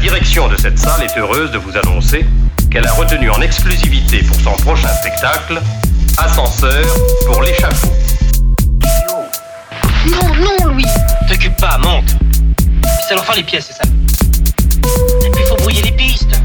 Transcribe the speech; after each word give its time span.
direction 0.00 0.48
de 0.48 0.56
cette 0.56 0.78
salle 0.78 1.02
est 1.02 1.18
heureuse 1.18 1.50
de 1.50 1.58
vous 1.58 1.76
annoncer 1.76 2.24
qu'elle 2.70 2.86
a 2.86 2.92
retenu 2.92 3.30
en 3.30 3.40
exclusivité 3.42 4.22
pour 4.22 4.36
son 4.40 4.62
prochain 4.62 4.88
spectacle 4.88 5.60
Ascenseur 6.16 6.84
pour 7.26 7.42
l'échafaud. 7.42 7.92
Non, 10.06 10.34
non, 10.36 10.72
Louis 10.72 10.86
T'occupe 11.28 11.56
pas, 11.56 11.78
monte. 11.78 12.16
Ça 13.08 13.14
leur 13.14 13.24
faire 13.24 13.36
les 13.36 13.42
pièces, 13.42 13.66
c'est 13.68 13.84
ça. 13.84 13.90
Et 15.26 15.30
puis 15.30 15.42
il 15.42 15.48
faut 15.48 15.56
brouiller 15.56 15.82
les 15.82 15.92
pistes. 15.92 16.40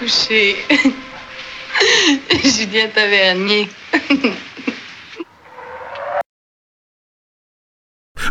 Coucher. 0.00 0.56
Julien 2.42 2.90
Tavernier. 2.90 3.68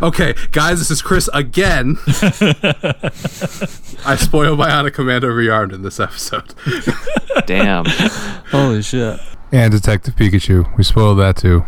Okay, 0.02 0.34
guys, 0.52 0.80
this 0.80 0.92
is 0.92 1.02
Chris 1.02 1.30
again. 1.34 1.98
I 4.06 4.16
spoiled 4.16 4.58
my 4.58 4.70
Bionic 4.70 4.94
Commando 4.94 5.28
rearmed 5.28 5.74
in 5.74 5.82
this 5.82 6.00
episode. 6.00 6.54
Damn. 7.46 7.84
Holy 8.50 8.82
shit. 8.82 9.20
And 9.52 9.74
Detective 9.74 10.16
Pikachu. 10.16 10.78
We 10.78 10.86
spoiled 10.86 11.20
that 11.20 11.36
too. 11.36 11.66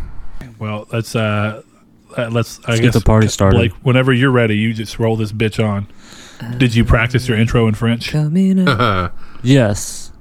Well, 0.59 0.87
let's 0.93 1.13
uh, 1.15 1.61
uh, 2.17 2.29
let's. 2.29 2.59
Let's 2.67 2.79
guess 2.79 2.79
get 2.79 2.93
the 2.93 3.01
party 3.01 3.27
started. 3.27 3.57
Like 3.57 3.73
whenever 3.83 4.13
you're 4.13 4.31
ready, 4.31 4.55
you 4.55 4.73
just 4.73 4.97
roll 4.97 5.17
this 5.17 5.33
bitch 5.33 5.61
on. 5.61 5.87
Did 6.57 6.73
you 6.75 6.83
practice 6.85 7.27
your 7.27 7.37
intro 7.37 7.67
in 7.67 7.75
French? 7.75 8.13
Yes. 9.43 10.11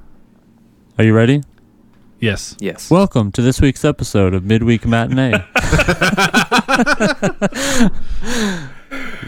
Are 0.98 1.04
you 1.04 1.12
ready? 1.14 1.42
Yes. 2.20 2.56
Yes. 2.58 2.90
Welcome 2.90 3.32
to 3.32 3.42
this 3.42 3.60
week's 3.60 3.84
episode 3.84 4.32
of 4.34 4.44
Midweek 4.44 4.86
Matinee. 4.86 5.30
this 5.54 5.60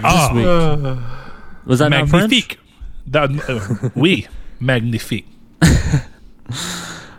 Ah, 0.02 0.30
week. 0.34 1.66
Was 1.66 1.78
that 1.80 1.88
not 1.90 2.08
French? 2.08 2.12
magnifique. 2.30 2.58
That, 3.06 3.30
uh, 3.48 3.90
oui, 3.94 4.26
magnifique. 4.60 5.26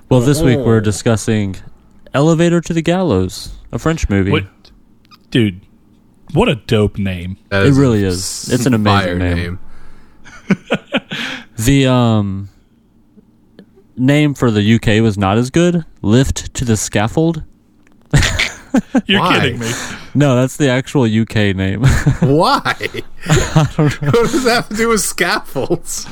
Well, 0.10 0.22
this 0.22 0.42
week 0.42 0.60
we're 0.60 0.82
discussing 0.82 1.56
Elevator 2.14 2.60
to 2.62 2.74
the 2.74 2.82
Gallows, 2.82 3.54
a 3.72 3.78
French 3.80 4.10
movie. 4.10 4.32
What, 4.32 4.46
dude? 5.32 5.62
What 6.34 6.50
a 6.50 6.56
dope 6.56 6.98
name. 6.98 7.38
That 7.50 7.66
It 7.68 7.74
really 7.74 8.04
is. 8.04 8.50
It's 8.52 8.66
an 8.66 8.74
amazing 8.74 9.20
fire 9.20 9.36
name. 9.36 9.60
The 11.56 11.86
um 11.88 12.50
name 13.96 14.34
for 14.34 14.50
the 14.50 14.76
UK 14.76 15.04
was 15.04 15.18
not 15.18 15.38
as 15.38 15.50
good. 15.52 15.86
Lift 16.02 16.54
to 16.56 16.66
the 16.66 16.76
scaffold. 16.76 17.44
You're 19.06 19.20
Why? 19.22 19.40
kidding 19.40 19.60
me. 19.60 19.72
No, 20.16 20.36
that's 20.36 20.58
the 20.58 20.70
actual 20.70 21.04
UK 21.04 21.56
name. 21.56 21.82
Why? 22.22 22.64
What 23.76 23.78
does 23.78 24.44
that 24.46 24.54
have 24.56 24.70
to 24.70 24.76
do 24.76 24.90
with 24.90 25.02
scaffolds? 25.02 26.08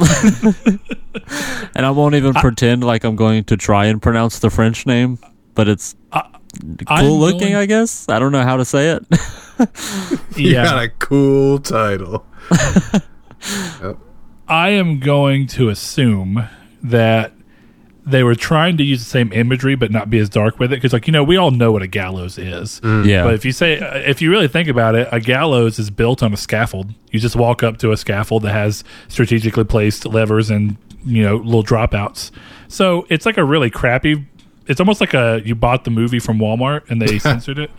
and 1.75 1.85
I 1.85 1.89
won't 1.89 2.13
even 2.15 2.33
pretend 2.35 2.83
like 2.83 3.03
I'm 3.03 3.15
going 3.15 3.43
to 3.45 3.57
try 3.57 3.85
and 3.85 3.99
pronounce 4.01 4.39
the 4.39 4.51
French 4.51 4.85
name, 4.85 5.17
but 5.55 5.67
it's 5.67 5.95
I'm 6.11 6.23
cool 6.87 7.19
looking, 7.19 7.39
going- 7.39 7.55
I 7.55 7.65
guess. 7.65 8.07
I 8.09 8.19
don't 8.19 8.31
know 8.31 8.43
how 8.43 8.57
to 8.57 8.65
say 8.65 8.91
it. 8.91 9.05
You 10.35 10.53
got 10.53 10.83
a 10.83 10.89
cool 10.89 11.59
title. 11.59 12.25
I 14.47 14.69
am 14.69 14.99
going 14.99 15.47
to 15.47 15.69
assume 15.69 16.47
that 16.83 17.31
they 18.05 18.23
were 18.23 18.33
trying 18.35 18.77
to 18.77 18.83
use 18.83 18.99
the 19.03 19.09
same 19.09 19.31
imagery, 19.31 19.75
but 19.75 19.91
not 19.91 20.09
be 20.09 20.17
as 20.17 20.29
dark 20.29 20.59
with 20.59 20.73
it. 20.73 20.77
Because, 20.77 20.93
like 20.93 21.05
you 21.07 21.13
know, 21.13 21.23
we 21.23 21.37
all 21.37 21.51
know 21.51 21.71
what 21.71 21.83
a 21.83 21.87
gallows 21.87 22.37
is. 22.37 22.81
yeah. 22.83 23.23
But 23.23 23.35
if 23.35 23.45
you 23.45 23.51
say, 23.51 23.79
uh, 23.79 23.97
if 23.99 24.21
you 24.21 24.31
really 24.31 24.47
think 24.47 24.67
about 24.67 24.95
it, 24.95 25.07
a 25.11 25.19
gallows 25.19 25.77
is 25.79 25.89
built 25.91 26.23
on 26.23 26.33
a 26.33 26.37
scaffold. 26.37 26.93
You 27.11 27.19
just 27.19 27.35
walk 27.35 27.61
up 27.63 27.77
to 27.77 27.91
a 27.91 27.97
scaffold 27.97 28.41
that 28.43 28.51
has 28.53 28.83
strategically 29.07 29.63
placed 29.63 30.05
levers 30.05 30.49
and 30.49 30.75
you 31.05 31.21
know 31.23 31.37
little 31.37 31.63
dropouts. 31.63 32.31
So 32.67 33.05
it's 33.09 33.25
like 33.25 33.37
a 33.37 33.43
really 33.43 33.69
crappy. 33.69 34.25
It's 34.67 34.79
almost 34.79 35.01
like 35.01 35.13
a 35.13 35.41
you 35.43 35.55
bought 35.55 35.83
the 35.85 35.91
movie 35.91 36.19
from 36.19 36.37
Walmart 36.39 36.89
and 36.89 37.01
they 37.01 37.19
censored 37.29 37.57
it, 37.59 37.71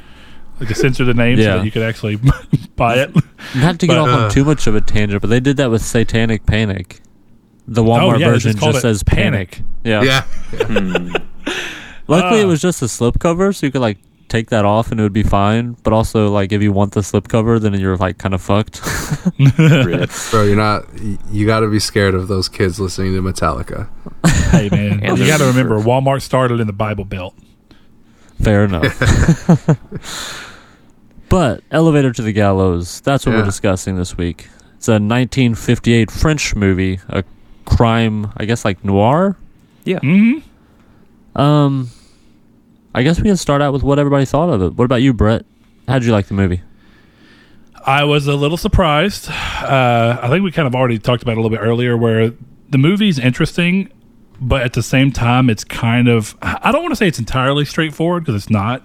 like 0.61 0.69
they 0.69 0.75
censored 0.75 1.07
the 1.07 1.15
name 1.15 1.37
so 1.37 1.43
Yeah. 1.43 1.57
that 1.57 1.65
you 1.65 1.71
could 1.71 1.83
actually 1.83 2.17
buy 2.77 2.97
it. 2.97 3.15
Not 3.55 3.79
to 3.81 3.87
get 3.87 3.95
But, 3.95 3.99
off 3.99 4.09
uh, 4.09 4.25
on 4.25 4.31
too 4.31 4.45
much 4.45 4.67
of 4.67 4.75
a 4.75 4.81
tangent, 4.81 5.21
but 5.21 5.29
they 5.31 5.41
did 5.41 5.57
that 5.59 5.71
with 5.71 5.83
Satanic 5.83 6.45
Panic. 6.47 7.01
The 7.69 7.83
Walmart 7.83 8.15
Oh, 8.15 8.19
yeah, 8.19 8.27
they 8.27 8.33
version 8.33 8.53
just 8.53 8.61
called 8.61 8.73
just 8.75 8.85
it 8.85 8.89
says 8.89 9.03
Panic. 9.05 9.63
Panic. 9.85 10.03
Yeah. 10.03 10.03
Yeah. 10.03 11.19
Luckily, 12.09 12.41
it 12.41 12.45
Ah. 12.45 12.49
was 12.49 12.61
just 12.61 12.83
a 12.83 12.87
slipcover, 12.87 13.55
so 13.55 13.65
you 13.67 13.73
could 13.73 13.81
like 13.81 13.99
take 14.33 14.49
that 14.51 14.65
off 14.65 14.91
and 14.91 14.99
it 14.99 15.03
would 15.03 15.13
be 15.13 15.23
fine. 15.23 15.77
But 15.83 15.93
also, 15.93 16.31
like 16.31 16.53
if 16.53 16.63
you 16.63 16.73
want 16.73 16.93
the 16.95 17.01
slipcover, 17.01 17.61
then 17.61 17.75
you're 17.75 17.97
like 17.97 18.19
kind 18.19 18.35
of 18.35 18.41
fucked. 18.41 18.81
Bro, 20.31 20.45
you're 20.45 20.57
not. 20.57 20.87
You 21.31 21.47
got 21.47 21.61
to 21.61 21.69
be 21.69 21.79
scared 21.79 22.15
of 22.15 22.29
those 22.29 22.49
kids 22.49 22.81
listening 22.81 23.13
to 23.15 23.23
Metallica. 23.23 23.89
hey 24.51 24.69
man, 24.71 25.01
And 25.05 25.19
you 25.19 25.27
got 25.27 25.39
to 25.39 25.45
remember. 25.47 25.79
Walmart 25.79 26.23
started 26.23 26.61
in 26.61 26.67
the 26.67 26.73
Bible 26.73 27.05
Belt. 27.05 27.35
Fair 28.41 28.65
enough. 28.65 28.99
but 31.29 31.63
Elevator 31.71 32.13
to 32.13 32.23
the 32.23 32.33
Gallows, 32.33 33.01
that's 33.03 33.25
what 33.27 33.35
we're 33.37 33.45
discussing 33.45 33.97
this 33.97 34.17
week. 34.17 34.49
It's 34.77 34.89
a 34.89 34.95
1958 34.95 36.11
French 36.11 36.57
movie, 36.57 36.99
a 37.09 37.23
crime, 37.65 38.33
I 38.37 38.47
guess 38.47 38.65
like 38.65 38.85
noir. 38.85 39.37
Yeah. 39.85 40.01
hmm 40.01 40.39
Um, 41.37 41.91
I 42.95 43.03
guess 43.03 43.19
we 43.19 43.25
can 43.25 43.37
start 43.37 43.63
out 43.63 43.73
with 43.73 43.83
what 43.83 43.99
everybody 43.99 44.25
thought 44.25 44.51
of 44.51 44.63
it. 44.63 44.75
What 44.75 44.85
about 44.85 45.03
you, 45.03 45.13
Brett? 45.13 45.45
How'd 45.89 46.05
you 46.05 46.13
like 46.13 46.27
the 46.27 46.35
movie? 46.35 46.63
I 47.85 48.05
was 48.05 48.27
a 48.27 48.37
little 48.37 48.57
surprised. 48.57 49.29
Uh, 49.29 50.19
I 50.23 50.29
think 50.29 50.45
we 50.45 50.53
kind 50.53 50.69
of 50.69 50.75
already 50.75 50.99
talked 50.99 51.23
about 51.23 51.33
it 51.33 51.39
a 51.39 51.41
little 51.41 51.57
bit 51.57 51.63
earlier, 51.65 51.97
where 51.97 52.33
the 52.71 52.79
movie's 52.79 53.19
interesting, 53.19 53.91
but 54.41 54.63
at 54.63 54.75
the 54.75 54.83
same 54.83 55.11
time, 55.11 55.51
it's 55.51 55.65
kind 55.65 56.09
of 56.09 56.37
I 56.43 56.71
don't 56.71 56.83
want 56.83 56.93
to 56.93 56.97
say 56.97 57.09
it's 57.09 57.19
entirely 57.19 57.65
straightforward 57.65 58.25
because 58.25 58.43
it's 58.43 58.51
not. 58.51 58.83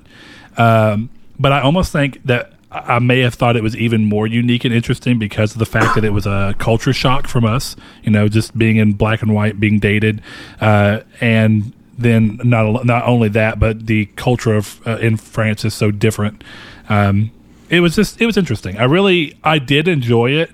Um, 0.57 1.09
but 1.37 1.51
I 1.51 1.61
almost 1.61 1.91
think 1.91 2.23
that 2.25 2.53
I 2.71 2.99
may 2.99 3.19
have 3.19 3.35
thought 3.35 3.55
it 3.55 3.63
was 3.63 3.75
even 3.75 4.05
more 4.05 4.25
unique 4.25 4.65
and 4.65 4.73
interesting 4.73 5.19
because 5.19 5.53
of 5.53 5.59
the 5.59 5.65
fact 5.65 5.95
that 5.95 6.03
it 6.03 6.09
was 6.09 6.25
a 6.25 6.55
culture 6.57 6.93
shock 6.93 7.27
from 7.27 7.45
us. 7.45 7.75
You 8.03 8.11
know, 8.11 8.27
just 8.27 8.57
being 8.57 8.77
in 8.77 8.93
black 8.93 9.21
and 9.21 9.33
white, 9.35 9.59
being 9.59 9.79
dated, 9.79 10.21
uh, 10.59 11.01
and 11.21 11.71
then 11.97 12.39
not 12.43 12.85
not 12.85 13.05
only 13.05 13.29
that, 13.29 13.59
but 13.59 13.87
the 13.87 14.05
culture 14.15 14.53
of 14.55 14.85
uh, 14.87 14.97
in 14.97 15.17
France 15.17 15.65
is 15.65 15.73
so 15.73 15.91
different. 15.91 16.43
Um, 16.89 17.31
it 17.69 17.79
was 17.79 17.95
just 17.95 18.21
it 18.21 18.25
was 18.25 18.37
interesting. 18.37 18.77
I 18.77 18.85
really 18.85 19.37
I 19.43 19.59
did 19.59 19.87
enjoy 19.87 20.31
it, 20.31 20.51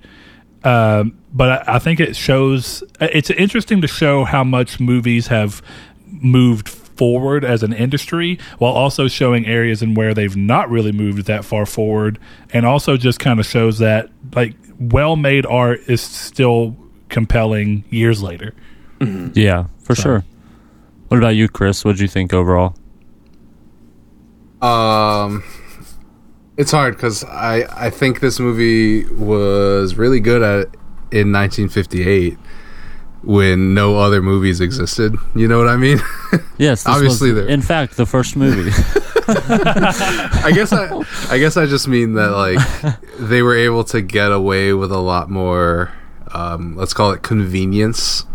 um, 0.64 1.18
but 1.34 1.68
I, 1.68 1.76
I 1.76 1.80
think 1.80 2.00
it 2.00 2.16
shows 2.16 2.84
it's 3.00 3.30
interesting 3.30 3.82
to 3.82 3.88
show 3.88 4.24
how 4.24 4.44
much 4.44 4.80
movies 4.80 5.28
have 5.28 5.62
moved 6.08 6.70
forward 6.70 7.44
as 7.44 7.64
an 7.64 7.74
industry 7.74 8.38
while 8.60 8.74
also 8.74 9.08
showing 9.08 9.46
areas 9.48 9.82
in 9.82 9.96
where 9.96 10.14
they've 10.14 10.36
not 10.36 10.70
really 10.70 10.92
moved 10.92 11.26
that 11.26 11.44
far 11.44 11.66
forward 11.66 12.20
and 12.52 12.68
also 12.68 12.98
just 12.98 13.20
kind 13.20 13.40
of 13.40 13.46
shows 13.48 13.80
that 13.80 14.10
like 14.36 14.54
well-made 14.80 15.44
art 15.48 15.80
is 15.88 16.02
still 16.02 16.78
compelling 17.10 17.84
years 17.90 18.22
later 18.22 18.54
Yeah, 19.36 19.66
for 19.84 19.96
sure. 19.96 20.24
What 21.14 21.20
about 21.20 21.36
you, 21.36 21.48
Chris? 21.48 21.86
What 21.86 21.92
did 21.92 22.02
you 22.02 22.08
think 22.08 22.34
overall? 22.34 22.76
Um, 24.64 25.44
it's 26.58 26.72
hard 26.72 26.96
because 26.96 27.24
I 27.24 27.68
I 27.70 27.92
think 27.92 28.20
this 28.20 28.40
movie 28.40 29.06
was 29.14 29.94
really 29.94 30.20
good 30.20 30.42
at 30.42 30.76
in 31.12 31.32
1958 31.32 32.36
when 33.22 33.76
no 33.76 33.98
other 33.98 34.24
movies 34.24 34.60
existed. 34.60 35.16
You 35.36 35.48
know 35.48 35.60
what 35.60 35.68
I 35.68 35.78
mean? 35.78 36.00
Yes, 36.58 36.84
this 36.84 36.96
Obviously 36.96 37.32
was, 37.32 37.46
in 37.46 37.62
fact, 37.62 37.96
the 37.96 38.08
first 38.08 38.36
movie. 38.36 38.72
I 39.28 40.52
guess 40.52 40.74
I 40.74 41.00
I 41.30 41.38
guess 41.38 41.58
I 41.58 41.68
just 41.68 41.88
mean 41.88 42.14
that 42.14 42.32
like 42.32 42.58
they 43.20 43.44
were 43.44 43.56
able 43.56 43.84
to 43.84 44.02
get 44.02 44.32
away 44.32 44.74
with 44.74 44.92
a 44.92 44.98
lot 44.98 45.30
more 45.30 45.92
um, 46.32 46.76
let's 46.76 46.96
call 46.96 47.12
it 47.12 47.22
convenience 47.22 48.26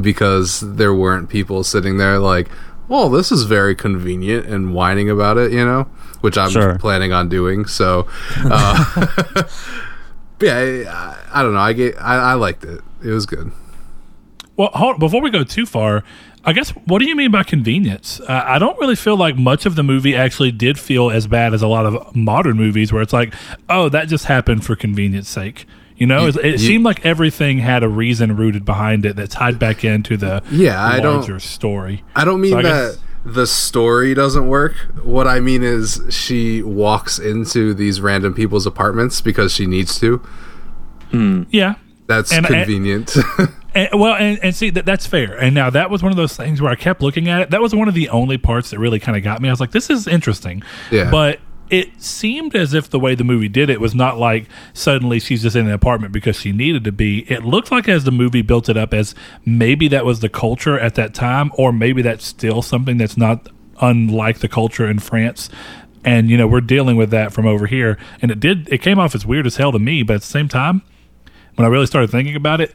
because 0.00 0.60
there 0.60 0.94
weren't 0.94 1.28
people 1.28 1.64
sitting 1.64 1.98
there 1.98 2.18
like, 2.18 2.48
"Well, 2.88 3.08
this 3.10 3.30
is 3.32 3.44
very 3.44 3.74
convenient," 3.74 4.46
and 4.46 4.74
whining 4.74 5.08
about 5.10 5.36
it, 5.38 5.52
you 5.52 5.64
know, 5.64 5.84
which 6.20 6.36
I'm 6.38 6.50
Sure. 6.50 6.78
planning 6.78 7.12
on 7.12 7.28
doing. 7.28 7.64
So, 7.66 8.06
uh, 8.44 8.84
yeah, 10.40 10.86
I, 10.90 11.40
I 11.40 11.42
don't 11.42 11.54
know. 11.54 11.60
I 11.60 11.72
get 11.72 11.96
I, 12.00 12.16
I 12.16 12.34
liked 12.34 12.64
it. 12.64 12.80
It 13.02 13.10
was 13.10 13.26
good. 13.26 13.52
Well, 14.56 14.70
hold, 14.74 14.98
before 14.98 15.20
we 15.22 15.30
go 15.30 15.44
too 15.44 15.66
far, 15.66 16.02
I 16.44 16.52
guess 16.52 16.70
what 16.70 16.98
do 16.98 17.04
you 17.06 17.14
mean 17.14 17.30
by 17.30 17.44
convenience? 17.44 18.20
Uh, 18.20 18.42
I 18.44 18.58
don't 18.58 18.76
really 18.80 18.96
feel 18.96 19.16
like 19.16 19.36
much 19.36 19.66
of 19.66 19.76
the 19.76 19.84
movie 19.84 20.16
actually 20.16 20.50
did 20.50 20.80
feel 20.80 21.10
as 21.12 21.28
bad 21.28 21.54
as 21.54 21.62
a 21.62 21.68
lot 21.68 21.86
of 21.86 22.16
modern 22.16 22.56
movies, 22.56 22.92
where 22.92 23.00
it's 23.02 23.12
like, 23.12 23.32
oh, 23.68 23.88
that 23.90 24.08
just 24.08 24.24
happened 24.24 24.64
for 24.64 24.74
convenience 24.74 25.28
sake. 25.28 25.64
You 25.98 26.06
know, 26.06 26.26
it, 26.28 26.36
it 26.36 26.52
you- 26.52 26.58
seemed 26.58 26.84
like 26.84 27.04
everything 27.04 27.58
had 27.58 27.82
a 27.82 27.88
reason 27.88 28.36
rooted 28.36 28.64
behind 28.64 29.04
it 29.04 29.16
that 29.16 29.30
tied 29.30 29.58
back 29.58 29.84
into 29.84 30.16
the 30.16 30.42
Yeah, 30.50 30.82
I 30.82 31.00
don't- 31.00 31.16
larger 31.16 31.40
story. 31.40 32.04
I 32.14 32.24
don't 32.24 32.40
mean 32.40 32.52
So 32.52 32.58
I 32.58 32.62
that 32.62 32.92
guess- 32.92 32.98
the 33.24 33.46
story 33.46 34.14
doesn't 34.14 34.46
work. 34.46 34.74
What 35.02 35.26
I 35.26 35.40
mean 35.40 35.62
is 35.62 36.00
she 36.08 36.62
walks 36.62 37.18
into 37.18 37.74
these 37.74 38.00
random 38.00 38.32
people's 38.32 38.64
apartments 38.64 39.20
because 39.20 39.52
she 39.52 39.66
needs 39.66 39.98
to. 40.00 40.22
Hmm. 41.10 41.42
Yeah. 41.50 41.74
That's 42.06 42.32
And- 42.32 42.46
and- 42.46 42.54
convenient. 42.54 43.16
And, 43.74 44.00
well, 44.00 44.14
and, 44.14 44.38
and 44.42 44.56
see 44.56 44.70
that 44.70 44.86
that's 44.86 45.06
fair. 45.06 45.36
And 45.38 45.54
now 45.54 45.68
that 45.68 45.90
was 45.90 46.02
one 46.02 46.10
of 46.10 46.16
those 46.16 46.34
things 46.34 46.60
where 46.60 46.72
I 46.72 46.74
kept 46.74 47.02
looking 47.02 47.28
at 47.28 47.42
it. 47.42 47.50
That 47.50 47.60
was 47.60 47.74
one 47.74 47.86
of 47.86 47.92
the 47.94 48.08
only 48.08 48.38
parts 48.38 48.70
that 48.70 48.78
really 48.78 48.98
kind 48.98 49.16
of 49.16 49.22
got 49.22 49.42
me. 49.42 49.48
I 49.50 49.52
was 49.52 49.60
like, 49.60 49.72
this 49.72 49.90
is 49.90 50.08
interesting. 50.08 50.62
Yeah. 50.90 51.10
But 51.10 51.38
it 51.70 52.02
seemed 52.02 52.54
as 52.54 52.74
if 52.74 52.88
the 52.90 52.98
way 52.98 53.14
the 53.14 53.24
movie 53.24 53.48
did 53.48 53.70
it 53.70 53.80
was 53.80 53.94
not 53.94 54.18
like 54.18 54.46
suddenly 54.72 55.20
she's 55.20 55.42
just 55.42 55.56
in 55.56 55.66
an 55.66 55.72
apartment 55.72 56.12
because 56.12 56.36
she 56.36 56.52
needed 56.52 56.84
to 56.84 56.92
be. 56.92 57.20
It 57.30 57.44
looked 57.44 57.70
like 57.70 57.88
as 57.88 58.04
the 58.04 58.10
movie 58.10 58.42
built 58.42 58.68
it 58.68 58.76
up 58.76 58.94
as 58.94 59.14
maybe 59.44 59.88
that 59.88 60.04
was 60.04 60.20
the 60.20 60.28
culture 60.28 60.78
at 60.78 60.94
that 60.96 61.14
time, 61.14 61.50
or 61.54 61.72
maybe 61.72 62.02
that's 62.02 62.26
still 62.26 62.62
something 62.62 62.96
that's 62.96 63.16
not 63.16 63.48
unlike 63.80 64.38
the 64.38 64.48
culture 64.48 64.88
in 64.88 64.98
France. 64.98 65.48
And 66.04 66.30
you 66.30 66.36
know 66.36 66.46
we're 66.46 66.60
dealing 66.60 66.96
with 66.96 67.10
that 67.10 67.32
from 67.32 67.46
over 67.46 67.66
here, 67.66 67.98
and 68.22 68.30
it 68.30 68.40
did. 68.40 68.68
It 68.72 68.78
came 68.78 68.98
off 68.98 69.14
as 69.14 69.26
weird 69.26 69.46
as 69.46 69.56
hell 69.56 69.72
to 69.72 69.78
me, 69.78 70.02
but 70.02 70.14
at 70.14 70.20
the 70.20 70.26
same 70.26 70.48
time, 70.48 70.82
when 71.56 71.66
I 71.66 71.68
really 71.68 71.86
started 71.86 72.10
thinking 72.10 72.36
about 72.36 72.60
it, 72.60 72.74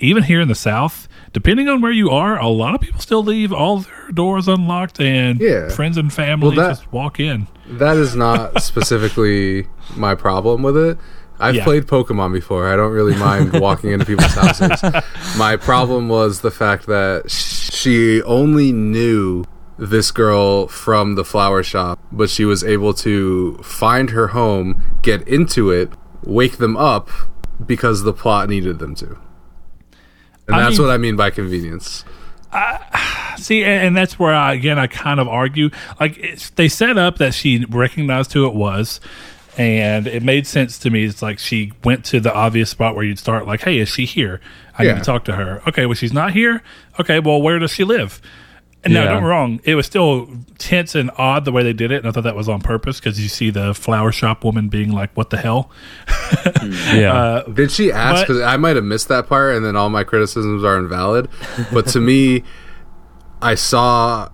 even 0.00 0.24
here 0.24 0.40
in 0.40 0.48
the 0.48 0.54
South, 0.54 1.08
depending 1.34 1.68
on 1.68 1.82
where 1.82 1.92
you 1.92 2.08
are, 2.08 2.38
a 2.40 2.48
lot 2.48 2.74
of 2.74 2.80
people 2.80 3.00
still 3.00 3.22
leave 3.22 3.52
all 3.52 3.80
their 3.80 4.10
doors 4.14 4.48
unlocked 4.48 4.98
and 5.00 5.38
Yeah. 5.40 5.68
friends 5.68 5.98
and 5.98 6.10
family 6.10 6.56
Well, 6.56 6.56
that- 6.68 6.70
just 6.78 6.92
walk 6.92 7.20
in. 7.20 7.46
that 7.68 7.98
is 7.98 8.16
not 8.16 8.62
specifically 8.70 9.66
my 9.94 10.14
problem 10.14 10.62
with 10.62 10.76
it. 10.78 10.96
I've 11.40 11.56
Yeah. 11.56 11.64
played 11.64 11.86
Pokemon 11.86 12.32
before. 12.32 12.72
I 12.72 12.76
don't 12.76 12.92
really 12.92 13.16
mind 13.16 13.52
walking 13.60 13.90
into 13.90 14.06
people's 14.06 14.32
houses. 14.34 14.80
My 15.36 15.56
problem 15.56 16.08
was 16.08 16.40
the 16.40 16.50
fact 16.52 16.86
that 16.86 17.28
she 17.30 18.22
only 18.22 18.70
knew 18.72 19.44
this 19.76 20.12
girl 20.12 20.68
from 20.68 21.16
the 21.16 21.24
flower 21.24 21.64
shop, 21.64 21.98
but 22.12 22.30
she 22.30 22.44
was 22.44 22.62
able 22.62 22.94
to 22.94 23.58
find 23.64 24.10
her 24.10 24.28
home, 24.28 24.80
get 25.02 25.26
into 25.26 25.70
it, 25.70 25.90
wake 26.22 26.58
them 26.58 26.76
up 26.76 27.08
because 27.66 28.04
the 28.04 28.12
plot 28.12 28.48
needed 28.48 28.78
them 28.78 28.94
to. 28.94 29.16
And 30.46 30.56
I 30.56 30.60
that's 30.64 30.78
mean- 30.78 30.86
what 30.88 30.94
I 30.94 30.98
mean 30.98 31.16
by 31.16 31.30
convenience. 31.30 32.04
See, 33.36 33.64
and, 33.64 33.88
and 33.88 33.96
that's 33.96 34.16
where 34.18 34.32
I 34.32 34.52
again 34.54 34.78
I 34.78 34.86
kind 34.86 35.18
of 35.18 35.26
argue. 35.26 35.70
Like 35.98 36.16
it's, 36.18 36.50
they 36.50 36.68
set 36.68 36.96
up 36.96 37.18
that 37.18 37.34
she 37.34 37.64
recognized 37.64 38.32
who 38.32 38.46
it 38.46 38.54
was, 38.54 39.00
and 39.58 40.06
it 40.06 40.22
made 40.22 40.46
sense 40.46 40.78
to 40.80 40.90
me. 40.90 41.04
It's 41.04 41.20
like 41.20 41.38
she 41.40 41.72
went 41.82 42.04
to 42.06 42.20
the 42.20 42.32
obvious 42.32 42.70
spot 42.70 42.94
where 42.94 43.04
you'd 43.04 43.18
start. 43.18 43.46
Like, 43.46 43.62
hey, 43.62 43.78
is 43.78 43.88
she 43.88 44.04
here? 44.04 44.40
I 44.78 44.84
need 44.84 44.98
to 44.98 45.04
talk 45.04 45.24
to 45.24 45.34
her. 45.36 45.62
Okay, 45.68 45.84
well 45.86 45.94
she's 45.96 46.12
not 46.12 46.32
here. 46.32 46.62
Okay, 47.00 47.18
well 47.18 47.42
where 47.42 47.58
does 47.58 47.72
she 47.72 47.82
live? 47.84 48.20
And 48.84 48.92
now, 48.92 49.04
Yeah. 49.04 49.08
don't 49.12 49.22
get 49.22 49.26
wrong. 49.28 49.60
It 49.64 49.74
was 49.76 49.86
still 49.86 50.28
tense 50.58 50.94
and 50.94 51.10
odd 51.16 51.44
the 51.46 51.52
way 51.52 51.62
they 51.62 51.72
did 51.72 51.90
it, 51.90 51.96
and 51.96 52.06
I 52.06 52.10
thought 52.10 52.24
that 52.24 52.36
was 52.36 52.48
on 52.48 52.60
purpose 52.60 53.00
because 53.00 53.18
you 53.20 53.28
see 53.28 53.48
the 53.50 53.72
flower 53.74 54.12
shop 54.12 54.44
woman 54.44 54.68
being 54.68 54.92
like, 54.92 55.10
"What 55.14 55.30
the 55.30 55.38
hell?" 55.38 55.70
Yeah. 56.94 57.12
Uh, 57.14 57.42
Did 57.44 57.70
she 57.70 57.90
ask? 57.92 58.26
Because 58.26 58.40
I 58.42 58.56
might 58.56 58.76
have 58.76 58.84
missed 58.84 59.08
that 59.08 59.26
part, 59.28 59.56
and 59.56 59.64
then 59.64 59.76
all 59.76 59.88
my 59.90 60.04
criticisms 60.04 60.64
are 60.64 60.78
invalid. 60.78 61.28
But 61.72 61.86
to 61.88 62.00
me, 62.00 62.44
I 63.42 63.54
saw 63.54 64.28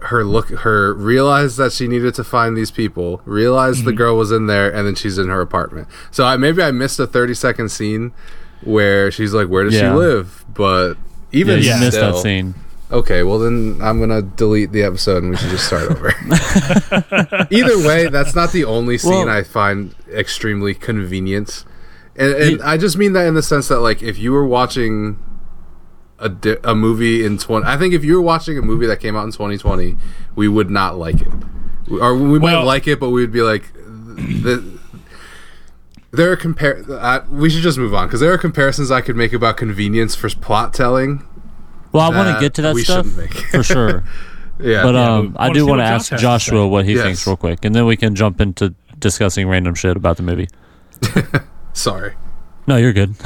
her 0.00 0.22
look, 0.24 0.50
her 0.50 0.92
realize 0.94 1.56
that 1.56 1.72
she 1.72 1.88
needed 1.88 2.14
to 2.14 2.24
find 2.24 2.56
these 2.56 2.70
people, 2.70 3.22
realize 3.24 3.76
Mm-hmm. 3.78 3.86
the 3.86 3.92
girl 3.92 4.16
was 4.16 4.30
in 4.32 4.46
there, 4.46 4.68
and 4.72 4.86
then 4.86 4.94
she's 4.94 5.18
in 5.18 5.28
her 5.28 5.40
apartment. 5.40 5.88
So 6.10 6.24
I, 6.24 6.36
maybe 6.36 6.62
I 6.62 6.70
missed 6.72 6.98
a 7.00 7.06
thirty 7.06 7.34
second 7.34 7.70
scene 7.70 8.12
where 8.62 9.10
she's 9.10 9.32
like, 9.32 9.48
"Where 9.48 9.64
does 9.64 9.74
she 9.74 9.86
live?" 9.86 10.44
But 10.52 10.94
even 11.32 11.60
yeah, 11.62 11.76
you 11.76 11.80
missed 11.84 11.98
that 11.98 12.16
scene. 12.16 12.54
Okay, 12.90 13.22
well 13.22 13.38
then 13.38 13.78
I'm 13.82 13.98
gonna 13.98 14.22
delete 14.22 14.70
the 14.72 14.82
episode 14.82 15.22
and 15.22 15.30
we 15.30 15.36
should 15.36 15.50
just 15.50 15.66
start 15.66 15.90
over. 15.90 16.08
Either 17.50 17.78
way, 17.86 18.08
that's 18.08 18.34
not 18.34 18.52
the 18.52 18.64
only 18.66 18.98
scene 18.98 19.10
Well- 19.26 19.28
I 19.30 19.42
find 19.42 19.94
extremely 20.12 20.74
convenient, 20.74 21.64
and, 22.14 22.32
and 22.34 22.62
I 22.62 22.76
just 22.76 22.96
mean 22.96 23.12
that 23.14 23.26
in 23.26 23.34
the 23.34 23.42
sense 23.42 23.68
that 23.68 23.80
like 23.80 24.02
if 24.02 24.18
you 24.18 24.32
were 24.32 24.46
watching 24.46 25.18
a 26.20 26.28
di- 26.28 26.58
a 26.62 26.74
movie 26.74 27.24
in 27.24 27.38
twenty, 27.38 27.66
I 27.66 27.76
think 27.76 27.94
if 27.94 28.04
you 28.04 28.14
were 28.14 28.22
watching 28.22 28.58
a 28.58 28.62
movie 28.62 28.86
that 28.86 29.00
came 29.00 29.16
out 29.16 29.24
in 29.24 29.32
2020, 29.32 29.96
we 30.36 30.46
would 30.46 30.70
not 30.70 30.96
like 30.96 31.20
it, 31.22 31.32
or 31.90 32.14
we 32.14 32.38
might 32.38 32.52
Well- 32.52 32.64
like 32.64 32.86
it, 32.86 33.00
but 33.00 33.10
we 33.10 33.22
would 33.22 33.32
be 33.32 33.42
like, 33.42 33.72
the, 33.74 34.78
there 36.12 36.30
are 36.30 36.36
compare. 36.36 36.84
Uh, 36.88 37.24
we 37.30 37.50
should 37.50 37.62
just 37.62 37.78
move 37.78 37.94
on 37.94 38.06
because 38.06 38.20
there 38.20 38.32
are 38.32 38.38
comparisons 38.38 38.90
I 38.92 39.00
could 39.00 39.16
make 39.16 39.32
about 39.32 39.56
convenience 39.56 40.14
for 40.14 40.28
plot 40.28 40.72
telling. 40.74 41.26
Well, 41.94 42.02
I 42.02 42.14
want 42.14 42.34
to 42.34 42.40
get 42.40 42.54
to 42.54 42.62
that 42.62 42.74
we 42.74 42.82
stuff 42.82 43.06
make. 43.16 43.32
for 43.32 43.62
sure. 43.62 44.04
Yeah, 44.60 44.82
But 44.84 44.94
Yeah, 44.94 45.14
um, 45.16 45.36
I 45.38 45.52
do 45.52 45.66
want 45.66 45.80
to 45.80 45.84
ask 45.84 46.10
has 46.12 46.20
Joshua 46.20 46.68
what 46.68 46.84
he 46.84 46.94
Yes. 46.94 47.02
thinks 47.04 47.26
real 47.26 47.36
quick, 47.36 47.64
and 47.64 47.74
then 47.74 47.86
we 47.86 47.96
can 47.96 48.14
jump 48.14 48.40
into 48.40 48.72
discussing 49.00 49.48
random 49.48 49.74
shit 49.74 49.96
about 49.96 50.16
the 50.16 50.22
movie. 50.22 50.46
sorry. 51.72 52.14
No, 52.68 52.76
you're 52.76 52.92
good. 52.92 53.16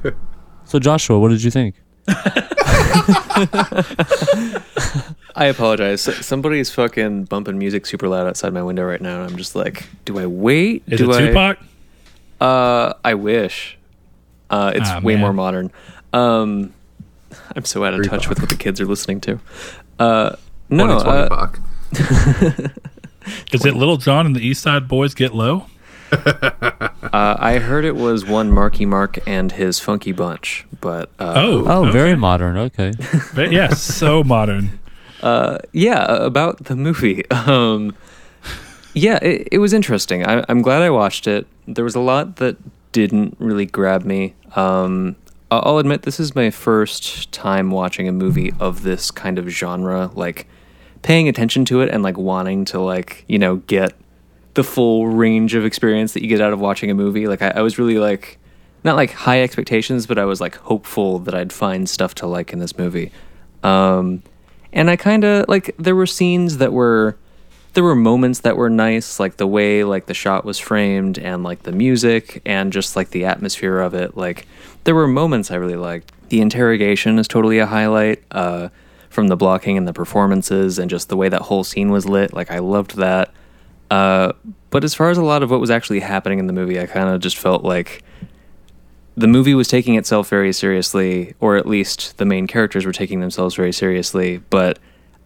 so 0.64 0.80
Joshua, 0.80 1.20
what 1.20 1.28
did 1.28 1.42
you 1.44 1.52
think? 1.52 1.76
I 5.36 5.46
apologize. 5.46 6.02
Somebody's 6.02 6.70
fucking 6.70 7.24
bumping 7.24 7.58
music 7.58 7.86
super 7.86 8.08
loud 8.08 8.26
outside 8.26 8.52
my 8.52 8.62
window 8.62 8.84
right 8.84 9.00
now, 9.00 9.22
and 9.22 9.30
I'm 9.30 9.36
just 9.36 9.54
like, 9.56 9.86
do 10.04 10.18
I 10.18 10.26
wait? 10.26 10.82
Is 10.88 10.98
do 10.98 11.10
it 11.12 11.16
I? 11.16 11.26
Tupac? 11.28 11.58
Uh, 12.40 12.94
I 13.04 13.14
wish. 13.14 13.78
Uh, 14.50 14.72
it's 14.74 14.88
Ah, 14.90 15.00
way 15.00 15.14
man. 15.14 15.20
more 15.20 15.32
modern. 15.32 15.70
Um, 16.12 16.72
I'm 17.56 17.64
so 17.64 17.84
out 17.84 17.94
of 17.94 18.08
touch 18.08 18.28
with 18.28 18.40
what 18.40 18.48
the 18.48 18.56
kids 18.56 18.80
are 18.80 18.86
listening 18.86 19.20
to. 19.22 19.40
Uh, 19.98 20.36
no, 20.68 20.86
2020 20.98 21.20
uh, 21.20 21.28
Pac. 21.28 22.74
Is 23.52 23.64
it 23.64 23.74
Lil 23.74 23.96
Jon 23.96 24.26
and 24.26 24.36
the 24.36 24.40
East 24.46 24.62
Side 24.62 24.86
Boys 24.88 25.14
Get 25.14 25.34
Low? 25.34 25.66
uh, 26.12 26.90
I 27.12 27.58
heard 27.58 27.84
it 27.84 27.96
was 27.96 28.24
one 28.24 28.50
Marky 28.52 28.84
Mark 28.86 29.18
and 29.26 29.50
his 29.52 29.80
Funky 29.80 30.12
Bunch, 30.12 30.66
but 30.80 31.10
uh, 31.18 31.32
Oh, 31.36 31.64
Oh, 31.66 31.82
okay. 31.84 31.92
very 31.92 32.16
modern. 32.16 32.56
Okay. 32.56 32.92
But 33.34 33.50
yeah, 33.52 33.70
so 33.70 34.22
modern. 34.22 34.78
uh, 35.22 35.58
yeah, 35.72 36.00
uh, 36.02 36.18
about 36.26 36.64
the 36.64 36.76
movie. 36.76 37.28
Um, 37.30 37.96
yeah, 38.94 39.18
it, 39.22 39.48
it 39.52 39.58
was 39.58 39.72
interesting. 39.72 40.24
I, 40.26 40.44
I'm 40.48 40.62
glad 40.62 40.82
I 40.82 40.90
watched 40.90 41.26
it. 41.26 41.46
There 41.66 41.84
was 41.84 41.94
a 41.94 42.00
lot 42.00 42.36
that 42.36 42.56
didn't 42.92 43.36
really 43.40 43.66
grab 43.66 44.04
me. 44.04 44.34
Um, 44.54 45.16
I- 45.16 45.23
I'll 45.60 45.78
admit 45.78 46.02
this 46.02 46.20
is 46.20 46.34
my 46.34 46.50
first 46.50 47.30
time 47.32 47.70
watching 47.70 48.08
a 48.08 48.12
movie 48.12 48.52
of 48.58 48.82
this 48.82 49.10
kind 49.10 49.38
of 49.38 49.48
genre, 49.48 50.10
like 50.14 50.46
paying 51.02 51.28
attention 51.28 51.64
to 51.66 51.80
it 51.82 51.90
and 51.90 52.02
like 52.02 52.16
wanting 52.16 52.64
to 52.64 52.80
like 52.80 53.24
you 53.28 53.38
know 53.38 53.56
get 53.56 53.94
the 54.54 54.64
full 54.64 55.08
range 55.08 55.54
of 55.54 55.64
experience 55.64 56.12
that 56.14 56.22
you 56.22 56.28
get 56.28 56.40
out 56.40 56.52
of 56.52 56.60
watching 56.60 56.90
a 56.90 56.94
movie. 56.94 57.26
Like 57.26 57.42
I, 57.42 57.48
I 57.48 57.60
was 57.60 57.78
really 57.78 57.98
like 57.98 58.38
not 58.84 58.96
like 58.96 59.12
high 59.12 59.42
expectations, 59.42 60.06
but 60.06 60.18
I 60.18 60.24
was 60.24 60.40
like 60.40 60.56
hopeful 60.56 61.18
that 61.20 61.34
I'd 61.34 61.52
find 61.52 61.88
stuff 61.88 62.14
to 62.16 62.26
like 62.26 62.52
in 62.52 62.58
this 62.58 62.78
movie. 62.78 63.10
Um, 63.62 64.22
and 64.72 64.90
I 64.90 64.96
kind 64.96 65.24
of 65.24 65.46
like 65.48 65.74
there 65.78 65.96
were 65.96 66.06
scenes 66.06 66.58
that 66.58 66.72
were 66.72 67.16
there 67.74 67.82
were 67.82 67.96
moments 67.96 68.40
that 68.40 68.56
were 68.56 68.70
nice, 68.70 69.18
like 69.18 69.36
the 69.36 69.46
way 69.46 69.82
like 69.82 70.06
the 70.06 70.14
shot 70.14 70.44
was 70.44 70.58
framed 70.58 71.18
and 71.18 71.42
like 71.42 71.64
the 71.64 71.72
music 71.72 72.40
and 72.46 72.72
just 72.72 72.94
like 72.94 73.10
the 73.10 73.24
atmosphere 73.24 73.80
of 73.80 73.94
it. 73.94 74.16
Like 74.16 74.46
there 74.84 74.94
were 74.94 75.08
moments 75.08 75.50
I 75.50 75.56
really 75.56 75.76
liked. 75.76 76.12
The 76.28 76.40
interrogation 76.40 77.18
is 77.18 77.28
totally 77.28 77.58
a 77.58 77.66
highlight. 77.66 78.22
Uh, 78.30 78.68
from 79.14 79.28
the 79.28 79.36
blocking 79.36 79.78
and 79.78 79.86
the 79.86 79.92
performances 79.92 80.78
and 80.78 80.90
just 80.90 81.08
the 81.08 81.16
way 81.16 81.28
that 81.28 81.42
whole 81.42 81.62
scene 81.62 81.90
was 81.90 82.04
lit, 82.04 82.34
like 82.34 82.50
I 82.50 82.58
loved 82.58 82.96
that. 82.96 83.32
Uh, 83.90 84.32
but 84.70 84.82
as 84.82 84.92
far 84.92 85.08
as 85.08 85.16
a 85.16 85.22
lot 85.22 85.42
of 85.44 85.52
what 85.52 85.60
was 85.60 85.70
actually 85.70 86.00
happening 86.00 86.40
in 86.40 86.48
the 86.48 86.52
movie, 86.52 86.80
I 86.80 86.86
kind 86.86 87.08
of 87.08 87.20
just 87.20 87.38
felt 87.38 87.62
like 87.62 88.02
the 89.16 89.28
movie 89.28 89.54
was 89.54 89.68
taking 89.68 89.94
itself 89.94 90.28
very 90.28 90.52
seriously, 90.52 91.34
or 91.38 91.56
at 91.56 91.66
least 91.66 92.18
the 92.18 92.24
main 92.24 92.48
characters 92.48 92.84
were 92.84 92.92
taking 92.92 93.20
themselves 93.20 93.54
very 93.54 93.72
seriously. 93.72 94.38
But 94.50 94.80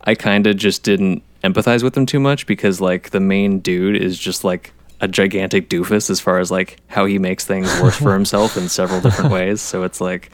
I 0.05 0.15
kind 0.15 0.47
of 0.47 0.59
just 0.59 0.83
didn't 0.83 1.23
empathize 1.43 1.83
with 1.83 1.95
them 1.95 2.05
too 2.05 2.21
much 2.21 2.47
because, 2.47 2.83
like, 2.83 3.09
the 3.11 3.21
main 3.21 3.61
dude 3.61 3.97
is 3.97 4.19
just 4.19 4.45
like 4.45 4.75
a 5.01 5.09
gigantic 5.09 5.69
doofus 5.69 6.11
as 6.11 6.21
far 6.21 6.39
as 6.39 6.51
like 6.51 6.79
how 6.89 7.05
he 7.07 7.19
makes 7.19 7.45
things 7.45 7.69
worse 7.81 7.97
for 7.97 8.13
himself 8.15 8.57
in 8.57 8.69
several 8.69 9.01
different 9.01 9.31
ways. 9.31 9.61
So 9.61 9.85
it's 9.85 10.01
like 10.01 10.31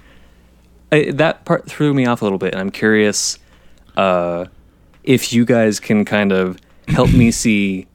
I, 0.90 1.10
that 1.12 1.44
part 1.44 1.66
threw 1.66 1.92
me 1.92 2.06
off 2.06 2.22
a 2.22 2.24
little 2.24 2.38
bit, 2.38 2.52
and 2.52 2.60
I'm 2.60 2.70
curious 2.70 3.38
uh, 3.96 4.46
if 5.02 5.32
you 5.32 5.44
guys 5.44 5.80
can 5.80 6.04
kind 6.04 6.32
of 6.32 6.58
help 6.88 7.12
me 7.12 7.30
see 7.30 7.86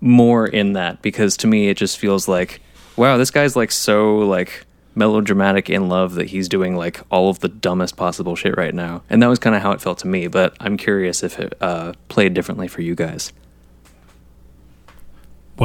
more 0.00 0.46
in 0.46 0.72
that 0.72 1.00
because 1.00 1.36
to 1.36 1.46
me 1.46 1.68
it 1.68 1.76
just 1.76 1.96
feels 1.96 2.26
like 2.26 2.60
wow 2.96 3.16
this 3.16 3.30
guy's 3.30 3.54
like 3.54 3.70
so 3.70 4.18
like 4.18 4.66
melodramatic 4.96 5.70
in 5.70 5.88
love 5.88 6.14
that 6.14 6.26
he's 6.26 6.48
doing 6.48 6.76
like 6.76 7.00
all 7.08 7.30
of 7.30 7.38
the 7.38 7.48
dumbest 7.48 7.96
possible 7.96 8.34
shit 8.34 8.56
right 8.56 8.74
now 8.74 9.00
and 9.08 9.22
that 9.22 9.28
was 9.28 9.38
kind 9.38 9.54
of 9.54 9.62
how 9.62 9.70
it 9.70 9.80
felt 9.80 9.98
to 9.98 10.08
me 10.08 10.26
but 10.26 10.56
i'm 10.58 10.76
curious 10.76 11.22
if 11.22 11.38
it 11.38 11.54
uh, 11.60 11.92
played 12.08 12.34
differently 12.34 12.66
for 12.66 12.82
you 12.82 12.96
guys 12.96 13.32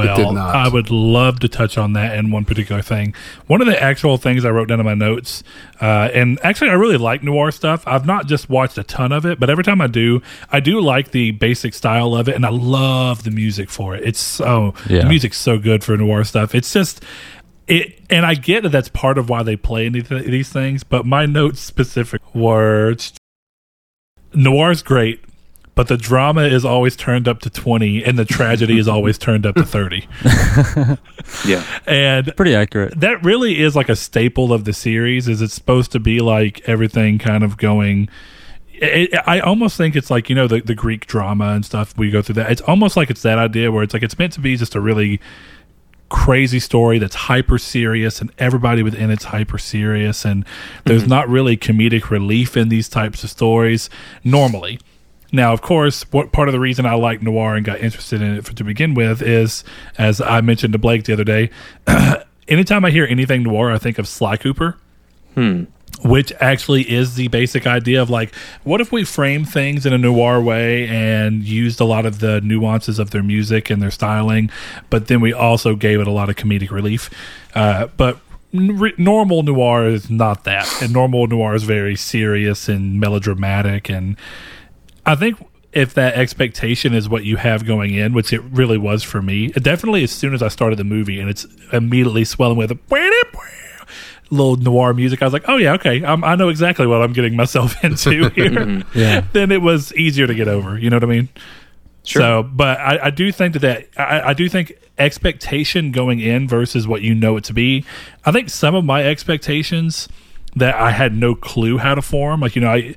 well. 0.06 0.38
I 0.38 0.68
would 0.68 0.90
love 0.90 1.40
to 1.42 1.50
touch 1.50 1.78
on 1.78 1.94
that 1.94 2.16
in 2.18 2.32
one 2.32 2.46
particular 2.46 2.82
thing. 2.82 3.14
One 3.48 3.62
of 3.62 3.68
the 3.68 3.82
actual 3.82 4.18
things 4.18 4.46
I 4.46 4.50
wrote 4.52 4.68
down 4.70 4.80
in 4.80 4.86
my 4.86 4.94
notes, 4.94 5.44
uh, 5.82 6.10
and 6.14 6.40
actually, 6.44 6.70
I 6.70 6.74
really 6.74 6.98
like 6.98 7.24
noir 7.24 7.52
stuff. 7.52 7.84
I've 7.88 8.06
not 8.06 8.28
just 8.28 8.50
watched 8.50 8.78
a 8.78 8.84
ton 8.84 9.12
of 9.12 9.26
it, 9.26 9.40
but 9.40 9.50
every 9.50 9.64
time 9.64 9.82
I 9.82 9.88
do, 9.88 10.22
I 10.52 10.60
do 10.60 10.80
like 10.80 11.12
the 11.12 11.32
basic 11.32 11.74
style 11.74 12.16
of 12.16 12.28
it, 12.30 12.36
and 12.36 12.46
I 12.46 12.50
love 12.50 13.24
the 13.24 13.32
music 13.32 13.70
for 13.70 13.96
it. 13.96 14.04
It's 14.06 14.20
so 14.20 14.74
Yeah. 14.90 15.02
the 15.02 15.10
music's 15.10 15.38
so 15.38 15.58
good 15.58 15.84
for 15.84 15.96
noir 15.98 16.24
stuff. 16.24 16.56
It's 16.56 16.72
just 16.72 17.04
it, 17.68 18.00
and 18.10 18.26
I 18.26 18.34
get 18.36 18.64
that 18.64 18.70
that's 18.70 18.88
part 18.90 19.18
of 19.18 19.30
why 19.30 19.44
they 19.44 19.58
play 19.58 19.86
any 19.88 20.02
th- 20.02 20.26
these 20.26 20.50
things. 20.50 20.84
But 20.84 21.06
my 21.06 21.26
notes 21.26 21.60
specific 21.60 22.22
were 22.34 22.96
noir's 24.34 24.82
great, 24.84 25.20
but 25.78 25.88
the 25.88 25.96
drama 25.96 26.42
is 26.42 26.66
always 26.66 26.96
turned 26.96 27.28
up 27.28 27.40
to 27.42 27.52
twenty, 27.52 28.04
and 28.04 28.18
the 28.18 28.26
tragedy 28.26 28.80
is 28.80 28.88
always 28.88 29.18
turned 29.28 29.46
up 29.46 29.56
to 29.56 29.64
thirty. 29.64 30.08
Yeah. 31.46 31.64
And 31.86 32.34
Pretty 32.38 32.56
accurate. 32.56 33.00
that 33.02 33.22
really 33.24 33.62
is 33.62 33.76
like 33.76 33.90
a 33.90 33.96
staple 33.98 34.54
of 34.54 34.64
the 34.64 34.72
series. 34.72 35.28
Is 35.28 35.42
it's 35.42 35.54
supposed 35.54 35.92
to 35.92 36.00
be 36.00 36.20
like 36.20 36.62
everything 36.68 37.20
kind 37.20 37.44
of 37.44 37.58
going. 37.58 38.10
It, 38.74 39.14
I 39.28 39.40
almost 39.42 39.76
think 39.76 39.96
it's 39.96 40.10
like 40.10 40.30
you 40.30 40.36
know 40.36 40.48
the 40.48 40.62
the 40.62 40.74
Greek 40.74 41.06
drama 41.06 41.50
and 41.50 41.66
stuff. 41.66 41.98
We 41.98 42.10
go 42.10 42.22
through 42.22 42.36
that. 42.36 42.52
It's 42.52 42.62
almost 42.62 42.96
like 42.96 43.10
it's 43.10 43.24
that 43.24 43.38
idea 43.38 43.72
where 43.72 43.84
it's 43.84 43.94
like 43.94 44.04
it's 44.04 44.18
meant 44.18 44.34
to 44.34 44.40
be 44.40 44.56
just 44.56 44.74
a 44.74 44.80
really 44.80 45.20
crazy 46.10 46.60
story 46.60 46.98
that's 46.98 47.16
hyper 47.16 47.58
serious 47.58 48.22
and 48.22 48.32
everybody 48.40 48.82
within 48.82 49.12
it's 49.12 49.26
hyper 49.26 49.58
serious 49.58 50.24
and 50.24 50.46
there's 50.86 51.02
mm-hmm. 51.02 51.10
not 51.10 51.28
really 51.28 51.58
comedic 51.58 52.10
relief 52.10 52.56
in 52.56 52.70
these 52.70 52.88
types 52.88 53.26
of 53.26 53.30
stories 53.30 53.90
normally 54.24 54.80
now 55.32 55.54
of 55.54 55.62
course 55.62 56.04
what 56.12 56.32
part 56.32 56.48
of 56.48 56.54
the 56.54 56.60
reason 56.60 56.86
i 56.86 56.94
like 56.94 57.22
noir 57.22 57.56
and 57.56 57.66
got 57.66 57.80
interested 57.80 58.22
in 58.22 58.36
it 58.36 58.46
for, 58.46 58.54
to 58.54 58.64
begin 58.64 58.94
with 58.94 59.22
is 59.22 59.64
as 59.98 60.22
i 60.22 60.42
mentioned 60.42 60.74
to 60.74 60.80
blake 60.80 61.04
the 61.04 61.14
other 61.14 61.24
day 61.24 61.50
anytime 62.48 62.86
i 62.86 62.90
hear 62.92 63.06
anything 63.06 63.44
noir 63.44 63.72
i 63.72 63.78
think 63.78 63.98
of 63.98 64.08
sly 64.08 64.38
cooper. 64.38 64.78
Which 66.04 66.32
actually 66.40 66.84
is 66.92 67.16
the 67.16 67.28
basic 67.30 67.66
idea 67.66 68.02
of 68.02 68.10
like 68.10 68.34
what 68.64 68.82
if 68.82 68.92
we 68.92 69.04
frame 69.04 69.46
things 69.46 69.84
in 69.86 69.94
a 69.94 69.98
noir 69.98 70.40
way 70.40 70.88
and 70.88 71.44
used 71.44 71.80
a 71.80 71.86
lot 71.86 72.06
of 72.06 72.20
the 72.20 72.40
nuances 72.42 73.00
of 73.00 73.10
their 73.10 73.24
music 73.24 73.72
and 73.72 73.82
their 73.82 73.90
styling 73.90 74.52
but 74.92 75.08
then 75.08 75.22
we 75.22 75.34
also 75.34 75.76
gave 75.76 76.00
it 76.00 76.08
a 76.08 76.12
lot 76.12 76.30
of 76.30 76.36
comedic 76.36 76.70
relief. 76.70 77.10
Uh, 77.56 77.88
but 77.98 78.20
normal 78.54 79.44
noir 79.44 79.88
is 79.88 80.10
not 80.10 80.44
that. 80.46 80.72
And 80.82 80.94
normal 80.94 81.28
noir 81.28 81.56
is 81.56 81.64
very 81.64 81.96
serious 81.96 82.70
and 82.70 83.00
melodramatic 83.00 83.90
and 83.90 84.18
i 85.08 85.16
think 85.16 85.44
if 85.74 85.94
that 85.94 86.14
expectation 86.14 86.94
is 86.94 87.10
what 87.10 87.24
you 87.26 87.38
have 87.38 87.66
going 87.66 87.94
in 87.94 88.14
which 88.14 88.32
it 88.32 88.42
really 88.44 88.78
was 88.78 89.04
for 89.04 89.22
me 89.22 89.48
definitely 89.50 90.04
as 90.04 90.12
soon 90.12 90.34
as 90.34 90.44
i 90.44 90.48
started 90.48 90.78
the 90.78 90.84
movie 90.84 91.20
and 91.20 91.30
it's 91.30 91.46
immediately 91.74 92.24
swelling 92.24 92.58
with 92.58 92.72
a 92.72 92.80
little 94.32 94.56
noir 94.58 94.94
music. 94.94 95.22
I 95.22 95.26
was 95.26 95.34
like, 95.34 95.48
oh 95.48 95.58
yeah, 95.58 95.74
okay, 95.74 96.04
i 96.04 96.14
I 96.14 96.36
know 96.36 96.50
exactly 96.50 96.88
what 96.88 97.02
I'm 97.02 97.14
getting 97.14 97.36
myself 97.36 97.84
into 97.84 98.30
here. 98.36 98.84
Yeah. 98.94 99.26
then 99.34 99.52
it 99.52 99.62
was 99.62 99.94
easier 99.94 100.28
to 100.28 100.36
get 100.36 100.48
over. 100.48 100.78
You 100.78 100.90
know 100.90 100.98
what 100.98 101.04
I 101.04 101.08
mean? 101.08 101.30
Sure. 102.04 102.22
So, 102.22 102.44
but 102.44 102.80
I, 102.80 103.06
I 103.06 103.10
do 103.10 103.32
think 103.32 103.54
that, 103.54 103.60
that 103.60 103.88
I, 103.98 104.30
I 104.30 104.34
do 104.34 104.48
think 104.48 104.74
expectation 104.98 105.92
going 105.92 106.20
in 106.20 106.48
versus 106.48 106.88
what 106.88 107.02
you 107.02 107.14
know 107.14 107.38
it 107.38 107.44
to 107.46 107.54
be. 107.54 107.86
I 108.26 108.32
think 108.32 108.50
some 108.50 108.76
of 108.76 108.86
my 108.86 109.04
expectations 109.04 110.08
that 110.56 110.76
I 110.76 110.92
had 110.92 111.16
no 111.16 111.36
clue 111.36 111.78
how 111.78 111.96
to 111.96 112.02
form, 112.02 112.42
like 112.42 112.56
you 112.56 112.62
know, 112.62 112.72
I 112.72 112.96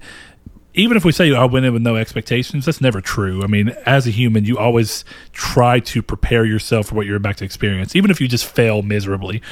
even 0.81 0.97
if 0.97 1.05
we 1.05 1.13
say 1.13 1.35
I 1.35 1.45
went 1.45 1.67
in 1.67 1.73
with 1.73 1.83
no 1.83 1.97
expectations, 1.97 2.65
that's 2.65 2.81
never 2.81 3.01
true. 3.01 3.43
I 3.43 3.47
mean, 3.47 3.71
as 3.87 4.07
a 4.07 4.11
human, 4.11 4.45
you 4.45 4.59
always 4.59 5.05
try 5.33 5.81
to 5.81 6.03
prepare 6.03 6.45
yourself 6.45 6.89
for 6.89 6.95
what 6.95 7.07
you're 7.07 7.17
about 7.17 7.37
to 7.39 7.45
experience, 7.45 7.95
even 7.95 8.11
if 8.11 8.21
you 8.21 8.29
just 8.29 8.47
fail 8.47 8.83
miserably. 8.83 9.43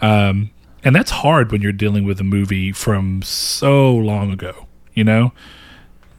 Um, 0.00 0.50
and 0.82 0.94
that's 0.96 1.10
hard 1.10 1.52
when 1.52 1.60
you're 1.60 1.72
dealing 1.72 2.04
with 2.04 2.20
a 2.20 2.24
movie 2.24 2.72
from 2.72 3.22
so 3.22 3.94
long 3.94 4.32
ago. 4.32 4.66
You 4.94 5.04
know, 5.04 5.32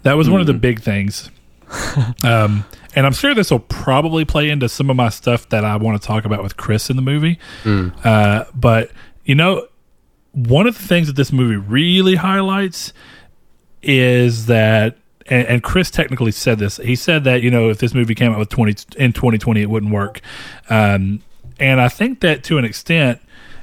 that 0.04 0.14
was 0.14 0.30
one 0.30 0.40
of 0.42 0.48
the 0.48 0.54
big 0.54 0.82
things. 0.82 1.32
um, 2.24 2.66
and 2.96 3.06
I'm 3.06 3.14
sure 3.14 3.34
this 3.34 3.52
will 3.52 3.60
probably 3.60 4.26
play 4.26 4.50
into 4.50 4.70
some 4.70 4.90
of 4.90 4.96
my 4.96 5.10
stuff 5.10 5.50
that 5.50 5.66
I 5.66 5.76
want 5.78 6.02
to 6.02 6.08
talk 6.08 6.26
about 6.26 6.44
with 6.44 6.58
Chris 6.58 6.90
in 6.90 6.96
the 6.96 7.02
movie. 7.02 7.40
Uh, 8.04 8.46
but 8.54 8.92
you 9.26 9.36
know, 9.36 9.68
one 10.32 10.68
of 10.68 10.78
the 10.78 10.88
things 10.88 11.08
that 11.08 11.16
this 11.16 11.32
movie 11.32 11.56
really 11.56 12.16
highlights 12.16 12.94
is 13.82 14.48
that 14.48 14.98
and, 15.30 15.48
and 15.48 15.64
Chris 15.64 15.92
technically 15.92 16.32
said 16.32 16.60
this. 16.60 16.78
He 16.78 16.96
said 16.96 17.24
that 17.24 17.42
you 17.42 17.52
know 17.52 17.70
if 17.70 17.78
this 17.78 17.94
movie 17.94 18.16
came 18.16 18.32
out 18.32 18.40
with 18.40 18.50
twenty 18.50 18.76
in 18.98 19.14
twenty 19.14 19.38
twenty, 19.38 19.62
it 19.62 19.70
wouldn't 19.70 19.92
work. 19.92 20.22
Um, 20.70 21.22
and 21.60 21.82
I 21.82 21.90
think 21.90 22.22
that 22.22 22.44
to 22.46 22.58
an 22.58 22.66
extent, 22.66 23.22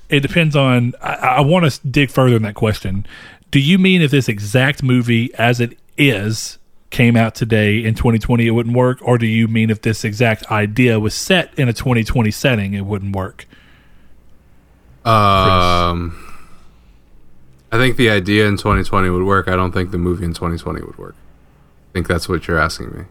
it 0.08 0.20
depends 0.20 0.56
on. 0.56 0.94
I, 1.02 1.14
I 1.14 1.40
want 1.40 1.70
to 1.70 1.86
dig 1.88 2.10
further 2.10 2.36
in 2.36 2.42
that 2.42 2.54
question. 2.54 3.06
Do 3.50 3.60
you 3.60 3.78
mean 3.78 4.02
if 4.02 4.10
this 4.10 4.28
exact 4.28 4.82
movie 4.82 5.32
as 5.34 5.60
it 5.60 5.78
is 5.96 6.58
came 6.90 7.16
out 7.16 7.34
today 7.34 7.84
in 7.84 7.94
2020, 7.94 8.46
it 8.46 8.50
wouldn't 8.50 8.76
work, 8.76 8.98
or 9.02 9.18
do 9.18 9.26
you 9.26 9.48
mean 9.48 9.70
if 9.70 9.82
this 9.82 10.04
exact 10.04 10.50
idea 10.50 11.00
was 11.00 11.14
set 11.14 11.52
in 11.58 11.68
a 11.68 11.72
2020 11.72 12.30
setting, 12.30 12.74
it 12.74 12.86
wouldn't 12.86 13.14
work? 13.14 13.46
Um, 15.04 16.25
I 17.76 17.78
think 17.78 17.96
the 17.96 18.08
idea 18.08 18.46
in 18.46 18.56
2020 18.56 19.10
would 19.10 19.24
work. 19.24 19.48
I 19.48 19.56
don't 19.56 19.70
think 19.70 19.90
the 19.90 19.98
movie 19.98 20.24
in 20.24 20.32
2020 20.32 20.80
would 20.80 20.96
work. 20.96 21.14
I 21.14 21.92
think 21.92 22.08
that's 22.08 22.26
what 22.26 22.48
you're 22.48 22.58
asking 22.58 22.90
me. 22.96 23.04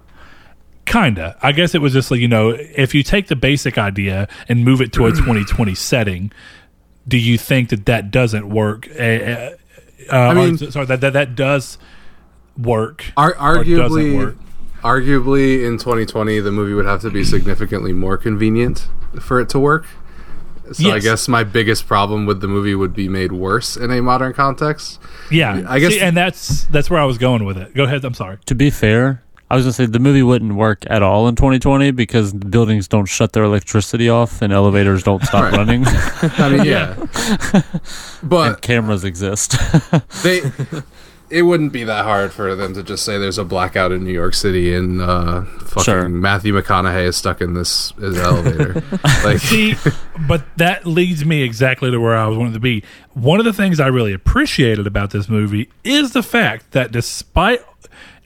Kinda. 0.86 1.38
I 1.42 1.52
guess 1.52 1.76
it 1.76 1.82
was 1.82 1.94
just 1.94 2.10
like 2.10 2.20
you 2.20 2.28
know, 2.28 2.50
if 2.50 2.96
you 2.96 3.04
take 3.04 3.28
the 3.28 3.36
basic 3.36 3.78
idea 3.78 4.28
and 4.50 4.66
move 4.66 4.82
it 4.82 4.92
to 4.94 5.06
a 5.06 5.12
2020 5.12 5.76
setting, 5.76 6.32
do 7.08 7.18
you 7.18 7.38
think 7.38 7.70
that 7.70 7.86
that 7.86 8.10
doesn't 8.10 8.50
work? 8.50 8.88
Uh, 9.00 9.04
uh, 9.04 9.54
I 10.12 10.34
mean- 10.34 10.58
sorry, 10.58 10.88
that 10.88 11.02
that 11.02 11.14
that 11.14 11.36
does 11.36 11.78
work. 12.58 13.06
Ar- 13.18 13.34
arguably, 13.36 14.16
work. 14.18 14.38
arguably 14.84 15.64
in 15.64 15.78
2020, 15.78 16.40
the 16.40 16.52
movie 16.52 16.74
would 16.74 16.86
have 16.88 17.02
to 17.02 17.12
be 17.12 17.24
significantly 17.24 17.94
more 17.94 18.18
convenient 18.18 18.88
for 19.20 19.40
it 19.40 19.50
to 19.50 19.60
work. 19.60 19.86
So 20.74 20.92
I 20.92 21.00
guess 21.00 21.28
my 21.28 21.44
biggest 21.44 21.88
problem 21.88 22.26
with 22.26 22.42
the 22.42 22.48
movie 22.48 22.76
would 22.76 22.94
be 22.94 23.08
made 23.08 23.32
worse 23.32 23.78
in 23.78 23.92
a 23.92 24.02
modern 24.02 24.34
context. 24.34 25.00
Yeah, 25.32 25.64
I 25.68 25.80
guess- 25.80 25.94
See, 25.94 26.00
and 26.00 26.16
that's 26.18 26.66
that's 26.66 26.90
where 26.90 27.00
I 27.00 27.06
was 27.06 27.18
going 27.18 27.46
with 27.46 27.58
it. 27.58 27.74
Go 27.76 27.84
ahead. 27.84 28.04
I'm 28.06 28.14
sorry. 28.14 28.38
To 28.46 28.56
be 28.56 28.70
fair, 28.70 29.22
I 29.50 29.56
was 29.56 29.66
gonna 29.66 29.74
say 29.74 29.86
the 29.86 30.00
movie 30.00 30.24
wouldn't 30.24 30.56
work 30.56 30.84
at 30.88 31.04
all 31.04 31.28
in 31.28 31.36
2020 31.36 31.92
because 31.92 32.34
buildings 32.34 32.88
don't 32.88 33.06
shut 33.06 33.34
their 33.34 33.44
electricity 33.44 34.10
off 34.10 34.42
and 34.42 34.52
elevators 34.52 35.04
don't 35.04 35.24
stop 35.24 35.44
Right. 35.44 35.54
running 35.54 35.84
I 35.88 36.50
mean, 36.50 36.64
yeah, 36.66 36.96
and 37.54 37.64
but 38.24 38.62
cameras 38.62 39.04
exist. 39.04 39.56
they 40.24 40.42
it 41.30 41.42
wouldn't 41.44 41.74
be 41.74 41.84
that 41.84 42.06
hard 42.06 42.32
for 42.32 42.56
them 42.56 42.74
to 42.74 42.84
just 42.84 43.04
say 43.04 43.18
there's 43.18 43.38
a 43.38 43.44
blackout 43.44 43.92
in 43.92 44.04
New 44.04 44.14
York 44.14 44.34
City 44.34 44.74
and 44.76 45.02
uh, 45.02 45.42
fucking 45.44 45.84
Sure. 45.84 46.10
Matthew 46.10 46.54
McConaughey 46.54 47.06
is 47.06 47.16
stuck 47.18 47.42
in 47.42 47.54
this, 47.54 47.92
this 47.98 48.18
elevator. 48.18 48.84
like, 49.24 49.40
See, 49.40 49.76
but 50.28 50.44
that 50.58 50.86
leads 50.86 51.26
me 51.26 51.42
exactly 51.42 51.90
to 51.92 52.00
where 52.00 52.16
I 52.16 52.28
was 52.28 52.38
wanting 52.38 52.54
to 52.54 52.60
be. 52.60 52.84
One 53.14 53.40
of 53.40 53.46
the 53.46 53.54
things 53.54 53.80
I 53.80 53.88
really 53.88 54.14
appreciated 54.14 54.86
about 54.86 55.12
this 55.12 55.28
movie 55.28 55.70
is 55.84 56.12
the 56.14 56.24
fact 56.24 56.72
that 56.72 56.92
despite 56.92 57.62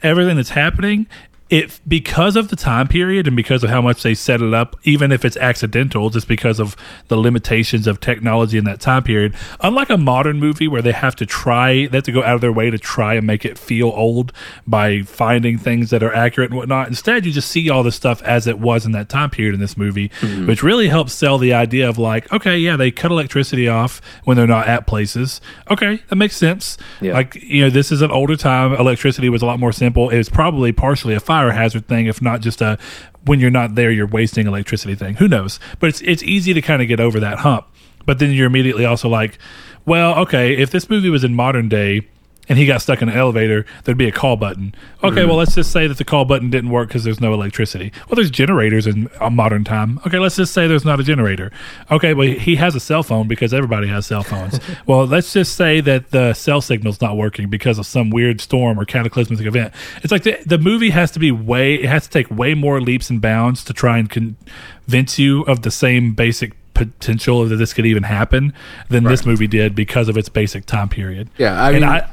everything 0.02 0.36
that's 0.36 0.50
happening, 0.50 1.06
it 1.50 1.80
because 1.86 2.36
of 2.36 2.48
the 2.48 2.56
time 2.56 2.86
period 2.86 3.26
and 3.26 3.34
because 3.34 3.64
of 3.64 3.70
how 3.70 3.82
much 3.82 4.04
they 4.04 4.14
set 4.14 4.40
it 4.40 4.54
up, 4.54 4.76
even 4.84 5.10
if 5.10 5.24
it's 5.24 5.36
accidental, 5.36 6.08
just 6.08 6.28
because 6.28 6.60
of 6.60 6.76
the 7.08 7.16
limitations 7.16 7.88
of 7.88 7.98
technology 7.98 8.56
in 8.56 8.64
that 8.64 8.80
time 8.80 9.02
period. 9.02 9.34
Unlike 9.60 9.90
a 9.90 9.98
modern 9.98 10.38
movie 10.38 10.68
where 10.68 10.80
they 10.80 10.92
have 10.92 11.16
to 11.16 11.26
try, 11.26 11.86
they 11.88 11.98
have 11.98 12.04
to 12.04 12.12
go 12.12 12.22
out 12.22 12.36
of 12.36 12.40
their 12.40 12.52
way 12.52 12.70
to 12.70 12.78
try 12.78 13.14
and 13.14 13.26
make 13.26 13.44
it 13.44 13.58
feel 13.58 13.88
old 13.88 14.32
by 14.64 15.02
finding 15.02 15.58
things 15.58 15.90
that 15.90 16.04
are 16.04 16.14
accurate 16.14 16.50
and 16.50 16.56
whatnot. 16.56 16.86
Instead, 16.86 17.26
you 17.26 17.32
just 17.32 17.50
see 17.50 17.68
all 17.68 17.82
the 17.82 17.90
stuff 17.90 18.22
as 18.22 18.46
it 18.46 18.60
was 18.60 18.86
in 18.86 18.92
that 18.92 19.08
time 19.08 19.28
period 19.28 19.52
in 19.52 19.60
this 19.60 19.76
movie, 19.76 20.08
mm-hmm. 20.20 20.46
which 20.46 20.62
really 20.62 20.86
helps 20.86 21.12
sell 21.12 21.36
the 21.36 21.52
idea 21.52 21.88
of 21.88 21.98
like, 21.98 22.32
okay, 22.32 22.56
yeah, 22.56 22.76
they 22.76 22.92
cut 22.92 23.10
electricity 23.10 23.66
off 23.66 24.00
when 24.22 24.36
they're 24.36 24.46
not 24.46 24.68
at 24.68 24.86
places. 24.86 25.40
Okay, 25.68 26.00
that 26.08 26.16
makes 26.16 26.36
sense. 26.36 26.78
Yeah. 27.00 27.14
Like 27.14 27.34
you 27.34 27.64
know, 27.64 27.70
this 27.70 27.90
is 27.90 28.02
an 28.02 28.12
older 28.12 28.36
time. 28.36 28.72
Electricity 28.74 29.28
was 29.28 29.42
a 29.42 29.46
lot 29.46 29.58
more 29.58 29.72
simple. 29.72 30.10
It 30.10 30.18
was 30.18 30.28
probably 30.28 30.70
partially 30.70 31.14
a 31.14 31.20
fire 31.20 31.39
hazard 31.48 31.88
thing, 31.88 32.06
if 32.06 32.20
not 32.20 32.42
just 32.42 32.60
a 32.60 32.78
when 33.24 33.40
you're 33.40 33.50
not 33.50 33.74
there, 33.74 33.90
you're 33.90 34.06
wasting 34.06 34.46
electricity 34.46 34.94
thing. 34.94 35.14
Who 35.16 35.28
knows? 35.28 35.58
But 35.78 35.88
it's 35.88 36.00
it's 36.02 36.22
easy 36.22 36.52
to 36.54 36.60
kind 36.60 36.82
of 36.82 36.88
get 36.88 37.00
over 37.00 37.20
that 37.20 37.38
hump. 37.38 37.66
But 38.06 38.18
then 38.18 38.32
you're 38.32 38.46
immediately 38.46 38.84
also 38.84 39.08
like, 39.08 39.38
well, 39.86 40.18
okay, 40.20 40.56
if 40.56 40.70
this 40.70 40.90
movie 40.90 41.10
was 41.10 41.24
in 41.24 41.34
modern 41.34 41.68
day 41.68 42.08
and 42.50 42.58
he 42.58 42.66
got 42.66 42.82
stuck 42.82 43.00
in 43.00 43.08
an 43.08 43.16
elevator, 43.16 43.64
there'd 43.84 43.96
be 43.96 44.08
a 44.08 44.12
call 44.12 44.36
button. 44.36 44.74
Okay, 45.04 45.24
well, 45.24 45.36
let's 45.36 45.54
just 45.54 45.70
say 45.70 45.86
that 45.86 45.98
the 45.98 46.04
call 46.04 46.24
button 46.24 46.50
didn't 46.50 46.70
work 46.70 46.88
because 46.88 47.04
there's 47.04 47.20
no 47.20 47.32
electricity. 47.32 47.92
Well, 48.08 48.16
there's 48.16 48.30
generators 48.30 48.88
in 48.88 49.08
a 49.20 49.30
modern 49.30 49.62
time. 49.62 50.00
Okay, 50.04 50.18
let's 50.18 50.34
just 50.34 50.52
say 50.52 50.66
there's 50.66 50.84
not 50.84 50.98
a 50.98 51.04
generator. 51.04 51.52
Okay, 51.92 52.12
well, 52.12 52.26
he 52.26 52.56
has 52.56 52.74
a 52.74 52.80
cell 52.80 53.04
phone 53.04 53.28
because 53.28 53.54
everybody 53.54 53.86
has 53.86 54.04
cell 54.04 54.24
phones. 54.24 54.58
well, 54.86 55.06
let's 55.06 55.32
just 55.32 55.54
say 55.54 55.80
that 55.80 56.10
the 56.10 56.34
cell 56.34 56.60
signal's 56.60 57.00
not 57.00 57.16
working 57.16 57.48
because 57.48 57.78
of 57.78 57.86
some 57.86 58.10
weird 58.10 58.40
storm 58.40 58.80
or 58.80 58.84
cataclysmic 58.84 59.40
event. 59.46 59.72
It's 60.02 60.10
like 60.10 60.24
the, 60.24 60.36
the 60.44 60.58
movie 60.58 60.90
has 60.90 61.12
to 61.12 61.20
be 61.20 61.30
way, 61.30 61.76
it 61.76 61.88
has 61.88 62.02
to 62.02 62.10
take 62.10 62.28
way 62.32 62.54
more 62.54 62.80
leaps 62.80 63.10
and 63.10 63.20
bounds 63.20 63.62
to 63.62 63.72
try 63.72 63.96
and 63.96 64.10
convince 64.10 65.20
you 65.20 65.42
of 65.42 65.62
the 65.62 65.70
same 65.70 66.14
basic 66.14 66.56
potential 66.74 67.44
that 67.44 67.56
this 67.56 67.72
could 67.74 67.86
even 67.86 68.02
happen 68.02 68.52
than 68.88 69.04
this 69.04 69.24
movie 69.24 69.46
did 69.46 69.74
because 69.74 70.08
of 70.08 70.16
its 70.16 70.28
basic 70.28 70.66
time 70.66 70.88
period. 70.88 71.28
Yeah, 71.36 71.52
I 71.60 71.70
and 71.70 71.80
mean, 71.80 71.88
I 71.88 72.08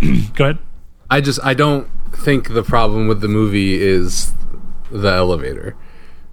go 0.34 0.44
ahead. 0.44 0.58
I 1.10 1.20
just 1.20 1.38
I 1.44 1.54
don't 1.54 1.88
think 2.12 2.52
the 2.54 2.62
problem 2.62 3.08
with 3.08 3.20
the 3.20 3.28
movie 3.28 3.80
is 3.80 4.32
the 4.90 5.08
elevator. 5.10 5.76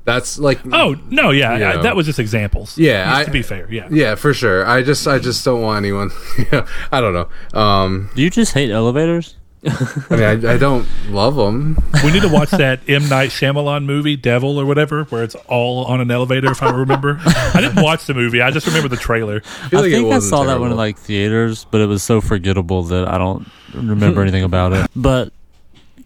That's 0.03 0.39
like 0.39 0.59
Oh 0.71 0.95
no, 1.09 1.29
yeah, 1.29 1.57
You 1.57 1.79
I- 1.79 1.81
that 1.83 1.95
was 1.95 2.05
just 2.07 2.17
examples. 2.19 2.77
Yeah, 2.77 3.13
I- 3.15 3.23
to 3.23 3.31
be 3.31 3.43
fair, 3.43 3.71
yeah. 3.71 3.87
yeah, 3.91 4.15
for 4.15 4.33
sure. 4.33 4.65
I 4.65 4.81
just 4.81 5.07
I 5.07 5.19
just 5.19 5.45
don't 5.45 5.61
want 5.61 5.77
anyone. 5.77 6.09
yeah, 6.51 6.67
I 6.91 7.01
don't 7.01 7.13
know. 7.13 7.59
Um, 7.59 8.09
Do 8.15 8.21
you 8.23 8.29
just 8.31 8.53
hate 8.53 8.71
elevators? 8.71 9.35
I 9.63 10.05
mean, 10.09 10.23
I, 10.23 10.53
I 10.53 10.57
don't 10.57 10.87
love 11.09 11.35
them. 11.35 11.77
We 12.03 12.11
need 12.11 12.23
to 12.23 12.29
watch 12.29 12.49
that 12.49 12.79
M 12.89 13.07
Night 13.09 13.29
Shyamalan 13.29 13.85
movie, 13.85 14.15
Devil 14.15 14.59
or 14.59 14.65
whatever, 14.65 15.03
where 15.05 15.23
it's 15.23 15.35
all 15.47 15.85
on 15.85 16.01
an 16.01 16.09
elevator. 16.09 16.49
If 16.51 16.63
I 16.63 16.71
remember, 16.71 17.19
I 17.23 17.61
didn't 17.61 17.83
watch 17.83 18.05
the 18.05 18.15
movie. 18.15 18.41
I 18.41 18.49
just 18.49 18.65
remember 18.65 18.87
the 18.87 18.97
trailer. 18.97 19.41
feel 19.41 19.79
I 19.79 19.81
like 19.83 19.91
think 19.91 20.05
I 20.05 20.09
wasn't 20.09 20.29
saw 20.31 20.43
that 20.45 20.59
one 20.59 20.71
in 20.71 20.77
like 20.77 20.97
theaters, 20.97 21.65
but 21.69 21.79
it 21.79 21.85
was 21.85 22.01
so 22.01 22.21
forgettable 22.21 22.83
that 22.83 23.07
I 23.07 23.19
don't 23.19 23.47
remember 23.73 24.21
anything 24.23 24.43
about 24.43 24.73
it. 24.73 24.89
But 24.95 25.31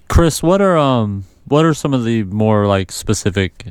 Chris, 0.09 0.43
what 0.43 0.61
are 0.61 0.77
um 0.77 1.23
what 1.47 1.63
are 1.63 1.73
some 1.73 1.93
of 1.93 2.03
the 2.03 2.23
more 2.23 2.67
like 2.67 2.91
specific 2.91 3.67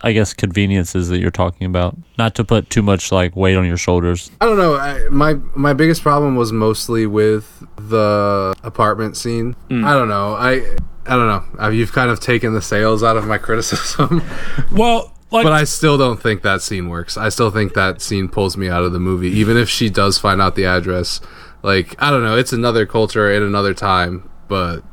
I 0.00 0.12
guess 0.12 0.32
conveniences 0.32 1.08
that 1.08 1.18
you're 1.18 1.30
talking 1.30 1.66
about? 1.66 1.96
Not 2.18 2.34
to 2.36 2.44
put 2.44 2.70
too 2.70 2.82
much 2.82 3.10
like 3.10 3.34
weight 3.34 3.56
on 3.56 3.66
your 3.66 3.76
shoulders. 3.76 4.30
I 4.40 4.44
don't 4.46 4.56
know. 4.56 4.76
I, 4.76 5.08
my 5.10 5.34
my 5.56 5.72
biggest 5.72 6.02
problem 6.02 6.36
was 6.36 6.52
mostly 6.52 7.06
with 7.06 7.64
the 7.76 8.54
apartment 8.62 9.16
scene. 9.16 9.56
I 9.70 9.92
don't 9.94 10.08
know. 10.08 10.34
I 10.34 10.76
I 11.06 11.16
don't 11.16 11.26
know. 11.26 11.44
Uh, 11.64 11.70
You've 11.70 11.92
kind 11.92 12.10
of 12.10 12.20
taken 12.20 12.52
the 12.54 12.62
sales 12.62 13.02
out 13.02 13.16
of 13.16 13.26
my 13.26 13.38
criticism, 13.46 14.22
Well, 14.70 15.12
like 15.30 15.42
but 15.44 15.52
I 15.52 15.64
still 15.64 15.98
don't 15.98 16.22
think 16.22 16.42
that 16.42 16.62
scene 16.62 16.88
works. 16.88 17.16
I 17.16 17.28
still 17.28 17.50
think 17.50 17.74
that 17.74 18.00
scene 18.00 18.28
pulls 18.28 18.56
me 18.56 18.68
out 18.68 18.84
of 18.84 18.92
the 18.92 19.00
movie, 19.00 19.28
even 19.30 19.56
if 19.56 19.68
she 19.68 19.90
does 19.90 20.16
find 20.18 20.40
out 20.40 20.54
the 20.54 20.64
address. 20.66 21.20
Like 21.62 21.96
I 22.00 22.10
don't 22.10 22.22
know. 22.22 22.36
It's 22.36 22.52
another 22.52 22.86
culture 22.86 23.30
in 23.32 23.42
another 23.42 23.74
time, 23.74 24.30
but 24.46 24.84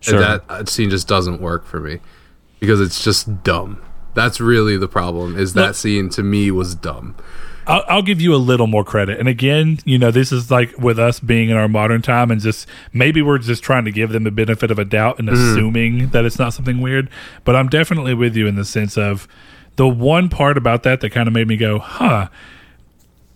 Sure. 0.00 0.20
that 0.20 0.44
uh, 0.48 0.64
scene 0.66 0.90
just 0.90 1.06
doesn't 1.08 1.40
work 1.40 1.64
for 1.64 1.80
me 1.80 2.00
because 2.60 2.80
it's 2.80 3.02
just 3.04 3.42
dumb. 3.44 3.80
That's 4.16 4.40
really 4.40 4.76
the 4.76 4.88
problem. 4.88 5.38
Is 5.38 5.52
that 5.52 5.66
Look- 5.66 5.74
scene 5.76 6.08
to 6.10 6.24
me 6.24 6.50
was 6.50 6.74
dumb. 6.74 7.14
I'll, 7.68 7.84
I'll 7.88 8.02
give 8.02 8.20
you 8.20 8.34
a 8.34 8.36
little 8.36 8.66
more 8.66 8.84
credit. 8.84 9.18
And 9.18 9.28
again, 9.28 9.78
you 9.84 9.98
know, 9.98 10.10
this 10.10 10.30
is 10.30 10.50
like 10.50 10.76
with 10.78 10.98
us 10.98 11.18
being 11.18 11.50
in 11.50 11.56
our 11.56 11.68
modern 11.68 12.00
time 12.00 12.30
and 12.30 12.40
just 12.40 12.68
maybe 12.92 13.22
we're 13.22 13.38
just 13.38 13.62
trying 13.62 13.84
to 13.84 13.92
give 13.92 14.10
them 14.10 14.22
the 14.22 14.30
benefit 14.30 14.70
of 14.70 14.78
a 14.78 14.84
doubt 14.84 15.18
and 15.18 15.28
mm. 15.28 15.32
assuming 15.32 16.08
that 16.10 16.24
it's 16.24 16.38
not 16.38 16.54
something 16.54 16.80
weird. 16.80 17.10
But 17.44 17.56
I'm 17.56 17.68
definitely 17.68 18.14
with 18.14 18.36
you 18.36 18.46
in 18.46 18.54
the 18.54 18.64
sense 18.64 18.96
of 18.96 19.26
the 19.76 19.88
one 19.88 20.28
part 20.28 20.56
about 20.56 20.84
that 20.84 21.00
that 21.00 21.10
kind 21.10 21.26
of 21.26 21.34
made 21.34 21.48
me 21.48 21.56
go, 21.56 21.78
huh. 21.78 22.28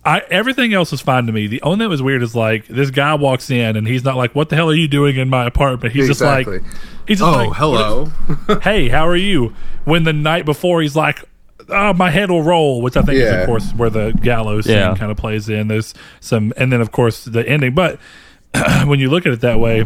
I 0.03 0.21
everything 0.31 0.73
else 0.73 0.91
was 0.91 0.99
fine 1.01 1.27
to 1.27 1.31
me. 1.31 1.45
The 1.47 1.61
only 1.61 1.75
thing 1.75 1.79
that 1.85 1.89
was 1.89 2.01
weird 2.01 2.23
is 2.23 2.35
like 2.35 2.67
this 2.67 2.89
guy 2.89 3.13
walks 3.15 3.49
in 3.51 3.75
and 3.75 3.87
he's 3.87 4.03
not 4.03 4.17
like, 4.17 4.33
"What 4.33 4.49
the 4.49 4.55
hell 4.55 4.69
are 4.69 4.73
you 4.73 4.87
doing 4.87 5.17
in 5.17 5.29
my 5.29 5.45
apartment?" 5.45 5.93
He's 5.93 6.09
Exactly. 6.09 6.59
just 6.59 6.65
like, 6.65 6.77
he's 7.07 7.19
just 7.19 7.29
Oh, 7.31 7.47
like, 7.49 7.57
hello. 7.57 8.05
hey, 8.63 8.89
how 8.89 9.07
are 9.07 9.15
you? 9.15 9.53
When 9.85 10.03
the 10.03 10.13
night 10.13 10.45
before 10.45 10.81
he's 10.81 10.95
like, 10.95 11.23
oh, 11.69 11.93
my 11.93 12.09
head 12.09 12.31
will 12.31 12.41
roll, 12.43 12.81
which 12.81 12.97
I 12.97 13.01
think 13.03 13.17
is, 13.19 13.31
of 13.31 13.45
course, 13.45 13.71
where 13.73 13.89
the 13.91 14.11
gallows 14.21 14.65
Yeah. 14.67 14.89
scene 14.89 14.97
kind 14.97 15.11
of 15.11 15.17
plays 15.17 15.47
in. 15.49 15.67
There's 15.67 15.93
some, 16.19 16.51
and 16.57 16.73
then, 16.73 16.81
of 16.81 16.91
course, 16.91 17.23
the 17.25 17.47
ending. 17.47 17.73
But 17.75 17.99
when 18.85 18.99
you 18.99 19.09
look 19.09 19.25
at 19.25 19.31
it 19.33 19.41
that 19.41 19.59
way, 19.59 19.85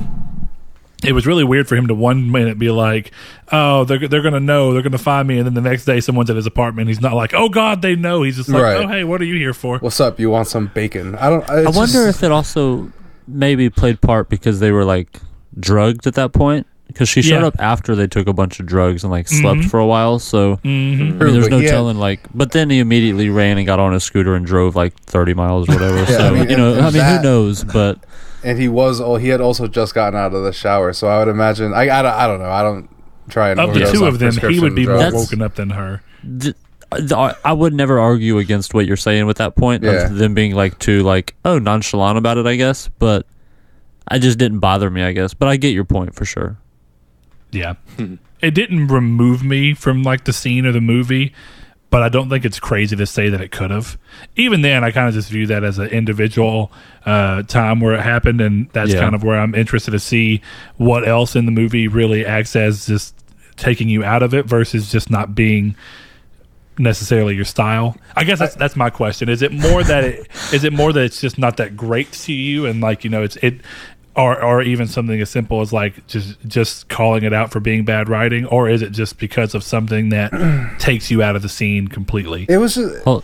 it 1.03 1.11
was 1.13 1.27
really 1.27 1.43
weird 1.43 1.67
for 1.67 1.75
him 1.75 1.87
to 1.87 1.93
one 1.95 2.31
minute 2.31 2.57
be 2.57 2.69
like, 2.71 3.11
oh, 3.51 3.83
they're, 3.83 4.07
they're 4.07 4.21
going 4.21 4.33
to 4.33 4.39
know, 4.39 4.73
they're 4.73 4.81
going 4.81 4.91
to 4.93 4.97
find 4.97 5.27
me. 5.27 5.37
And 5.37 5.45
then 5.45 5.53
the 5.53 5.61
next 5.61 5.85
day, 5.85 5.99
someone's 5.99 6.29
at 6.29 6.35
his 6.35 6.45
apartment. 6.47 6.87
He's 6.87 7.01
not 7.01 7.13
like, 7.13 7.33
oh, 7.33 7.49
God, 7.49 7.81
they 7.81 7.95
know. 7.95 8.23
He's 8.23 8.37
just 8.37 8.49
like, 8.49 8.61
Right. 8.63 8.77
oh, 8.77 8.87
hey, 8.87 9.03
what 9.03 9.21
are 9.21 9.25
you 9.25 9.35
here 9.35 9.53
for? 9.53 9.77
What's 9.79 9.99
up? 9.99 10.19
You 10.19 10.29
want 10.29 10.47
some 10.47 10.67
bacon? 10.73 11.15
I 11.15 11.29
don't. 11.29 11.47
I 11.49 11.69
wonder 11.69 12.07
if 12.07 12.23
it 12.23 12.31
also 12.31 12.91
maybe 13.27 13.69
played 13.69 14.01
part 14.01 14.29
because 14.29 14.59
they 14.59 14.71
were 14.71 14.85
like 14.85 15.19
drugged 15.59 16.07
at 16.07 16.13
that 16.15 16.31
point. 16.33 16.67
Because 16.87 17.09
she 17.09 17.23
showed 17.23 17.41
Yeah. 17.41 17.47
up 17.47 17.55
after 17.59 17.95
they 17.95 18.05
took 18.05 18.27
a 18.27 18.31
bunch 18.33 18.59
of 18.59 18.67
drugs 18.67 19.03
and 19.03 19.09
like 19.11 19.27
slept 19.27 19.61
Mhm. 19.61 19.69
for 19.71 19.79
a 19.79 19.85
while, 19.87 20.19
so 20.19 20.57
hmm 20.57 20.67
I 20.67 20.67
mean, 20.69 21.17
there's 21.17 21.49
no 21.49 21.57
he 21.57 21.65
had- 21.65 21.71
telling. 21.71 21.97
Like, 21.97 22.21
but 22.33 22.51
then 22.51 22.69
he 22.69 22.77
immediately 22.79 23.29
ran 23.29 23.57
and 23.57 23.65
got 23.65 23.79
on 23.79 23.93
a 23.95 23.99
scooter 23.99 24.35
and 24.35 24.45
drove 24.45 24.75
like 24.75 24.93
30 25.01 25.33
miles 25.33 25.67
or 25.67 25.73
whatever. 25.73 25.97
Yeah, 26.11 26.17
so 26.17 26.27
I 26.27 26.31
mean, 26.31 26.49
you 26.51 26.55
know, 26.55 26.75
I 26.79 26.81
mean, 26.83 26.93
that- 26.93 27.17
who 27.17 27.23
knows? 27.23 27.63
But 27.63 27.99
and 28.45 28.57
he 28.59 28.67
was. 28.69 29.01
Oh, 29.01 29.15
he 29.15 29.27
had 29.29 29.41
also 29.41 29.67
just 29.67 29.93
gotten 29.93 30.17
out 30.17 30.33
of 30.33 30.43
the 30.43 30.53
shower, 30.53 30.93
so 30.93 31.07
I 31.07 31.19
would 31.19 31.27
imagine. 31.27 31.73
I 31.73 31.81
I, 31.89 32.01
don't- 32.01 32.13
I 32.13 32.27
don't 32.27 32.39
know. 32.39 32.49
I 32.49 32.61
don't 32.63 32.89
try 33.29 33.49
and 33.49 33.59
Of 33.59 33.73
the 33.73 33.91
two 33.91 34.05
of 34.05 34.19
them, 34.19 34.33
he 34.37 34.59
would 34.59 34.75
be 34.75 34.85
more 34.85 34.95
drugs. 34.97 35.03
That's- 35.13 35.23
woken 35.25 35.41
up 35.41 35.55
than 35.55 35.71
her. 35.71 36.01
d- 36.37 36.53
I 37.11 37.35
I 37.43 37.51
would 37.51 37.73
never 37.73 37.99
argue 37.99 38.37
against 38.37 38.73
what 38.73 38.85
you're 38.85 38.95
saying 38.95 39.25
with 39.25 39.37
that 39.37 39.55
point 39.55 39.83
Yeah. 39.83 40.05
of 40.05 40.15
them 40.15 40.33
being 40.35 40.53
like 40.55 40.77
too 40.79 41.01
like 41.03 41.35
oh 41.43 41.57
nonchalant 41.59 42.17
about 42.17 42.37
it. 42.37 42.45
I 42.45 42.55
guess, 42.55 42.87
but 42.99 43.25
I 44.07 44.19
just 44.19 44.37
didn't 44.37 44.59
bother 44.59 44.89
me. 44.89 45.01
I 45.03 45.11
guess, 45.11 45.33
but 45.33 45.49
I 45.49 45.57
get 45.57 45.73
your 45.73 45.83
point 45.83 46.13
for 46.15 46.23
sure. 46.25 46.57
Yeah. 47.51 47.73
It 48.41 48.53
didn't 48.53 48.89
remove 48.89 49.43
me 49.43 49.73
from 49.73 50.03
like 50.03 50.25
the 50.25 50.33
scene 50.33 50.67
or 50.67 50.71
the 50.71 50.81
movie, 50.81 51.33
but 51.89 52.01
I 52.03 52.09
don't 52.09 52.29
think 52.29 52.43
it's 52.45 52.59
crazy 52.59 52.95
to 52.95 53.05
say 53.05 53.29
that 53.29 53.39
it 53.41 53.51
could 53.51 53.71
have. 53.71 53.97
Even 54.35 54.61
then, 54.61 54.83
I 54.83 54.91
kind 54.91 55.07
of 55.07 55.13
just 55.13 55.29
view 55.29 55.47
that 55.47 55.63
as 55.63 55.79
an 55.79 55.87
individual 55.87 56.71
uh, 57.05 57.43
time 57.43 57.79
where 57.79 57.93
it 57.93 58.01
happened, 58.01 58.41
and 58.41 58.69
that's 58.73 58.93
Yeah. 58.93 58.99
kind 58.99 59.15
of 59.15 59.23
where 59.23 59.39
I'm 59.39 59.55
interested 59.55 59.91
to 59.91 59.99
see 59.99 60.41
what 60.77 61.07
else 61.07 61.35
in 61.35 61.45
the 61.45 61.51
movie 61.51 61.87
really 61.87 62.25
acts 62.25 62.55
as 62.55 62.85
just 62.85 63.15
taking 63.55 63.87
you 63.87 64.03
out 64.03 64.21
of 64.23 64.33
it 64.33 64.45
versus 64.45 64.91
just 64.91 65.09
not 65.09 65.33
being 65.35 65.75
necessarily 66.77 67.35
your 67.35 67.45
style. 67.45 67.95
I 68.17 68.25
guess 68.25 68.39
that's 68.39 68.55
that's 68.55 68.75
my 68.75 68.89
question. 68.89 69.29
Is 69.29 69.41
it 69.41 69.53
more 69.53 69.81
that 69.83 70.03
it 70.03 70.27
is 70.51 70.65
it 70.65 70.73
more 70.73 70.91
that 70.91 71.03
it's 71.03 71.21
just 71.21 71.37
not 71.37 71.55
that 71.57 71.77
great 71.77 72.11
to 72.11 72.33
you 72.33 72.65
and 72.65 72.81
like, 72.81 73.03
you 73.05 73.09
know, 73.09 73.23
it's 73.23 73.37
it 73.37 73.61
or 74.15 74.41
or 74.41 74.61
even 74.61 74.87
something 74.87 75.19
as 75.19 75.29
simple 75.29 75.61
as 75.61 75.73
like 75.73 76.07
just 76.07 76.37
just 76.47 76.87
calling 76.89 77.23
it 77.23 77.33
out 77.33 77.51
for 77.51 77.59
being 77.59 77.83
bad 77.83 78.07
writing 78.09 78.45
or 78.45 78.69
is 78.69 78.81
it 78.81 78.91
just 78.91 79.17
because 79.19 79.53
of 79.53 79.63
something 79.63 80.09
that 80.09 80.31
takes 80.79 81.11
you 81.11 81.21
out 81.21 81.35
of 81.35 81.41
the 81.41 81.49
scene 81.49 81.87
completely? 81.87 82.45
It 82.47 82.57
was. 82.57 82.75
Just, 82.75 83.03
Hold, 83.03 83.23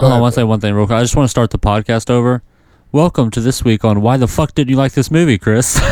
on, 0.00 0.06
ahead, 0.06 0.18
I 0.18 0.20
want 0.20 0.34
to 0.34 0.40
say 0.40 0.44
one 0.44 0.60
thing 0.60 0.74
real 0.74 0.86
quick. 0.86 0.98
I 0.98 1.02
just 1.02 1.16
want 1.16 1.24
to 1.24 1.30
start 1.30 1.50
the 1.50 1.58
podcast 1.58 2.10
over. 2.10 2.42
Welcome 2.92 3.30
to 3.32 3.40
this 3.40 3.64
week 3.64 3.84
on 3.84 4.00
why 4.00 4.16
the 4.16 4.28
fuck 4.28 4.54
did 4.54 4.70
you 4.70 4.76
like 4.76 4.92
this 4.92 5.10
movie, 5.10 5.38
Chris? 5.38 5.78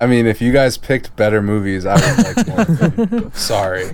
I 0.00 0.06
mean, 0.06 0.26
if 0.26 0.42
you 0.42 0.52
guys 0.52 0.76
picked 0.76 1.16
better 1.16 1.40
movies, 1.40 1.86
I 1.86 1.94
would 1.94 2.36
like 2.36 3.10
more. 3.10 3.30
Sorry. 3.34 3.92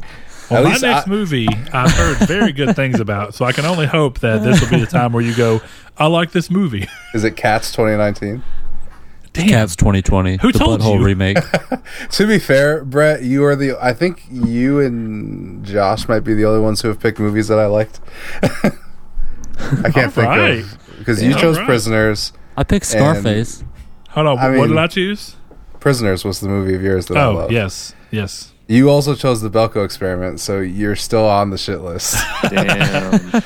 Well, 0.51 0.65
my 0.65 0.71
next 0.71 0.85
I- 0.85 1.05
movie 1.07 1.49
I've 1.73 1.93
heard 1.93 2.19
very 2.29 2.53
good 2.53 2.75
things 2.77 2.99
about, 3.01 3.35
so 3.35 3.45
I 3.45 3.53
can 3.53 3.65
only 3.67 3.87
hope 3.87 4.19
that 4.21 4.43
this 4.43 4.61
will 4.61 4.69
be 4.71 4.81
the 4.81 4.87
time 4.87 5.13
where 5.13 5.23
you 5.23 5.35
go, 5.35 5.61
I 5.97 6.07
like 6.07 6.33
this 6.33 6.51
movie. 6.51 6.89
Is 7.15 7.25
it 7.25 7.37
Cats 7.37 7.71
2019? 7.73 8.43
Damn. 9.33 9.49
Cats 9.49 9.77
2020, 9.77 10.39
Who 10.39 10.51
the 10.51 10.59
told 10.59 10.81
butthole 10.81 10.99
you? 10.99 11.05
remake. 11.05 11.39
To 12.11 12.27
be 12.27 12.39
fair, 12.41 12.85
Brett, 12.85 13.23
you 13.23 13.45
are 13.45 13.55
the. 13.55 13.77
I 13.81 13.93
think 13.93 14.25
you 14.31 14.81
and 14.81 15.65
Josh 15.65 16.09
might 16.09 16.21
be 16.21 16.35
the 16.35 16.45
only 16.45 16.61
ones 16.61 16.81
who 16.81 16.89
have 16.89 16.99
picked 16.99 17.19
movies 17.21 17.47
that 17.49 17.59
I 17.59 17.67
liked. 17.67 18.01
I 18.43 19.91
can't 19.91 20.13
think 20.13 20.27
Alright. 20.27 20.61
of 20.65 20.79
because 20.99 21.23
you 21.23 21.31
Damn. 21.33 21.41
chose 21.41 21.57
Alright. 21.57 21.69
Prisoners. 21.69 22.33
I 22.57 22.65
picked 22.65 22.87
Scarface. 22.87 23.63
Hold 24.11 24.27
on, 24.27 24.39
I 24.39 24.49
what 24.51 24.57
mean- 24.57 24.69
did 24.71 24.79
I 24.79 24.87
choose? 24.89 25.37
Prisoners 25.79 26.25
was 26.25 26.41
the 26.41 26.49
movie 26.49 26.75
of 26.75 26.83
yours 26.83 27.07
that 27.07 27.17
I 27.17 27.23
Oh, 27.25 27.49
yes. 27.51 27.95
Yes. 28.11 28.50
You 28.71 28.89
also 28.89 29.17
chose 29.17 29.41
the 29.41 29.51
Belko 29.51 29.85
Experiment, 29.85 30.39
so 30.39 30.61
you're 30.61 30.95
still 30.95 31.27
on 31.27 31.51
the 31.51 31.59
shit 31.59 31.81
list. 31.81 32.17
Damn. 32.51 33.43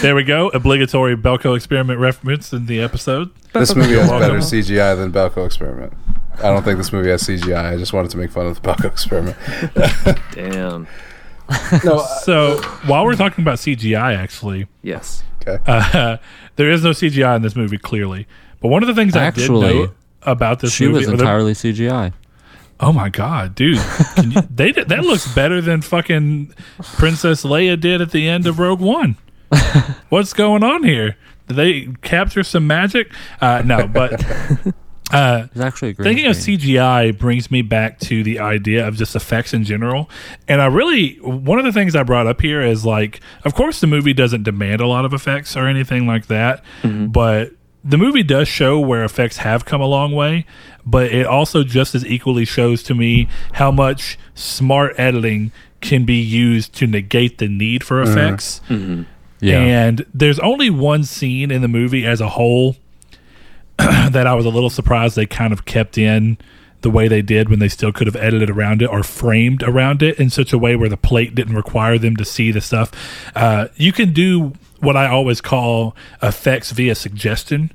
There 0.00 0.14
we 0.14 0.24
go. 0.24 0.48
Obligatory 0.48 1.16
Belko 1.18 1.54
experiment 1.54 2.00
reference 2.00 2.50
in 2.54 2.64
the 2.64 2.80
episode. 2.80 3.30
this 3.52 3.74
movie 3.76 3.92
has 3.98 4.08
better 4.08 4.38
CGI 4.38 4.96
than 4.96 5.12
Belko 5.12 5.44
Experiment. 5.44 5.92
I 6.38 6.44
don't 6.44 6.62
think 6.62 6.78
this 6.78 6.94
movie 6.94 7.10
has 7.10 7.24
CGI. 7.24 7.74
I 7.74 7.76
just 7.76 7.92
wanted 7.92 8.10
to 8.12 8.16
make 8.16 8.30
fun 8.30 8.46
of 8.46 8.60
the 8.62 8.66
Belko 8.66 8.86
Experiment. 8.86 9.36
Damn. 10.32 10.86
no, 11.84 11.98
So 12.22 12.58
while 12.86 13.04
we're 13.04 13.16
talking 13.16 13.42
about 13.42 13.58
CGI, 13.58 14.16
actually, 14.16 14.66
Yes. 14.82 15.24
okay. 15.46 15.58
uh, 15.66 16.16
there 16.56 16.70
is 16.70 16.82
no 16.82 16.90
CGI 16.92 17.36
in 17.36 17.42
this 17.42 17.54
movie, 17.54 17.76
clearly. 17.76 18.26
But 18.62 18.68
one 18.68 18.82
of 18.82 18.86
the 18.86 18.94
things 18.94 19.14
I 19.14 19.30
did 19.30 19.40
Actually, 19.42 19.74
know 19.74 19.90
about 20.22 20.60
this 20.60 20.72
She 20.72 20.86
movie, 20.86 21.00
was 21.00 21.08
or 21.08 21.16
the- 21.18 21.22
entirely 21.22 21.52
CGI. 21.52 22.14
Oh 22.80 22.92
my 22.92 23.08
god, 23.08 23.54
dude, 23.54 23.78
Can 24.14 24.30
you, 24.32 24.40
they 24.50 24.72
that 24.72 25.00
looks 25.00 25.32
better 25.34 25.60
than 25.60 25.82
fucking 25.82 26.54
Princess 26.96 27.44
Leia 27.44 27.78
did 27.80 28.00
at 28.00 28.10
the 28.10 28.28
end 28.28 28.46
of 28.46 28.58
Rogue 28.58 28.80
One. 28.80 29.16
What's 30.08 30.32
going 30.32 30.62
on 30.62 30.84
here? 30.84 31.16
Did 31.46 31.56
they 31.56 31.86
capture 32.02 32.42
some 32.42 32.66
magic? 32.66 33.12
Uh, 33.40 33.62
no, 33.64 33.88
but 33.88 34.12
uh, 35.12 35.46
It's 35.50 35.60
actually 35.60 35.94
thinking 35.94 36.26
of. 36.26 36.36
CGI 36.36 37.16
brings 37.18 37.50
me 37.50 37.62
back 37.62 37.98
to 38.00 38.22
the 38.22 38.38
idea 38.40 38.86
of 38.86 38.96
just 38.96 39.16
effects 39.16 39.54
in 39.54 39.64
general. 39.64 40.10
And 40.46 40.60
I 40.60 40.66
really, 40.66 41.14
one 41.22 41.58
of 41.58 41.64
the 41.64 41.72
things 41.72 41.96
I 41.96 42.02
brought 42.02 42.26
up 42.26 42.42
here 42.42 42.60
is 42.60 42.84
like, 42.84 43.20
of 43.44 43.54
course, 43.54 43.80
the 43.80 43.86
movie 43.86 44.12
doesn't 44.12 44.42
demand 44.42 44.82
a 44.82 44.86
lot 44.86 45.06
of 45.06 45.14
effects 45.14 45.56
or 45.56 45.66
anything 45.66 46.06
like 46.06 46.26
that, 46.26 46.62
but 47.10 47.52
the 47.84 47.96
movie 47.96 48.22
does 48.22 48.48
show 48.48 48.78
where 48.78 49.04
effects 49.04 49.38
have 49.38 49.64
come 49.64 49.80
a 49.80 49.86
long 49.86 50.12
way. 50.12 50.46
But 50.84 51.12
it 51.12 51.26
also 51.26 51.64
just 51.64 51.94
as 51.94 52.04
equally 52.06 52.44
shows 52.44 52.82
to 52.84 52.94
me 52.94 53.28
how 53.52 53.70
much 53.70 54.18
smart 54.34 54.98
editing 54.98 55.52
can 55.80 56.04
be 56.04 56.20
used 56.20 56.74
to 56.74 56.86
negate 56.86 57.38
the 57.38 57.48
need 57.48 57.84
for 57.84 58.00
effects. 58.02 58.60
Yeah. 59.40 59.58
And 59.60 60.04
there's 60.12 60.38
only 60.40 60.70
one 60.70 61.04
scene 61.04 61.50
in 61.50 61.62
the 61.62 61.68
movie 61.68 62.04
as 62.06 62.20
a 62.20 62.28
whole 62.30 62.76
that 63.76 64.26
I 64.26 64.34
was 64.34 64.46
a 64.46 64.50
little 64.50 64.70
surprised 64.70 65.14
they 65.14 65.26
kind 65.26 65.52
of 65.52 65.64
kept 65.64 65.98
in 65.98 66.38
the 66.80 66.90
way 66.90 67.08
they 67.08 67.22
did 67.22 67.48
when 67.48 67.58
they 67.58 67.68
still 67.68 67.92
could 67.92 68.06
have 68.06 68.16
edited 68.16 68.50
around 68.50 68.82
it 68.82 68.86
or 68.86 69.02
framed 69.02 69.62
around 69.62 70.02
it 70.02 70.18
in 70.18 70.30
such 70.30 70.52
a 70.52 70.58
way 70.58 70.76
where 70.76 70.88
the 70.88 70.96
plate 70.96 71.34
didn't 71.34 71.54
require 71.54 71.98
them 71.98 72.16
to 72.16 72.24
see 72.24 72.50
the 72.50 72.60
stuff. 72.60 72.92
Uh, 73.34 73.68
you 73.76 73.92
can 73.92 74.12
do 74.12 74.52
what 74.80 74.96
I 74.96 75.08
always 75.08 75.40
call 75.40 75.96
effects 76.22 76.70
via 76.70 76.94
suggestion. 76.94 77.72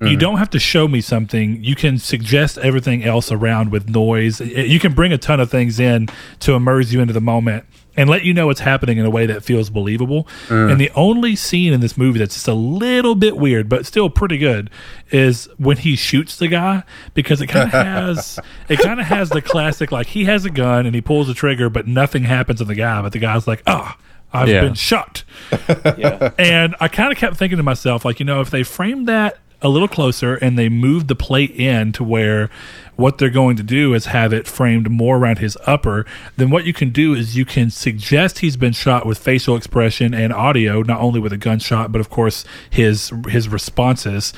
You 0.00 0.18
don't 0.18 0.36
have 0.36 0.50
to 0.50 0.58
show 0.58 0.86
me 0.86 1.00
something. 1.00 1.64
You 1.64 1.74
can 1.74 1.96
suggest 1.96 2.58
everything 2.58 3.04
else 3.04 3.32
around 3.32 3.70
with 3.72 3.88
noise. 3.88 4.38
You 4.38 4.78
can 4.78 4.92
bring 4.92 5.14
a 5.14 5.18
ton 5.18 5.40
of 5.40 5.50
things 5.50 5.80
in 5.80 6.08
to 6.40 6.52
immerse 6.52 6.92
you 6.92 7.00
into 7.00 7.14
the 7.14 7.22
moment 7.22 7.64
and 7.96 8.10
let 8.10 8.22
you 8.22 8.34
know 8.34 8.48
what's 8.48 8.60
happening 8.60 8.98
in 8.98 9.06
a 9.06 9.10
way 9.10 9.24
that 9.24 9.42
feels 9.42 9.70
believable. 9.70 10.28
And 10.50 10.78
the 10.78 10.90
only 10.94 11.36
scene 11.36 11.72
in 11.72 11.80
this 11.80 11.96
movie 11.96 12.18
that's 12.18 12.34
just 12.34 12.48
a 12.48 12.52
little 12.54 13.14
bit 13.14 13.38
weird, 13.38 13.70
but 13.70 13.86
still 13.86 14.10
pretty 14.10 14.36
good, 14.36 14.68
is 15.10 15.48
when 15.56 15.78
he 15.78 15.96
shoots 15.96 16.36
the 16.36 16.48
guy 16.48 16.82
because 17.14 17.40
it 17.40 17.46
kind 17.46 17.68
of 17.68 17.72
has 17.86 18.38
it 18.68 18.80
kind 18.80 19.00
of 19.00 19.06
has 19.06 19.30
the 19.30 19.40
classic 19.40 19.90
like 19.90 20.08
he 20.08 20.24
has 20.24 20.44
a 20.44 20.50
gun 20.50 20.84
and 20.84 20.94
he 20.94 21.00
pulls 21.00 21.28
the 21.28 21.34
trigger, 21.34 21.70
but 21.70 21.86
nothing 21.86 22.24
happens 22.24 22.58
to 22.58 22.66
the 22.66 22.74
guy. 22.74 23.00
But 23.00 23.12
the 23.12 23.20
guy's 23.20 23.46
like, 23.46 23.62
ah. 23.66 23.96
I've 24.34 24.48
Yeah. 24.48 24.60
been 24.62 24.74
shot. 24.74 25.24
Yeah. 25.96 26.30
And 26.38 26.74
I 26.80 26.88
kind 26.88 27.12
of 27.12 27.18
kept 27.18 27.36
thinking 27.36 27.56
to 27.58 27.62
myself, 27.62 28.04
like, 28.04 28.18
you 28.20 28.26
know, 28.26 28.40
if 28.40 28.50
they 28.50 28.62
framed 28.62 29.06
that 29.08 29.38
a 29.62 29.68
little 29.68 29.88
closer 29.88 30.34
and 30.34 30.58
they 30.58 30.68
moved 30.68 31.08
the 31.08 31.14
plate 31.14 31.50
in 31.52 31.92
to 31.92 32.04
where 32.04 32.50
what 32.96 33.16
they're 33.18 33.30
going 33.30 33.56
to 33.56 33.62
do 33.62 33.94
is 33.94 34.06
have 34.06 34.32
it 34.32 34.46
framed 34.46 34.90
more 34.90 35.16
around 35.16 35.38
his 35.38 35.56
upper, 35.66 36.04
then 36.36 36.50
what 36.50 36.64
you 36.64 36.72
can 36.72 36.90
do 36.90 37.14
is 37.14 37.36
you 37.36 37.44
can 37.44 37.70
suggest 37.70 38.40
he's 38.40 38.56
been 38.56 38.72
shot 38.74 39.06
with 39.06 39.18
facial 39.18 39.56
expression 39.56 40.12
and 40.12 40.32
audio, 40.32 40.82
not 40.82 41.00
only 41.00 41.18
with 41.20 41.32
a 41.32 41.38
gunshot, 41.38 41.92
but 41.92 42.00
of 42.00 42.10
course 42.10 42.44
his 42.68 43.10
his 43.28 43.48
responses. 43.48 44.32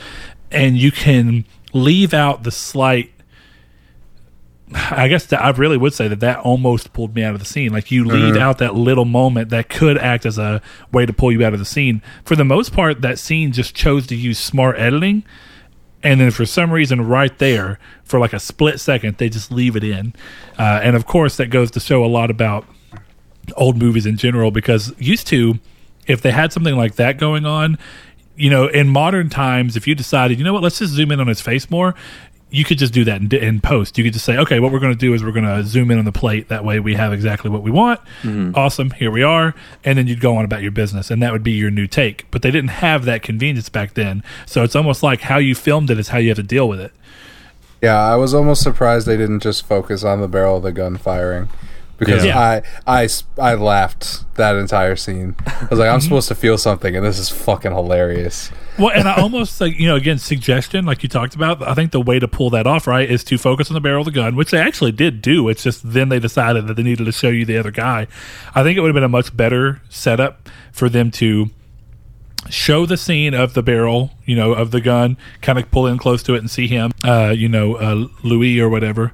And 0.53 0.77
you 0.77 0.93
can 0.93 1.45
leave 1.73 2.15
out 2.15 2.45
the 2.45 2.53
slight 2.53 3.11
I 4.75 5.07
guess 5.07 5.27
that 5.27 5.43
I 5.43 5.51
really 5.51 5.77
would 5.77 5.95
say 5.95 6.09
that 6.09 6.21
that 6.21 6.39
almost 6.41 6.93
pulled 6.93 7.15
me 7.15 7.23
out 7.23 7.35
of 7.35 7.41
the 7.41 7.47
scene. 7.47 7.73
Like 7.73 7.93
you 7.93 8.05
leave 8.05 8.37
out 8.37 8.59
that 8.59 8.75
little 8.75 9.05
moment 9.05 9.51
that 9.51 9.69
could 9.69 9.97
act 9.97 10.27
as 10.27 10.39
a 10.39 10.61
way 10.93 11.07
to 11.07 11.13
pull 11.13 11.31
you 11.31 11.45
out 11.45 11.53
of 11.53 11.61
the 11.61 11.65
scene. 11.65 12.03
For 12.25 12.35
the 12.35 12.45
most 12.45 12.73
part, 12.73 13.01
that 13.03 13.19
scene 13.19 13.53
just 13.53 13.77
chose 13.77 14.09
to 14.09 14.17
use 14.17 14.39
smart 14.41 14.77
editing, 14.77 15.23
and 16.03 16.21
then 16.21 16.33
for 16.33 16.45
some 16.45 16.73
reason, 16.73 17.07
right 17.07 17.37
there, 17.39 17.79
for 18.03 18.19
like 18.19 18.33
a 18.33 18.41
split 18.41 18.81
second, 18.81 19.19
they 19.19 19.29
just 19.29 19.53
leave 19.53 19.77
it 19.77 19.85
in. 19.85 20.15
Uh, 20.59 20.81
and 20.83 20.97
of 20.97 21.07
course, 21.07 21.37
that 21.37 21.47
goes 21.47 21.71
to 21.73 21.81
show 21.81 22.05
a 22.05 22.07
lot 22.07 22.31
about 22.31 22.67
old 23.57 23.77
movies 23.77 24.07
in 24.07 24.17
general 24.17 24.51
because 24.51 24.93
used 24.99 25.27
to, 25.29 25.59
if 26.07 26.23
they 26.23 26.33
had 26.33 26.53
something 26.53 26.77
like 26.77 26.97
that 26.97 27.19
going 27.19 27.47
on, 27.47 27.79
you 28.37 28.51
know, 28.51 28.67
in 28.67 28.89
modern 28.89 29.29
times, 29.29 29.77
if 29.77 29.87
you 29.87 29.95
decided, 29.95 30.39
you 30.39 30.45
know 30.45 30.53
what, 30.53 30.63
let's 30.63 30.79
just 30.79 30.93
zoom 30.93 31.11
in 31.11 31.21
on 31.21 31.27
his 31.27 31.41
face 31.41 31.71
more, 31.71 31.95
you 32.51 32.65
could 32.65 32.79
just 32.79 32.93
do 32.93 33.05
that 33.05 33.21
in, 33.21 33.35
in 33.35 33.61
post. 33.61 33.99
You 33.99 34.05
could 34.05 34.13
just 34.13 34.25
say, 34.25 34.37
okay, 34.39 34.61
what 34.61 34.73
we're 34.73 34.79
going 34.79 34.93
to 34.93 34.99
do 34.99 35.15
is 35.15 35.25
we're 35.25 35.33
going 35.33 35.45
to 35.45 35.65
zoom 35.65 35.91
in 35.91 35.99
on 35.99 36.05
the 36.05 36.13
plate. 36.13 36.49
That 36.49 36.65
way 36.65 36.79
we 36.79 36.95
have 36.95 37.13
exactly 37.13 37.51
what 37.51 37.63
we 37.63 37.71
want. 37.71 38.01
Mm-hmm. 38.23 38.53
Awesome. 38.55 38.91
Here 38.91 39.11
we 39.11 39.23
are. 39.23 39.55
And 39.85 39.99
then 39.99 40.07
you'd 40.07 40.21
go 40.21 40.37
on 40.37 40.45
about 40.45 40.63
your 40.63 40.71
business, 40.71 41.11
and 41.11 41.23
that 41.23 41.33
would 41.33 41.43
be 41.43 41.53
your 41.53 41.71
new 41.71 41.87
take. 41.87 42.31
But 42.31 42.43
they 42.43 42.51
didn't 42.51 42.71
have 42.71 43.05
that 43.05 43.23
convenience 43.23 43.69
back 43.69 43.95
then. 43.95 44.23
So 44.47 44.63
it's 44.63 44.77
almost 44.77 45.03
like 45.03 45.23
how 45.23 45.39
you 45.39 45.55
filmed 45.55 45.91
it 45.91 45.99
is 45.99 46.09
how 46.09 46.19
you 46.19 46.29
have 46.29 46.37
to 46.37 46.43
deal 46.43 46.69
with 46.69 46.81
it. 46.81 46.93
Yeah, 47.83 48.01
I 48.01 48.17
was 48.17 48.33
almost 48.33 48.63
surprised 48.63 49.07
they 49.07 49.17
didn't 49.17 49.41
just 49.41 49.67
focus 49.67 50.03
on 50.03 50.21
the 50.21 50.29
barrel 50.29 50.57
of 50.57 50.63
the 50.63 50.73
gun 50.73 50.97
firing 50.97 51.49
because 51.99 52.25
Yeah. 52.25 52.63
I, 52.87 53.03
I 53.03 53.09
I 53.39 53.55
laughed 53.55 54.25
that 54.37 54.57
entire 54.57 54.97
scene. 54.97 55.35
I 55.47 55.67
was 55.71 55.79
like, 55.79 55.89
I'm 55.89 56.01
supposed 56.03 56.29
to 56.29 56.35
feel 56.35 56.59
something, 56.59 56.95
and 56.97 57.05
this 57.05 57.19
is 57.19 57.31
fucking 57.31 57.73
hilarious. 57.73 58.51
Well, 58.79 58.91
and 58.91 59.09
I 59.09 59.15
almost 59.23 59.61
like 59.61 59.79
you 59.79 59.87
know 59.89 59.97
again 59.97 60.19
suggestion 60.19 60.85
like 60.85 61.03
you 61.03 61.09
talked 61.09 61.35
about. 61.35 61.63
I 61.63 61.75
think 61.75 61.93
the 61.93 62.01
way 62.01 62.19
to 62.19 62.29
pull 62.29 62.51
that 62.51 62.67
off 62.67 62.87
right 62.87 63.11
is 63.11 63.25
to 63.25 63.39
focus 63.39 63.71
on 63.71 63.75
the 63.75 63.81
barrel 63.81 64.01
of 64.01 64.07
the 64.07 64.13
gun, 64.13 64.37
which 64.37 64.51
they 64.51 64.59
actually 64.59 64.93
did 64.93 65.23
do. 65.23 65.49
It's 65.49 65.63
just 65.63 65.93
then 65.93 66.09
they 66.09 66.19
decided 66.19 66.67
that 66.67 66.75
they 66.75 66.83
needed 66.83 67.05
to 67.05 67.13
show 67.13 67.29
you 67.29 67.45
the 67.45 67.57
other 67.59 67.71
guy. 67.71 68.07
I 68.55 68.63
think 68.63 68.77
it 68.77 68.81
would 68.81 68.89
have 68.89 68.95
been 68.95 69.03
a 69.05 69.09
much 69.09 69.37
better 69.37 69.81
setup 69.89 70.49
for 70.73 70.89
them 70.89 71.11
to 71.13 71.51
show 72.51 72.87
the 72.87 72.97
scene 72.97 73.35
of 73.35 73.55
the 73.55 73.63
barrel, 73.63 74.13
you 74.25 74.37
know, 74.37 74.53
of 74.53 74.71
the 74.71 74.81
gun, 74.81 75.17
kind 75.41 75.59
of 75.59 75.69
pull 75.73 75.87
in 75.87 75.99
close 75.99 76.23
to 76.23 76.35
it 76.35 76.39
and 76.39 76.49
see 76.49 76.69
him, 76.69 76.93
uh, 77.03 77.35
you 77.37 77.49
know, 77.49 77.75
uh, 77.75 78.07
Louis 78.23 78.61
or 78.61 78.69
whatever, 78.69 79.13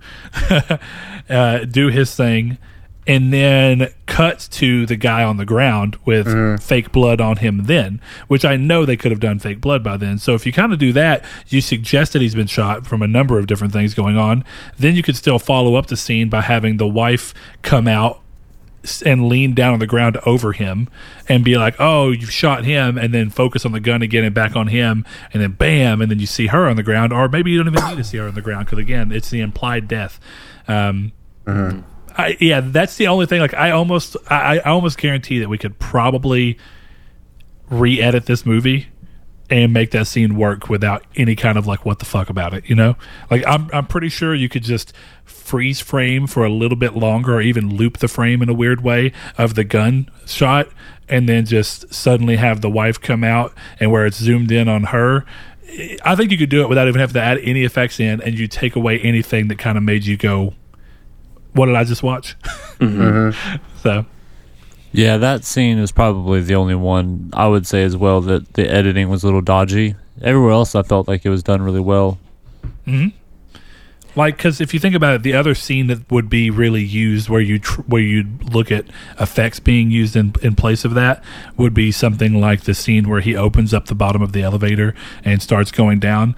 uh, 1.30 1.58
do 1.64 1.88
his 1.88 2.14
thing, 2.14 2.58
and 3.06 3.32
then 3.32 3.92
cuts 4.06 4.46
to 4.46 4.86
the 4.86 4.96
guy 4.96 5.24
on 5.24 5.36
the 5.36 5.44
ground 5.44 5.96
with 6.04 6.26
fake 6.62 6.92
blood 6.92 7.20
on 7.20 7.38
him 7.38 7.64
then, 7.64 8.00
which 8.28 8.44
I 8.44 8.56
know 8.56 8.84
they 8.84 8.96
could 8.96 9.10
have 9.10 9.20
done 9.20 9.38
fake 9.38 9.60
blood 9.60 9.82
by 9.82 9.96
then. 9.96 10.18
So 10.18 10.34
if 10.34 10.46
you 10.46 10.52
kind 10.52 10.72
of 10.72 10.78
do 10.78 10.92
that, 10.92 11.24
you 11.48 11.60
suggest 11.60 12.12
that 12.12 12.22
he's 12.22 12.34
been 12.34 12.46
shot 12.46 12.86
from 12.86 13.02
a 13.02 13.08
number 13.08 13.38
of 13.38 13.46
different 13.46 13.72
things 13.72 13.94
going 13.94 14.16
on, 14.16 14.44
then 14.78 14.94
you 14.94 15.02
could 15.02 15.16
still 15.16 15.38
follow 15.38 15.74
up 15.74 15.86
the 15.86 15.96
scene 15.96 16.28
by 16.28 16.42
having 16.42 16.76
the 16.76 16.86
wife 16.86 17.34
come 17.62 17.88
out 17.88 18.20
and 19.04 19.28
lean 19.28 19.54
down 19.54 19.74
on 19.74 19.78
the 19.78 19.86
ground 19.86 20.18
over 20.26 20.52
him 20.52 20.88
and 21.28 21.44
be 21.44 21.56
like, 21.56 21.76
"Oh, 21.78 22.10
you've 22.10 22.32
shot 22.32 22.64
him," 22.64 22.98
and 22.98 23.14
then 23.14 23.30
focus 23.30 23.64
on 23.64 23.72
the 23.72 23.80
gun 23.80 24.02
again 24.02 24.24
and 24.24 24.34
back 24.34 24.56
on 24.56 24.68
him, 24.68 25.04
and 25.32 25.42
then 25.42 25.52
bam, 25.52 26.00
and 26.02 26.10
then 26.10 26.18
you 26.18 26.26
see 26.26 26.48
her 26.48 26.68
on 26.68 26.76
the 26.76 26.82
ground, 26.82 27.12
or 27.12 27.28
maybe 27.28 27.52
you 27.52 27.62
don't 27.62 27.72
even 27.72 27.88
need 27.90 27.98
to 27.98 28.04
see 28.04 28.18
her 28.18 28.26
on 28.26 28.34
the 28.34 28.40
ground 28.40 28.66
because 28.66 28.80
again, 28.80 29.12
it's 29.12 29.30
the 29.30 29.40
implied 29.40 29.86
death. 29.86 30.18
Um, 30.66 31.12
I, 32.16 32.36
yeah, 32.40 32.60
that's 32.60 32.96
the 32.96 33.08
only 33.08 33.26
thing. 33.26 33.40
Like, 33.40 33.54
I 33.54 33.70
almost, 33.70 34.16
I, 34.28 34.58
I 34.58 34.70
almost 34.70 34.98
guarantee 34.98 35.38
that 35.40 35.48
we 35.48 35.58
could 35.58 35.78
probably 35.78 36.58
re-edit 37.70 38.26
this 38.26 38.44
movie 38.44 38.88
and 39.52 39.72
make 39.72 39.90
that 39.90 40.06
scene 40.06 40.36
work 40.36 40.70
without 40.70 41.04
any 41.14 41.36
kind 41.36 41.58
of 41.58 41.66
like 41.66 41.84
what 41.84 41.98
the 41.98 42.04
fuck 42.04 42.30
about 42.30 42.54
it, 42.54 42.64
you 42.68 42.74
know? 42.74 42.96
Like 43.30 43.44
I'm 43.46 43.68
I'm 43.72 43.86
pretty 43.86 44.08
sure 44.08 44.34
you 44.34 44.48
could 44.48 44.62
just 44.62 44.94
freeze 45.24 45.78
frame 45.78 46.26
for 46.26 46.44
a 46.44 46.48
little 46.48 46.76
bit 46.76 46.96
longer 46.96 47.34
or 47.34 47.42
even 47.42 47.76
loop 47.76 47.98
the 47.98 48.08
frame 48.08 48.40
in 48.40 48.48
a 48.48 48.54
weird 48.54 48.82
way 48.82 49.12
of 49.36 49.54
the 49.54 49.64
gun 49.64 50.10
shot 50.26 50.68
and 51.08 51.28
then 51.28 51.44
just 51.44 51.92
suddenly 51.92 52.36
have 52.36 52.62
the 52.62 52.70
wife 52.70 52.98
come 52.98 53.24
out 53.24 53.52
and 53.78 53.90
where 53.90 54.06
it's 54.06 54.16
zoomed 54.16 54.50
in 54.50 54.68
on 54.68 54.84
her. 54.84 55.26
I 56.02 56.16
think 56.16 56.30
you 56.30 56.38
could 56.38 56.50
do 56.50 56.62
it 56.62 56.68
without 56.68 56.88
even 56.88 57.00
having 57.00 57.14
to 57.14 57.22
add 57.22 57.38
any 57.38 57.64
effects 57.64 58.00
in 58.00 58.22
and 58.22 58.38
you 58.38 58.46
take 58.48 58.74
away 58.74 59.00
anything 59.00 59.48
that 59.48 59.58
kind 59.58 59.76
of 59.76 59.84
made 59.84 60.06
you 60.06 60.16
go 60.16 60.54
what 61.54 61.66
did 61.66 61.74
I 61.76 61.84
just 61.84 62.02
watch? 62.02 62.36
so 63.82 64.06
Yeah, 64.92 65.16
that 65.18 65.44
scene 65.44 65.78
is 65.78 65.92
probably 65.92 66.40
the 66.42 66.54
only 66.54 66.74
one 66.74 67.30
I 67.32 67.46
would 67.48 67.66
say 67.66 67.82
as 67.82 67.96
well 67.96 68.20
that 68.22 68.54
the 68.54 68.68
editing 68.70 69.08
was 69.08 69.22
a 69.22 69.26
little 69.26 69.40
dodgy. 69.42 69.94
Everywhere 70.20 70.52
else, 70.52 70.74
I 70.74 70.82
felt 70.82 71.08
like 71.08 71.24
it 71.24 71.30
was 71.30 71.42
done 71.42 71.62
really 71.62 71.80
well. 71.80 72.18
Mm-hmm. 72.86 73.08
like 74.18 74.36
because 74.36 74.60
if 74.60 74.74
you 74.74 74.80
think 74.80 74.94
about 74.94 75.14
it 75.14 75.22
the 75.22 75.32
other 75.34 75.54
scene 75.54 75.86
that 75.86 76.10
would 76.10 76.28
be 76.28 76.50
really 76.50 76.82
used 76.82 77.28
where 77.28 77.40
you 77.40 77.58
tr- 77.60 77.80
where 77.82 78.02
you'd 78.02 78.52
look 78.52 78.70
at 78.72 78.84
effects 79.20 79.58
being 79.60 79.90
used 79.90 80.16
in 80.16 80.32
in 80.42 80.54
place 80.56 80.84
of 80.84 80.94
that 80.94 81.22
would 81.56 81.72
be 81.74 81.90
something 81.92 82.40
like 82.40 82.62
the 82.62 82.74
scene 82.74 83.08
where 83.08 83.20
he 83.20 83.36
opens 83.36 83.72
up 83.72 83.86
the 83.86 83.94
bottom 83.94 84.20
of 84.20 84.32
the 84.32 84.42
elevator 84.42 84.94
and 85.24 85.40
starts 85.42 85.70
going 85.70 85.98
down 86.00 86.34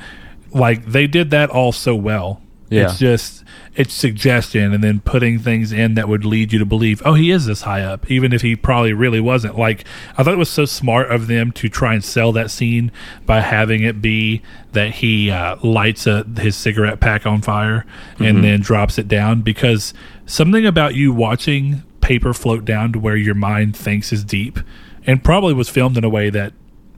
like 0.52 0.84
they 0.84 1.06
did 1.06 1.30
that 1.30 1.48
all 1.50 1.72
so 1.72 1.94
well 1.94 2.42
Yeah. 2.70 2.84
it's 2.84 2.98
just 2.98 3.42
it's 3.76 3.92
suggestion 3.92 4.72
and 4.72 4.84
then 4.84 5.00
putting 5.00 5.38
things 5.38 5.72
in 5.72 5.94
that 5.94 6.08
would 6.08 6.24
lead 6.24 6.52
you 6.52 6.58
to 6.58 6.64
believe 6.64 7.02
oh 7.04 7.14
he 7.14 7.30
is 7.30 7.46
this 7.46 7.62
high 7.62 7.82
up 7.82 8.08
even 8.10 8.32
if 8.32 8.42
he 8.42 8.54
probably 8.54 8.92
really 8.92 9.20
wasn't. 9.20 9.58
Like 9.58 9.84
i 10.16 10.22
thought 10.22 10.34
it 10.34 10.38
was 10.38 10.50
so 10.50 10.64
smart 10.64 11.10
of 11.10 11.26
them 11.26 11.52
to 11.52 11.68
try 11.68 11.94
and 11.94 12.04
sell 12.04 12.32
that 12.32 12.50
scene 12.50 12.92
by 13.26 13.40
having 13.40 13.82
it 13.82 14.00
be 14.00 14.42
that 14.72 14.90
he 14.90 15.30
uh, 15.30 15.56
lights 15.62 16.06
a, 16.06 16.24
his 16.38 16.56
cigarette 16.56 17.00
pack 17.00 17.26
on 17.26 17.40
fire 17.42 17.86
and 18.18 18.42
then 18.42 18.60
drops 18.60 18.98
it 18.98 19.08
down 19.08 19.42
because 19.42 19.94
something 20.26 20.66
about 20.66 20.94
you 20.94 21.12
watching 21.12 21.82
paper 22.00 22.34
float 22.34 22.64
down 22.64 22.92
to 22.92 22.98
where 22.98 23.16
your 23.16 23.34
mind 23.34 23.76
thinks 23.76 24.12
is 24.12 24.24
deep 24.24 24.58
and 25.06 25.24
probably 25.24 25.54
was 25.54 25.68
filmed 25.68 25.96
in 25.96 26.04
a 26.04 26.08
way 26.08 26.30
that 26.30 26.52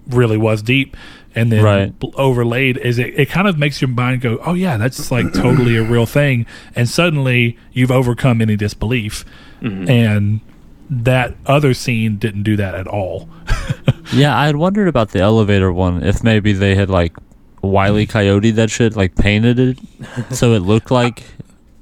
really 0.08 0.36
was 0.36 0.62
deep 0.62 0.96
and 1.36 1.52
then 1.52 1.62
Right. 1.62 1.94
overlaid 2.14 2.78
is 2.78 2.98
it, 2.98 3.18
it 3.18 3.28
kind 3.28 3.46
of 3.46 3.58
makes 3.58 3.80
your 3.80 3.88
mind 3.88 4.22
go 4.22 4.38
oh 4.44 4.54
yeah 4.54 4.76
that's 4.76 5.10
like 5.10 5.32
totally 5.32 5.76
a 5.76 5.82
real 5.82 6.06
thing 6.06 6.46
and 6.74 6.88
suddenly 6.88 7.56
you've 7.72 7.90
overcome 7.92 8.40
any 8.40 8.56
disbelief 8.56 9.24
mm-hmm. 9.60 9.88
and 9.88 10.40
that 10.88 11.34
other 11.46 11.74
scene 11.74 12.16
didn't 12.16 12.44
do 12.44 12.56
that 12.56 12.74
at 12.74 12.86
all. 12.86 13.28
Yeah, 14.12 14.38
I 14.38 14.46
had 14.46 14.54
wondered 14.54 14.86
about 14.86 15.10
the 15.10 15.18
elevator 15.18 15.72
one. 15.72 16.04
If 16.04 16.22
maybe 16.22 16.52
they 16.52 16.76
had 16.76 16.88
like 16.88 17.16
Wiley 17.60 18.06
Coyote 18.06 18.52
that 18.52 18.70
shit, 18.70 18.94
like 18.94 19.16
painted 19.16 19.58
it 19.58 19.78
so 20.30 20.52
it 20.52 20.60
looked 20.60 20.92
like 20.92 21.24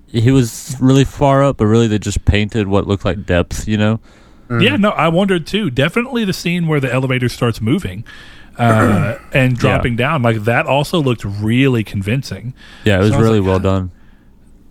he 0.06 0.30
was 0.30 0.74
really 0.80 1.04
far 1.04 1.44
up, 1.44 1.58
but 1.58 1.66
really 1.66 1.86
they 1.86 1.98
just 1.98 2.24
painted 2.24 2.66
what 2.66 2.86
looked 2.86 3.04
like 3.04 3.26
depth. 3.26 3.68
You 3.68 3.76
know? 3.76 4.00
Yeah, 4.50 4.76
no, 4.76 4.88
I 4.90 5.08
wondered 5.08 5.46
too. 5.46 5.70
Definitely 5.70 6.24
the 6.24 6.32
scene 6.32 6.66
where 6.66 6.80
the 6.80 6.90
elevator 6.90 7.28
starts 7.28 7.60
moving 7.60 8.04
uh, 8.58 9.18
and 9.32 9.56
dropping 9.56 9.96
down, 9.96 10.22
like 10.22 10.44
that 10.44 10.66
also 10.66 11.00
looked 11.00 11.24
really 11.24 11.84
convincing. 11.84 12.54
Yeah, 12.84 12.96
it 12.96 13.00
was 13.00 13.08
So 13.08 13.14
I 13.14 13.18
was 13.18 13.26
really 13.26 13.40
like, 13.40 13.48
well 13.48 13.58
done. 13.60 13.90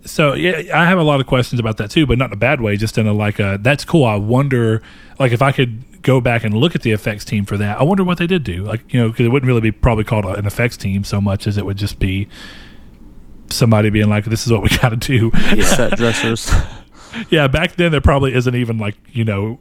So 0.04 0.34
yeah, 0.34 0.78
I 0.78 0.84
have 0.86 0.98
a 0.98 1.02
lot 1.02 1.20
of 1.20 1.26
questions 1.26 1.60
about 1.60 1.78
that 1.78 1.90
too, 1.90 2.06
but 2.06 2.18
not 2.18 2.30
in 2.30 2.34
a 2.34 2.36
bad 2.36 2.60
way. 2.60 2.76
Just 2.76 2.98
in 2.98 3.06
a 3.06 3.12
like 3.12 3.38
a 3.38 3.58
that's 3.60 3.84
cool. 3.84 4.04
I 4.04 4.16
wonder, 4.16 4.82
like, 5.18 5.32
if 5.32 5.40
I 5.40 5.52
could 5.52 6.02
go 6.02 6.20
back 6.20 6.44
and 6.44 6.54
look 6.54 6.74
at 6.74 6.82
the 6.82 6.92
effects 6.92 7.24
team 7.24 7.46
for 7.46 7.56
that, 7.56 7.80
I 7.80 7.82
wonder 7.82 8.04
what 8.04 8.18
they 8.18 8.26
did 8.26 8.44
do. 8.44 8.62
Like, 8.64 8.92
you 8.92 9.00
know, 9.00 9.08
because 9.08 9.24
it 9.24 9.30
wouldn't 9.30 9.48
really 9.48 9.62
be 9.62 9.72
probably 9.72 10.04
called 10.04 10.26
an 10.26 10.46
effects 10.46 10.76
team 10.76 11.04
so 11.04 11.20
much 11.20 11.46
as 11.46 11.56
it 11.56 11.64
would 11.64 11.78
just 11.78 11.98
be 11.98 12.28
somebody 13.48 13.90
being 13.90 14.08
like, 14.08 14.26
"This 14.26 14.46
is 14.46 14.52
what 14.52 14.62
we 14.62 14.68
got 14.78 14.90
to 14.90 14.96
do." 14.96 15.30
Set 15.62 15.96
dressers. 15.96 16.50
yeah, 17.30 17.48
back 17.48 17.76
then 17.76 17.90
there 17.90 18.00
probably 18.00 18.34
isn't 18.34 18.54
even 18.54 18.78
like 18.78 18.96
you 19.12 19.24
know, 19.24 19.58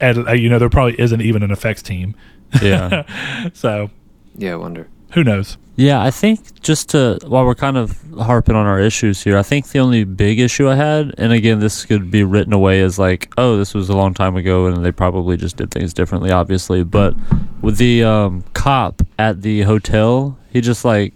edit, 0.00 0.28
uh, 0.28 0.32
you 0.32 0.48
know, 0.48 0.58
there 0.58 0.68
probably 0.70 1.00
isn't 1.00 1.20
even 1.20 1.42
an 1.42 1.50
effects 1.50 1.82
team. 1.82 2.14
Yeah. 2.62 3.48
So 3.54 3.90
Yeah, 4.36 4.52
I 4.54 4.56
wonder. 4.56 4.88
who 5.12 5.24
knows? 5.24 5.56
Yeah, 5.78 6.02
I 6.02 6.10
think 6.10 6.60
just 6.62 6.88
to 6.90 7.18
while 7.26 7.44
we're 7.44 7.54
kind 7.54 7.76
of 7.76 8.00
harping 8.18 8.56
on 8.56 8.64
our 8.64 8.80
issues 8.80 9.22
here, 9.22 9.36
I 9.36 9.42
think 9.42 9.68
the 9.68 9.78
only 9.78 10.04
big 10.04 10.40
issue 10.40 10.70
I 10.70 10.74
had, 10.74 11.14
and 11.18 11.34
again, 11.34 11.60
this 11.60 11.84
could 11.84 12.10
be 12.10 12.24
written 12.24 12.54
away 12.54 12.80
as 12.80 12.98
like, 12.98 13.30
oh, 13.36 13.58
this 13.58 13.74
was 13.74 13.90
a 13.90 13.94
long 13.96 14.14
time 14.14 14.36
ago, 14.36 14.64
and 14.66 14.82
they 14.82 14.90
probably 14.90 15.36
just 15.36 15.58
did 15.58 15.70
things 15.70 15.92
differently, 15.92 16.30
obviously. 16.30 16.82
But 16.82 17.14
with 17.60 17.76
the 17.76 18.04
um, 18.04 18.42
cop 18.54 19.02
at 19.18 19.42
the 19.42 19.62
hotel, 19.62 20.38
he 20.50 20.62
just 20.62 20.82
like 20.82 21.12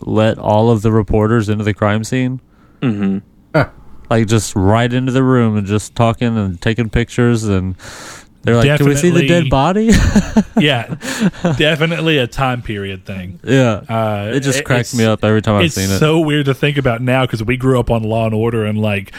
let 0.00 0.38
all 0.38 0.70
of 0.70 0.80
the 0.80 0.90
reporters 0.90 1.50
into 1.50 1.64
the 1.64 1.74
crime 1.74 2.02
scene, 2.04 2.40
hmm 2.82 3.18
like 4.10 4.26
just 4.26 4.56
right 4.56 4.90
into 4.90 5.12
the 5.12 5.22
room 5.22 5.54
and 5.58 5.66
just 5.66 5.94
talking 5.94 6.34
and 6.38 6.58
taking 6.62 6.88
pictures, 6.88 7.44
and 7.44 7.76
they're 8.48 8.56
like, 8.56 8.78
"Can 8.78 8.88
we 8.88 8.96
see 8.96 9.10
the 9.10 9.26
dead 9.26 9.50
body?" 9.50 9.90
Yeah, 10.58 10.94
definitely 11.56 12.18
a 12.18 12.26
time 12.26 12.62
period 12.62 13.04
thing. 13.04 13.40
yeah, 13.44 13.82
Uh, 13.88 14.32
it 14.34 14.40
just 14.40 14.64
cracks 14.64 14.94
me 14.94 15.04
up 15.04 15.24
every 15.24 15.42
time 15.42 15.56
I've 15.56 15.72
seen 15.72 15.84
it. 15.84 15.90
It's 15.92 15.98
so 16.00 16.20
weird 16.20 16.46
to 16.46 16.54
think 16.54 16.78
about 16.78 17.00
now 17.02 17.26
because 17.26 17.42
we 17.42 17.56
grew 17.56 17.78
up 17.78 17.90
on 17.90 18.02
Law 18.02 18.26
and 18.26 18.34
Order 18.34 18.64
and 18.64 18.78
like 18.80 19.12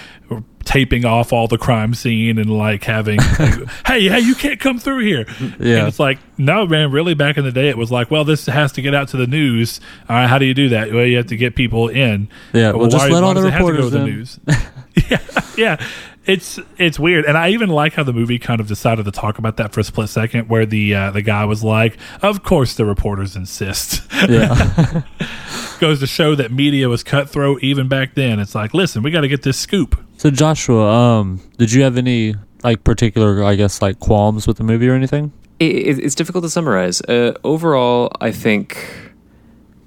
taping 0.65 1.03
off 1.03 1.33
all 1.33 1.47
the 1.47 1.57
crime 1.57 1.95
scene 1.95 2.37
and 2.37 2.49
like 2.49 2.83
having, 2.83 3.17
like, 3.39 3.69
hey, 3.87 4.07
hey, 4.07 4.19
you 4.19 4.35
can't 4.35 4.59
come 4.59 4.77
through 4.77 4.99
here. 4.99 5.25
Yeah. 5.59 5.79
And 5.79 5.87
it's 5.87 5.99
like, 5.99 6.19
no, 6.37 6.67
man, 6.67 6.91
really 6.91 7.15
back 7.15 7.37
in 7.37 7.43
the 7.43 7.51
day, 7.51 7.69
it 7.69 7.77
was 7.77 7.91
like, 7.91 8.11
well, 8.11 8.23
this 8.23 8.45
has 8.45 8.71
to 8.73 8.81
get 8.81 8.93
out 8.93 9.07
to 9.09 9.17
the 9.17 9.25
news. 9.25 9.81
All 10.07 10.15
right, 10.15 10.27
how 10.27 10.37
do 10.37 10.45
you 10.45 10.53
do 10.53 10.69
that? 10.69 10.93
Well, 10.93 11.05
you 11.05 11.17
have 11.17 11.27
to 11.27 11.37
get 11.37 11.55
people 11.55 11.87
in. 11.87 12.29
Yeah, 12.53 12.73
well, 12.73 12.87
just 12.87 13.09
let 13.09 13.23
all 13.23 13.33
the 13.33 13.49
have 13.49 13.61
to 13.61 13.65
reporters 13.65 13.91
to 13.91 13.97
the 13.97 14.05
news? 14.05 14.39
yeah, 15.09 15.41
yeah. 15.57 15.87
It's 16.29 16.59
it's 16.77 16.99
weird, 16.99 17.25
and 17.25 17.35
I 17.35 17.49
even 17.49 17.69
like 17.69 17.93
how 17.93 18.03
the 18.03 18.13
movie 18.13 18.37
kind 18.37 18.61
of 18.61 18.67
decided 18.67 19.05
to 19.05 19.11
talk 19.11 19.39
about 19.39 19.57
that 19.57 19.73
for 19.73 19.79
a 19.79 19.83
split 19.83 20.09
second, 20.09 20.47
where 20.47 20.63
the 20.63 20.93
uh, 20.93 21.11
the 21.11 21.23
guy 21.23 21.43
was 21.45 21.63
like, 21.63 21.97
"Of 22.21 22.43
course, 22.43 22.75
the 22.75 22.85
reporters 22.85 23.35
insist." 23.35 24.03
yeah. 24.29 25.01
goes 25.79 26.01
to 26.01 26.07
show 26.07 26.35
that 26.35 26.51
media 26.51 26.87
was 26.89 27.03
cutthroat 27.03 27.63
even 27.63 27.87
back 27.87 28.13
then. 28.13 28.39
It's 28.39 28.53
like, 28.53 28.73
listen, 28.73 29.01
we 29.01 29.11
got 29.11 29.21
to 29.21 29.27
get 29.27 29.41
this 29.41 29.57
scoop. 29.57 29.99
So 30.17 30.29
Joshua, 30.29 30.87
um, 30.87 31.41
did 31.57 31.71
you 31.71 31.81
have 31.81 31.97
any 31.97 32.35
like 32.63 32.83
particular, 32.83 33.43
I 33.43 33.55
guess, 33.55 33.81
like 33.81 33.99
qualms 33.99 34.45
with 34.45 34.57
the 34.57 34.63
movie 34.63 34.87
or 34.87 34.93
anything? 34.93 35.31
It, 35.59 35.75
it, 35.75 35.99
it's 35.99 36.15
difficult 36.15 36.43
to 36.43 36.49
summarize. 36.49 37.01
Uh, 37.01 37.33
overall, 37.43 38.11
I 38.21 38.31
think 38.31 39.13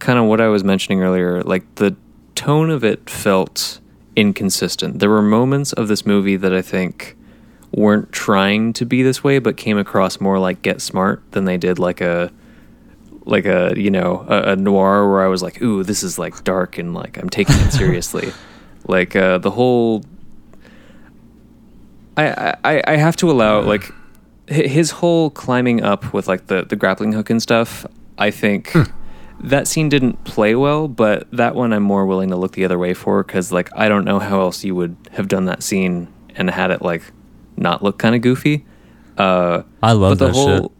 kind 0.01 0.19
of 0.19 0.25
what 0.25 0.41
I 0.41 0.49
was 0.49 0.65
mentioning 0.65 1.03
earlier, 1.03 1.43
like 1.43 1.63
the 1.77 1.95
tone 2.35 2.71
of 2.71 2.83
it 2.83 3.09
felt 3.09 3.79
inconsistent. 4.17 4.99
There 4.99 5.11
were 5.11 5.23
moments 5.23 5.73
of 5.73 5.89
this 5.89 6.05
movie 6.05 6.37
that 6.37 6.53
I 6.53 6.63
think 6.63 7.17
weren't 7.73 8.13
trying 8.13 8.73
to 8.75 8.85
be 8.85 9.03
this 9.03 9.25
way, 9.25 9.39
but 9.39 9.57
came 9.57 9.79
across 9.79 10.21
more 10.21 10.39
like 10.39 10.63
Get 10.63 10.81
Smart 10.81 11.23
than 11.33 11.45
they 11.45 11.57
did 11.57 11.79
like 11.79 12.01
a 12.01 12.31
like 13.25 13.47
a 13.47 13.73
you 13.77 13.91
know 13.91 14.27
a, 14.29 14.53
a 14.53 14.57
noir 14.57 15.11
where 15.11 15.23
I 15.23 15.29
was 15.29 15.43
like, 15.43 15.63
ooh, 15.63 15.83
this 15.83 16.03
is 16.03 16.19
like 16.19 16.45
dark 16.45 16.79
and 16.79 16.95
like 16.95 17.19
I'm 17.19 17.31
taking 17.31 17.57
it 17.57 17.73
seriously. 17.73 18.33
like 18.87 19.17
uh, 19.17 19.39
the 19.39 19.51
whole 19.51 20.05
I, 22.17 22.57
I 22.65 22.83
I 22.87 22.97
have 22.97 23.17
to 23.17 23.31
allow 23.31 23.61
like 23.61 23.91
his 24.47 24.91
whole 24.91 25.31
climbing 25.31 25.83
up 25.83 26.13
with 26.13 26.29
like 26.29 26.49
the 26.49 26.65
the 26.65 26.77
grappling 26.77 27.13
hook 27.13 27.31
and 27.31 27.43
stuff. 27.43 27.87
I 28.19 28.31
think 28.31 28.75
that 29.43 29.67
scene 29.67 29.89
didn't 29.89 30.23
play 30.25 30.55
well, 30.55 30.89
but 30.89 31.27
that 31.33 31.55
one 31.55 31.73
I'm 31.73 31.83
more 31.83 32.07
willing 32.07 32.31
to 32.31 32.37
look 32.37 32.53
the 32.53 32.65
other 32.65 32.79
way 32.79 32.95
for 32.95 33.23
because 33.25 33.51
like 33.53 33.69
I 33.77 33.89
don't 33.89 34.05
know 34.05 34.19
how 34.19 34.41
else 34.41 34.63
you 34.65 34.75
would 34.75 34.97
have 35.13 35.29
done 35.29 35.47
that 35.47 35.63
scene 35.63 36.09
and 36.37 36.49
had 36.51 36.71
it 36.71 36.83
like 36.83 37.03
not 37.57 37.83
look 37.83 37.99
kind 37.99 38.15
of 38.15 38.23
goofy. 38.23 38.65
Uh, 39.19 39.63
I 39.83 39.93
love 39.93 40.19
but 40.19 40.19
the 40.19 40.27
that 40.27 40.35
whole, 40.35 40.63
shit. 40.63 40.73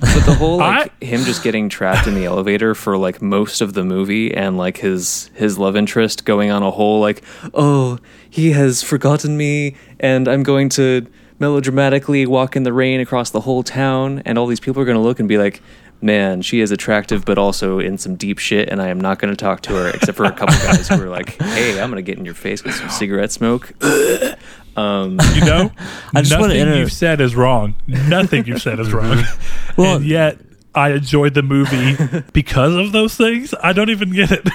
But 0.00 0.26
the 0.26 0.34
whole 0.34 0.56
like 0.58 0.92
I- 1.02 1.04
him 1.04 1.24
just 1.24 1.42
getting 1.42 1.68
trapped 1.68 2.06
in 2.06 2.14
the 2.14 2.24
elevator 2.24 2.74
for 2.74 2.96
like 2.96 3.20
most 3.20 3.60
of 3.60 3.74
the 3.74 3.84
movie, 3.84 4.32
and 4.32 4.56
like 4.56 4.78
his 4.78 5.30
his 5.34 5.58
love 5.58 5.76
interest 5.76 6.24
going 6.24 6.50
on 6.50 6.62
a 6.62 6.70
whole 6.70 7.00
like, 7.00 7.22
oh, 7.52 7.98
he 8.30 8.52
has 8.52 8.82
forgotten 8.82 9.36
me, 9.36 9.76
and 10.00 10.28
I'm 10.28 10.42
going 10.42 10.68
to 10.70 11.06
melodramatically 11.40 12.26
walk 12.26 12.54
in 12.56 12.62
the 12.62 12.72
rain 12.72 13.00
across 13.00 13.30
the 13.30 13.40
whole 13.40 13.62
town, 13.62 14.22
and 14.24 14.38
all 14.38 14.46
these 14.46 14.60
people 14.60 14.80
are 14.80 14.84
going 14.86 14.96
to 14.96 15.02
look 15.02 15.18
and 15.18 15.28
be 15.28 15.38
like. 15.38 15.60
Man, 16.04 16.42
she 16.42 16.60
is 16.60 16.70
attractive, 16.70 17.24
but 17.24 17.38
also 17.38 17.78
in 17.78 17.96
some 17.96 18.14
deep 18.14 18.38
shit, 18.38 18.68
and 18.68 18.82
I 18.82 18.88
am 18.88 19.00
not 19.00 19.18
going 19.18 19.32
to 19.34 19.36
talk 19.42 19.62
to 19.62 19.72
her, 19.72 19.88
except 19.88 20.18
for 20.18 20.24
a 20.24 20.32
couple 20.32 20.54
guys 20.58 20.86
who 20.86 21.02
are 21.02 21.08
like, 21.08 21.40
"Hey, 21.40 21.80
I'm 21.80 21.90
going 21.90 21.96
to 21.96 22.02
get 22.02 22.18
in 22.18 22.26
your 22.26 22.34
face 22.34 22.62
with 22.62 22.74
some 22.74 22.90
cigarette 22.90 23.32
smoke." 23.32 23.72
um, 24.76 25.18
You 25.34 25.44
know, 25.46 25.70
I 26.14 26.20
just 26.20 26.32
wanna 26.32 26.48
nothing 26.48 26.60
enter- 26.60 26.76
you've 26.76 26.92
said 26.92 27.22
is 27.22 27.34
wrong. 27.34 27.74
Nothing 27.86 28.44
you've 28.44 28.60
said 28.60 28.80
is 28.80 28.92
wrong. 28.92 29.22
Well- 29.78 29.96
and 29.96 30.04
yet 30.04 30.38
I 30.74 30.90
enjoyed 30.90 31.32
the 31.34 31.42
movie 31.42 31.96
because 32.34 32.74
of 32.74 32.92
those 32.92 33.16
things. 33.16 33.54
I 33.62 33.72
don't 33.72 33.88
even 33.90 34.12
get 34.12 34.30
it. 34.30 34.46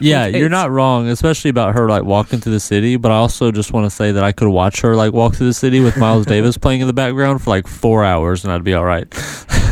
Yeah, 0.00 0.26
you're 0.26 0.48
not 0.48 0.70
wrong, 0.70 1.06
especially 1.08 1.50
about 1.50 1.74
her 1.74 1.88
like 1.88 2.02
walking 2.02 2.40
through 2.40 2.52
the 2.52 2.60
city. 2.60 2.96
But 2.96 3.12
I 3.12 3.16
also 3.16 3.52
just 3.52 3.72
want 3.72 3.86
to 3.86 3.90
say 3.90 4.10
that 4.10 4.24
I 4.24 4.32
could 4.32 4.48
watch 4.48 4.80
her 4.80 4.96
like 4.96 5.12
walk 5.12 5.36
through 5.36 5.46
the 5.46 5.54
city 5.54 5.80
with 5.80 5.96
Miles 5.96 6.26
Davis 6.26 6.58
playing 6.58 6.80
in 6.80 6.86
the 6.88 6.92
background 6.92 7.42
for 7.42 7.50
like 7.50 7.66
four 7.68 8.04
hours, 8.04 8.42
and 8.42 8.52
I'd 8.52 8.64
be 8.64 8.74
all 8.74 8.84
right. 8.84 9.06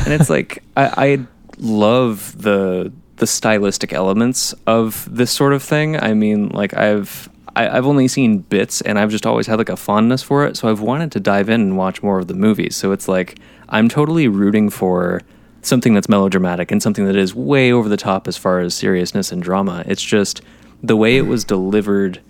And 0.04 0.12
it's 0.12 0.30
like 0.30 0.62
I, 0.76 0.84
I 0.96 1.26
love 1.58 2.40
the 2.40 2.92
the 3.16 3.26
stylistic 3.26 3.92
elements 3.92 4.54
of 4.66 5.08
this 5.10 5.30
sort 5.30 5.52
of 5.52 5.62
thing. 5.62 5.96
I 5.96 6.14
mean, 6.14 6.48
like 6.48 6.74
I've 6.74 7.28
I, 7.56 7.68
I've 7.68 7.86
only 7.86 8.08
seen 8.08 8.38
bits, 8.38 8.80
and 8.80 8.98
I've 8.98 9.10
just 9.10 9.26
always 9.26 9.46
had 9.46 9.58
like 9.58 9.68
a 9.68 9.76
fondness 9.76 10.22
for 10.22 10.44
it. 10.46 10.56
So 10.56 10.68
I've 10.68 10.80
wanted 10.80 11.12
to 11.12 11.20
dive 11.20 11.48
in 11.48 11.60
and 11.60 11.76
watch 11.76 12.02
more 12.02 12.18
of 12.18 12.28
the 12.28 12.34
movies. 12.34 12.76
So 12.76 12.92
it's 12.92 13.08
like 13.08 13.38
I'm 13.68 13.88
totally 13.88 14.28
rooting 14.28 14.70
for 14.70 15.22
something 15.62 15.94
that's 15.94 16.08
melodramatic 16.08 16.70
and 16.70 16.82
something 16.82 17.06
that 17.06 17.16
is 17.16 17.34
way 17.34 17.72
over 17.72 17.88
the 17.88 17.96
top 17.96 18.28
as 18.28 18.36
far 18.36 18.60
as 18.60 18.74
seriousness 18.74 19.32
and 19.32 19.42
drama. 19.42 19.82
It's 19.86 20.02
just 20.02 20.42
the 20.82 20.96
way 20.96 21.16
it 21.16 21.22
was 21.22 21.44
delivered 21.44 22.20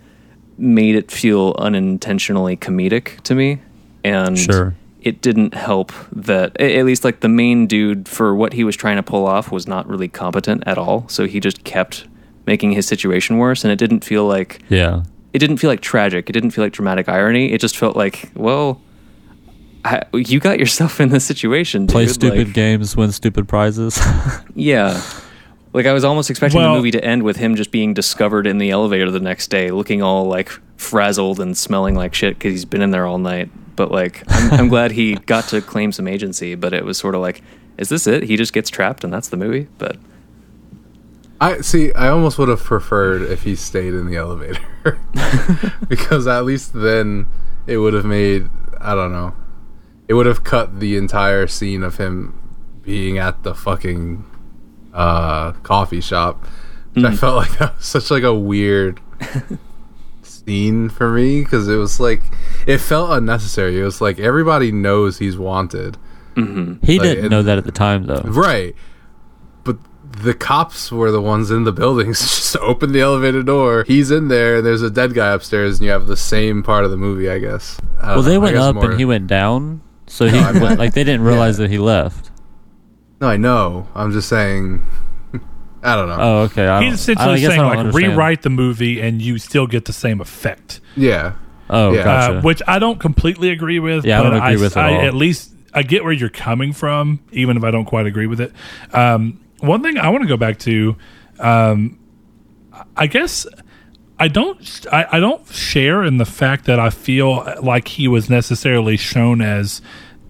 made 0.56 0.94
it 0.94 1.10
feel 1.10 1.56
unintentionally 1.58 2.56
comedic 2.56 3.20
to 3.22 3.34
me, 3.34 3.60
and 4.04 4.38
Sure. 4.38 4.74
It 5.04 5.20
didn't 5.20 5.54
help 5.54 5.92
that 6.12 6.58
at 6.60 6.84
least 6.84 7.04
like 7.04 7.20
the 7.20 7.28
main 7.28 7.66
dude 7.66 8.08
for 8.08 8.34
what 8.34 8.54
he 8.54 8.64
was 8.64 8.74
trying 8.74 8.96
to 8.96 9.02
pull 9.02 9.26
off 9.26 9.52
was 9.52 9.68
not 9.68 9.86
really 9.86 10.08
competent 10.08 10.64
at 10.66 10.78
all. 10.78 11.06
So 11.08 11.26
he 11.26 11.38
just 11.40 11.62
kept 11.64 12.06
making 12.46 12.72
his 12.72 12.86
situation 12.86 13.38
worse, 13.38 13.64
and 13.64 13.70
it 13.72 13.76
didn't 13.76 14.04
feel 14.04 14.26
like 14.26 14.60
Yeah, 14.68 15.02
it 15.32 15.38
didn't 15.38 15.58
feel 15.58 15.70
like 15.70 15.80
tragic. 15.80 16.28
It 16.28 16.32
didn't 16.32 16.50
feel 16.50 16.64
like 16.64 16.72
dramatic 16.72 17.08
irony. 17.08 17.52
It 17.52 17.60
just 17.60 17.76
felt 17.76 17.96
like, 17.96 18.30
well, 18.34 18.80
I, 19.84 20.02
you 20.14 20.40
got 20.40 20.58
yourself 20.58 21.00
in 21.02 21.10
this 21.10 21.24
situation. 21.24 21.86
play 21.86 22.06
stupid 22.06 22.46
Like, 22.48 22.54
games, 22.54 22.96
win 22.96 23.12
stupid 23.12 23.46
prizes. 23.48 24.00
yeah. 24.54 25.00
Like 25.74 25.86
I 25.86 25.92
was 25.92 26.04
almost 26.04 26.30
expecting 26.30 26.60
Well- 26.60 26.72
the 26.72 26.78
movie 26.78 26.92
to 26.92 27.04
end 27.04 27.22
with 27.24 27.36
him 27.36 27.56
just 27.56 27.70
being 27.70 27.92
discovered 27.94 28.46
in 28.46 28.58
the 28.58 28.70
elevator 28.70 29.10
the 29.10 29.20
next 29.20 29.48
day, 29.48 29.70
looking 29.70 30.02
all 30.02 30.24
like 30.26 30.50
frazzled 30.76 31.40
and 31.40 31.56
smelling 31.58 31.94
like 31.94 32.14
shit 32.14 32.38
because 32.38 32.52
he's 32.52 32.64
been 32.64 32.80
in 32.80 32.90
there 32.90 33.06
all 33.06 33.18
night. 33.18 33.50
But 33.76 33.90
like, 33.90 34.22
I'm, 34.28 34.52
I'm 34.52 34.68
glad 34.68 34.92
he 34.92 35.14
got 35.26 35.44
to 35.48 35.60
claim 35.60 35.92
some 35.92 36.06
agency. 36.08 36.54
But 36.54 36.72
it 36.72 36.84
was 36.84 36.98
sort 36.98 37.14
of 37.14 37.20
like, 37.20 37.42
is 37.78 37.88
this 37.88 38.06
it? 38.06 38.24
He 38.24 38.36
just 38.36 38.52
gets 38.52 38.70
trapped 38.70 39.04
and 39.04 39.12
that's 39.12 39.28
the 39.28 39.36
movie. 39.36 39.68
But 39.78 39.96
I 41.40 41.60
see. 41.60 41.92
I 41.92 42.08
almost 42.08 42.38
would 42.38 42.48
have 42.48 42.60
preferred 42.62 43.22
if 43.22 43.42
he 43.42 43.56
stayed 43.56 43.92
in 43.94 44.06
the 44.06 44.16
elevator 44.16 44.62
because 45.88 46.26
at 46.26 46.44
least 46.44 46.72
then 46.74 47.26
it 47.66 47.78
would 47.78 47.92
have 47.94 48.04
made. 48.04 48.48
I 48.80 48.94
don't 48.94 49.12
know. 49.12 49.34
It 50.08 50.14
would 50.14 50.26
have 50.26 50.44
cut 50.44 50.80
the 50.80 50.96
entire 50.96 51.46
scene 51.46 51.82
of 51.82 51.96
him 51.96 52.38
being 52.82 53.18
at 53.18 53.42
the 53.42 53.54
fucking 53.54 54.24
uh, 54.92 55.52
coffee 55.62 56.00
shop. 56.02 56.46
Which 56.92 57.04
I 57.04 57.14
felt 57.16 57.36
like 57.36 57.58
that 57.58 57.76
was 57.76 57.86
such 57.86 58.10
like 58.10 58.22
a 58.22 58.34
weird, 58.34 59.00
s- 59.20 59.42
scene 60.46 60.88
for 60.88 61.10
me 61.10 61.42
because 61.42 61.68
it 61.68 61.76
was 61.76 62.00
like 62.00 62.22
it 62.66 62.78
felt 62.78 63.10
unnecessary. 63.10 63.78
It 63.80 63.84
was 63.84 64.00
like 64.00 64.18
everybody 64.18 64.72
knows 64.72 65.18
he's 65.18 65.36
wanted, 65.36 65.96
mm-hmm. 66.34 66.84
He 66.84 66.98
Like, 66.98 67.08
didn't 67.08 67.24
and- 67.26 67.30
know 67.30 67.42
that 67.42 67.58
at 67.58 67.64
the 67.64 67.72
time, 67.72 68.04
though. 68.06 68.20
right? 68.24 68.74
But 69.64 69.78
the 70.22 70.34
cops 70.34 70.92
were 70.92 71.10
the 71.10 71.20
ones 71.20 71.50
in 71.50 71.64
the 71.64 71.72
buildings. 71.72 72.20
Just 72.20 72.56
open 72.58 72.92
the 72.92 73.00
elevator 73.00 73.42
door. 73.42 73.84
He's 73.86 74.10
in 74.10 74.28
there, 74.28 74.56
and 74.58 74.66
there's 74.66 74.82
a 74.82 74.90
dead 74.90 75.14
guy 75.14 75.32
upstairs, 75.32 75.78
and 75.78 75.86
you 75.86 75.90
have 75.90 76.06
the 76.06 76.16
same 76.16 76.62
part 76.62 76.84
of 76.84 76.90
the 76.90 76.96
movie, 76.96 77.28
I 77.30 77.38
guess. 77.38 77.80
I 78.00 78.14
Well, 78.14 78.22
they 78.22 78.34
I 78.34 78.38
went 78.38 78.56
up 78.56 78.74
more- 78.76 78.90
and 78.90 78.98
he 78.98 79.04
went 79.04 79.26
down, 79.26 79.80
so 80.06 80.26
he 80.28 80.38
I 80.38 80.52
went, 80.52 80.78
like 80.78 80.94
they 80.94 81.04
didn't 81.04 81.22
realize 81.30 81.58
Yeah. 81.58 81.64
that 81.64 81.70
he 81.70 81.78
left. 81.78 82.30
No, 83.20 83.28
I 83.28 83.36
know. 83.36 83.88
I'm 83.94 84.12
just 84.12 84.28
saying. 84.28 84.82
I 85.84 85.96
don't 85.96 86.08
know. 86.08 86.16
Oh, 86.18 86.38
okay. 86.44 86.66
I 86.66 86.82
He's 86.82 86.94
essentially 86.94 87.34
I 87.34 87.38
guess 87.38 87.50
I 87.50 87.56
saying 87.56 87.62
like 87.68 87.78
understand. 87.78 88.12
rewrite 88.12 88.42
the 88.42 88.50
movie 88.50 89.00
and 89.00 89.20
you 89.20 89.38
still 89.38 89.66
get 89.66 89.84
the 89.84 89.92
same 89.92 90.20
effect. 90.20 90.80
yeah. 90.96 91.34
Oh, 91.70 91.92
Yeah. 91.92 92.04
gotcha. 92.04 92.38
uh, 92.38 92.42
which 92.42 92.60
I 92.66 92.78
don't 92.78 92.98
completely 93.00 93.50
agree 93.50 93.78
with. 93.80 94.04
Yeah, 94.04 94.20
I 94.20 94.22
but 94.22 94.30
don't 94.30 94.42
agree 94.42 94.62
with 94.62 94.76
it 94.76 94.80
I, 94.80 94.92
at 94.92 95.00
all. 95.00 95.06
at 95.06 95.14
least 95.14 95.52
I 95.72 95.82
get 95.82 96.04
where 96.04 96.12
you're 96.12 96.28
coming 96.28 96.72
from, 96.72 97.20
even 97.32 97.56
if 97.56 97.64
I 97.64 97.70
don't 97.70 97.84
quite 97.86 98.06
agree 98.06 98.26
with 98.26 98.40
it. 98.40 98.52
Um, 98.92 99.40
one 99.60 99.82
thing 99.82 99.96
I 99.98 100.08
want 100.10 100.22
to 100.22 100.28
go 100.28 100.36
back 100.36 100.58
to, 100.60 100.96
um, 101.38 101.98
I 102.96 103.06
guess 103.06 103.46
I 104.18 104.28
don't 104.28 104.86
I, 104.92 105.06
I 105.12 105.20
don't 105.20 105.46
share 105.48 106.04
in 106.04 106.18
the 106.18 106.24
fact 106.26 106.66
that 106.66 106.78
I 106.78 106.90
feel 106.90 107.46
like 107.62 107.88
he 107.88 108.08
was 108.08 108.28
necessarily 108.30 108.96
shown 108.96 109.40
as 109.40 109.80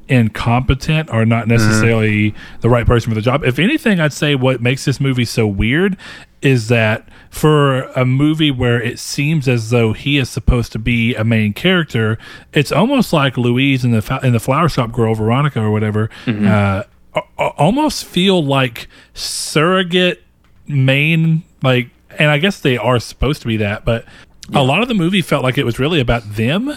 incompetent 0.09 1.11
or 1.13 1.25
not 1.25 1.49
necessarily 1.49 2.35
the 2.61 2.69
right 2.69 2.87
person 2.87 3.11
for 3.11 3.15
the 3.15 3.21
job. 3.23 3.45
If 3.45 3.59
anything, 3.59 4.01
I'd 4.01 4.13
say 4.13 4.35
what 4.35 4.61
makes 4.61 4.85
this 4.85 5.01
movie 5.01 5.25
so 5.25 5.47
weird 5.47 5.97
is 6.43 6.69
that 6.69 7.09
for 7.31 7.83
a 7.93 8.05
movie 8.05 8.51
where 8.51 8.81
it 8.81 8.99
seems 8.99 9.49
as 9.49 9.71
though 9.71 9.93
he 9.95 10.19
is 10.19 10.29
supposed 10.29 10.73
to 10.73 10.79
be 10.79 11.15
a 11.15 11.25
main 11.25 11.53
character, 11.53 12.19
it's 12.53 12.71
almost 12.71 13.13
like 13.13 13.37
Louise 13.39 13.85
in 13.85 13.93
the 13.93 14.21
in 14.23 14.33
the 14.33 14.41
flower 14.41 14.69
shop 14.69 14.93
girl 14.93 15.15
Veronica 15.15 15.61
or 15.61 15.71
whatever. 15.71 16.11
Uh, 16.27 16.83
a- 17.15 17.21
a- 17.39 17.43
almost 17.57 18.05
feel 18.05 18.45
like 18.45 18.89
surrogate 19.15 20.23
main 20.67 21.43
like 21.63 21.89
and 22.19 22.31
I 22.31 22.39
guess 22.39 22.61
they 22.61 22.77
are 22.77 22.99
supposed 23.01 23.41
to 23.43 23.49
be 23.49 23.57
that, 23.59 23.85
but 23.85 24.05
a 24.53 24.63
lot 24.63 24.83
of 24.83 24.89
the 24.89 24.95
movie 24.95 25.23
felt 25.23 25.43
like 25.43 25.57
it 25.59 25.65
was 25.65 25.79
really 25.79 25.99
about 26.01 26.35
them 26.37 26.77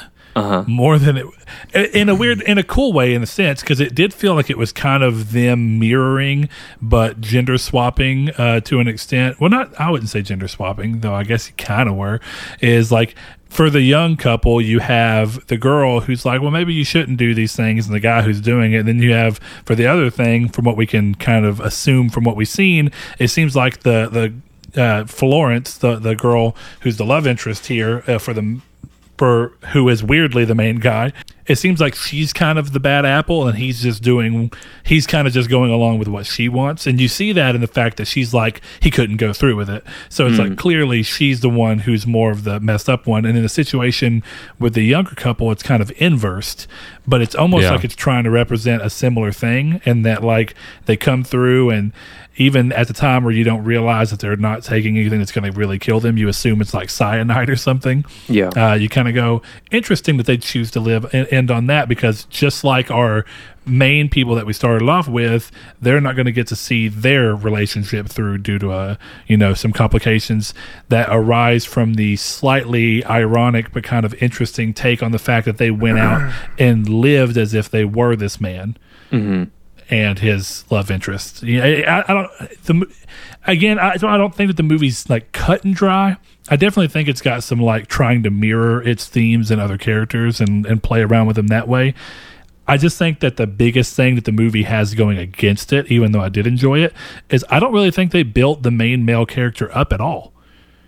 more 0.68 0.98
than 0.98 1.18
it 1.18 1.26
in 1.94 2.10
a 2.10 2.16
weird 2.16 2.42
in 2.42 2.58
a 2.58 2.64
cool 2.64 2.94
way 2.94 3.14
in 3.14 3.24
a 3.24 3.26
sense 3.26 3.62
because 3.62 3.80
it 3.80 3.96
did 3.96 4.14
feel 4.14 4.36
like 4.36 4.50
it 4.50 4.58
was 4.58 4.72
kind 4.72 5.04
of 5.04 5.32
them 5.32 5.80
mirroring 5.80 6.50
but 6.82 7.20
gender 7.22 7.58
swapping 7.58 8.30
uh, 8.32 8.60
to 8.62 8.80
an 8.80 8.88
extent. 8.88 9.40
Well 9.40 9.50
not 9.50 9.80
i 9.80 9.90
wouldn't 9.90 10.10
say 10.10 10.22
gender 10.22 10.48
swapping 10.48 11.00
though 11.02 11.14
i 11.14 11.24
guess 11.24 11.50
you 11.50 11.56
kind 11.58 11.90
of 11.90 11.96
were 11.96 12.20
is 12.62 12.92
like 12.92 13.16
for 13.50 13.70
the 13.70 13.82
young 13.82 14.18
couple 14.18 14.62
you 14.62 14.80
have 14.80 15.46
the 15.48 15.58
girl 15.58 16.02
who's 16.02 16.26
like 16.26 16.42
well 16.42 16.52
maybe 16.52 16.74
you 16.74 16.84
shouldn't 16.84 17.18
do 17.18 17.34
these 17.34 17.56
things 17.56 17.86
and 17.88 17.96
the 17.96 18.00
guy 18.00 18.22
who's 18.22 18.42
doing 18.42 18.74
it. 18.74 18.80
And 18.80 18.88
then 18.88 19.00
you 19.00 19.14
have 19.14 19.40
for 19.66 19.76
the 19.76 19.88
other 19.88 20.10
thing 20.10 20.50
from 20.50 20.66
what 20.66 20.76
we 20.76 20.86
can 20.86 21.16
kind 21.16 21.46
of 21.46 21.60
assume 21.60 22.10
from 22.10 22.24
what 22.24 22.36
we've 22.36 22.48
seen 22.48 22.92
it 23.20 23.30
seems 23.30 23.56
like 23.56 23.80
the 23.84 24.10
the 24.12 24.34
uh, 24.76 25.06
Florence, 25.06 25.78
the 25.78 25.96
the 25.96 26.16
girl 26.16 26.56
who's 26.82 26.98
the 26.98 27.06
love 27.06 27.26
interest 27.26 27.68
here 27.68 28.04
uh, 28.08 28.18
for 28.18 28.34
the 28.34 28.60
for 29.18 29.54
who 29.74 29.90
is 29.90 30.04
weirdly 30.04 30.46
the 30.46 30.56
main 30.56 30.78
guy. 30.78 31.12
It 31.48 31.58
seems 31.58 31.80
like 31.80 31.96
she's 31.96 32.34
kind 32.34 32.60
of 32.60 32.74
the 32.74 32.80
bad 32.80 33.06
apple, 33.06 33.48
and 33.48 33.58
he's 33.58 33.82
just 33.82 34.04
doing. 34.04 34.52
He's 34.84 35.08
kind 35.08 35.28
of 35.28 35.34
just 35.34 35.50
going 35.50 35.72
along 35.72 36.00
with 36.00 36.08
what 36.08 36.26
she 36.26 36.50
wants, 36.50 36.86
and 36.88 37.00
you 37.00 37.08
see 37.08 37.32
that 37.34 37.56
in 37.56 37.62
the 37.62 37.68
fact 37.68 37.98
that 37.98 38.06
she's 38.06 38.34
like 38.34 38.62
he 38.82 38.92
couldn't 38.92 39.18
go 39.18 39.34
through 39.34 39.56
with 39.56 39.70
it. 39.70 39.84
So 40.10 40.28
it's 40.28 40.38
like 40.40 40.58
clearly 40.58 41.04
she's 41.04 41.40
the 41.42 41.50
one 41.50 41.80
who's 41.80 42.06
more 42.06 42.32
of 42.32 42.44
the 42.44 42.60
messed 42.60 42.90
up 42.90 43.08
one, 43.08 43.26
and 43.26 43.36
in 43.38 43.44
the 43.44 43.50
situation 43.50 44.24
with 44.60 44.74
the 44.74 44.84
younger 44.84 45.16
couple, 45.16 45.52
it's 45.52 45.64
kind 45.64 45.82
of 45.82 45.92
inversed, 45.98 46.68
but 47.08 47.22
it's 47.22 47.36
almost 47.36 47.64
Yeah. 47.64 47.72
like 47.72 47.84
it's 47.84 47.96
trying 47.96 48.24
to 48.26 48.30
represent 48.32 48.82
a 48.82 48.90
similar 48.90 49.32
thing, 49.32 49.82
and 49.86 50.06
that 50.06 50.24
like 50.24 50.54
they 50.86 50.98
come 50.98 51.24
through 51.24 51.70
and 51.70 51.92
even 52.40 52.72
at 52.74 52.88
the 52.88 52.94
time 52.94 53.24
where 53.24 53.34
you 53.34 53.44
don't 53.44 53.64
realize 53.64 54.12
that 54.12 54.20
they're 54.20 54.36
not 54.36 54.62
taking 54.64 54.96
anything 54.96 55.18
that's 55.18 55.32
going 55.32 55.52
to 55.52 55.58
really 55.58 55.80
kill 55.80 56.00
them, 56.00 56.18
you 56.20 56.28
assume 56.28 56.62
it's 56.62 56.72
like 56.72 56.88
cyanide 56.88 57.50
or 57.50 57.56
something. 57.56 58.06
Yeah. 58.30 58.50
Uh, 58.50 58.76
you 58.76 58.88
kind 58.90 59.08
of 59.08 59.16
go, 59.16 59.42
interesting 59.72 60.18
that 60.18 60.28
they 60.28 60.38
choose 60.38 60.70
to 60.72 60.80
live 60.80 61.12
and 61.16 61.28
end 61.38 61.52
on 61.52 61.68
that 61.68 61.88
because 61.88 62.26
just 62.26 62.64
like 62.64 62.92
our 62.92 63.26
main 63.68 64.10
people 64.10 64.36
that 64.36 64.46
we 64.46 64.54
started 64.54 64.88
off 64.88 65.08
with, 65.08 65.52
they're 65.82 66.02
not 66.02 66.16
going 66.16 66.26
to 66.26 66.32
get 66.32 66.48
to 66.48 66.56
see 66.56 66.88
their 66.88 67.36
relationship 67.36 68.08
through 68.08 68.38
due 68.40 68.58
to 68.60 68.72
a, 68.72 68.98
you 69.28 69.38
know 69.38 69.54
some 69.54 69.72
complications 69.74 70.54
that 70.90 71.08
arise 71.12 71.66
from 71.66 71.96
the 71.96 72.16
slightly 72.16 73.04
ironic 73.06 73.72
but 73.72 73.84
kind 73.84 74.06
of 74.06 74.14
interesting 74.16 74.74
take 74.74 75.04
on 75.04 75.12
the 75.12 75.20
fact 75.20 75.46
that 75.46 75.58
they 75.58 75.72
went 75.72 76.00
out 76.00 76.34
and 76.60 76.90
lived 76.90 77.38
as 77.38 77.54
if 77.54 77.70
they 77.70 77.86
were 77.86 78.16
this 78.16 78.40
man 78.40 78.78
mm-hmm. 79.12 79.44
And 79.90 80.20
his 80.20 80.66
love 80.70 80.92
interest. 80.92 81.44
I, 81.44 82.04
I 82.08 82.14
don't. 82.14 82.32
The 82.64 82.96
again, 83.46 83.80
I 83.80 83.98
don't. 83.98 84.10
I 84.10 84.18
don't 84.18 84.36
think 84.36 84.50
that 84.50 84.58
the 84.58 84.64
movie's 84.64 85.10
like 85.10 85.32
cut 85.32 85.64
and 85.64 85.76
dry. 85.76 86.18
I 86.50 86.56
definitely 86.56 86.88
think 86.88 87.10
it's 87.10 87.22
got 87.22 87.44
some 87.44 87.60
like 87.60 87.88
trying 87.88 88.24
to 88.24 88.30
mirror 88.30 88.82
its 88.82 89.08
themes 89.08 89.52
and 89.52 89.62
other 89.62 89.78
characters 89.78 90.40
and 90.40 90.66
and 90.66 90.82
play 90.82 91.02
around 91.02 91.28
with 91.28 91.36
them 91.36 91.48
that 91.48 91.68
way. 91.68 91.94
I 92.70 92.76
just 92.76 92.98
think 92.98 93.22
that 93.22 93.38
the 93.38 93.48
biggest 93.48 93.96
thing 93.96 94.16
that 94.16 94.26
the 94.26 94.34
movie 94.34 94.64
has 94.64 94.94
going 94.94 95.18
against 95.18 95.72
it, 95.72 95.90
even 95.90 96.12
though 96.12 96.20
I 96.20 96.28
did 96.28 96.46
enjoy 96.46 96.80
it, 96.80 96.94
is 97.30 97.46
I 97.50 97.60
don't 97.60 97.72
really 97.72 97.92
think 97.92 98.12
they 98.12 98.24
built 98.24 98.64
the 98.64 98.72
main 98.72 99.06
male 99.06 99.26
character 99.26 99.76
up 99.76 99.94
at 99.94 100.02
all. 100.02 100.34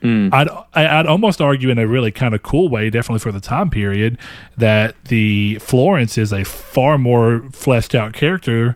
Mm. 0.01 0.33
I'd 0.33 0.47
I- 0.73 0.99
I'd 0.99 1.05
almost 1.07 1.41
argue 1.41 1.69
in 1.69 1.77
a 1.77 1.85
really 1.87 2.11
kind 2.11 2.33
of 2.33 2.41
cool 2.43 2.69
way, 2.69 2.89
definitely 2.89 3.19
for 3.19 3.31
the 3.31 3.39
time 3.41 3.69
period, 3.69 4.17
that 4.57 4.95
the 5.05 5.55
Florence 5.61 6.17
is 6.17 6.31
a 6.31 6.43
far 6.45 6.97
more 6.97 7.43
fleshed 7.51 7.93
out 7.95 8.13
character 8.13 8.75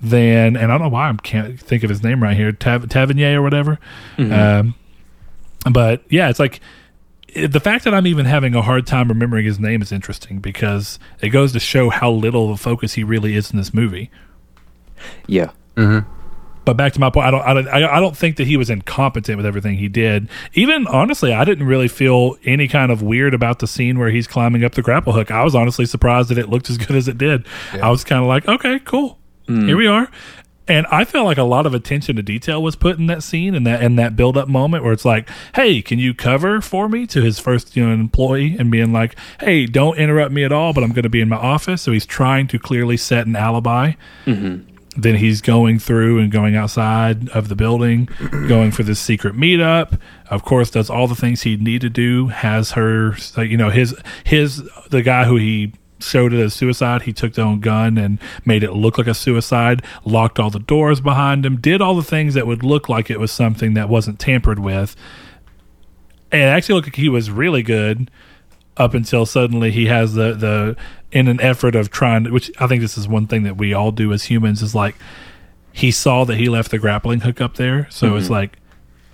than, 0.00 0.56
and 0.56 0.70
I 0.70 0.78
don't 0.78 0.82
know 0.82 0.88
why 0.90 1.08
I 1.08 1.14
can't 1.22 1.58
think 1.58 1.82
of 1.82 1.90
his 1.90 2.02
name 2.02 2.22
right 2.22 2.36
here, 2.36 2.52
Tav- 2.52 2.88
Tavernier 2.88 3.40
or 3.40 3.42
whatever. 3.42 3.78
Mm-hmm. 4.18 4.32
Um, 4.32 4.74
but 5.72 6.02
yeah, 6.10 6.28
it's 6.28 6.38
like 6.38 6.60
the 7.34 7.60
fact 7.60 7.84
that 7.84 7.92
I'm 7.94 8.06
even 8.06 8.24
having 8.26 8.54
a 8.54 8.62
hard 8.62 8.86
time 8.86 9.08
remembering 9.08 9.44
his 9.46 9.58
name 9.58 9.82
is 9.82 9.90
interesting 9.92 10.38
because 10.38 10.98
it 11.20 11.30
goes 11.30 11.52
to 11.54 11.60
show 11.60 11.90
how 11.90 12.10
little 12.10 12.44
of 12.46 12.50
a 12.52 12.56
focus 12.56 12.94
he 12.94 13.02
really 13.04 13.34
is 13.34 13.50
in 13.50 13.56
this 13.56 13.74
movie. 13.74 14.10
Yeah. 15.26 15.50
Mm-hmm. 15.76 16.08
But 16.66 16.76
back 16.76 16.92
to 16.94 17.00
my 17.00 17.10
point, 17.10 17.28
I 17.28 17.30
don't, 17.30 17.42
I 17.42 17.54
don't, 17.54 17.68
I 17.68 18.00
don't 18.00 18.16
think 18.16 18.36
that 18.38 18.46
he 18.48 18.56
was 18.56 18.68
incompetent 18.68 19.36
with 19.36 19.46
everything 19.46 19.76
he 19.76 19.88
did. 19.88 20.28
Even 20.52 20.88
honestly, 20.88 21.32
I 21.32 21.44
didn't 21.44 21.66
really 21.66 21.86
feel 21.86 22.36
any 22.44 22.66
kind 22.66 22.90
of 22.90 23.02
weird 23.02 23.34
about 23.34 23.60
the 23.60 23.68
scene 23.68 24.00
where 24.00 24.10
he's 24.10 24.26
climbing 24.26 24.64
up 24.64 24.72
the 24.72 24.82
grapple 24.82 25.12
hook. 25.12 25.30
I 25.30 25.44
was 25.44 25.54
honestly 25.54 25.86
surprised 25.86 26.28
that 26.30 26.38
it 26.38 26.48
looked 26.48 26.68
as 26.68 26.76
good 26.86 26.96
as 26.96 27.06
it 27.06 27.16
did. 27.16 27.46
I 27.72 27.88
was 27.88 28.02
kind 28.02 28.20
of 28.20 28.26
like, 28.26 28.48
okay, 28.48 28.80
cool, 28.80 29.16
mm. 29.46 29.66
here 29.66 29.76
we 29.76 29.86
are. 29.86 30.10
And 30.68 30.86
I 30.88 31.04
felt 31.04 31.26
like 31.26 31.38
a 31.38 31.44
lot 31.44 31.66
of 31.66 31.74
attention 31.74 32.16
to 32.16 32.22
detail 32.22 32.60
was 32.60 32.74
put 32.74 32.98
in 32.98 33.06
that 33.06 33.22
scene 33.22 33.54
and 33.54 33.64
that 33.68 33.80
and 33.80 33.96
that 34.00 34.16
build 34.16 34.36
up 34.36 34.48
moment 34.48 34.82
where 34.82 34.92
it's 34.92 35.04
like, 35.04 35.28
hey, 35.54 35.80
can 35.80 36.00
you 36.00 36.12
cover 36.12 36.60
for 36.60 36.88
me 36.88 37.06
to 37.06 37.22
his 37.22 37.38
first 37.38 37.76
you 37.76 37.86
know 37.86 37.94
employee 37.94 38.56
and 38.58 38.72
being 38.72 38.92
like, 38.92 39.14
hey, 39.38 39.66
don't 39.66 39.96
interrupt 39.96 40.32
me 40.32 40.42
at 40.42 40.50
all, 40.50 40.72
but 40.72 40.82
I'm 40.82 40.90
going 40.90 41.04
to 41.04 41.08
be 41.08 41.20
in 41.20 41.28
my 41.28 41.36
office. 41.36 41.82
So 41.82 41.92
he's 41.92 42.06
trying 42.06 42.48
to 42.48 42.58
clearly 42.58 42.96
set 42.96 43.28
an 43.28 43.36
alibi 43.36 43.92
mm-hmm. 44.24 44.75
Then 44.96 45.16
he's 45.16 45.40
going 45.40 45.78
through 45.78 46.18
and 46.18 46.30
going 46.30 46.56
outside 46.56 47.28
of 47.30 47.48
the 47.48 47.56
building, 47.56 48.08
going 48.48 48.70
for 48.70 48.82
this 48.82 48.98
secret 48.98 49.34
meetup. 49.34 50.00
Of 50.30 50.44
course, 50.44 50.70
does 50.70 50.90
all 50.90 51.06
the 51.06 51.14
things 51.14 51.42
he'd 51.42 51.62
need 51.62 51.82
to 51.82 51.90
do. 51.90 52.28
Has 52.28 52.72
her, 52.72 53.16
you 53.36 53.56
know, 53.56 53.70
his 53.70 53.94
his 54.24 54.62
the 54.90 55.02
guy 55.02 55.24
who 55.24 55.36
he 55.36 55.72
showed 55.98 56.32
it 56.32 56.40
as 56.40 56.54
suicide. 56.54 57.02
He 57.02 57.12
took 57.12 57.34
their 57.34 57.44
own 57.44 57.60
gun 57.60 57.98
and 57.98 58.18
made 58.44 58.62
it 58.62 58.72
look 58.72 58.98
like 58.98 59.06
a 59.06 59.14
suicide. 59.14 59.82
Locked 60.04 60.38
all 60.38 60.50
the 60.50 60.58
doors 60.58 61.00
behind 61.00 61.44
him. 61.44 61.56
Did 61.60 61.80
all 61.80 61.94
the 61.94 62.02
things 62.02 62.34
that 62.34 62.46
would 62.46 62.62
look 62.62 62.88
like 62.88 63.10
it 63.10 63.20
was 63.20 63.32
something 63.32 63.74
that 63.74 63.88
wasn't 63.88 64.18
tampered 64.18 64.58
with. 64.58 64.96
And 66.32 66.42
actually 66.42 66.74
looked 66.74 66.88
like 66.88 66.96
he 66.96 67.08
was 67.08 67.30
really 67.30 67.62
good 67.62 68.10
up 68.76 68.94
until 68.94 69.24
suddenly 69.24 69.70
he 69.70 69.86
has 69.86 70.14
the 70.14 70.34
the 70.34 70.76
in 71.16 71.28
an 71.28 71.40
effort 71.40 71.74
of 71.74 71.90
trying 71.90 72.24
to, 72.24 72.30
which 72.30 72.50
I 72.60 72.66
think 72.66 72.82
this 72.82 72.98
is 72.98 73.08
one 73.08 73.26
thing 73.26 73.42
that 73.44 73.56
we 73.56 73.72
all 73.72 73.92
do 73.92 74.12
as 74.12 74.24
humans 74.24 74.62
is 74.62 74.74
like 74.74 74.94
he 75.72 75.90
saw 75.90 76.24
that 76.24 76.36
he 76.36 76.48
left 76.48 76.70
the 76.70 76.78
grappling 76.78 77.20
hook 77.20 77.40
up 77.40 77.54
there 77.54 77.86
so 77.90 78.16
it's 78.16 78.24
mm-hmm. 78.24 78.34
like 78.34 78.58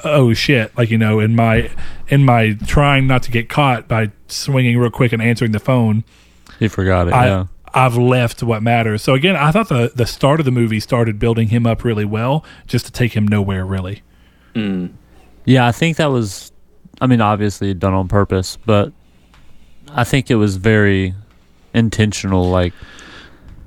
oh 0.05 0.33
shit 0.33 0.77
like 0.77 0.91
you 0.91 0.99
know 0.99 1.21
in 1.21 1.37
my 1.37 1.71
in 2.09 2.25
my 2.25 2.53
trying 2.67 3.07
not 3.07 3.23
to 3.23 3.31
get 3.31 3.49
caught 3.49 3.87
by 3.89 4.11
swinging 4.27 4.79
real 4.79 4.91
quick 4.91 5.13
and 5.13 5.23
answering 5.23 5.53
the 5.53 5.61
phone 5.61 6.05
He 6.59 6.69
forgot 6.69 7.09
it. 7.09 7.15
I 7.15 7.27
yeah. 7.27 7.47
I've 7.75 7.97
left 7.97 8.43
what 8.43 8.63
matters 8.63 9.03
so 9.03 9.15
again 9.15 9.37
I 9.37 9.51
thought 9.51 9.69
the 9.69 9.93
the 9.95 10.07
start 10.07 10.41
of 10.41 10.45
the 10.45 10.51
movie 10.51 10.81
started 10.81 11.19
building 11.19 11.49
him 11.49 11.67
up 11.67 11.85
really 11.85 12.05
well 12.05 12.45
just 12.67 12.87
to 12.87 12.93
take 12.93 13.15
him 13.15 13.27
nowhere 13.27 13.65
really 13.65 14.03
mm. 14.55 14.93
Yeah, 15.45 15.67
I 15.67 15.73
think 15.73 15.97
that 15.97 16.07
was. 16.07 16.53
I 17.01 17.07
mean, 17.07 17.21
obviously 17.21 17.75
done 17.75 17.95
on 17.95 18.07
purpose, 18.07 18.57
but 18.65 18.93
I 19.91 20.05
think 20.05 20.31
it 20.31 20.37
was 20.37 20.57
very 20.57 21.15
intentional. 21.75 22.49
Like, 22.49 22.73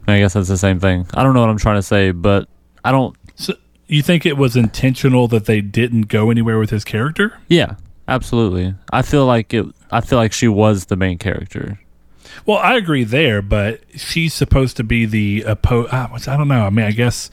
I 0.08 0.20
guess 0.20 0.34
that's 0.34 0.47
the 0.47 0.58
same 0.58 0.80
thing. 0.80 1.08
I 1.14 1.24
don't 1.24 1.34
know 1.34 1.41
what 1.41 1.49
I'm 1.49 1.58
trying 1.58 1.78
to 1.78 1.84
say, 1.84 2.12
but 2.12 2.47
I 2.84 2.91
don't. 2.91 3.16
so 3.36 3.53
you 3.88 4.01
think 4.01 4.26
it 4.26 4.38
was 4.38 4.56
intentional 4.56 5.28
that 5.30 5.45
they 5.45 5.62
didn't 5.62 6.03
go 6.03 6.32
anywhere 6.32 6.58
with 6.58 6.72
his 6.72 6.84
character 6.84 7.38
Yeah, 7.47 7.76
absolutely. 8.08 8.74
I 8.91 9.01
feel 9.03 9.26
like 9.26 9.53
it. 9.53 9.66
I 9.91 10.01
feel 10.01 10.18
like 10.18 10.34
she 10.34 10.47
was 10.47 10.86
the 10.86 10.95
main 10.95 11.18
character. 11.18 11.80
Well, 12.45 12.58
I 12.58 12.76
agree 12.76 13.03
there, 13.03 13.41
but 13.41 13.82
she's 13.95 14.34
supposed 14.34 14.76
to 14.78 14.84
be 14.84 15.06
the 15.06 15.41
oppo- 15.47 15.91
uh, 15.93 16.32
I 16.32 16.38
don't 16.38 16.47
know. 16.47 16.66
I 16.66 16.70
mean, 16.70 16.86
I 16.86 16.91
guess 16.91 17.30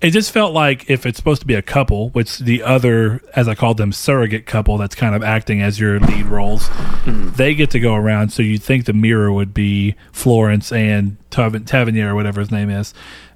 it 0.00 0.10
just 0.10 0.32
felt 0.32 0.54
like 0.54 0.88
if 0.88 1.04
it's 1.04 1.18
supposed 1.18 1.42
to 1.42 1.46
be 1.46 1.54
a 1.54 1.62
couple, 1.62 2.08
which 2.10 2.38
the 2.38 2.62
other, 2.62 3.20
as 3.36 3.48
I 3.48 3.54
called 3.54 3.76
them, 3.76 3.92
surrogate 3.92 4.46
couple 4.46 4.78
that's 4.78 4.94
kind 4.94 5.14
of 5.14 5.22
acting 5.22 5.60
as 5.60 5.78
your 5.78 6.00
lead 6.00 6.26
roles, 6.26 6.70
they 7.06 7.54
get 7.54 7.70
to 7.72 7.80
go 7.80 7.94
around. 7.94 8.30
So 8.30 8.42
you'd 8.42 8.62
think 8.62 8.86
the 8.86 8.94
mirror 8.94 9.30
would 9.30 9.52
be 9.52 9.96
Florence 10.12 10.72
and 10.72 11.18
Tav- 11.30 11.64
Tavernier 11.66 12.12
or 12.12 12.14
whatever 12.14 12.40
his 12.40 12.50
name 12.50 12.70
is. 12.70 12.94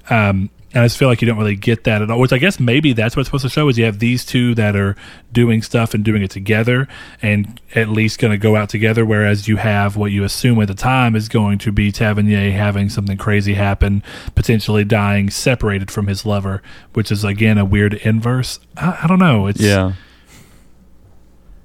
Um, 0.09 0.51
and 0.75 0.83
I 0.83 0.87
just 0.87 0.99
feel 0.99 1.07
like 1.07 1.23
you 1.23 1.27
don't 1.27 1.39
really 1.39 1.55
get 1.55 1.85
that 1.85 2.03
at 2.03 2.11
all. 2.11 2.19
Which 2.19 2.33
I 2.33 2.39
guess 2.39 2.59
maybe 2.59 2.93
that's 2.93 3.17
what's 3.17 3.29
supposed 3.29 3.45
to 3.45 3.49
show 3.49 3.69
is 3.69 3.79
you 3.79 3.85
have 3.85 4.01
these 4.01 4.25
two 4.25 4.57
that 4.57 4.75
are 4.75 4.97
doing 5.31 5.63
stuff 5.63 5.95
and 5.95 6.05
doing 6.05 6.21
it 6.21 6.33
together, 6.33 6.89
and 7.23 7.61
at 7.77 7.89
least 7.89 8.19
going 8.19 8.33
to 8.33 8.39
go 8.39 8.57
out 8.57 8.71
together. 8.71 9.07
Whereas 9.07 9.47
you 9.47 9.57
have 9.57 9.97
what 9.97 10.11
you 10.11 10.25
assume 10.25 10.61
at 10.61 10.67
the 10.67 10.75
time 10.75 11.15
is 11.15 11.29
going 11.29 11.59
to 11.59 11.71
be 11.71 11.93
Tavernier 11.93 12.51
having 12.51 12.89
something 12.89 13.17
crazy 13.17 13.55
happen, 13.55 14.03
potentially 14.35 14.85
dying 14.85 15.31
separated 15.31 15.93
from 15.93 16.09
his 16.09 16.27
lover, 16.27 16.61
which 16.93 17.13
is 17.13 17.23
again 17.23 17.57
a 17.57 17.65
weird 17.65 17.95
inverse. 17.95 18.59
I, 18.77 19.01
I 19.05 19.07
don't 19.07 19.21
know. 19.21 19.47
It's 19.47 19.61
Yeah. 19.61 19.93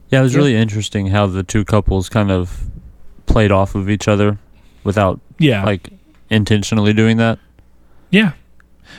Yeah, 0.09 0.19
it 0.19 0.23
was 0.23 0.35
really 0.35 0.55
interesting 0.55 1.07
how 1.07 1.27
the 1.27 1.43
two 1.43 1.65
couples 1.65 2.09
kind 2.09 2.31
of 2.31 2.69
played 3.25 3.51
off 3.51 3.75
of 3.75 3.89
each 3.89 4.07
other 4.07 4.39
without 4.83 5.19
yeah, 5.37 5.63
like 5.63 5.89
intentionally 6.29 6.93
doing 6.93 7.17
that. 7.17 7.39
yeah. 8.11 8.33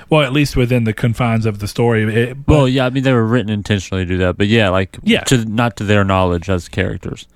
Well, 0.09 0.22
at 0.22 0.32
least 0.32 0.57
within 0.57 0.84
the 0.84 0.93
confines 0.93 1.47
of 1.47 1.59
the 1.59 1.68
story. 1.68 2.03
It, 2.14 2.47
but, 2.47 2.53
Well, 2.53 2.68
yeah, 2.68 2.86
I 2.86 2.91
mean 2.91 3.03
they 3.05 3.12
were 3.12 3.26
written 3.26 3.51
intentionally 3.51 4.05
to 4.05 4.09
do 4.09 4.18
that, 4.18 4.36
but 4.36 4.47
yeah, 4.49 4.68
like 4.68 4.97
Yeah. 5.03 5.20
to 5.24 5.45
not 5.45 5.76
to 5.78 5.84
their 5.84 6.05
knowledge 6.05 6.49
as 6.51 6.68
characters. 6.68 7.26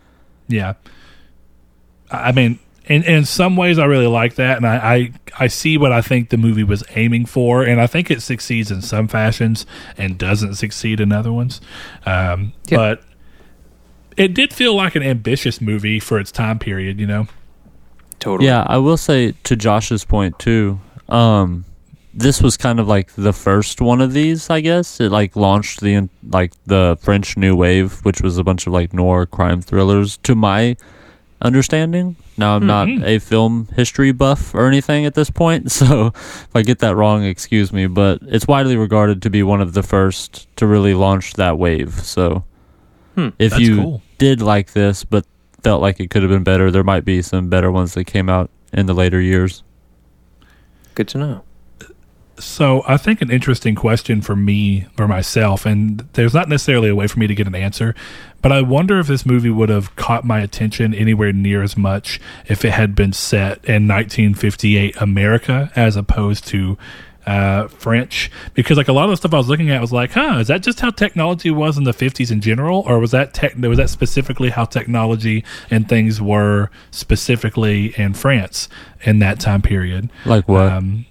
Yeah. 0.48 0.74
I 2.10 2.28
I 2.28 2.32
mean, 2.32 2.58
in 2.86 3.02
in 3.04 3.24
some 3.24 3.56
ways, 3.56 3.78
I 3.78 3.86
really 3.86 4.06
like 4.06 4.34
that, 4.34 4.56
and 4.58 4.66
I, 4.66 4.76
I 4.94 5.12
I 5.44 5.46
see 5.46 5.78
what 5.78 5.90
I 5.92 6.00
think 6.02 6.28
the 6.28 6.36
movie 6.36 6.64
was 6.64 6.84
aiming 6.94 7.24
for, 7.26 7.62
and 7.62 7.80
I 7.80 7.86
think 7.86 8.10
it 8.10 8.20
succeeds 8.22 8.70
in 8.70 8.82
some 8.82 9.08
fashions 9.08 9.64
and 9.96 10.18
doesn't 10.18 10.54
succeed 10.56 11.00
in 11.00 11.10
other 11.12 11.32
ones. 11.32 11.60
Um, 12.04 12.52
Yeah. 12.68 12.76
But 12.76 13.02
it 14.16 14.34
did 14.34 14.52
feel 14.52 14.74
like 14.76 14.94
an 14.94 15.02
ambitious 15.02 15.60
movie 15.60 15.98
for 15.98 16.18
its 16.20 16.30
time 16.30 16.58
period. 16.58 17.00
You 17.00 17.06
know. 17.06 17.26
Totally. 18.20 18.46
Yeah, 18.48 18.64
I 18.66 18.76
will 18.78 18.96
say 18.96 19.32
to 19.44 19.56
Josh's 19.56 20.04
point 20.04 20.38
too. 20.38 20.78
Um, 21.08 21.64
this 22.16 22.40
was 22.42 22.56
kind 22.56 22.78
of 22.80 22.86
like 22.88 23.12
the 23.14 23.32
first 23.32 23.80
one 23.80 24.00
of 24.00 24.12
these, 24.12 24.48
I 24.50 24.60
guess. 24.60 25.00
It 25.00 25.10
like 25.10 25.36
launched 25.36 25.80
the 25.80 26.08
like 26.30 26.52
the 26.66 26.96
French 27.00 27.36
New 27.36 27.56
Wave, 27.56 28.00
which 28.04 28.20
was 28.22 28.38
a 28.38 28.44
bunch 28.44 28.66
of 28.66 28.72
like 28.72 28.92
noir 28.94 29.26
crime 29.26 29.60
thrillers. 29.60 30.16
To 30.18 30.34
my 30.34 30.76
understanding, 31.42 32.16
now 32.38 32.56
I'm 32.56 32.66
not 32.66 32.88
a 32.88 33.18
film 33.18 33.68
history 33.76 34.12
buff 34.12 34.54
or 34.54 34.66
anything 34.66 35.04
at 35.06 35.14
this 35.14 35.28
point, 35.30 35.70
so 35.80 36.06
if 36.14 36.48
I 36.54 36.62
get 36.62 36.78
that 36.78 36.96
wrong, 36.96 37.24
excuse 37.24 37.72
me. 37.72 37.86
But 37.86 38.20
it's 38.22 38.46
widely 38.46 38.76
regarded 38.76 39.20
to 39.22 39.30
be 39.30 39.42
one 39.42 39.60
of 39.60 39.72
the 39.74 39.82
first 39.82 40.46
to 40.56 40.66
really 40.66 40.94
launch 40.94 41.34
that 41.34 41.58
wave. 41.58 41.94
So 41.94 42.44
Hmm, 43.16 43.28
if 43.38 43.58
you 43.60 43.76
cool. 43.76 44.02
did 44.18 44.42
like 44.42 44.72
this, 44.72 45.04
but 45.04 45.24
felt 45.62 45.80
like 45.80 46.00
it 46.00 46.10
could 46.10 46.22
have 46.22 46.30
been 46.30 46.42
better, 46.44 46.70
there 46.70 46.82
might 46.82 47.04
be 47.04 47.22
some 47.22 47.48
better 47.48 47.70
ones 47.70 47.94
that 47.94 48.04
came 48.04 48.28
out 48.28 48.50
in 48.72 48.86
the 48.86 48.94
later 48.94 49.20
years. 49.20 49.62
Good 50.96 51.06
to 51.08 51.18
know. 51.18 51.42
So 52.38 52.82
I 52.86 52.96
think 52.96 53.22
an 53.22 53.30
interesting 53.30 53.74
question 53.74 54.20
for 54.20 54.34
me 54.34 54.86
or 54.98 55.06
myself, 55.06 55.64
and 55.66 56.00
there's 56.14 56.34
not 56.34 56.48
necessarily 56.48 56.88
a 56.88 56.94
way 56.94 57.06
for 57.06 57.18
me 57.18 57.26
to 57.26 57.34
get 57.34 57.46
an 57.46 57.54
answer, 57.54 57.94
but 58.42 58.50
I 58.50 58.60
wonder 58.60 58.98
if 58.98 59.06
this 59.06 59.24
movie 59.24 59.50
would 59.50 59.68
have 59.68 59.94
caught 59.96 60.24
my 60.24 60.40
attention 60.40 60.94
anywhere 60.94 61.32
near 61.32 61.62
as 61.62 61.76
much 61.76 62.20
if 62.46 62.64
it 62.64 62.72
had 62.72 62.94
been 62.94 63.12
set 63.12 63.64
in 63.64 63.86
1958 63.86 64.96
America 65.00 65.70
as 65.76 65.96
opposed 65.96 66.46
to 66.48 66.76
uh, 67.26 67.68
French. 67.68 68.30
Because 68.52 68.76
like 68.76 68.88
a 68.88 68.92
lot 68.92 69.04
of 69.04 69.10
the 69.10 69.16
stuff 69.16 69.32
I 69.32 69.38
was 69.38 69.48
looking 69.48 69.70
at 69.70 69.80
was 69.80 69.92
like, 69.92 70.12
huh, 70.12 70.38
is 70.40 70.48
that 70.48 70.62
just 70.62 70.80
how 70.80 70.90
technology 70.90 71.50
was 71.50 71.78
in 71.78 71.84
the 71.84 71.92
50s 71.92 72.30
in 72.30 72.40
general, 72.40 72.80
or 72.86 72.98
was 72.98 73.12
that 73.12 73.32
tech? 73.32 73.54
Was 73.56 73.78
that 73.78 73.90
specifically 73.90 74.50
how 74.50 74.64
technology 74.64 75.44
and 75.70 75.88
things 75.88 76.20
were 76.20 76.70
specifically 76.90 77.98
in 77.98 78.14
France 78.14 78.68
in 79.02 79.20
that 79.20 79.40
time 79.40 79.62
period? 79.62 80.10
Like 80.26 80.48
what? 80.48 80.70
Um, 80.70 81.06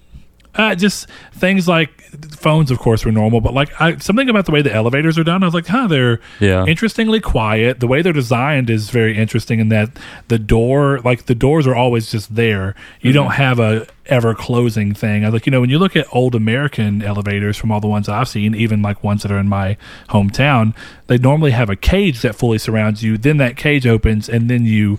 uh, 0.56 0.74
just 0.74 1.08
things 1.32 1.66
like 1.68 2.00
phones, 2.36 2.70
of 2.70 2.78
course, 2.78 3.04
were 3.04 3.10
normal, 3.12 3.40
but 3.40 3.54
like 3.54 3.80
I, 3.80 3.96
something 3.96 4.28
about 4.28 4.46
the 4.46 4.52
way 4.52 4.62
the 4.62 4.72
elevators 4.72 5.18
are 5.18 5.24
done, 5.24 5.42
I 5.42 5.46
was 5.46 5.54
like, 5.54 5.66
huh, 5.66 5.86
they're 5.88 6.20
Yeah. 6.40 6.64
interestingly 6.66 7.20
quiet. 7.20 7.80
The 7.80 7.86
way 7.88 8.02
they're 8.02 8.12
designed 8.12 8.70
is 8.70 8.90
very 8.90 9.16
interesting 9.18 9.58
in 9.60 9.68
that 9.70 9.90
the 10.28 10.38
door, 10.38 11.00
like 11.04 11.26
the 11.26 11.34
doors 11.34 11.66
are 11.66 11.74
always 11.74 12.10
just 12.10 12.34
there. 12.36 12.74
You 13.00 13.12
don't 13.12 13.32
have 13.32 13.58
a 13.58 13.86
ever 14.06 14.34
closing 14.34 14.92
thing. 14.94 15.24
I 15.24 15.28
was 15.28 15.32
like, 15.32 15.46
you 15.46 15.50
know, 15.50 15.62
when 15.62 15.70
you 15.70 15.78
look 15.78 15.96
at 15.96 16.06
old 16.12 16.34
American 16.34 17.02
elevators 17.02 17.56
from 17.56 17.72
all 17.72 17.80
the 17.80 17.88
ones 17.88 18.06
I've 18.08 18.28
seen, 18.28 18.54
even 18.54 18.82
like 18.82 19.02
ones 19.02 19.22
that 19.22 19.32
are 19.32 19.38
in 19.38 19.48
my 19.48 19.76
hometown, 20.10 20.74
they 21.06 21.16
normally 21.18 21.52
have 21.52 21.70
a 21.70 21.76
cage 21.76 22.20
that 22.22 22.34
fully 22.34 22.58
surrounds 22.58 23.02
you. 23.02 23.16
Then 23.18 23.38
that 23.38 23.56
cage 23.56 23.86
opens, 23.86 24.28
and 24.28 24.48
then 24.50 24.66
you 24.66 24.98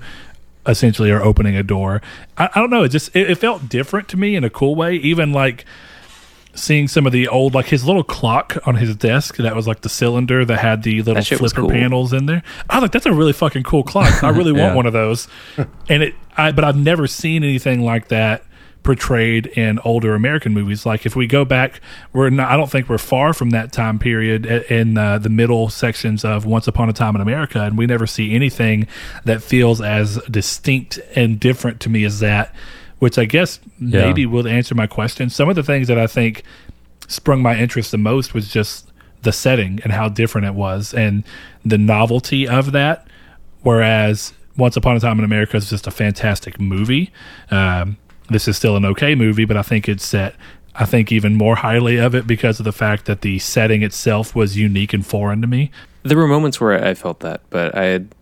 essentially 0.68 1.12
are 1.12 1.22
opening 1.22 1.56
a 1.56 1.64
door. 1.64 2.02
I, 2.38 2.50
I 2.56 2.60
don't 2.60 2.70
know. 2.70 2.84
It 2.84 2.90
just 2.90 3.16
it, 3.16 3.30
it 3.32 3.36
felt 3.38 3.70
different 3.70 4.08
to 4.10 4.18
me 4.18 4.36
in 4.36 4.44
a 4.44 4.50
cool 4.50 4.76
way. 4.76 4.96
Even 4.96 5.32
like 5.32 5.66
seeing 6.54 6.88
some 6.88 7.06
of 7.06 7.12
the 7.12 7.28
old 7.28 7.54
like 7.54 7.66
his 7.66 7.84
little 7.86 8.04
clock 8.04 8.58
on 8.66 8.76
his 8.76 8.96
desk 8.96 9.36
that 9.38 9.54
was 9.56 9.68
like 9.68 9.82
the 9.82 9.90
cylinder 9.90 10.46
that 10.46 10.58
had 10.60 10.84
the 10.84 11.00
little 11.00 11.16
That 11.16 11.26
shit 11.26 11.42
was 11.42 11.52
flipper 11.52 11.68
cool. 11.68 11.78
panels 11.78 12.14
in 12.14 12.28
there. 12.28 12.44
I 12.70 12.78
was 12.78 12.84
like, 12.84 12.92
that's 12.94 13.06
a 13.06 13.12
really 13.14 13.34
fucking 13.34 13.64
cool 13.64 13.84
clock. 13.84 14.24
I 14.24 14.30
really 14.30 14.52
want 14.54 14.64
Yeah. 14.72 14.74
one 14.76 14.86
of 14.86 14.94
those. 14.94 15.28
And 15.90 16.02
it, 16.04 16.16
I 16.38 16.52
but 16.54 16.64
I've 16.64 16.78
never 16.78 17.08
seen 17.08 17.44
anything 17.44 17.84
like 17.84 18.08
that 18.08 18.44
portrayed 18.86 19.48
in 19.48 19.80
older 19.80 20.16
American 20.16 20.54
movies. 20.54 20.86
Like 20.86 21.06
if 21.06 21.16
we 21.16 21.28
go 21.28 21.44
back, 21.44 21.82
we're 22.14 22.30
not. 22.30 22.50
I 22.50 22.56
don't 22.56 22.72
think 22.72 22.88
we're 22.88 22.98
far 22.98 23.34
from 23.34 23.50
that 23.50 23.74
time 23.74 24.00
period 24.00 24.46
in 24.46 24.98
uh, 24.98 25.18
the 25.18 25.28
middle 25.30 25.70
sections 25.70 26.24
of 26.24 26.46
Once 26.46 26.68
Upon 26.68 26.88
a 26.88 26.94
Time 26.94 27.16
in 27.16 27.22
America, 27.22 27.60
and 27.62 27.78
we 27.78 27.86
never 27.88 28.08
see 28.08 28.34
anything 28.34 28.88
that 29.26 29.44
feels 29.44 29.82
as 29.82 30.22
distinct 30.30 31.00
and 31.16 31.38
different 31.40 31.82
to 31.82 31.90
me 31.90 32.06
as 32.06 32.22
that. 32.22 32.56
Which 33.00 33.18
I 33.18 33.26
guess 33.26 33.60
Yeah. 33.78 34.06
maybe 34.06 34.26
will 34.26 34.48
answer 34.48 34.74
my 34.74 34.88
question. 34.88 35.30
Some 35.30 35.50
of 35.50 35.56
the 35.58 35.64
things 35.64 35.90
that 35.90 35.98
I 36.00 36.08
think 36.08 36.44
sprung 37.10 37.42
my 37.42 37.58
interest 37.58 37.92
the 37.92 37.98
most 37.98 38.34
was 38.34 38.48
just 38.48 38.90
the 39.24 39.34
setting 39.34 39.82
and 39.84 39.92
how 39.92 40.08
different 40.08 40.48
it 40.48 40.54
was 40.54 40.94
and 40.94 41.24
the 41.66 41.78
novelty 41.78 42.48
of 42.48 42.72
that. 42.72 43.06
Whereas 43.64 44.32
Once 44.56 44.78
Upon 44.78 44.96
a 44.96 45.00
Time 45.02 45.20
in 45.20 45.26
America 45.26 45.58
is 45.58 45.70
just 45.70 45.88
a 45.88 45.92
fantastic 45.92 46.60
movie. 46.62 47.12
Um, 47.52 47.98
this 48.30 48.48
is 48.48 48.58
still 48.58 48.76
an 48.76 48.86
okay 48.86 49.16
movie, 49.16 49.46
but 49.46 49.58
I 49.58 49.62
think 49.62 49.88
it's 49.88 50.06
set. 50.06 50.36
I 50.76 50.86
think 50.86 51.12
even 51.12 51.36
more 51.36 51.56
highly 51.56 51.98
of 51.98 52.16
it 52.16 52.28
because 52.28 52.60
of 52.60 52.66
the 52.66 52.74
fact 52.74 53.06
that 53.06 53.22
the 53.22 53.40
setting 53.40 53.82
itself 53.82 54.36
was 54.36 54.58
unique 54.58 54.94
and 54.94 55.06
foreign 55.06 55.42
to 55.42 55.48
me. 55.48 55.72
There 56.04 56.18
were 56.18 56.28
moments 56.28 56.60
where 56.60 56.84
I 56.84 56.94
felt 56.94 57.22
that, 57.22 57.42
but 57.50 57.76
I 57.76 57.86
had, 57.86 58.14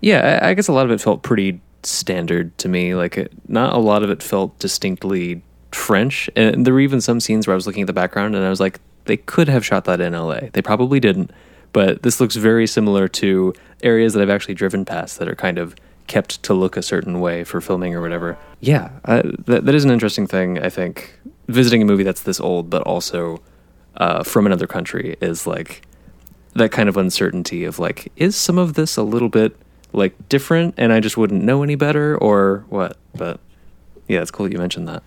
yeah, 0.00 0.40
I, 0.42 0.54
guess 0.54 0.68
a 0.68 0.72
lot 0.72 0.86
of 0.86 0.90
it 0.90 1.00
felt 1.00 1.22
pretty 1.22 1.60
standard 1.82 2.56
to 2.58 2.68
me. 2.68 2.94
Like, 2.94 3.18
it, 3.18 3.32
not 3.48 3.74
a 3.74 3.78
lot 3.78 4.02
of 4.02 4.10
it 4.10 4.22
felt 4.22 4.58
distinctly 4.58 5.42
French. 5.72 6.30
And 6.34 6.66
there 6.66 6.72
were 6.72 6.80
even 6.80 7.00
some 7.00 7.20
scenes 7.20 7.46
where 7.46 7.54
I 7.54 7.56
was 7.56 7.66
looking 7.66 7.82
at 7.82 7.86
the 7.86 7.92
background 7.92 8.34
and 8.34 8.44
I 8.44 8.50
was 8.50 8.60
like, 8.60 8.80
they 9.04 9.18
could 9.18 9.48
have 9.48 9.64
shot 9.64 9.84
that 9.84 10.00
in 10.00 10.14
LA. 10.14 10.40
They 10.52 10.62
probably 10.62 10.98
didn't. 10.98 11.30
But 11.72 12.02
this 12.02 12.20
looks 12.20 12.36
very 12.36 12.66
similar 12.66 13.08
to 13.08 13.52
areas 13.82 14.14
that 14.14 14.22
I've 14.22 14.30
actually 14.30 14.54
driven 14.54 14.84
past 14.84 15.18
that 15.18 15.28
are 15.28 15.34
kind 15.34 15.58
of 15.58 15.74
kept 16.06 16.42
to 16.42 16.54
look 16.54 16.76
a 16.76 16.82
certain 16.82 17.20
way 17.20 17.44
for 17.44 17.60
filming 17.60 17.94
or 17.94 18.00
whatever. 18.00 18.36
Yeah, 18.60 18.90
that, 19.04 19.64
that 19.64 19.74
is 19.74 19.84
an 19.84 19.90
interesting 19.90 20.26
thing, 20.26 20.58
I 20.58 20.68
think. 20.68 21.18
Visiting 21.48 21.82
a 21.82 21.84
movie 21.84 22.04
that's 22.04 22.22
this 22.22 22.40
old, 22.40 22.70
but 22.70 22.82
also 22.82 23.42
uh, 23.96 24.22
from 24.22 24.46
another 24.46 24.66
country 24.66 25.16
is 25.20 25.46
like 25.46 25.86
that 26.54 26.70
kind 26.72 26.88
of 26.88 26.96
uncertainty 26.96 27.64
of 27.64 27.78
like, 27.78 28.12
is 28.16 28.36
some 28.36 28.58
of 28.58 28.74
this 28.74 28.96
a 28.96 29.02
little 29.02 29.28
bit 29.28 29.56
like 29.92 30.28
different 30.28 30.74
and 30.76 30.92
I 30.92 31.00
just 31.00 31.16
wouldn't 31.16 31.44
know 31.44 31.62
any 31.62 31.74
better 31.74 32.16
or 32.18 32.64
what? 32.68 32.96
But 33.14 33.40
yeah, 34.08 34.20
it's 34.20 34.30
cool 34.30 34.50
you 34.50 34.58
mentioned 34.58 34.88
that. 34.88 35.02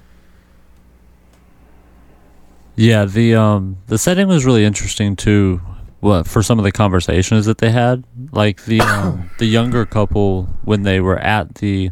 Yeah, 2.76 3.06
the 3.06 3.34
um 3.36 3.78
the 3.88 3.98
setting 3.98 4.28
was 4.28 4.46
really 4.46 4.64
interesting 4.64 5.16
too. 5.16 5.62
What 6.00 6.28
for 6.28 6.44
some 6.44 6.60
of 6.60 6.64
the 6.64 6.72
conversations 6.72 7.46
that 7.48 7.58
they 7.58 7.72
had, 7.72 8.04
like 8.32 8.66
the 8.66 8.82
um, 8.82 9.30
the 9.40 9.46
younger 9.46 9.86
couple 9.86 10.44
when 10.64 10.84
they 10.84 11.00
were 11.00 11.18
at 11.18 11.56
the, 11.56 11.90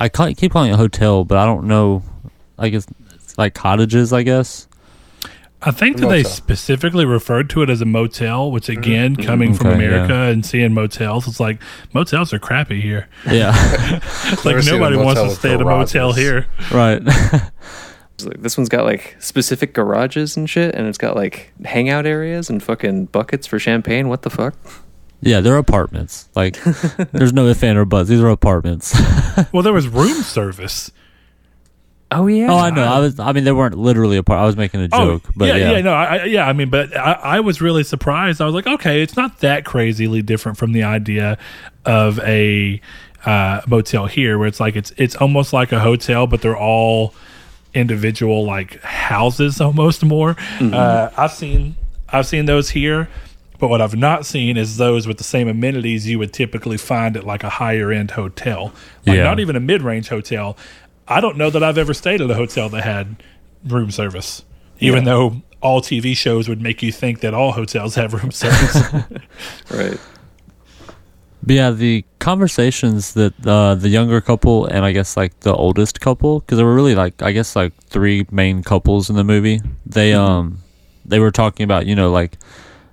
I 0.00 0.08
ca- 0.08 0.32
keep 0.34 0.52
calling 0.52 0.72
it 0.72 0.76
hotel, 0.76 1.24
but 1.24 1.36
I 1.38 1.44
don't 1.44 1.66
know. 1.66 2.02
I 2.58 2.70
guess 2.70 2.86
it's 3.14 3.36
like 3.36 3.54
cottages. 3.54 4.12
I 4.12 4.22
guess. 4.22 4.66
I 5.66 5.70
think 5.70 5.96
that 5.98 6.08
they 6.08 6.24
specifically 6.24 7.06
referred 7.06 7.48
to 7.50 7.62
it 7.62 7.70
as 7.70 7.80
a 7.80 7.86
motel, 7.86 8.50
which 8.50 8.68
again, 8.68 9.16
coming 9.16 9.54
from 9.54 9.68
Okay, 9.68 9.76
America 9.76 10.12
and 10.14 10.44
seeing 10.44 10.74
motels, 10.74 11.26
it's 11.26 11.40
like 11.40 11.58
motels 11.94 12.34
are 12.34 12.38
crappy 12.38 12.82
here. 12.82 13.08
Yeah. 13.26 13.50
like 14.30 14.44
Never 14.44 14.60
seen 14.62 14.74
a 14.74 14.78
nobody 14.78 14.96
wants 14.98 15.22
to 15.22 15.30
stay 15.30 15.54
at 15.54 15.62
a 15.62 15.64
Bill 15.64 15.78
motel 15.78 16.12
here. 16.12 16.46
right. 16.70 17.00
It's 18.24 18.26
like, 18.34 18.42
this 18.42 18.56
one's 18.56 18.68
got 18.68 18.84
like 18.84 19.16
specific 19.20 19.74
garages 19.74 20.36
and 20.36 20.48
shit 20.48 20.74
and 20.74 20.86
it's 20.86 20.98
got 20.98 21.16
like 21.16 21.52
hangout 21.64 22.06
areas 22.06 22.50
and 22.50 22.62
fucking 22.62 23.06
buckets 23.06 23.46
for 23.46 23.58
champagne. 23.58 24.08
What 24.08 24.22
the 24.22 24.30
fuck? 24.30 24.54
Yeah, 25.20 25.40
they're 25.40 25.56
apartments. 25.56 26.28
Like, 26.34 26.62
there's 27.12 27.32
no 27.32 27.46
if 27.46 27.62
and 27.64 27.78
or 27.78 27.84
buts. 27.84 28.08
These 28.08 28.20
are 28.20 28.28
apartments. 28.28 28.94
Well, 29.52 29.62
there 29.64 29.72
was 29.72 29.88
room 29.88 30.22
service. 30.22 30.92
Oh 32.10 32.28
yeah. 32.28 32.52
oh, 32.52 32.56
I 32.58 32.70
know. 32.70 32.84
I 32.84 33.00
was. 33.00 33.18
I 33.18 33.32
mean, 33.32 33.42
they 33.42 33.50
weren't 33.50 33.76
literally 33.76 34.16
apart. 34.16 34.38
I 34.40 34.44
was 34.46 34.56
making 34.56 34.80
a 34.80 34.86
joke, 34.88 35.22
but 35.34 35.50
Oh, 35.50 35.52
yeah, 35.52 35.56
yeah, 35.56 35.72
yeah, 35.72 35.80
no, 35.80 35.92
I, 35.92 36.04
I- 36.18 36.24
yeah. 36.26 36.46
I 36.46 36.52
mean, 36.52 36.70
but 36.70 36.96
I, 36.96 37.12
I 37.14 37.40
was 37.40 37.60
really 37.60 37.82
surprised. 37.82 38.40
I 38.40 38.44
was 38.44 38.54
like, 38.54 38.66
okay, 38.68 39.02
it's 39.02 39.16
not 39.16 39.40
that 39.40 39.64
crazily 39.64 40.22
different 40.22 40.56
from 40.58 40.70
the 40.72 40.84
idea 40.84 41.36
of 41.84 42.20
a 42.20 42.80
uh, 43.26 43.62
motel 43.66 44.06
here, 44.06 44.38
where 44.38 44.46
it's 44.46 44.60
like 44.60 44.76
it's 44.76 44.92
it's 44.96 45.16
almost 45.16 45.52
like 45.52 45.72
a 45.72 45.80
hotel, 45.80 46.28
but 46.28 46.40
they're 46.42 46.56
all 46.56 47.14
individual 47.74 48.44
like 48.44 48.80
houses 48.82 49.60
almost 49.60 50.04
more. 50.04 50.36
Uh, 50.60 51.10
I've 51.16 51.32
seen 51.32 51.76
I've 52.08 52.26
seen 52.26 52.46
those 52.46 52.70
here. 52.70 53.08
But 53.58 53.68
what 53.68 53.80
I've 53.80 53.94
not 53.96 54.26
seen 54.26 54.56
is 54.56 54.76
those 54.78 55.06
with 55.06 55.16
the 55.16 55.24
same 55.24 55.48
amenities 55.48 56.06
you 56.08 56.18
would 56.18 56.32
typically 56.32 56.76
find 56.76 57.16
at 57.16 57.24
like 57.24 57.44
a 57.44 57.48
higher 57.48 57.92
end 57.92 58.10
hotel. 58.10 58.72
Like 59.06 59.16
Yeah. 59.16 59.22
not 59.24 59.38
even 59.40 59.54
a 59.56 59.60
mid 59.60 59.80
range 59.80 60.08
hotel. 60.08 60.56
I 61.06 61.20
don't 61.20 61.36
know 61.38 61.50
that 61.50 61.62
I've 61.62 61.78
ever 61.78 61.94
stayed 61.94 62.20
at 62.20 62.30
a 62.30 62.34
hotel 62.34 62.68
that 62.70 62.82
had 62.82 63.22
room 63.64 63.90
service. 63.92 64.44
Even 64.80 65.04
though 65.04 65.40
all 65.62 65.80
TV 65.80 66.16
shows 66.16 66.48
would 66.48 66.60
make 66.60 66.82
you 66.82 66.90
think 66.92 67.20
that 67.20 67.32
all 67.32 67.52
hotels 67.52 67.94
have 67.94 68.12
room 68.12 68.30
service. 68.32 68.76
Right. 69.70 69.98
But 71.46 71.56
yeah, 71.56 71.70
the 71.72 72.04
conversations 72.20 73.12
that 73.14 73.34
uh, 73.46 73.74
the 73.74 73.90
younger 73.90 74.20
couple 74.22 74.64
and 74.66 74.84
I 74.84 74.92
guess 74.92 75.14
like 75.16 75.40
the 75.40 75.54
oldest 75.54 76.00
couple, 76.00 76.40
because 76.40 76.56
there 76.56 76.64
were 76.66 76.74
really 76.74 76.94
like 76.94 77.20
I 77.22 77.32
guess 77.32 77.54
like 77.54 77.74
three 77.84 78.26
main 78.30 78.62
couples 78.62 79.10
in 79.10 79.16
the 79.16 79.24
movie. 79.24 79.60
They 79.86 80.12
Mm-hmm. 80.12 80.20
um 80.20 80.58
they 81.04 81.18
were 81.18 81.30
talking 81.30 81.64
about 81.64 81.84
you 81.84 81.94
know 81.94 82.10
like 82.10 82.38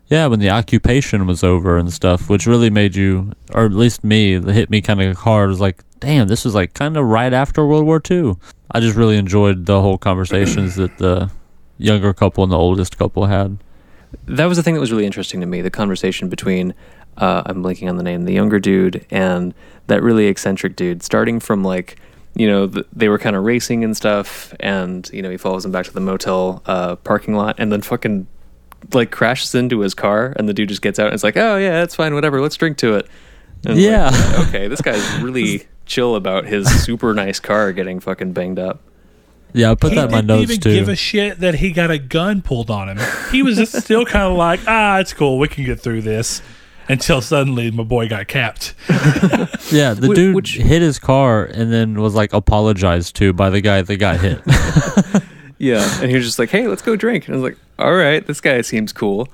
yeah 0.10 0.28
when 0.28 0.40
the 0.42 0.50
occupation 0.50 1.26
was 1.28 1.44
over 1.46 1.78
and 1.78 1.94
stuff, 1.94 2.30
which 2.30 2.46
really 2.46 2.70
made 2.70 2.94
you 2.96 3.32
or 3.54 3.66
at 3.66 3.72
least 3.72 4.04
me 4.04 4.34
it 4.34 4.44
hit 4.44 4.70
me 4.70 4.82
kind 4.82 5.02
of 5.02 5.18
hard. 5.18 5.48
It 5.48 5.54
was 5.56 5.62
like 5.62 5.82
damn, 6.02 6.28
this 6.28 6.44
was 6.44 6.54
like 6.54 6.74
kind 6.74 6.98
of 6.98 7.06
right 7.06 7.32
after 7.32 7.66
World 7.66 7.86
War 7.86 8.02
II. 8.10 8.36
I 8.72 8.80
just 8.82 8.98
really 8.98 9.18
enjoyed 9.18 9.66
the 9.66 9.80
whole 9.82 9.98
conversations 9.98 10.76
that 10.76 10.98
the 10.98 11.30
younger 11.78 12.14
couple 12.14 12.44
and 12.44 12.52
the 12.52 12.58
oldest 12.58 12.98
couple 12.98 13.28
had. 13.28 13.58
that 14.28 14.46
was 14.46 14.58
the 14.58 14.64
thing 14.64 14.74
that 14.74 14.82
was 14.82 14.92
really 14.92 15.06
interesting 15.06 15.40
to 15.40 15.46
me 15.48 15.62
the 15.62 15.72
conversation 15.72 16.28
between 16.28 16.74
uh, 17.18 17.44
i'm 17.46 17.64
blanking 17.64 17.90
on 17.90 17.98
the 17.98 18.04
name 18.04 18.26
the 18.26 18.34
younger 18.34 18.60
dude 18.60 19.06
and 19.12 19.54
that 19.88 20.02
really 20.02 20.28
eccentric 20.28 20.76
dude 20.76 21.04
starting 21.04 21.40
from 21.40 21.64
like 21.64 21.98
you 22.36 22.48
know 22.48 22.68
th- 22.68 22.86
they 22.94 23.10
were 23.10 23.20
kind 23.20 23.36
of 23.36 23.44
racing 23.44 23.84
and 23.84 23.96
stuff 23.98 24.54
and 24.60 25.10
you 25.14 25.22
know 25.22 25.30
he 25.30 25.38
follows 25.38 25.66
him 25.66 25.72
back 25.72 25.86
to 25.86 25.94
the 25.94 26.00
motel 26.00 26.62
uh, 26.66 26.96
parking 26.98 27.36
lot 27.36 27.56
and 27.60 27.72
then 27.72 27.82
fucking 27.82 28.26
like 28.94 29.12
crashes 29.12 29.54
into 29.54 29.80
his 29.82 29.94
car 29.94 30.34
and 30.38 30.48
the 30.50 30.54
dude 30.54 30.70
just 30.70 30.82
gets 30.82 30.98
out 30.98 31.08
and 31.08 31.14
it's 31.14 31.24
like 31.24 31.38
oh 31.38 31.58
yeah 31.58 31.72
that's 31.72 31.94
fine 31.96 32.14
whatever 32.14 32.42
let's 32.42 32.56
drink 32.56 32.78
to 32.78 32.96
it 32.96 33.08
And 33.66 33.78
it's 33.78 33.86
like, 33.86 34.32
Yeah. 34.36 34.46
okay 34.48 34.68
this 34.70 34.82
guy's 34.82 35.22
really 35.22 35.68
chill 35.86 36.16
about 36.16 36.46
his 36.46 36.68
super 36.84 37.14
nice 37.14 37.40
car 37.40 37.74
getting 37.74 38.00
fucking 38.00 38.32
banged 38.34 38.58
up 38.60 38.80
Yeah, 39.54 39.72
I 39.72 39.76
put 39.76 39.90
he 39.92 39.96
that 39.98 40.06
in 40.06 40.12
my 40.12 40.18
didn't 40.22 40.28
notes 40.28 40.52
even 40.52 40.62
too. 40.62 40.74
give 40.74 40.88
a 40.88 40.96
shit 40.96 41.40
that 41.42 41.56
he 41.56 41.72
got 41.74 41.92
a 41.92 41.98
gun 42.00 42.42
pulled 42.42 42.72
on 42.72 42.88
him. 42.88 43.00
He 43.32 43.44
was 43.44 43.58
just 43.58 43.74
still 43.84 44.06
kind 44.06 44.24
of 44.32 44.38
like, 44.38 44.62
ah, 44.68 45.00
it's 45.00 45.12
cool. 45.14 45.38
We 45.38 45.50
can 45.50 45.66
get 45.66 45.82
through 45.82 46.04
this. 46.04 46.42
Until 46.92 47.22
suddenly 47.22 47.72
my 47.72 47.84
boy 47.84 48.08
got 48.10 48.28
capped. 48.28 48.74
Yeah, 49.72 49.94
the 49.94 50.10
Wh- 50.12 50.16
dude 50.16 50.36
which- 50.36 50.56
hit 50.58 50.82
his 50.82 51.00
car 51.00 51.46
and 51.46 51.72
then 51.72 52.02
was 52.02 52.14
like 52.14 52.34
apologized 52.34 53.16
to 53.18 53.32
by 53.32 53.50
the 53.50 53.62
guy 53.62 53.82
that 53.82 53.98
got 53.98 54.20
hit. 54.20 54.42
Yeah, 55.58 55.88
and 56.02 56.10
he 56.10 56.16
was 56.18 56.26
just 56.26 56.40
like, 56.40 56.50
"Hey, 56.50 56.68
let's 56.68 56.82
go 56.82 56.96
drink." 56.96 57.28
And 57.28 57.36
I 57.36 57.38
was 57.40 57.44
like, 57.52 57.58
"All 57.78 57.94
right, 57.94 58.26
this 58.26 58.42
guy 58.42 58.60
seems 58.62 58.92
cool." 58.92 59.28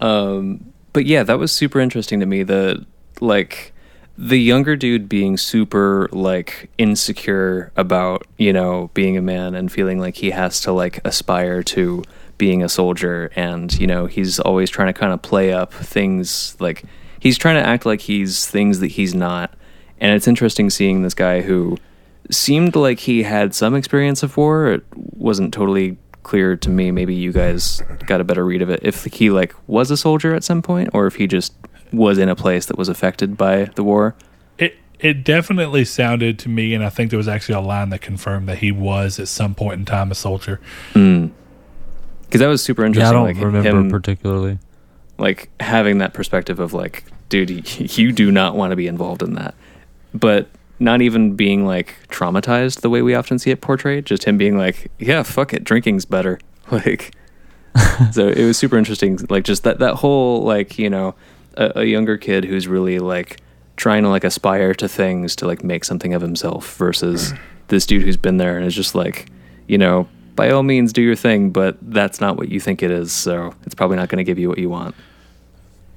Um, 0.00 0.72
but 0.92 1.06
yeah, 1.06 1.24
that 1.24 1.40
was 1.40 1.50
super 1.50 1.80
interesting 1.80 2.20
to 2.20 2.26
me. 2.26 2.44
The 2.44 2.86
like 3.20 3.72
the 4.16 4.38
younger 4.38 4.76
dude 4.76 5.08
being 5.08 5.36
super 5.36 6.08
like 6.12 6.70
insecure 6.78 7.72
about 7.76 8.26
you 8.38 8.52
know 8.52 8.90
being 8.94 9.16
a 9.16 9.20
man 9.22 9.56
and 9.56 9.70
feeling 9.72 9.98
like 9.98 10.14
he 10.14 10.30
has 10.30 10.60
to 10.60 10.72
like 10.72 11.00
aspire 11.04 11.64
to 11.64 12.04
being 12.38 12.62
a 12.62 12.68
soldier, 12.68 13.30
and 13.36 13.78
you 13.78 13.86
know 13.86 14.06
he's 14.06 14.38
always 14.38 14.70
trying 14.70 14.92
to 14.92 14.98
kind 14.98 15.12
of 15.12 15.22
play 15.22 15.52
up 15.52 15.72
things 15.72 16.56
like 16.60 16.84
he's 17.20 17.38
trying 17.38 17.56
to 17.56 17.66
act 17.66 17.86
like 17.86 18.00
he's 18.00 18.46
things 18.46 18.80
that 18.80 18.88
he's 18.88 19.14
not. 19.14 19.54
And 19.98 20.14
it's 20.14 20.28
interesting 20.28 20.68
seeing 20.70 21.02
this 21.02 21.14
guy 21.14 21.40
who 21.40 21.78
seemed 22.30 22.76
like 22.76 23.00
he 23.00 23.22
had 23.22 23.54
some 23.54 23.74
experience 23.74 24.22
of 24.22 24.36
war. 24.36 24.72
It 24.72 24.84
wasn't 24.94 25.54
totally 25.54 25.96
clear 26.22 26.56
to 26.56 26.68
me. 26.68 26.90
Maybe 26.90 27.14
you 27.14 27.32
guys 27.32 27.82
got 28.06 28.20
a 28.20 28.24
better 28.24 28.44
read 28.44 28.60
of 28.60 28.68
it. 28.68 28.80
If 28.82 29.04
he 29.04 29.30
like 29.30 29.54
was 29.66 29.90
a 29.90 29.96
soldier 29.96 30.34
at 30.34 30.44
some 30.44 30.60
point, 30.60 30.90
or 30.92 31.06
if 31.06 31.14
he 31.14 31.26
just 31.26 31.54
was 31.92 32.18
in 32.18 32.28
a 32.28 32.36
place 32.36 32.66
that 32.66 32.76
was 32.76 32.88
affected 32.88 33.36
by 33.36 33.64
the 33.76 33.84
war. 33.84 34.14
It 34.58 34.76
it 35.00 35.24
definitely 35.24 35.84
sounded 35.84 36.38
to 36.40 36.48
me, 36.48 36.74
and 36.74 36.84
I 36.84 36.90
think 36.90 37.10
there 37.10 37.18
was 37.18 37.28
actually 37.28 37.54
a 37.54 37.60
line 37.60 37.90
that 37.90 38.00
confirmed 38.00 38.48
that 38.48 38.58
he 38.58 38.72
was 38.72 39.18
at 39.18 39.28
some 39.28 39.54
point 39.54 39.74
in 39.80 39.84
time 39.84 40.10
a 40.10 40.14
soldier. 40.14 40.60
Hmm. 40.92 41.28
Because 42.26 42.40
that 42.40 42.48
was 42.48 42.62
super 42.62 42.86
yeah, 42.86 43.08
I 43.08 43.12
don't 43.12 43.24
like 43.24 43.36
remember 43.36 43.68
him, 43.68 43.90
particularly. 43.90 44.58
like 45.18 45.48
having 45.60 45.98
that 45.98 46.12
perspective 46.12 46.60
of 46.60 46.72
like, 46.72 47.04
dude, 47.28 47.50
you 47.98 48.12
do 48.12 48.30
not 48.30 48.56
want 48.56 48.72
to 48.72 48.76
be 48.76 48.86
involved 48.86 49.22
in 49.22 49.34
that, 49.34 49.54
but 50.12 50.48
not 50.78 51.00
even 51.00 51.36
being 51.36 51.64
like 51.64 51.96
traumatized 52.08 52.80
the 52.82 52.90
way 52.90 53.00
we 53.00 53.14
often 53.14 53.38
see 53.38 53.50
it 53.50 53.60
portrayed. 53.60 54.04
Just 54.04 54.24
him 54.24 54.36
being 54.36 54.58
like, 54.58 54.90
yeah, 54.98 55.22
fuck 55.22 55.54
it, 55.54 55.64
drinking's 55.64 56.04
better. 56.04 56.38
Like, 56.68 57.14
so 58.10 58.26
it 58.26 58.44
was 58.44 58.58
super 58.58 58.76
interesting. 58.76 59.20
Like 59.30 59.44
just 59.44 59.62
that 59.62 59.78
that 59.78 59.94
whole 59.94 60.42
like 60.42 60.80
you 60.80 60.90
know 60.90 61.14
a, 61.56 61.80
a 61.80 61.84
younger 61.84 62.16
kid 62.16 62.44
who's 62.44 62.66
really 62.66 62.98
like 62.98 63.40
trying 63.76 64.02
to 64.02 64.08
like 64.08 64.24
aspire 64.24 64.74
to 64.74 64.88
things 64.88 65.36
to 65.36 65.46
like 65.46 65.62
make 65.62 65.84
something 65.84 66.12
of 66.12 66.22
himself 66.22 66.76
versus 66.76 67.32
this 67.68 67.86
dude 67.86 68.02
who's 68.02 68.16
been 68.16 68.38
there 68.38 68.56
and 68.56 68.66
is 68.66 68.74
just 68.74 68.96
like 68.96 69.30
you 69.68 69.78
know 69.78 70.08
by 70.36 70.50
all 70.50 70.62
means 70.62 70.92
do 70.92 71.02
your 71.02 71.16
thing 71.16 71.50
but 71.50 71.76
that's 71.82 72.20
not 72.20 72.36
what 72.36 72.48
you 72.48 72.60
think 72.60 72.82
it 72.82 72.90
is 72.90 73.10
so 73.12 73.54
it's 73.64 73.74
probably 73.74 73.96
not 73.96 74.08
going 74.08 74.18
to 74.18 74.24
give 74.24 74.38
you 74.38 74.48
what 74.48 74.58
you 74.58 74.68
want 74.68 74.94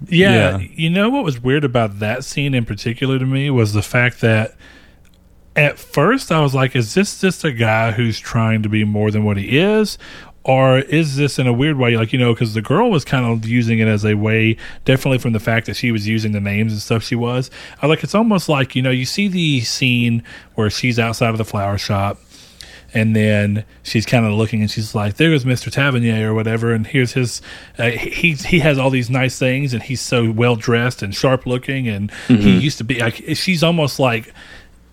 Yeah, 0.08 0.58
Yeah. 0.58 0.68
you 0.74 0.90
know 0.90 1.10
what 1.10 1.24
was 1.24 1.40
weird 1.42 1.64
about 1.64 2.00
that 2.00 2.24
scene 2.24 2.54
in 2.54 2.66
particular 2.66 3.20
to 3.20 3.26
me 3.26 3.50
was 3.50 3.74
the 3.74 3.82
fact 3.82 4.22
that 4.22 4.56
at 5.56 5.78
first 5.78 6.32
I 6.32 6.40
was 6.42 6.56
like, 6.56 6.74
is 6.76 6.94
this 6.94 7.20
just 7.20 7.44
a 7.44 7.52
guy 7.52 7.92
who's 7.92 8.18
trying 8.18 8.64
to 8.64 8.70
be 8.70 8.86
more 8.86 9.12
than 9.12 9.26
what 9.26 9.36
he 9.36 9.58
is? 9.58 9.98
Or 10.46 10.80
is 10.80 11.18
this 11.18 11.38
in 11.38 11.48
a 11.48 11.54
weird 11.54 11.78
way, 11.78 11.98
like, 11.98 12.14
you 12.14 12.20
know, 12.20 12.34
because 12.34 12.54
the 12.54 12.62
girl 12.62 12.90
was 12.90 13.04
kind 13.04 13.26
of 13.26 13.46
using 13.46 13.80
it 13.80 13.88
as 13.88 14.06
a 14.06 14.14
way, 14.14 14.56
definitely 14.86 15.18
from 15.18 15.34
the 15.34 15.40
fact 15.40 15.66
that 15.66 15.76
she 15.76 15.92
was 15.92 16.08
using 16.08 16.32
the 16.32 16.40
names 16.40 16.72
and 16.72 16.82
stuff 16.82 17.04
she 17.04 17.16
was. 17.16 17.52
I 17.82 17.88
was 17.88 17.90
like, 17.98 18.04
it's 18.06 18.16
almost 18.16 18.48
like, 18.48 18.74
you 18.74 18.82
know, 18.82 18.90
you 18.92 19.06
see 19.06 19.28
the 19.28 19.60
scene 19.62 20.24
where 20.56 20.70
she's 20.70 20.98
outside 20.98 21.30
of 21.32 21.38
the 21.38 21.46
flower 21.46 21.78
shop 21.78 22.20
and 22.94 23.16
then 23.16 23.66
she's 23.84 24.06
kind 24.06 24.26
of 24.26 24.34
looking 24.34 24.62
and 24.62 24.72
she's 24.72 24.96
like 24.96 25.16
there 25.16 25.30
goes 25.30 25.46
mr 25.46 25.72
tavernier 25.72 26.32
or 26.32 26.34
whatever 26.34 26.72
and 26.72 26.88
here's 26.88 27.14
his 27.14 27.42
uh, 27.78 27.90
he 27.90 28.34
he 28.34 28.60
has 28.60 28.78
all 28.78 28.90
these 28.90 29.10
nice 29.10 29.38
things 29.38 29.74
and 29.74 29.84
he's 29.84 30.02
so 30.02 30.32
well 30.32 30.56
dressed 30.56 31.02
and 31.02 31.14
sharp 31.16 31.46
looking 31.46 31.88
and 31.88 32.12
he 32.28 32.58
used 32.58 32.78
to 32.78 32.84
be 32.84 33.00
like 33.00 33.24
she's 33.34 33.64
almost 33.64 34.00
like 34.00 34.34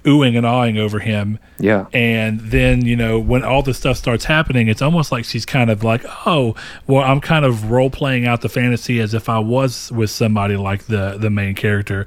oohing 0.07 0.37
and 0.37 0.47
awing 0.47 0.79
over 0.79 1.01
him. 1.01 1.39
Yeah. 1.59 1.87
And 1.93 2.41
then 2.41 2.85
you 2.85 2.97
know 2.97 3.19
when 3.19 3.43
all 3.45 3.63
this 3.63 3.77
stuff 3.77 3.97
starts 3.97 4.25
happening 4.25 4.69
it's 4.69 4.81
almost 4.81 5.11
like 5.13 5.25
she's 5.25 5.45
kind 5.45 5.69
of 5.69 5.83
like 5.83 6.05
oh 6.27 6.55
well 6.87 7.03
i'm 7.03 7.21
kind 7.21 7.45
of 7.45 7.71
role 7.71 7.91
playing 7.91 8.27
out 8.27 8.41
the 8.41 8.49
fantasy 8.49 9.01
as 9.01 9.13
if 9.15 9.29
i 9.29 9.39
was 9.39 9.91
with 9.93 10.11
somebody 10.11 10.57
like 10.57 10.87
the 10.87 11.19
the 11.19 11.29
main 11.29 11.55
character. 11.55 12.07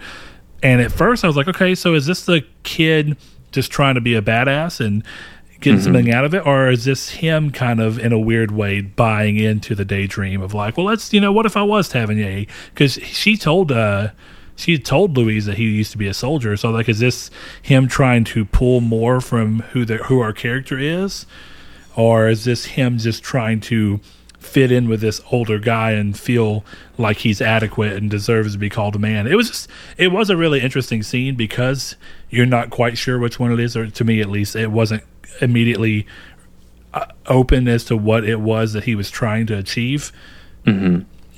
And 0.63 0.81
at 0.81 0.91
first 0.91 1.23
i 1.23 1.27
was 1.27 1.35
like 1.35 1.47
okay 1.49 1.75
so 1.75 1.93
is 1.93 2.05
this 2.05 2.25
the 2.25 2.45
kid 2.63 3.17
just 3.51 3.71
trying 3.71 3.95
to 3.95 4.01
be 4.01 4.15
a 4.15 4.21
badass 4.21 4.83
and 4.83 5.03
getting 5.60 5.80
something 5.82 6.12
out 6.12 6.24
of 6.24 6.34
it 6.34 6.45
or 6.45 6.70
is 6.70 6.86
this 6.86 7.10
him 7.10 7.51
kind 7.51 7.82
of 7.82 7.99
in 7.99 8.14
a 8.14 8.20
weird 8.20 8.51
way 8.51 8.80
buying 8.80 9.36
into 9.36 9.76
the 9.76 9.84
daydream 9.84 10.41
of 10.41 10.53
like 10.53 10.78
well 10.78 10.86
let's 10.86 11.12
you 11.12 11.20
know 11.20 11.34
what 11.34 11.45
if 11.45 11.57
i 11.57 11.62
was 11.62 11.89
tavernier 11.89 12.45
because 12.74 12.93
she 12.93 13.36
told 13.36 13.72
uh 13.72 14.10
she 14.60 14.78
told 14.78 15.18
Louise 15.18 15.45
that 15.45 15.57
he 15.57 15.64
used 15.64 15.93
to 15.93 15.97
be 15.97 16.07
a 16.07 16.14
soldier. 16.14 16.57
So 16.57 16.70
like, 16.70 16.89
is 16.89 16.99
this 16.99 17.32
him 17.62 17.88
trying 17.88 18.26
to 18.26 18.43
pull 18.43 18.82
more 18.82 19.22
from 19.22 19.62
who 19.72 19.86
the 19.86 19.97
who 19.97 20.20
our 20.20 20.34
character 20.34 20.78
is, 20.78 21.26
or 21.95 22.28
is 22.28 22.43
this 22.43 22.66
him 22.66 22.97
just 22.97 23.24
trying 23.24 23.62
to 23.62 24.01
fit 24.38 24.72
in 24.72 24.89
with 24.89 24.99
this 24.99 25.22
older 25.32 25.60
guy 25.60 25.91
and 25.91 26.18
feel 26.18 26.66
like 26.97 27.18
he's 27.18 27.41
adequate 27.41 27.93
and 27.93 28.10
deserves 28.10 28.53
to 28.53 28.60
be 28.60 28.70
called 28.70 28.95
a 28.97 28.99
man? 28.99 29.28
It 29.28 29.36
was 29.36 29.47
just, 29.47 29.70
it 29.97 30.12
was 30.12 30.30
a 30.30 30.36
really 30.36 30.60
interesting 30.60 31.03
scene 31.03 31.36
because 31.36 31.95
you're 32.30 32.45
not 32.45 32.70
quite 32.70 32.97
sure 32.97 33.18
which 33.18 33.39
one 33.39 33.53
it 33.53 33.60
is, 33.62 33.78
or 33.78 33.89
to 33.89 34.03
me 34.03 34.20
at 34.20 34.30
least, 34.30 34.57
it 34.57 34.72
wasn't 34.72 35.03
immediately 35.41 36.05
uh, 36.93 37.05
open 37.27 37.67
as 37.67 37.84
to 37.86 37.95
what 37.95 38.23
it 38.23 38.39
was 38.39 38.73
that 38.73 38.84
he 38.86 38.95
was 38.95 39.09
trying 39.09 39.45
to 39.47 39.57
achieve 39.57 40.11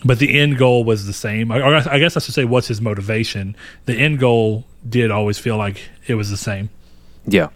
but 0.04 0.20
the 0.20 0.40
end 0.40 0.58
goal 0.58 0.84
was 0.84 1.06
the 1.06 1.14
same. 1.14 1.52
Or 1.52 1.62
I 1.64 2.00
guess 2.00 2.18
I 2.18 2.20
should 2.20 2.34
say, 2.34 2.46
what's 2.46 2.68
his 2.68 2.82
motivation? 2.82 3.56
The 3.86 3.96
end 3.96 4.20
goal 4.20 4.66
did 4.88 5.12
always 5.12 5.38
feel 5.38 5.58
like 5.58 5.90
it 6.08 6.16
was 6.16 6.30
the 6.30 6.38
same. 6.38 6.70
yeah 7.26 7.50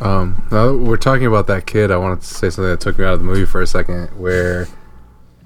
Um, 0.00 0.46
now 0.50 0.72
that 0.72 0.78
we're 0.78 0.96
talking 0.96 1.26
about 1.26 1.46
that 1.48 1.66
kid. 1.66 1.90
I 1.90 1.96
wanted 1.96 2.22
to 2.22 2.26
say 2.26 2.50
something 2.50 2.70
that 2.70 2.80
took 2.80 2.98
me 2.98 3.04
out 3.04 3.14
of 3.14 3.20
the 3.20 3.26
movie 3.26 3.44
for 3.46 3.60
a 3.60 3.66
second. 3.66 4.08
Where 4.18 4.66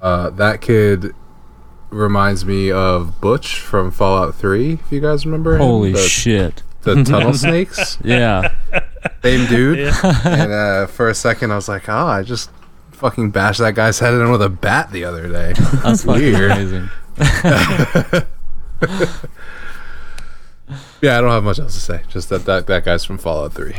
uh, 0.01 0.29
that 0.31 0.61
kid 0.61 1.13
reminds 1.89 2.45
me 2.45 2.71
of 2.71 3.19
Butch 3.19 3.59
from 3.59 3.91
Fallout 3.91 4.35
3, 4.35 4.73
if 4.73 4.91
you 4.91 5.01
guys 5.01 5.25
remember. 5.25 5.55
him. 5.55 5.61
Holy 5.61 5.91
the, 5.91 5.99
shit! 5.99 6.63
The 6.83 7.03
tunnel 7.03 7.33
snakes. 7.35 7.97
Yeah, 8.03 8.55
Same 9.23 9.47
dude. 9.47 9.93
And 10.03 10.51
uh, 10.51 10.87
for 10.87 11.09
a 11.09 11.15
second, 11.15 11.51
I 11.51 11.55
was 11.55 11.67
like, 11.67 11.89
oh, 11.89 12.07
I 12.07 12.23
just 12.23 12.49
fucking 12.91 13.31
bashed 13.31 13.59
that 13.59 13.75
guy's 13.75 13.99
head 13.99 14.13
in 14.13 14.31
with 14.31 14.41
a 14.41 14.49
bat 14.49 14.91
the 14.91 15.05
other 15.05 15.27
day. 15.27 15.53
that's 15.83 16.05
Weird. 16.05 16.51
amazing. 16.51 16.89
Yeah, 21.01 21.17
I 21.17 21.21
don't 21.21 21.31
have 21.31 21.43
much 21.43 21.59
else 21.59 21.73
to 21.73 21.79
say. 21.79 22.01
Just 22.07 22.29
that 22.29 22.45
that, 22.45 22.67
that 22.67 22.85
guy's 22.85 23.03
from 23.03 23.17
Fallout 23.17 23.53
3. 23.53 23.73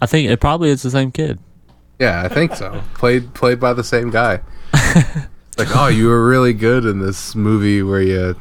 I 0.00 0.06
think 0.06 0.28
it 0.28 0.40
probably 0.40 0.70
is 0.70 0.82
the 0.82 0.90
same 0.90 1.12
kid. 1.12 1.38
Yeah, 1.98 2.22
I 2.22 2.28
think 2.28 2.54
so. 2.54 2.82
played 2.94 3.32
played 3.32 3.58
by 3.60 3.72
the 3.72 3.84
same 3.84 4.10
guy. 4.10 4.40
like, 5.56 5.74
oh, 5.74 5.86
you 5.86 6.08
were 6.08 6.26
really 6.26 6.52
good 6.52 6.84
in 6.84 6.98
this 6.98 7.34
movie 7.34 7.82
where 7.82 8.02
you 8.02 8.36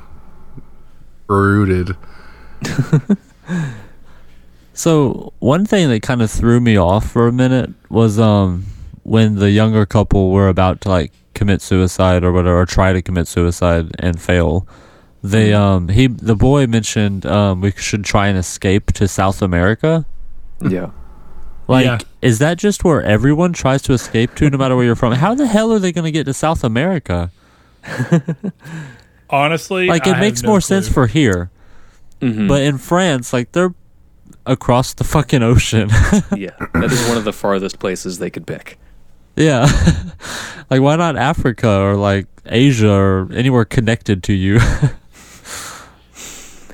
rooted. 1.27 1.95
So 4.78 5.34
one 5.39 5.65
thing 5.65 5.88
that 5.89 6.01
kind 6.03 6.21
of 6.21 6.30
threw 6.30 6.59
me 6.59 6.78
off 6.78 7.09
for 7.09 7.28
a 7.28 7.32
minute 7.32 7.73
was 7.89 8.19
um 8.19 8.65
when 9.03 9.36
the 9.36 9.49
younger 9.51 9.86
couple 9.86 10.32
were 10.32 10.49
about 10.49 10.82
to 10.82 10.89
like 10.89 11.11
commit 11.34 11.61
suicide 11.61 12.23
or 12.23 12.32
whatever, 12.32 12.59
or 12.61 12.65
try 12.65 12.91
to 12.93 13.01
commit 13.01 13.28
suicide 13.28 13.91
and 13.99 14.21
fail. 14.21 14.67
They 15.23 15.53
um 15.53 15.88
he 15.89 16.07
the 16.07 16.36
boy 16.36 16.67
mentioned 16.67 17.26
um 17.26 17.61
we 17.61 17.71
should 17.71 18.03
try 18.03 18.28
and 18.28 18.38
escape 18.38 18.91
to 18.93 19.07
South 19.07 19.41
America. 19.41 20.05
Yeah. 20.61 20.91
Like, 21.67 21.86
Yeah. 21.86 21.97
is 22.21 22.38
that 22.39 22.57
just 22.59 22.84
where 22.84 23.01
everyone 23.01 23.51
tries 23.53 23.82
to 23.84 23.93
escape 23.93 24.36
to, 24.36 24.49
no 24.51 24.57
matter 24.59 24.76
where 24.76 24.86
you're 24.86 24.95
from? 24.95 25.13
How 25.13 25.34
the 25.34 25.47
hell 25.47 25.73
are 25.73 25.80
they 25.80 25.91
going 25.91 26.05
to 26.05 26.11
get 26.11 26.26
to 26.26 26.34
South 26.34 26.63
America? 26.63 27.32
Honestly, 29.30 29.88
Like, 29.88 30.05
I 30.05 30.11
it 30.11 30.13
have 30.13 30.21
makes 30.21 30.43
no 30.43 30.49
more 30.49 30.57
clue. 30.59 30.61
sense 30.82 30.88
for 30.88 31.07
here, 31.07 31.49
Mhm. 32.21 32.47
but 32.47 32.61
in 32.61 32.78
France, 32.78 33.34
like 33.34 33.51
they're 33.53 33.73
across 34.45 34.93
the 34.93 35.03
fucking 35.03 35.41
ocean. 35.43 35.89
yeah, 36.35 36.51
that 36.73 36.89
is 36.91 37.07
one 37.07 37.17
of 37.17 37.23
the 37.23 37.33
farthest 37.33 37.79
places 37.79 38.19
they 38.19 38.29
could 38.29 38.45
pick. 38.47 38.77
yeah, 39.35 39.65
like 40.69 40.81
why 40.81 40.95
not 40.95 41.15
Africa 41.17 41.69
or 41.81 41.95
like 41.95 42.27
Asia 42.45 42.91
or 42.91 43.27
anywhere 43.33 43.65
connected 43.65 44.23
to 44.23 44.33
you? 44.33 44.59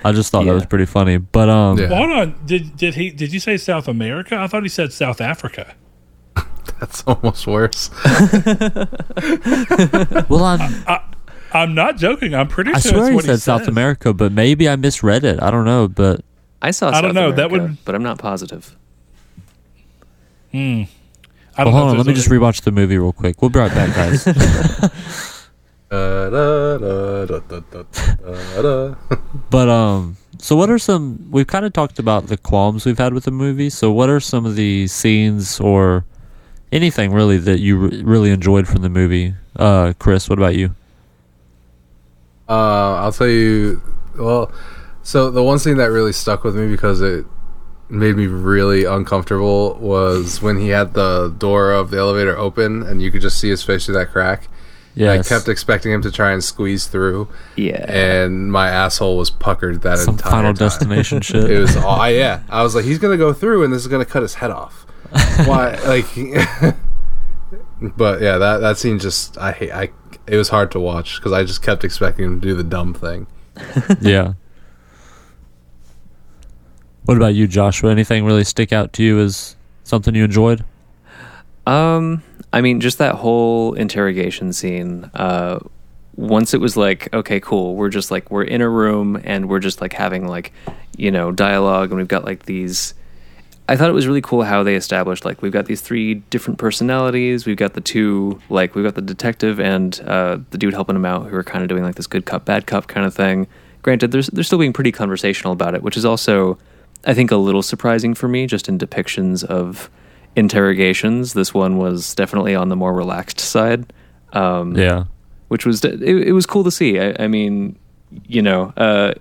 I 0.03 0.11
just 0.13 0.32
thought 0.32 0.45
that 0.45 0.53
was 0.53 0.65
pretty 0.65 0.86
funny, 0.88 1.17
but 1.17 1.47
um, 1.47 1.78
Yeah. 1.78 1.88
Hold 1.89 2.09
on. 2.11 2.36
Did 2.45 2.76
did 2.76 2.95
he 2.95 3.11
did 3.11 3.32
you 3.32 3.39
say 3.39 3.55
South 3.57 3.88
America? 3.88 4.36
I 4.36 4.47
thought 4.47 4.63
he 4.63 4.69
said 4.69 4.91
South 4.91 5.22
Africa. 5.22 5.76
That's 6.80 7.03
almost 7.05 7.45
worse. 7.45 7.91
well, 10.30 10.43
I'm, 10.43 10.86
I'm 11.53 11.76
not 11.76 11.97
joking. 11.97 12.34
I'm 12.34 12.47
pretty 12.47 12.72
I 12.72 12.80
sure 12.80 12.91
swear 12.93 13.11
it's 13.13 13.22
he 13.22 13.28
said 13.28 13.41
South 13.41 13.61
says. 13.61 13.67
America, 13.67 14.13
but 14.13 14.32
maybe 14.32 14.67
I 14.67 14.76
misread 14.76 15.24
it. 15.24 15.39
I 15.41 15.51
don't 15.51 15.65
know, 15.65 15.88
but 15.88 16.22
I 16.62 16.72
saw. 16.72 16.89
I 16.89 16.91
South 16.93 17.01
don't 17.03 17.16
know, 17.16 17.32
that 17.32 17.45
America, 17.47 17.64
would- 17.70 17.86
but 17.86 17.95
I'm 17.95 18.03
not 18.03 18.18
positive. 18.20 18.76
Hmm. 20.51 20.84
I 21.57 21.64
don't 21.64 21.74
hold 21.74 21.89
on, 21.89 21.97
let 21.97 22.05
me 22.05 22.14
just 22.14 22.30
rewatch 22.30 22.62
the 22.62 22.72
movie 22.72 22.97
real 22.97 23.12
quick. 23.14 23.41
We'll 23.41 23.49
be 23.49 23.59
right 23.59 23.74
back, 23.74 23.93
guys. 23.95 24.26
But 29.49 29.68
um, 29.70 30.18
so 30.38 30.55
what 30.55 30.70
are 30.70 30.80
some? 30.80 31.28
We've 31.32 31.47
kind 31.47 31.66
of 31.66 31.74
talked 31.74 31.99
about 31.99 32.28
the 32.28 32.38
qualms 32.38 32.86
we've 32.86 32.97
had 32.97 33.14
with 33.14 33.26
the 33.26 33.32
movie. 33.32 33.70
So 33.70 33.91
what 33.91 34.09
are 34.09 34.20
some 34.20 34.45
of 34.45 34.55
the 34.55 34.88
scenes 34.88 35.59
or 35.59 36.05
anything 36.72 37.12
really 37.12 37.38
that 37.38 37.59
you 37.59 37.78
re- 37.78 38.01
really 38.03 38.30
enjoyed 38.32 38.68
from 38.68 38.82
the 38.82 38.89
movie? 38.89 39.34
Uh, 39.55 39.93
Chris, 39.99 40.30
what 40.30 40.39
about 40.39 40.55
you? 40.55 40.74
Uh, 42.47 42.95
I'll 43.03 43.12
tell 43.12 43.28
you. 43.28 43.82
Well, 44.18 44.51
so 45.04 45.32
the 45.32 45.43
one 45.43 45.58
thing 45.60 45.78
that 45.78 45.91
really 45.91 46.14
stuck 46.14 46.43
with 46.43 46.56
me 46.56 46.68
because 46.68 47.02
it 47.02 47.26
made 47.89 48.16
me 48.16 48.26
really 48.28 48.86
uncomfortable 48.86 49.76
was 49.80 50.41
when 50.41 50.58
he 50.60 50.70
had 50.70 50.93
the 50.93 51.30
door 51.38 51.72
of 51.72 51.91
the 51.91 51.97
elevator 51.97 52.38
open 52.38 52.84
and 52.84 53.02
you 53.02 53.12
could 53.12 53.22
just 53.22 53.39
see 53.39 53.49
his 53.49 53.64
face 53.64 53.86
through 53.86 53.95
that 53.95 54.10
crack. 54.10 54.47
Yeah, 54.93 55.14
I 55.14 55.24
kept 55.24 55.47
expecting 55.47 55.93
him 55.93 56.02
to 56.02 56.12
try 56.12 56.34
and 56.34 56.43
squeeze 56.43 56.86
through, 56.88 57.30
Yeah. 57.56 57.86
and 57.89 58.52
my 58.52 58.70
asshole 58.70 59.18
was 59.18 59.30
puckered 59.30 59.84
that 59.84 59.99
some 59.99 60.16
entire 60.16 60.32
Final 60.32 60.54
time. 60.54 60.68
Destination 60.68 61.22
shit. 61.22 61.49
It 61.49 61.60
was 61.60 61.78
all 61.78 62.10
yeah. 62.10 62.43
I 62.49 62.62
was 62.62 62.76
like, 62.76 62.84
he's 62.84 62.99
gonna 62.99 63.16
go 63.16 63.32
through, 63.32 63.64
and 63.64 63.72
this 63.74 63.82
is 63.84 63.88
gonna 63.88 64.04
cut 64.04 64.22
his 64.22 64.34
head 64.36 64.52
off. 64.52 64.86
Why? 65.45 65.78
Like, 65.86 66.06
but 67.97 68.22
yeah, 68.22 68.38
that 68.38 68.58
that 68.60 68.78
scene 68.78 68.99
just 68.99 69.38
I 69.38 69.52
hate. 69.54 69.72
I 69.72 69.89
it 70.28 70.36
was 70.38 70.49
hard 70.49 70.72
to 70.72 70.80
watch 70.80 71.18
because 71.18 71.32
I 71.32 71.43
just 71.43 71.62
kept 71.62 71.84
expecting 71.84 72.26
him 72.26 72.41
to 72.41 72.47
do 72.47 72.54
the 72.54 72.64
dumb 72.64 72.93
thing. 72.93 73.28
yeah. 74.02 74.34
What 77.06 77.18
about 77.18 77.34
you, 77.34 77.47
Joshua? 77.47 77.91
Anything 77.91 78.26
really 78.26 78.43
stick 78.43 78.72
out 78.72 78.93
to 78.93 79.04
you 79.04 79.20
as 79.20 79.56
something 79.84 80.14
you 80.14 80.24
enjoyed? 80.24 80.64
Um, 81.66 82.24
I 82.54 82.62
mean, 82.62 82.80
just 82.80 82.99
that 82.99 83.16
whole 83.16 83.74
interrogation 83.74 84.54
scene. 84.54 85.10
Uh, 85.14 85.60
once 86.16 86.54
it 86.54 86.62
was 86.62 86.78
like, 86.78 87.14
okay, 87.14 87.39
cool, 87.39 87.76
we're 87.76 87.89
just 87.89 88.12
like 88.12 88.30
we're 88.30 88.43
in 88.43 88.62
a 88.62 88.70
room 88.70 89.20
and 89.24 89.49
we're 89.49 89.60
just 89.60 89.82
like 89.82 89.93
having 89.93 90.28
like, 90.28 90.52
you 90.97 91.10
know, 91.10 91.32
dialogue, 91.32 91.89
and 91.89 91.97
we've 91.97 92.08
got 92.08 92.26
like 92.26 92.45
these. 92.45 92.93
I 93.68 93.78
thought 93.78 93.89
it 93.89 93.93
was 93.93 94.06
really 94.06 94.22
cool 94.22 94.43
how 94.43 94.64
they 94.64 94.76
established 94.76 95.24
like 95.24 95.41
we've 95.41 95.52
got 95.52 95.66
these 95.66 95.82
three 95.82 96.16
different 96.16 96.60
personalities. 96.60 97.45
We've 97.45 97.58
got 97.58 97.74
the 97.74 97.82
two 97.82 98.39
like 98.49 98.76
we've 98.76 98.84
got 98.84 98.95
the 98.95 99.02
detective 99.02 99.60
and 99.60 99.99
uh, 100.02 100.39
the 100.49 100.58
dude 100.58 100.74
helping 100.74 100.95
him 100.95 101.06
out 101.06 101.28
who 101.28 101.36
are 101.38 101.43
kind 101.43 101.64
of 101.64 101.70
doing 101.70 101.84
like 101.84 101.95
this 101.95 102.08
good 102.08 102.26
cop 102.26 102.43
bad 102.45 102.68
cop 102.68 102.88
kind 102.88 103.06
of 103.06 103.14
thing. 103.14 103.47
Granted, 103.82 104.12
there's 104.12 104.28
they're 104.28 104.43
still 104.43 104.60
being 104.60 104.74
pretty 104.74 104.91
conversational 104.91 105.54
about 105.54 105.74
it, 105.74 105.82
which 105.82 105.95
is 105.95 106.04
also 106.04 106.60
I 107.06 107.14
think 107.14 107.32
a 107.32 107.36
little 107.38 107.64
surprising 107.64 108.14
for 108.14 108.28
me, 108.28 108.45
just 108.47 108.70
in 108.70 108.78
depictions 108.78 109.43
of 109.43 109.89
interrogations. 110.36 111.34
This 111.34 111.54
one 111.54 111.78
was 111.78 112.14
definitely 112.16 112.56
on 112.56 112.70
the 112.70 112.76
more 112.76 112.93
relaxed 112.93 113.39
side, 113.39 113.91
um, 114.34 114.76
Yeah. 114.76 115.06
which 115.47 115.66
was 115.66 115.84
it, 115.84 116.02
it 116.02 116.34
was 116.34 116.45
cool 116.45 116.64
to 116.64 116.72
see. 116.72 116.99
I, 116.99 117.16
I 117.20 117.28
mean, 117.28 117.78
you 118.28 118.41
know, 118.41 118.74
uh, 118.78 119.14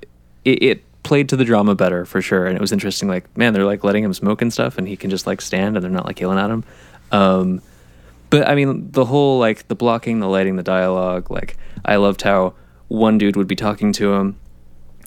it, 0.45 0.63
it 0.63 1.03
played 1.03 1.29
to 1.31 1.37
the 1.37 1.45
drama 1.45 1.75
better 1.75 2.05
for 2.05 2.21
sure, 2.21 2.47
and 2.47 2.55
it 2.57 2.61
was 2.61 2.73
interesting. 2.73 3.09
Like, 3.09 3.25
man, 3.37 3.53
they're 3.53 3.65
like 3.65 3.85
letting 3.85 4.05
him 4.05 4.13
smoke 4.15 4.43
and 4.43 4.53
stuff, 4.53 4.77
and 4.79 4.87
he 4.89 4.97
can 4.97 5.11
just 5.11 5.27
like 5.27 5.41
stand, 5.41 5.77
and 5.77 5.83
they're 5.85 5.91
not 5.91 6.07
like 6.07 6.21
yelling 6.21 6.39
at 6.39 6.51
him. 6.51 6.65
Um, 7.13 7.63
but 8.31 8.47
I 8.49 8.55
mean, 8.55 8.91
the 8.93 9.05
whole 9.05 9.39
like 9.39 9.67
the 9.69 9.75
blocking, 9.75 10.21
the 10.21 10.29
lighting, 10.29 10.57
the 10.57 10.63
dialogue. 10.63 11.31
Like, 11.31 11.57
I 11.85 11.97
loved 11.97 12.23
how 12.23 12.55
one 12.89 13.19
dude 13.19 13.37
would 13.37 13.49
be 13.49 13.57
talking 13.57 13.93
to 13.95 14.13
him, 14.15 14.37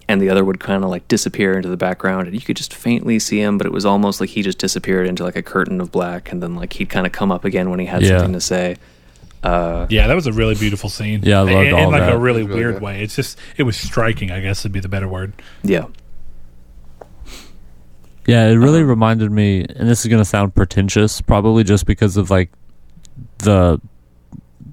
and 0.07 0.21
the 0.21 0.29
other 0.29 0.43
would 0.43 0.59
kind 0.59 0.83
of 0.83 0.89
like 0.89 1.07
disappear 1.07 1.53
into 1.55 1.69
the 1.69 1.77
background, 1.77 2.27
and 2.27 2.35
you 2.35 2.41
could 2.41 2.57
just 2.57 2.73
faintly 2.73 3.19
see 3.19 3.39
him, 3.41 3.57
but 3.57 3.65
it 3.67 3.71
was 3.73 3.85
almost 3.85 4.19
like 4.19 4.29
he 4.29 4.41
just 4.41 4.57
disappeared 4.57 5.07
into 5.07 5.23
like 5.23 5.35
a 5.35 5.41
curtain 5.43 5.79
of 5.81 5.91
black, 5.91 6.31
and 6.31 6.41
then 6.43 6.55
like 6.55 6.73
he'd 6.73 6.89
kind 6.89 7.05
of 7.05 7.11
come 7.13 7.31
up 7.31 7.45
again 7.45 7.69
when 7.69 7.79
he 7.79 7.85
had 7.85 8.01
Yeah. 8.01 8.17
something 8.17 8.33
to 8.33 8.41
say. 8.41 8.75
Uh, 9.43 9.87
Yeah, 9.89 10.07
that 10.07 10.13
was 10.15 10.25
a 10.27 10.31
really 10.31 10.55
beautiful 10.55 10.89
scene. 10.89 11.21
Yeah, 11.23 11.39
I 11.39 11.41
loved 11.43 11.51
in, 11.67 11.77
in 11.77 11.91
like 11.91 12.01
that. 12.01 12.13
a 12.13 12.17
really 12.17 12.43
really 12.43 12.55
weird 12.55 12.73
good. 12.75 12.81
way. 12.83 13.03
It's 13.03 13.15
just 13.15 13.37
it 13.57 13.63
was 13.63 13.75
striking. 13.75 14.31
I 14.31 14.39
guess 14.39 14.63
would 14.63 14.71
be 14.71 14.79
the 14.79 14.87
better 14.89 15.07
word. 15.07 15.33
yeah, 15.63 15.85
Yeah, 18.25 18.47
it 18.47 18.53
really 18.55 18.83
reminded 18.83 19.31
me, 19.31 19.65
and 19.67 19.89
this 19.89 20.01
is 20.05 20.07
going 20.09 20.21
to 20.21 20.25
sound 20.25 20.55
pretentious, 20.55 21.19
probably 21.21 21.63
just 21.65 21.85
because 21.85 22.15
of 22.15 22.29
like 22.29 22.49
the 23.39 23.81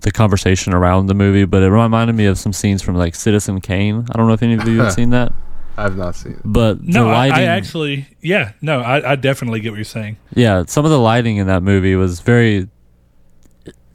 the 0.01 0.11
conversation 0.11 0.73
around 0.75 1.07
the 1.07 1.15
movie, 1.15 1.45
but 1.45 1.63
it 1.63 1.71
reminded 1.71 2.15
me 2.15 2.27
of 2.27 2.39
some 2.39 2.53
scenes 2.53 2.83
from 2.83 2.97
like 2.97 3.15
Citizen 3.15 3.61
Kane. 3.61 4.07
I 4.11 4.17
don't 4.19 4.27
know 4.27 4.33
if 4.35 4.43
any 4.43 4.55
of 4.55 4.67
you 4.67 4.81
have 4.81 4.93
seen 5.01 5.11
that, 5.11 5.33
I've 5.77 5.97
not 5.97 6.15
seen 6.17 6.33
it. 6.33 6.41
but 6.45 6.83
No, 6.83 7.05
the 7.05 7.11
I, 7.11 7.15
lighting, 7.29 7.35
I 7.39 7.43
actually, 7.45 8.07
yeah, 8.21 8.53
no, 8.61 8.81
I, 8.81 9.13
I 9.13 9.17
definitely 9.17 9.61
get 9.61 9.71
what 9.73 9.77
you're 9.77 9.85
saying. 9.85 10.17
yeah, 10.35 10.65
some 10.67 10.85
of 10.85 10.91
the 10.91 10.99
lighting 10.99 11.37
in 11.39 11.47
that 11.47 11.63
movie 11.63 11.97
was 11.97 12.21
very. 12.21 12.69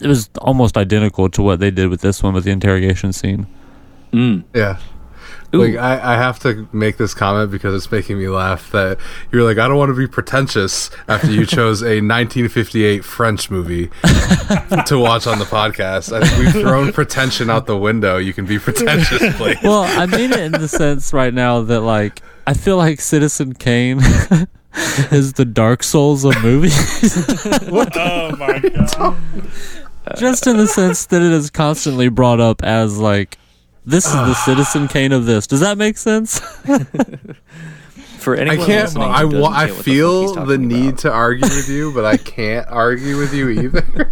It 0.02 0.08
was 0.08 0.30
almost 0.42 0.76
identical 0.78 1.30
to 1.30 1.42
what 1.42 1.60
they 1.62 1.72
did 1.72 1.88
with 1.90 2.02
this 2.02 2.22
one 2.22 2.34
with 2.34 2.44
the 2.44 2.52
interrogation 2.52 3.14
scene. 3.14 3.48
mm. 4.12 4.44
Yeah. 4.54 4.78
Ooh. 5.56 5.66
Like 5.66 5.78
I, 5.78 6.14
I 6.14 6.18
have 6.18 6.40
to 6.40 6.68
make 6.72 6.98
this 6.98 7.14
comment 7.14 7.52
because 7.52 7.74
it's 7.74 7.92
making 7.92 8.20
me 8.20 8.28
laugh 8.28 8.72
that 8.72 8.98
you're 9.32 9.44
like 9.44 9.58
I 9.58 9.68
don't 9.68 9.78
want 9.78 9.90
to 9.90 9.96
be 9.98 10.08
pretentious 10.08 10.90
after 11.08 11.32
you 11.32 11.46
chose 11.46 11.82
a 11.82 11.86
1958 12.02 13.04
French 13.04 13.50
movie 13.50 13.88
to 14.88 14.98
watch 15.00 15.28
on 15.28 15.40
the 15.40 15.46
podcast. 15.46 16.14
I 16.16 16.26
think 16.26 16.54
we've 16.54 16.64
thrown 16.64 16.92
pretension 16.92 17.50
out 17.50 17.66
the 17.66 17.78
window. 17.78 18.18
You 18.18 18.34
can 18.34 18.46
be 18.46 18.60
pretentious, 18.60 19.36
please. 19.38 19.58
Well, 19.64 19.84
I 19.84 20.06
mean 20.06 20.32
it 20.32 20.40
in 20.40 20.52
the 20.52 20.68
sense 20.68 21.14
right 21.14 21.34
now 21.34 21.62
that 21.62 21.82
like 21.82 22.22
I 22.48 22.54
feel 22.54 22.78
like 22.78 23.02
Citizen 23.02 23.54
Kane 23.54 24.00
is 25.12 25.34
the 25.34 25.46
Dark 25.46 25.84
Souls 25.84 26.26
of 26.26 26.42
movies. 26.44 26.76
oh 27.72 28.36
my 28.38 28.60
god! 28.60 29.18
just 30.18 30.46
in 30.48 30.58
the 30.58 30.68
sense 30.68 31.06
that 31.08 31.22
it 31.22 31.32
is 31.32 31.50
constantly 31.50 32.10
brought 32.10 32.40
up 32.40 32.64
as 32.64 32.98
like 33.00 33.38
this 33.86 34.06
is 34.06 34.14
the 34.14 34.34
citizen 34.46 34.88
kane 34.88 35.12
of 35.12 35.26
this 35.26 35.48
does 35.48 35.60
that 35.62 35.78
make 35.78 35.98
sense 35.98 36.40
for 38.20 38.36
I 38.36 38.40
anyone 38.42 38.66
can't. 38.66 38.86
listening 38.86 39.04
who 39.08 39.14
I 39.14 39.22
doesn't 39.24 39.40
wa- 39.40 39.50
get 39.50 39.56
I 39.58 39.62
what 39.66 39.68
the 39.70 39.74
fuck 39.76 39.84
feel 39.86 40.22
he's 40.22 40.32
the 40.34 40.36
talking 40.42 40.68
need 40.68 40.88
about. 40.90 40.98
to 41.00 41.12
argue 41.12 41.42
with 41.48 41.70
you, 41.70 41.94
but 41.94 42.06
I 42.06 42.18
can't 42.18 42.68
argue 42.70 43.18
with 43.18 43.34
you 43.34 43.50
either. 43.50 44.12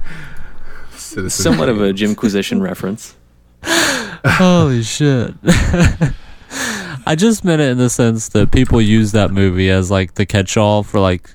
Citizen 0.95 1.29
somewhat 1.29 1.69
of 1.69 1.77
Kane. 1.77 1.85
a 1.85 1.93
Jimquisition 1.93 2.61
reference. 2.61 3.15
Holy 3.63 4.83
shit. 4.83 5.33
I 7.05 7.15
just 7.17 7.43
meant 7.43 7.61
it 7.61 7.69
in 7.71 7.77
the 7.77 7.89
sense 7.89 8.29
that 8.29 8.51
people 8.51 8.79
use 8.81 9.11
that 9.13 9.31
movie 9.31 9.69
as 9.69 9.89
like 9.91 10.13
the 10.15 10.25
catch 10.25 10.57
all 10.57 10.83
for 10.83 10.99
like 10.99 11.29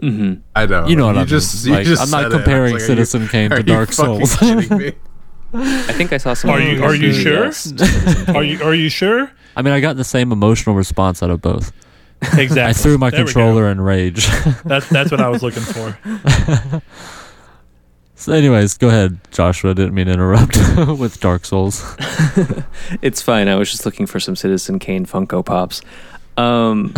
hmm 0.00 0.34
I 0.54 0.66
know. 0.66 0.86
You 0.86 0.96
know 0.96 1.06
what 1.06 1.12
you 1.14 1.20
I 1.20 1.22
mean. 1.22 1.28
just, 1.28 1.64
you 1.66 1.72
Like, 1.72 1.86
just 1.86 2.02
I'm 2.02 2.10
not 2.10 2.22
said 2.24 2.32
it. 2.32 2.34
I 2.34 2.36
was 2.36 2.44
comparing 2.44 2.72
like, 2.74 2.82
are 2.82 2.86
Citizen 2.86 3.22
you- 3.22 3.28
Kane 3.28 3.50
to 3.50 3.56
are 3.56 3.58
you 3.60 3.64
Dark 3.64 3.90
fucking 3.92 4.26
Souls. 4.26 4.36
kidding 4.36 4.78
me? 4.78 4.92
I 5.54 5.92
think 5.92 6.12
I 6.12 6.16
saw 6.16 6.34
some. 6.34 6.50
Are 6.50 6.60
you 6.60 6.82
are 6.82 6.94
you 6.94 7.12
sure? 7.12 7.46
Are 8.34 8.42
you 8.42 8.62
are 8.62 8.74
you 8.74 8.88
sure? 8.88 9.30
I 9.56 9.62
mean 9.62 9.74
I 9.74 9.80
got 9.80 9.96
the 9.96 10.04
same 10.04 10.32
emotional 10.32 10.74
response 10.74 11.22
out 11.22 11.30
of 11.30 11.40
both. 11.40 11.72
Exactly. 12.22 12.62
I 12.62 12.72
threw 12.72 12.98
my 12.98 13.10
There 13.10 13.24
controller 13.24 13.68
in 13.68 13.80
rage. 13.80 14.26
That's 14.64 14.88
that's 14.88 15.10
what 15.10 15.20
I 15.20 15.28
was 15.28 15.42
looking 15.42 15.62
for. 15.62 15.98
so 18.14 18.32
anyways, 18.32 18.78
go 18.78 18.88
ahead, 18.88 19.18
Joshua. 19.32 19.74
Didn't 19.74 19.94
mean 19.94 20.06
to 20.06 20.12
interrupt 20.12 20.56
with 20.98 21.18
Dark 21.20 21.44
Souls. 21.44 21.96
It's 23.02 23.20
fine. 23.20 23.48
I 23.48 23.56
was 23.56 23.70
just 23.72 23.84
looking 23.84 24.06
for 24.06 24.20
some 24.20 24.36
Citizen 24.36 24.78
Kane 24.78 25.04
Funko 25.04 25.44
Pops. 25.44 25.82
Um, 26.36 26.94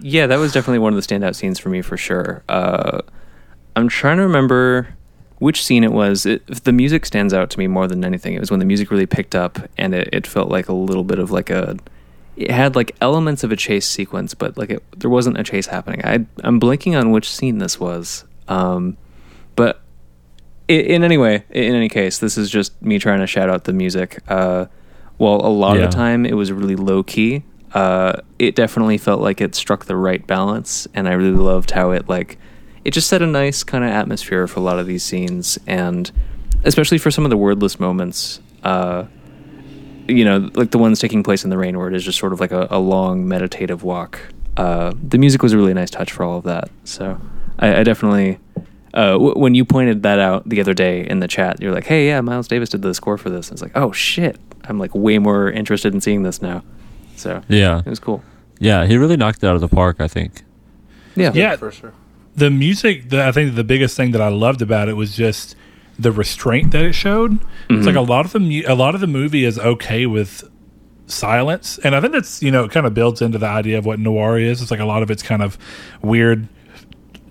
yeah, 0.00 0.26
that 0.26 0.36
was 0.36 0.52
definitely 0.52 0.78
one 0.78 0.94
of 0.94 1.04
the 1.04 1.06
standout 1.06 1.34
scenes 1.34 1.58
for 1.58 1.68
me 1.68 1.82
for 1.82 1.96
sure. 1.96 2.42
Uh, 2.48 3.00
I'm 3.76 3.88
trying 3.88 4.18
to 4.18 4.22
remember 4.22 4.88
which 5.40 5.64
scene 5.64 5.82
it 5.82 5.90
was. 5.92 6.24
It, 6.26 6.46
the 6.64 6.72
music 6.72 7.04
stands 7.04 7.34
out 7.34 7.50
to 7.50 7.58
me 7.58 7.66
more 7.66 7.88
than 7.88 8.04
anything. 8.04 8.34
It 8.34 8.40
was 8.40 8.50
when 8.52 8.60
the 8.60 8.66
music 8.66 8.90
really 8.92 9.06
picked 9.06 9.34
up 9.34 9.58
and 9.76 9.92
it, 9.94 10.08
it 10.12 10.26
felt 10.26 10.48
like 10.48 10.68
a 10.68 10.72
little 10.72 11.02
bit 11.04 11.18
of 11.18 11.32
like 11.32 11.50
a. 11.50 11.76
It 12.36 12.50
had 12.52 12.76
like 12.76 12.94
elements 13.00 13.42
of 13.44 13.50
a 13.52 13.56
chase 13.56 13.86
sequence, 13.86 14.32
but 14.34 14.56
like 14.56 14.70
it, 14.70 14.82
there 14.98 15.10
wasn't 15.10 15.36
a 15.38 15.42
chase 15.42 15.66
happening. 15.66 16.00
I, 16.04 16.24
I'm 16.44 16.58
blanking 16.60 16.98
on 16.98 17.10
which 17.10 17.30
scene 17.30 17.58
this 17.58 17.78
was. 17.80 18.24
Um, 18.48 18.96
but 19.56 19.82
in, 20.68 20.80
in 20.80 21.04
any 21.04 21.18
way, 21.18 21.44
in 21.50 21.74
any 21.74 21.88
case, 21.88 22.18
this 22.18 22.38
is 22.38 22.48
just 22.50 22.80
me 22.80 22.98
trying 22.98 23.18
to 23.20 23.26
shout 23.26 23.50
out 23.50 23.64
the 23.64 23.72
music. 23.72 24.20
Uh, 24.28 24.66
well, 25.18 25.44
a 25.44 25.48
lot 25.52 25.76
Yeah. 25.76 25.84
of 25.84 25.90
the 25.90 25.96
time 25.96 26.24
it 26.24 26.34
was 26.34 26.50
really 26.52 26.76
low 26.76 27.02
key. 27.02 27.44
Uh, 27.74 28.14
it 28.38 28.54
definitely 28.56 28.96
felt 28.98 29.20
like 29.20 29.40
it 29.40 29.54
struck 29.54 29.84
the 29.84 29.96
right 29.96 30.26
balance, 30.26 30.88
and 30.94 31.08
I 31.08 31.12
really 31.12 31.36
loved 31.36 31.72
how 31.72 31.90
it 31.90 32.08
like 32.08 32.38
it 32.84 32.92
just 32.92 33.08
set 33.08 33.22
a 33.22 33.26
nice 33.26 33.62
kind 33.62 33.84
of 33.84 33.90
atmosphere 33.90 34.46
for 34.46 34.60
a 34.60 34.62
lot 34.62 34.78
of 34.78 34.86
these 34.86 35.02
scenes, 35.04 35.58
and 35.66 36.10
especially 36.64 36.98
for 36.98 37.10
some 37.10 37.24
of 37.24 37.30
the 37.30 37.36
wordless 37.36 37.78
moments. 37.80 38.40
Uh, 38.62 39.04
you 40.08 40.24
know, 40.24 40.50
like 40.54 40.70
the 40.72 40.78
ones 40.78 40.98
taking 40.98 41.22
place 41.22 41.44
in 41.44 41.50
the 41.50 41.58
rain, 41.58 41.78
where 41.78 41.88
it 41.88 41.94
is 41.94 42.04
just 42.04 42.18
sort 42.18 42.32
of 42.32 42.40
like 42.40 42.50
a, 42.52 42.66
a 42.70 42.78
long 42.80 43.26
meditative 43.28 43.82
walk. 43.84 44.18
Uh, 44.56 44.92
the 45.00 45.18
music 45.18 45.42
was 45.42 45.52
a 45.52 45.56
really 45.56 45.72
nice 45.74 45.90
touch 45.90 46.10
for 46.12 46.24
all 46.24 46.38
of 46.38 46.44
that. 46.44 46.68
So 46.84 47.20
I, 47.58 47.76
I 47.80 47.84
definitely, 47.84 48.38
uh, 48.92 49.12
w- 49.12 49.34
when 49.38 49.54
you 49.54 49.64
pointed 49.64 50.02
that 50.02 50.18
out 50.18 50.48
the 50.48 50.60
other 50.60 50.74
day 50.74 51.06
in 51.06 51.20
the 51.20 51.28
chat, 51.28 51.60
you're 51.62 51.72
like, 51.72 51.84
"Hey, 51.86 52.08
yeah, 52.08 52.20
Miles 52.20 52.48
Davis 52.48 52.70
did 52.70 52.82
the 52.82 52.92
score 52.92 53.16
for 53.18 53.30
this." 53.30 53.50
I 53.50 53.54
was 53.54 53.62
like, 53.62 53.72
"Oh 53.76 53.92
shit!" 53.92 54.36
I'm 54.64 54.78
like 54.78 54.94
way 54.94 55.18
more 55.18 55.48
interested 55.50 55.94
in 55.94 56.00
seeing 56.00 56.24
this 56.24 56.42
now. 56.42 56.64
So 57.16 57.42
Yeah, 57.48 57.78
it 57.78 57.86
was 57.86 58.00
cool. 58.00 58.22
yeah. 58.58 58.86
He 58.86 58.96
really 58.96 59.16
knocked 59.16 59.44
it 59.44 59.46
out 59.46 59.54
of 59.54 59.60
the 59.60 59.68
park. 59.68 59.96
I 60.00 60.08
think. 60.08 60.42
Yeah, 61.14 61.30
Yeah, 61.34 61.56
for 61.56 61.70
sure. 61.70 61.92
The 62.36 62.50
music 62.50 63.08
the, 63.10 63.22
i 63.24 63.32
think 63.32 63.54
the 63.54 63.64
biggest 63.64 63.96
thing 63.96 64.12
that 64.12 64.20
i 64.20 64.28
loved 64.28 64.62
about 64.62 64.88
it 64.88 64.94
was 64.94 65.16
just 65.16 65.56
the 66.00 66.10
restraint 66.10 66.72
that 66.72 66.82
it 66.82 66.94
showed. 66.94 67.38
It's 67.68 67.86
like 67.86 67.94
a 67.94 68.00
lot 68.00 68.24
of 68.24 68.32
the 68.32 68.64
a 68.64 68.74
lot 68.74 68.94
of 68.94 69.02
the 69.02 69.06
movie 69.06 69.44
is 69.44 69.58
okay 69.58 70.06
with 70.06 70.50
silence. 71.06 71.78
And 71.78 71.94
i 71.94 72.00
think 72.00 72.12
that's 72.12 72.42
you 72.42 72.50
know 72.50 72.64
it 72.64 72.70
kind 72.70 72.86
of 72.86 72.94
builds 72.94 73.20
into 73.20 73.38
the 73.38 73.46
idea 73.46 73.78
of 73.78 73.84
what 73.84 73.98
noir 73.98 74.38
is. 74.38 74.62
It's 74.62 74.70
like 74.70 74.80
a 74.80 74.86
lot 74.86 75.02
of 75.02 75.10
it's 75.10 75.22
kind 75.22 75.42
of 75.42 75.58
weird 76.02 76.48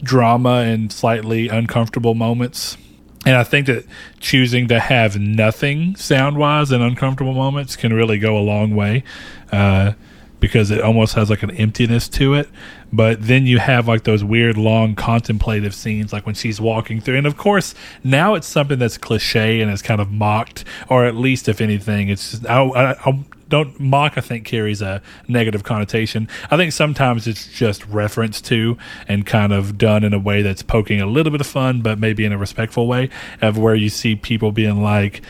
drama 0.03 0.61
and 0.61 0.91
slightly 0.93 1.49
uncomfortable 1.49 2.13
moments. 2.13 2.77
And 3.25 3.35
i 3.35 3.43
think 3.43 3.65
that 3.67 3.85
choosing 4.19 4.67
to 4.67 4.79
have 4.79 5.19
nothing 5.19 5.95
sound 5.95 6.37
wise 6.37 6.71
and 6.71 6.83
uncomfortable 6.83 7.33
moments 7.33 7.75
can 7.75 7.91
really 7.91 8.19
go 8.19 8.37
a 8.37 8.39
long 8.39 8.75
way 8.75 9.03
uh, 9.51 9.93
because 10.39 10.71
it 10.71 10.81
almost 10.81 11.15
has 11.15 11.29
like 11.29 11.43
an 11.43 11.51
emptiness 11.51 12.07
to 12.09 12.35
it. 12.35 12.49
But 12.91 13.21
then 13.21 13.45
you 13.45 13.59
have 13.59 13.87
like 13.87 14.03
those 14.03 14.23
weird, 14.23 14.57
long, 14.57 14.95
contemplative 14.95 15.75
scenes, 15.75 16.11
like 16.11 16.25
when 16.25 16.35
she's 16.35 16.59
walking 16.59 17.01
through. 17.01 17.17
And 17.17 17.27
of 17.27 17.37
course, 17.37 17.75
now 18.03 18.35
it's 18.35 18.47
something 18.47 18.79
that's 18.79 18.97
cliche 18.97 19.61
and 19.61 19.71
is 19.71 19.81
kind 19.81 20.01
of 20.01 20.11
mocked, 20.11 20.65
or 20.89 21.05
at 21.05 21.15
least, 21.15 21.47
if 21.47 21.61
anything, 21.61 22.09
it's 22.09 22.31
just, 22.31 22.45
I, 22.47 22.63
I, 22.63 22.91
I 23.09 23.23
don't 23.49 23.79
mock. 23.79 24.17
I 24.17 24.21
think 24.21 24.45
carries 24.45 24.81
a 24.81 25.01
negative 25.27 25.63
connotation. 25.63 26.27
I 26.51 26.57
think 26.57 26.71
sometimes 26.71 27.27
it's 27.27 27.47
just 27.47 27.85
reference 27.87 28.41
to 28.41 28.77
and 29.07 29.25
kind 29.25 29.51
of 29.51 29.77
done 29.77 30.03
in 30.03 30.13
a 30.13 30.19
way 30.19 30.41
that's 30.41 30.61
poking 30.61 31.01
a 31.01 31.07
little 31.07 31.31
bit 31.31 31.41
of 31.41 31.47
fun, 31.47 31.81
but 31.81 31.99
maybe 31.99 32.25
in 32.25 32.31
a 32.31 32.37
respectful 32.37 32.87
way, 32.87 33.09
of 33.41 33.57
where 33.57 33.75
you 33.75 33.89
see 33.89 34.15
people 34.15 34.51
being 34.51 34.81
like 34.83 35.21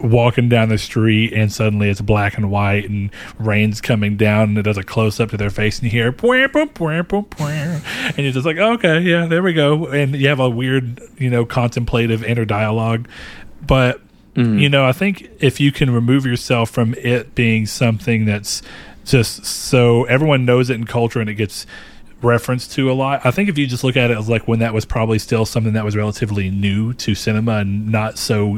walking 0.00 0.48
down 0.48 0.68
the 0.68 0.78
street 0.78 1.32
and 1.32 1.50
suddenly 1.52 1.88
it's 1.88 2.00
black 2.00 2.36
and 2.36 2.50
white 2.50 2.88
and 2.88 3.10
rain's 3.38 3.80
coming 3.80 4.16
down 4.16 4.50
and 4.50 4.58
it 4.58 4.62
does 4.62 4.76
a 4.76 4.82
close 4.82 5.18
up 5.20 5.30
to 5.30 5.36
their 5.36 5.50
face 5.50 5.78
and 5.78 5.84
you 5.84 5.90
hear 5.90 6.12
and 8.08 8.18
you're 8.18 8.32
just 8.32 8.46
like 8.46 8.58
okay 8.58 9.00
yeah 9.00 9.26
there 9.26 9.42
we 9.42 9.52
go. 9.52 9.86
And 9.86 10.14
you 10.14 10.28
have 10.28 10.40
a 10.40 10.50
weird 10.50 11.00
you 11.18 11.30
know 11.30 11.44
contemplative 11.44 12.22
inner 12.24 12.44
dialogue. 12.44 13.08
But 13.66 14.00
mm. 14.34 14.60
you 14.60 14.68
know 14.68 14.84
i 14.84 14.92
think 14.92 15.30
if 15.40 15.60
you 15.60 15.72
can 15.72 15.90
remove 15.90 16.26
yourself 16.26 16.70
from 16.70 16.94
it 16.94 17.34
being 17.34 17.66
something 17.66 18.26
that's 18.26 18.62
just 19.04 19.44
so 19.44 20.04
everyone 20.04 20.44
knows 20.44 20.68
it 20.68 20.74
in 20.74 20.84
culture 20.84 21.20
and 21.20 21.30
it 21.30 21.34
gets 21.34 21.66
referenced 22.22 22.72
to 22.72 22.90
a 22.90 22.94
lot. 22.94 23.24
I 23.24 23.30
think 23.30 23.48
if 23.48 23.58
you 23.58 23.66
just 23.66 23.84
look 23.84 23.96
at 23.96 24.10
it 24.10 24.16
as 24.16 24.28
like 24.28 24.48
when 24.48 24.58
that 24.60 24.74
was 24.74 24.84
probably 24.84 25.18
still 25.18 25.44
something 25.46 25.74
that 25.74 25.84
was 25.84 25.96
relatively 25.96 26.50
new 26.50 26.92
to 26.94 27.14
cinema 27.14 27.58
and 27.58 27.90
not 27.90 28.18
so 28.18 28.56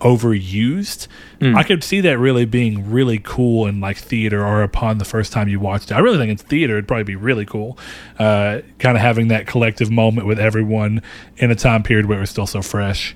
overused, 0.00 1.08
I 1.56 1.62
could 1.62 1.84
see 1.84 2.00
that 2.02 2.18
really 2.18 2.46
being 2.46 2.90
really 2.90 3.18
cool 3.18 3.66
in 3.66 3.80
like 3.80 3.98
theater 3.98 4.44
or 4.44 4.62
upon 4.62 4.98
the 4.98 5.04
first 5.04 5.32
time 5.32 5.48
you 5.48 5.60
watched 5.60 5.90
it. 5.90 5.94
I 5.94 5.98
really 5.98 6.16
think 6.16 6.30
in 6.30 6.36
theater 6.36 6.74
it'd 6.74 6.88
probably 6.88 7.04
be 7.04 7.16
really 7.16 7.44
cool, 7.44 7.78
uh, 8.18 8.60
kind 8.78 8.96
of 8.96 9.02
having 9.02 9.28
that 9.28 9.46
collective 9.46 9.90
moment 9.90 10.26
with 10.26 10.38
everyone 10.38 11.02
in 11.36 11.50
a 11.50 11.54
time 11.54 11.82
period 11.82 12.06
where 12.06 12.18
it 12.18 12.22
was 12.22 12.30
still 12.30 12.46
so 12.46 12.62
fresh. 12.62 13.14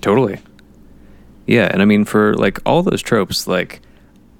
Totally. 0.00 0.40
Yeah, 1.46 1.68
and 1.70 1.80
I 1.80 1.84
mean 1.84 2.04
for 2.04 2.34
like 2.34 2.58
all 2.66 2.82
those 2.82 3.02
tropes, 3.02 3.46
like 3.46 3.80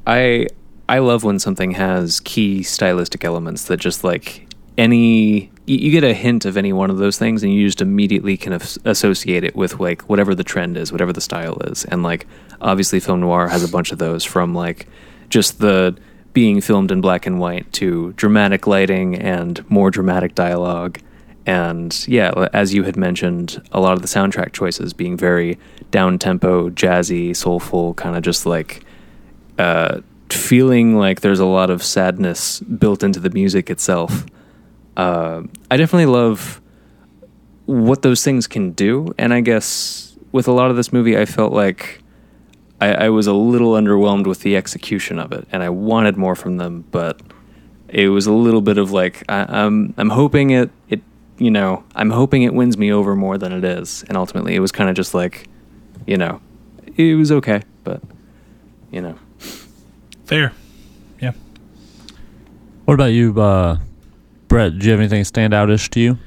I 0.06 0.48
I 0.88 0.98
love 0.98 1.24
when 1.24 1.38
something 1.38 1.72
has 1.72 2.20
key 2.20 2.62
stylistic 2.62 3.24
elements 3.24 3.64
that 3.64 3.78
just 3.78 4.04
like 4.04 4.48
any 4.78 5.50
you, 5.66 5.90
get 5.92 6.02
a 6.02 6.14
hint 6.14 6.44
of 6.44 6.56
any 6.56 6.72
one 6.72 6.90
of 6.90 6.98
those 6.98 7.18
things 7.18 7.42
and 7.42 7.52
you 7.52 7.66
just 7.66 7.80
immediately 7.80 8.36
can 8.36 8.54
as- 8.54 8.78
associate 8.84 9.44
it 9.44 9.54
with 9.54 9.78
like 9.78 10.02
whatever 10.02 10.34
the 10.34 10.42
trend 10.42 10.76
is, 10.76 10.90
whatever 10.90 11.12
the 11.12 11.20
style 11.20 11.56
is. 11.62 11.84
And 11.84 12.02
like 12.02 12.26
obviously 12.60 12.98
film 12.98 13.20
noir 13.20 13.48
has 13.48 13.62
a 13.62 13.68
bunch 13.68 13.92
of 13.92 13.98
those 13.98 14.24
from 14.24 14.54
like 14.54 14.88
just 15.28 15.60
the 15.60 15.96
being 16.32 16.60
filmed 16.60 16.90
in 16.90 17.00
black 17.00 17.26
and 17.26 17.38
white 17.38 17.70
to 17.74 18.12
dramatic 18.14 18.66
lighting 18.66 19.14
and 19.14 19.68
more 19.70 19.90
dramatic 19.90 20.34
dialogue 20.34 20.98
and 21.46 22.06
yeah, 22.06 22.48
as 22.52 22.72
you 22.72 22.84
had 22.84 22.96
mentioned, 22.96 23.60
a 23.72 23.80
lot 23.80 23.94
of 23.94 24.02
the 24.02 24.08
soundtrack 24.08 24.52
choices 24.52 24.92
being 24.92 25.16
very 25.16 25.58
down 25.90 26.18
tempo, 26.18 26.70
jazzy, 26.70 27.34
soulful, 27.34 27.94
kind 27.94 28.16
of 28.16 28.22
just 28.22 28.46
like 28.46 28.84
uh, 29.58 30.00
feeling 30.30 30.96
like 30.96 31.20
there's 31.20 31.40
a 31.40 31.46
lot 31.46 31.70
of 31.70 31.82
sadness 31.82 32.60
built 32.60 33.02
into 33.02 33.18
the 33.18 33.30
music 33.30 33.70
itself. 33.70 34.24
Uh, 34.96 35.42
I 35.70 35.76
definitely 35.76 36.06
love 36.06 36.60
what 37.66 38.02
those 38.02 38.24
things 38.24 38.46
can 38.46 38.72
do, 38.72 39.14
and 39.18 39.32
I 39.32 39.40
guess 39.40 40.16
with 40.32 40.48
a 40.48 40.52
lot 40.52 40.70
of 40.70 40.76
this 40.76 40.92
movie, 40.92 41.16
I 41.16 41.24
felt 41.24 41.52
like 41.52 42.02
I, 42.80 42.94
I 42.94 43.08
was 43.10 43.26
a 43.26 43.32
little 43.32 43.72
underwhelmed 43.72 44.26
with 44.26 44.40
the 44.40 44.56
execution 44.56 45.18
of 45.18 45.32
it, 45.32 45.46
and 45.52 45.62
I 45.62 45.70
wanted 45.70 46.16
more 46.16 46.34
from 46.34 46.56
them, 46.56 46.84
but 46.90 47.20
it 47.88 48.08
was 48.08 48.26
a 48.26 48.32
little 48.32 48.60
bit 48.60 48.78
of 48.78 48.90
like 48.90 49.22
I, 49.28 49.44
I'm 49.48 49.94
I'm 49.96 50.10
hoping 50.10 50.50
it 50.50 50.70
it 50.88 51.00
you 51.38 51.50
know 51.50 51.84
I'm 51.94 52.10
hoping 52.10 52.42
it 52.42 52.54
wins 52.54 52.76
me 52.78 52.92
over 52.92 53.14
more 53.14 53.38
than 53.38 53.52
it 53.52 53.64
is, 53.64 54.04
and 54.08 54.16
ultimately 54.16 54.54
it 54.54 54.60
was 54.60 54.72
kind 54.72 54.90
of 54.90 54.96
just 54.96 55.14
like 55.14 55.48
you 56.06 56.16
know 56.16 56.40
it 56.96 57.16
was 57.16 57.30
okay, 57.32 57.62
but 57.84 58.02
you 58.90 59.00
know 59.00 59.18
Fair. 60.32 60.52
Yeah. 61.20 61.32
What 62.86 62.94
about 62.94 63.12
you, 63.12 63.38
uh, 63.38 63.76
Brett? 64.52 64.78
Do 64.78 64.84
you 64.84 64.92
have 64.92 65.00
anything 65.00 65.24
stand 65.24 65.54
outish 65.54 65.88
to 65.92 65.98
you? 65.98 66.18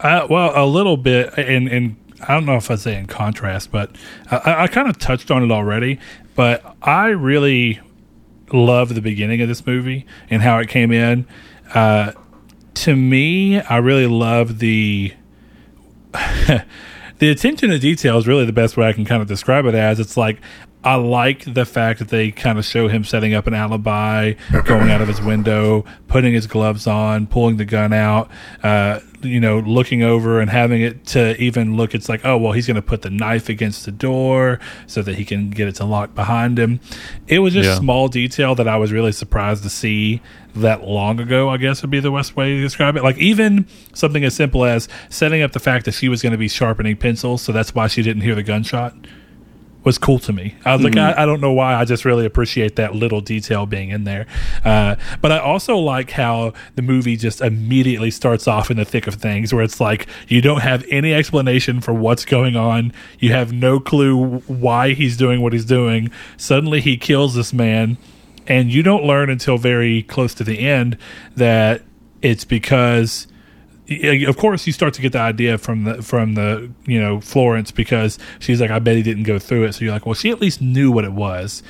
Uh, 0.00 0.26
well, 0.28 0.52
a 0.54 0.66
little 0.66 0.98
bit, 0.98 1.32
and 1.38 1.66
and 1.66 1.96
I 2.28 2.34
don't 2.34 2.44
know 2.44 2.56
if 2.56 2.70
I'd 2.70 2.80
say 2.80 2.98
in 2.98 3.06
contrast, 3.06 3.72
but 3.72 3.96
I, 4.30 4.64
I 4.64 4.66
kind 4.66 4.86
of 4.86 4.98
touched 4.98 5.30
on 5.30 5.42
it 5.42 5.50
already. 5.50 5.98
But 6.34 6.76
I 6.82 7.06
really 7.06 7.80
love 8.52 8.94
the 8.94 9.00
beginning 9.00 9.40
of 9.40 9.48
this 9.48 9.66
movie 9.66 10.04
and 10.28 10.42
how 10.42 10.58
it 10.58 10.68
came 10.68 10.92
in. 10.92 11.26
Uh, 11.72 12.12
to 12.74 12.94
me, 12.94 13.62
I 13.62 13.78
really 13.78 14.06
love 14.06 14.58
the 14.58 15.14
the 16.12 17.30
attention 17.30 17.70
to 17.70 17.78
detail 17.78 18.18
is 18.18 18.28
really 18.28 18.44
the 18.44 18.52
best 18.52 18.76
way 18.76 18.86
I 18.86 18.92
can 18.92 19.06
kind 19.06 19.22
of 19.22 19.28
describe 19.28 19.64
it 19.64 19.74
as. 19.74 19.98
It's 19.98 20.18
like 20.18 20.38
I 20.84 20.94
like 20.94 21.52
the 21.52 21.64
fact 21.64 21.98
that 21.98 22.08
they 22.08 22.30
kind 22.30 22.56
of 22.58 22.64
show 22.64 22.86
him 22.86 23.02
setting 23.02 23.34
up 23.34 23.46
an 23.48 23.54
alibi, 23.54 24.34
going 24.64 24.90
out 24.90 25.00
of 25.02 25.08
his 25.08 25.20
window, 25.20 25.84
putting 26.06 26.32
his 26.32 26.46
gloves 26.46 26.86
on, 26.86 27.26
pulling 27.26 27.56
the 27.56 27.64
gun 27.64 27.92
out, 27.92 28.30
uh, 28.62 29.00
you 29.20 29.40
know, 29.40 29.58
looking 29.58 30.04
over 30.04 30.40
and 30.40 30.48
having 30.48 30.80
it 30.80 31.04
to 31.06 31.36
even 31.42 31.76
look. 31.76 31.94
It's 31.96 32.08
like, 32.08 32.24
oh, 32.24 32.38
well, 32.38 32.52
he's 32.52 32.68
going 32.68 32.76
to 32.76 32.82
put 32.82 33.02
the 33.02 33.10
knife 33.10 33.48
against 33.48 33.86
the 33.86 33.90
door 33.90 34.60
so 34.86 35.02
that 35.02 35.16
he 35.16 35.24
can 35.24 35.50
get 35.50 35.66
it 35.66 35.74
to 35.76 35.84
lock 35.84 36.14
behind 36.14 36.58
him. 36.60 36.78
It 37.26 37.40
was 37.40 37.54
just 37.54 37.68
Yeah. 37.68 37.74
small 37.78 38.06
detail 38.06 38.54
that 38.54 38.68
I 38.68 38.76
was 38.76 38.92
really 38.92 39.12
surprised 39.12 39.64
to 39.64 39.70
see 39.70 40.20
that 40.54 40.84
long 40.84 41.18
ago, 41.18 41.48
I 41.48 41.56
guess 41.56 41.82
would 41.82 41.90
be 41.90 41.98
the 42.00 42.12
best 42.12 42.36
way 42.36 42.54
to 42.54 42.60
describe 42.62 42.96
it. 42.96 43.02
Like, 43.02 43.18
even 43.18 43.66
something 43.94 44.22
as 44.24 44.34
simple 44.36 44.64
as 44.64 44.88
setting 45.08 45.42
up 45.42 45.50
the 45.52 45.60
fact 45.60 45.86
that 45.86 45.92
she 45.94 46.08
was 46.08 46.22
going 46.22 46.32
to 46.32 46.38
be 46.38 46.48
sharpening 46.48 46.96
pencils, 46.96 47.42
so 47.42 47.50
that's 47.50 47.74
why 47.74 47.88
she 47.88 48.02
didn't 48.02 48.22
hear 48.22 48.36
the 48.36 48.42
gunshot 48.44 48.94
was 49.88 49.96
cool 49.96 50.18
to 50.18 50.34
me. 50.34 50.54
I 50.66 50.76
was 50.76 50.84
like, 50.84 50.98
I, 50.98 51.22
I 51.22 51.24
don't 51.24 51.40
know 51.40 51.54
why. 51.54 51.74
I 51.74 51.86
just 51.86 52.04
really 52.04 52.26
appreciate 52.26 52.76
that 52.76 52.94
little 52.94 53.22
detail 53.22 53.64
being 53.64 53.88
in 53.88 54.04
there. 54.04 54.26
Uh, 54.62 54.96
but 55.22 55.32
I 55.32 55.38
also 55.38 55.78
like 55.78 56.10
how 56.10 56.52
the 56.74 56.82
movie 56.82 57.16
just 57.16 57.40
immediately 57.40 58.10
starts 58.10 58.46
off 58.46 58.70
in 58.70 58.76
the 58.76 58.84
thick 58.84 59.06
of 59.06 59.14
things, 59.14 59.54
where 59.54 59.64
it's 59.64 59.80
like 59.80 60.06
you 60.28 60.42
don't 60.42 60.60
have 60.60 60.84
any 60.90 61.14
explanation 61.14 61.80
for 61.80 61.94
what's 61.94 62.26
going 62.26 62.54
on. 62.54 62.92
You 63.18 63.32
have 63.32 63.50
no 63.50 63.80
clue 63.80 64.40
why 64.40 64.92
he's 64.92 65.16
doing 65.16 65.40
what 65.40 65.54
he's 65.54 65.64
doing. 65.64 66.10
Suddenly, 66.36 66.82
he 66.82 66.98
kills 66.98 67.34
this 67.34 67.54
man, 67.54 67.96
and 68.46 68.70
you 68.70 68.82
don't 68.82 69.04
learn 69.04 69.30
until 69.30 69.56
very 69.56 70.02
close 70.02 70.34
to 70.34 70.44
the 70.44 70.58
end 70.58 70.98
that 71.34 71.80
it's 72.20 72.44
because 72.44 73.26
of 73.90 74.36
course 74.36 74.66
you 74.66 74.72
start 74.72 74.94
to 74.94 75.02
get 75.02 75.12
the 75.12 75.18
idea 75.18 75.58
from 75.58 75.84
the 75.84 76.02
from 76.02 76.34
the 76.34 76.70
you 76.86 77.00
know 77.00 77.20
Florence 77.20 77.70
because 77.70 78.18
she's 78.38 78.60
like 78.60 78.70
I 78.70 78.78
bet 78.78 78.96
he 78.96 79.02
didn't 79.02 79.22
go 79.24 79.38
through 79.38 79.64
it. 79.64 79.74
So 79.74 79.84
you're 79.84 79.92
like 79.92 80.06
well 80.06 80.14
she 80.14 80.30
at 80.30 80.40
least 80.40 80.60
knew 80.60 80.90
what 80.90 81.04
it 81.04 81.12
was. 81.12 81.62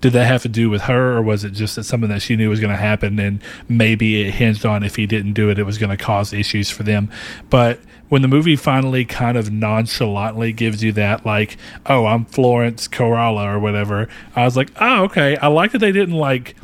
Did 0.00 0.12
that 0.12 0.26
have 0.26 0.42
to 0.42 0.48
do 0.48 0.68
with 0.68 0.82
her 0.82 1.16
or 1.16 1.22
was 1.22 1.42
it 1.42 1.50
just 1.50 1.76
that 1.76 1.84
something 1.84 2.10
that 2.10 2.20
she 2.20 2.36
knew 2.36 2.50
was 2.50 2.60
going 2.60 2.70
to 2.70 2.76
happen 2.76 3.18
and 3.18 3.42
maybe 3.66 4.20
it 4.20 4.34
hinged 4.34 4.66
on 4.66 4.82
if 4.82 4.96
he 4.96 5.06
didn't 5.06 5.32
do 5.32 5.48
it 5.48 5.58
it 5.58 5.62
was 5.62 5.78
going 5.78 5.90
to 5.90 5.96
cause 5.96 6.32
issues 6.32 6.70
for 6.70 6.82
them? 6.82 7.10
But 7.48 7.80
when 8.08 8.22
the 8.22 8.28
movie 8.28 8.56
finally 8.56 9.04
kind 9.04 9.36
of 9.36 9.50
nonchalantly 9.50 10.52
gives 10.52 10.82
you 10.82 10.92
that 10.92 11.26
like 11.26 11.56
oh 11.86 12.06
I'm 12.06 12.24
Florence 12.24 12.88
Carala 12.88 13.54
or 13.54 13.58
whatever 13.58 14.08
I 14.34 14.44
was 14.44 14.56
like 14.56 14.70
oh 14.80 15.04
okay 15.04 15.36
I 15.38 15.48
like 15.48 15.72
that 15.72 15.78
they 15.78 15.92
didn't 15.92 16.14
like 16.14 16.56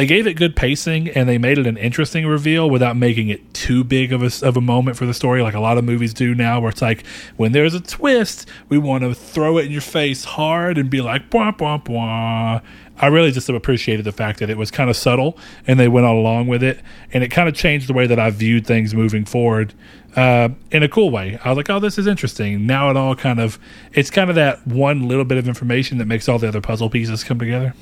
they 0.00 0.06
gave 0.06 0.26
it 0.26 0.32
good 0.32 0.56
pacing 0.56 1.10
and 1.10 1.28
they 1.28 1.36
made 1.36 1.58
it 1.58 1.66
an 1.66 1.76
interesting 1.76 2.26
reveal 2.26 2.70
without 2.70 2.96
making 2.96 3.28
it 3.28 3.52
too 3.52 3.84
big 3.84 4.14
of 4.14 4.22
a, 4.22 4.46
of 4.46 4.56
a 4.56 4.60
moment 4.62 4.96
for 4.96 5.04
the 5.04 5.12
story 5.12 5.42
like 5.42 5.52
a 5.52 5.60
lot 5.60 5.76
of 5.76 5.84
movies 5.84 6.14
do 6.14 6.34
now 6.34 6.58
where 6.58 6.70
it's 6.70 6.80
like 6.80 7.04
when 7.36 7.52
there's 7.52 7.74
a 7.74 7.80
twist 7.80 8.48
we 8.70 8.78
want 8.78 9.04
to 9.04 9.14
throw 9.14 9.58
it 9.58 9.66
in 9.66 9.70
your 9.70 9.82
face 9.82 10.24
hard 10.24 10.78
and 10.78 10.88
be 10.88 11.02
like 11.02 11.28
blah 11.28 11.50
blah 11.50 11.76
blah 11.76 12.62
i 12.96 13.06
really 13.08 13.30
just 13.30 13.50
appreciated 13.50 14.02
the 14.06 14.10
fact 14.10 14.38
that 14.38 14.48
it 14.48 14.56
was 14.56 14.70
kind 14.70 14.88
of 14.88 14.96
subtle 14.96 15.36
and 15.66 15.78
they 15.78 15.86
went 15.86 16.06
along 16.06 16.46
with 16.46 16.62
it 16.62 16.80
and 17.12 17.22
it 17.22 17.28
kind 17.28 17.46
of 17.46 17.54
changed 17.54 17.86
the 17.86 17.92
way 17.92 18.06
that 18.06 18.18
i 18.18 18.30
viewed 18.30 18.66
things 18.66 18.94
moving 18.94 19.26
forward 19.26 19.74
uh, 20.16 20.48
in 20.72 20.82
a 20.82 20.88
cool 20.88 21.08
way. 21.08 21.38
I 21.44 21.50
was 21.50 21.56
like 21.56 21.70
oh 21.70 21.78
this 21.78 21.96
is 21.96 22.08
interesting. 22.08 22.66
Now 22.66 22.90
it 22.90 22.96
all 22.96 23.14
kind 23.14 23.38
of 23.38 23.60
it's 23.92 24.10
kind 24.10 24.28
of 24.28 24.34
that 24.34 24.66
one 24.66 25.06
little 25.06 25.24
bit 25.24 25.38
of 25.38 25.46
information 25.46 25.98
that 25.98 26.06
makes 26.06 26.28
all 26.28 26.36
the 26.38 26.48
other 26.48 26.60
puzzle 26.60 26.90
pieces 26.90 27.22
come 27.22 27.38
together 27.38 27.74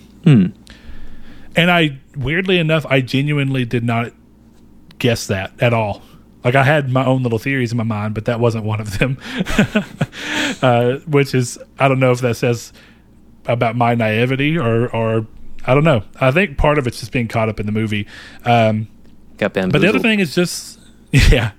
and 1.59 1.73
I, 1.73 1.99
weirdly 2.17 2.59
enough, 2.59 2.87
I 2.89 3.01
genuinely 3.01 3.65
did 3.65 3.83
not 3.83 4.13
guess 4.99 5.27
that 5.27 5.61
at 5.61 5.75
all. 5.75 6.03
Like 6.45 6.55
I 6.55 6.63
had 6.63 6.89
my 6.89 7.05
own 7.05 7.25
little 7.25 7.41
theories 7.41 7.73
in 7.73 7.79
my 7.79 7.85
mind, 7.85 8.15
but 8.15 8.27
that 8.27 8.39
wasn't 8.39 8.65
one 8.65 8.81
of 8.81 8.99
them. 9.01 9.19
uh, 10.63 10.99
which 11.09 11.35
is, 11.35 11.59
I 11.81 11.89
don't 11.89 11.99
know 11.99 12.13
if 12.13 12.21
that 12.21 12.37
says 12.37 12.73
about 13.47 13.75
my 13.75 13.97
naivety 13.97 14.57
or, 14.57 14.89
or 14.95 15.27
I 15.67 15.75
don't 15.75 15.83
know. 15.83 16.05
I 16.21 16.31
think 16.31 16.59
part 16.59 16.79
of 16.79 16.87
it's 16.87 17.01
just 17.01 17.11
being 17.11 17.27
caught 17.27 17.49
up 17.49 17.59
in 17.59 17.67
the 17.67 17.73
movie. 17.73 18.07
Um, 18.45 18.87
Got 19.37 19.53
bamboozled. 19.53 19.73
but 19.73 19.81
the 19.81 19.89
other 19.89 19.99
thing 19.99 20.21
is 20.21 20.37
just, 20.37 20.79
yeah. 21.11 21.51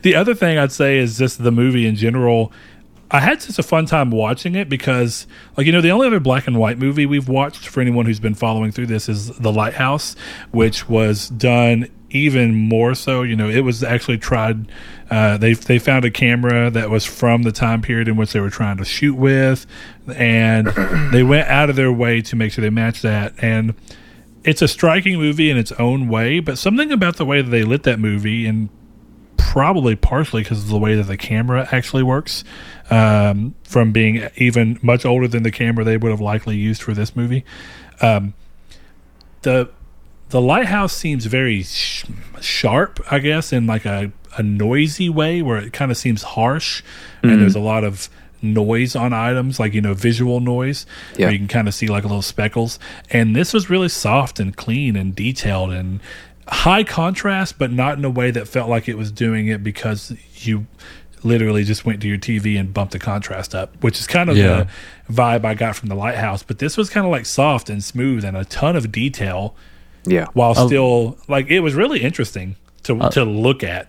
The 0.00 0.14
other 0.14 0.34
thing 0.34 0.56
I'd 0.56 0.72
say 0.72 0.96
is 0.96 1.18
just 1.18 1.42
the 1.42 1.52
movie 1.52 1.86
in 1.86 1.96
general. 1.96 2.50
I 3.10 3.20
had 3.20 3.42
such 3.42 3.58
a 3.58 3.62
fun 3.62 3.86
time 3.86 4.10
watching 4.10 4.54
it 4.54 4.68
because, 4.68 5.26
like, 5.56 5.66
you 5.66 5.72
know, 5.72 5.80
the 5.80 5.90
only 5.90 6.06
other 6.06 6.20
black 6.20 6.46
and 6.46 6.58
white 6.58 6.78
movie 6.78 7.06
we've 7.06 7.28
watched 7.28 7.68
for 7.68 7.80
anyone 7.80 8.06
who's 8.06 8.20
been 8.20 8.34
following 8.34 8.72
through 8.72 8.86
this 8.86 9.08
is 9.08 9.28
The 9.38 9.52
Lighthouse, 9.52 10.16
which 10.50 10.88
was 10.88 11.28
done 11.28 11.88
even 12.10 12.54
more 12.54 12.94
so. 12.94 13.22
You 13.22 13.36
know, 13.36 13.48
it 13.48 13.60
was 13.60 13.84
actually 13.84 14.18
tried. 14.18 14.70
Uh, 15.10 15.36
they 15.36 15.52
they 15.52 15.78
found 15.78 16.04
a 16.04 16.10
camera 16.10 16.70
that 16.70 16.88
was 16.88 17.04
from 17.04 17.42
the 17.42 17.52
time 17.52 17.82
period 17.82 18.08
in 18.08 18.16
which 18.16 18.32
they 18.32 18.40
were 18.40 18.50
trying 18.50 18.78
to 18.78 18.84
shoot 18.84 19.14
with, 19.14 19.66
and 20.16 20.66
they 21.12 21.22
went 21.22 21.48
out 21.48 21.68
of 21.68 21.76
their 21.76 21.92
way 21.92 22.22
to 22.22 22.36
make 22.36 22.52
sure 22.52 22.62
they 22.62 22.70
matched 22.70 23.02
that. 23.02 23.34
And 23.38 23.74
it's 24.44 24.62
a 24.62 24.68
striking 24.68 25.18
movie 25.18 25.50
in 25.50 25.58
its 25.58 25.72
own 25.72 26.08
way, 26.08 26.40
but 26.40 26.58
something 26.58 26.90
about 26.90 27.16
the 27.16 27.24
way 27.24 27.42
that 27.42 27.50
they 27.50 27.64
lit 27.64 27.82
that 27.82 27.98
movie, 27.98 28.46
and 28.46 28.70
probably 29.52 29.94
partially 29.94 30.42
because 30.42 30.60
of 30.64 30.68
the 30.68 30.78
way 30.78 30.94
that 30.94 31.04
the 31.04 31.16
camera 31.16 31.68
actually 31.70 32.02
works, 32.02 32.44
um, 32.90 33.54
from 33.62 33.92
being 33.92 34.28
even 34.36 34.78
much 34.82 35.04
older 35.04 35.28
than 35.28 35.42
the 35.42 35.50
camera 35.50 35.84
they 35.84 35.96
would 35.96 36.10
have 36.10 36.20
likely 36.20 36.56
used 36.56 36.82
for 36.82 36.94
this 36.94 37.14
movie. 37.14 37.44
Um, 38.00 38.34
the 39.42 39.68
the 40.30 40.40
lighthouse 40.40 40.92
seems 40.96 41.26
very 41.26 41.62
sh- 41.62 42.04
sharp, 42.40 42.98
I 43.10 43.18
guess, 43.20 43.52
in 43.52 43.66
like 43.66 43.84
a, 43.84 44.10
a 44.36 44.42
noisy 44.42 45.08
way 45.08 45.42
where 45.42 45.58
it 45.58 45.72
kind 45.72 45.90
of 45.90 45.96
seems 45.96 46.22
harsh, 46.22 46.82
and 47.22 47.40
there's 47.40 47.54
a 47.54 47.60
lot 47.60 47.84
of 47.84 48.08
noise 48.42 48.96
on 48.96 49.12
items, 49.12 49.60
like 49.60 49.72
you 49.74 49.80
know, 49.80 49.94
visual 49.94 50.40
noise, 50.40 50.86
Yeah. 51.16 51.26
where 51.26 51.32
you 51.32 51.38
can 51.38 51.48
kind 51.48 51.68
of 51.68 51.74
see 51.74 51.86
like 51.86 52.02
little 52.04 52.22
speckles. 52.22 52.78
And 53.10 53.36
this 53.36 53.52
was 53.52 53.70
really 53.70 53.88
soft 53.88 54.40
and 54.40 54.56
clean 54.56 54.96
and 54.96 55.14
detailed 55.14 55.70
and 55.72 56.00
high 56.48 56.84
contrast, 56.84 57.58
but 57.58 57.70
not 57.72 57.98
in 57.98 58.04
a 58.04 58.10
way 58.10 58.30
that 58.30 58.48
felt 58.48 58.68
like 58.68 58.88
it 58.88 58.96
was 58.98 59.10
doing 59.10 59.46
it 59.48 59.62
because 59.62 60.12
you 60.36 60.66
literally 61.22 61.64
just 61.64 61.86
went 61.86 62.02
to 62.02 62.08
your 62.08 62.18
TV 62.18 62.58
and 62.60 62.74
bumped 62.74 62.92
the 62.92 62.98
contrast 62.98 63.54
up, 63.54 63.82
which 63.82 63.98
is 63.98 64.06
kind 64.06 64.28
of 64.28 64.36
Yeah. 64.36 64.66
the 65.08 65.12
vibe 65.12 65.44
I 65.44 65.54
got 65.54 65.74
from 65.74 65.88
the 65.88 65.94
lighthouse. 65.94 66.42
But 66.42 66.58
this 66.58 66.76
was 66.76 66.90
kind 66.90 67.06
of 67.06 67.10
like 67.10 67.24
soft 67.26 67.70
and 67.70 67.82
smooth 67.82 68.24
and 68.24 68.36
a 68.36 68.44
ton 68.44 68.76
of 68.76 68.92
detail 68.92 69.54
yeah. 70.04 70.26
while 70.34 70.54
still 70.54 71.16
like 71.28 71.48
it 71.48 71.60
was 71.60 71.74
really 71.74 72.02
interesting 72.02 72.56
to 72.82 73.00
Uh, 73.00 73.10
to 73.10 73.24
look 73.24 73.64
at. 73.64 73.88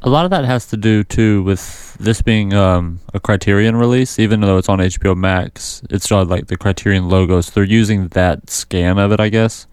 A 0.00 0.08
lot 0.08 0.24
of 0.24 0.30
that 0.30 0.44
has 0.44 0.64
to 0.66 0.76
do 0.76 1.02
too 1.04 1.42
with 1.42 1.94
this 1.98 2.22
being 2.22 2.54
um, 2.54 3.00
a 3.12 3.18
Criterion 3.20 3.74
release, 3.76 4.18
even 4.18 4.40
though 4.40 4.56
it's 4.56 4.68
on 4.68 4.78
HBO 4.78 5.14
Max. 5.16 5.82
It's 5.90 6.04
still 6.04 6.20
had, 6.20 6.28
like 6.28 6.46
the 6.46 6.56
Criterion 6.56 7.08
logos. 7.08 7.50
They're 7.50 7.64
using 7.64 8.06
that 8.08 8.48
scan 8.48 8.96
of 8.98 9.10
it, 9.12 9.18
I 9.20 9.28
guess. 9.28 9.66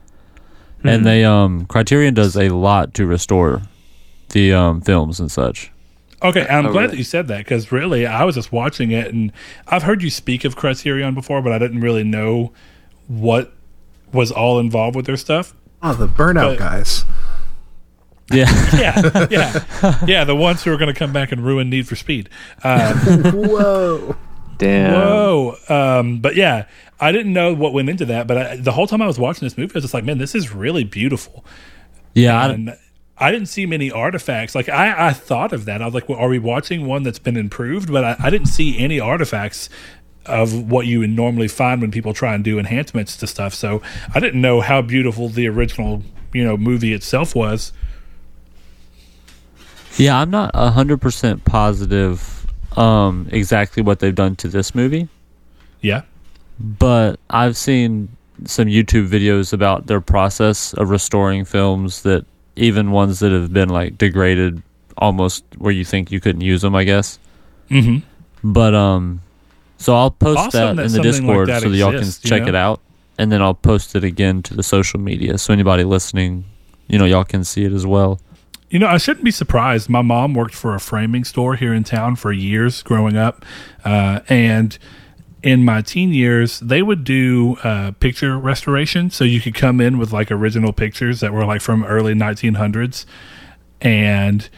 And 0.83 1.05
they 1.05 1.23
um 1.25 1.65
Criterion 1.65 2.13
does 2.13 2.35
a 2.35 2.49
lot 2.49 2.93
to 2.95 3.05
restore 3.05 3.61
the 4.29 4.53
um, 4.53 4.81
films 4.81 5.19
and 5.19 5.31
such. 5.31 5.71
Okay, 6.21 6.45
I'm 6.47 6.65
Oh, 6.67 6.71
glad 6.71 6.81
really? 6.81 6.91
that 6.91 6.97
you 6.97 7.03
said 7.03 7.27
that 7.27 7.39
because 7.39 7.71
really, 7.71 8.05
I 8.05 8.23
was 8.23 8.35
just 8.35 8.51
watching 8.51 8.91
it, 8.91 9.13
and 9.13 9.31
I've 9.67 9.83
heard 9.83 10.01
you 10.03 10.09
speak 10.09 10.43
of 10.45 10.55
Criterion 10.55 11.13
before, 11.13 11.41
but 11.41 11.51
I 11.51 11.59
didn't 11.59 11.81
really 11.81 12.03
know 12.03 12.51
what 13.07 13.53
was 14.13 14.31
all 14.31 14.59
involved 14.59 14.95
with 14.95 15.05
their 15.05 15.17
stuff. 15.17 15.53
Oh, 15.83 15.93
the 15.93 16.07
burnout 16.07 16.57
But- 16.57 16.59
guys. 16.59 17.05
Yeah, 18.31 18.49
Yeah, 18.79 19.27
yeah, 19.29 19.99
yeah. 20.07 20.23
The 20.23 20.35
ones 20.35 20.63
who 20.63 20.73
are 20.73 20.77
going 20.77 20.91
to 20.91 20.97
come 20.97 21.13
back 21.13 21.31
and 21.31 21.45
ruin 21.45 21.69
Need 21.69 21.87
for 21.87 21.95
Speed. 21.95 22.29
Um, 22.63 22.97
Whoa. 23.33 24.15
Damn. 24.57 24.93
Whoa! 24.93 25.55
Um, 25.69 26.19
but 26.21 26.35
yeah, 26.35 26.65
I 26.99 27.11
didn't 27.11 27.33
know 27.33 27.53
what 27.53 27.73
went 27.73 27.89
into 27.89 28.05
that. 28.05 28.27
But 28.27 28.37
I, 28.37 28.55
the 28.57 28.71
whole 28.71 28.87
time 28.87 29.01
I 29.01 29.07
was 29.07 29.19
watching 29.19 29.45
this 29.45 29.57
movie, 29.57 29.71
I 29.73 29.77
was 29.77 29.83
just 29.83 29.93
like, 29.93 30.03
"Man, 30.03 30.17
this 30.17 30.35
is 30.35 30.53
really 30.53 30.83
beautiful." 30.83 31.45
yeah. 32.13 32.39
I, 32.39 32.49
and 32.49 32.77
I 33.17 33.31
didn't 33.31 33.47
see 33.47 33.65
many 33.65 33.91
artifacts. 33.91 34.55
Like 34.55 34.69
I, 34.69 35.07
I 35.07 35.13
thought 35.13 35.53
of 35.53 35.65
that. 35.65 35.81
I 35.81 35.85
was 35.85 35.93
like, 35.93 36.09
well, 36.09 36.19
"Are 36.19 36.29
we 36.29 36.39
watching 36.39 36.85
one 36.85 37.03
that's 37.03 37.19
been 37.19 37.37
improved?" 37.37 37.91
But 37.91 38.03
I, 38.03 38.15
I 38.19 38.29
didn't 38.29 38.47
see 38.47 38.77
any 38.77 38.99
artifacts 38.99 39.69
of 40.25 40.71
what 40.71 40.87
you 40.87 40.99
would 40.99 41.09
normally 41.11 41.47
find 41.47 41.81
when 41.81 41.91
people 41.91 42.13
try 42.13 42.33
and 42.33 42.43
do 42.43 42.57
enhancements 42.57 43.15
to 43.17 43.27
stuff. 43.27 43.53
So 43.53 43.81
I 44.13 44.19
didn't 44.19 44.41
know 44.41 44.59
how 44.61 44.81
beautiful 44.81 45.29
the 45.29 45.47
original, 45.47 46.01
you 46.33 46.43
know, 46.43 46.57
movie 46.57 46.93
itself 46.93 47.35
was. 47.35 47.71
Yeah, 49.97 50.19
I'm 50.19 50.29
not 50.29 50.55
hundred 50.55 50.99
percent 50.99 51.45
positive 51.45 52.35
um, 52.77 53.27
exactly 53.31 53.81
what 53.81 53.99
they've 53.99 54.15
done 54.15 54.35
to 54.37 54.47
this 54.47 54.75
movie, 54.75 55.07
Yeah. 55.81 56.01
But 56.59 57.19
I've 57.29 57.57
seen 57.57 58.09
some 58.45 58.67
YouTube 58.67 59.07
videos 59.07 59.53
about 59.53 59.87
their 59.87 60.01
process 60.01 60.73
of 60.73 60.89
restoring 60.89 61.45
films 61.45 62.03
that 62.03 62.25
even 62.55 62.91
ones 62.91 63.19
that 63.19 63.31
have 63.31 63.53
been 63.53 63.69
like 63.69 63.97
degraded 63.97 64.61
almost 64.97 65.43
where 65.57 65.71
you 65.71 65.85
think 65.85 66.11
you 66.11 66.19
couldn't 66.19 66.41
use 66.41 66.61
them, 66.61 66.75
I 66.75 66.83
guess. 66.83 67.19
Mm-hmm. 67.69 68.05
But 68.51 68.75
um, 68.75 69.21
so 69.77 69.95
I'll 69.95 70.11
post 70.11 70.39
Awesome 70.39 70.75
that 70.75 70.75
that 70.75 70.85
in 70.85 70.91
the 70.91 70.97
like 70.99 71.03
Discord 71.03 71.49
that 71.49 71.61
so 71.61 71.69
that 71.69 71.77
y'all 71.77 71.93
exists, 71.93 72.21
can 72.21 72.27
you 72.27 72.37
check 72.37 72.43
know? 72.43 72.49
it 72.49 72.55
out, 72.55 72.81
and 73.17 73.31
then 73.31 73.41
I'll 73.41 73.53
post 73.53 73.95
it 73.95 74.03
again 74.03 74.41
to 74.43 74.53
the 74.53 74.63
social 74.63 74.99
media 74.99 75.37
so 75.37 75.53
anybody 75.53 75.83
listening, 75.83 76.45
you 76.87 76.99
know, 76.99 77.05
y'all 77.05 77.23
can 77.23 77.43
see 77.43 77.65
it 77.65 77.71
as 77.73 77.85
well. 77.85 78.19
You 78.69 78.79
know, 78.79 78.87
I 78.87 78.97
shouldn't 78.97 79.23
be 79.23 79.31
surprised. 79.31 79.89
My 79.89 80.01
mom 80.01 80.33
worked 80.33 80.55
for 80.55 80.75
a 80.75 80.79
framing 80.79 81.23
store 81.23 81.55
here 81.55 81.73
in 81.73 81.83
town 81.83 82.15
for 82.15 82.31
years 82.31 82.83
growing 82.83 83.15
up, 83.15 83.45
uh, 83.83 84.21
and 84.27 84.77
in 85.45 85.63
my 85.63 85.79
teen 85.79 86.11
years, 86.11 86.59
they 86.59 86.81
would 86.81 87.03
do 87.03 87.55
uh, 87.63 87.91
picture 87.99 88.35
restoration. 88.35 89.11
So 89.11 89.23
you 89.23 89.39
could 89.39 89.53
come 89.53 89.79
in 89.79 89.99
with 89.99 90.11
like 90.11 90.31
original 90.31 90.73
pictures 90.73 91.19
that 91.19 91.31
were 91.31 91.45
like 91.45 91.61
from 91.61 91.83
early 91.85 92.15
1900s, 92.15 93.05
and 93.79 94.49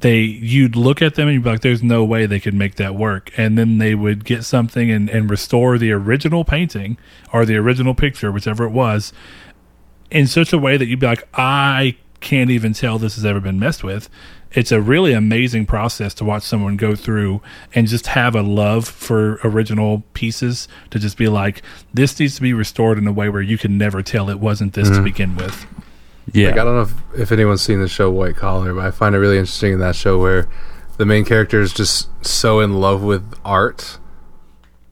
they 0.00 0.18
you'd 0.20 0.76
look 0.76 1.00
at 1.00 1.14
them 1.14 1.26
and 1.26 1.36
you'd 1.36 1.44
be 1.44 1.48
like, 1.48 1.62
"There's 1.62 1.82
no 1.82 2.04
way 2.04 2.26
they 2.26 2.38
could 2.38 2.52
make 2.52 2.74
that 2.74 2.94
work." 2.94 3.30
And 3.38 3.56
then 3.56 3.78
they 3.78 3.94
would 3.94 4.26
get 4.26 4.44
something 4.44 4.90
and, 4.90 5.08
and 5.08 5.30
restore 5.30 5.78
the 5.78 5.90
original 5.90 6.44
painting 6.44 6.98
or 7.32 7.46
the 7.46 7.56
original 7.56 7.94
picture, 7.94 8.30
whichever 8.30 8.64
it 8.64 8.72
was, 8.72 9.14
in 10.10 10.26
such 10.26 10.52
a 10.52 10.58
way 10.58 10.76
that 10.76 10.84
you'd 10.84 11.00
be 11.00 11.06
like, 11.06 11.26
"I 11.32 11.96
can't 12.20 12.50
even 12.50 12.74
tell 12.74 12.98
this 12.98 13.14
has 13.14 13.24
ever 13.24 13.40
been 13.40 13.58
messed 13.58 13.82
with." 13.82 14.10
It's 14.52 14.72
a 14.72 14.80
really 14.80 15.12
amazing 15.12 15.66
process 15.66 16.12
to 16.14 16.24
watch 16.24 16.42
someone 16.42 16.76
go 16.76 16.96
through 16.96 17.40
and 17.74 17.86
just 17.86 18.08
have 18.08 18.34
a 18.34 18.42
love 18.42 18.88
for 18.88 19.38
original 19.44 20.02
pieces 20.12 20.66
to 20.90 20.98
just 20.98 21.16
be 21.16 21.28
like, 21.28 21.62
this 21.94 22.18
needs 22.18 22.34
to 22.36 22.42
be 22.42 22.52
restored 22.52 22.98
in 22.98 23.06
a 23.06 23.12
way 23.12 23.28
where 23.28 23.42
you 23.42 23.56
can 23.56 23.78
never 23.78 24.02
tell 24.02 24.28
it 24.28 24.40
wasn't 24.40 24.72
this 24.72 24.88
to 24.88 24.94
mm-hmm. 24.94 25.04
begin 25.04 25.36
with. 25.36 25.66
Yeah. 26.32 26.48
Like 26.50 26.58
I 26.58 26.64
don't 26.64 26.74
know 26.74 26.82
if, 26.82 27.20
if 27.20 27.32
anyone's 27.32 27.62
seen 27.62 27.80
the 27.80 27.88
show 27.88 28.10
White 28.10 28.36
Collar, 28.36 28.74
but 28.74 28.84
I 28.84 28.90
find 28.90 29.14
it 29.14 29.18
really 29.18 29.38
interesting 29.38 29.74
in 29.74 29.78
that 29.80 29.94
show 29.94 30.18
where 30.18 30.48
the 30.96 31.06
main 31.06 31.24
character 31.24 31.60
is 31.60 31.72
just 31.72 32.08
so 32.24 32.60
in 32.60 32.80
love 32.80 33.02
with 33.02 33.34
art 33.44 33.98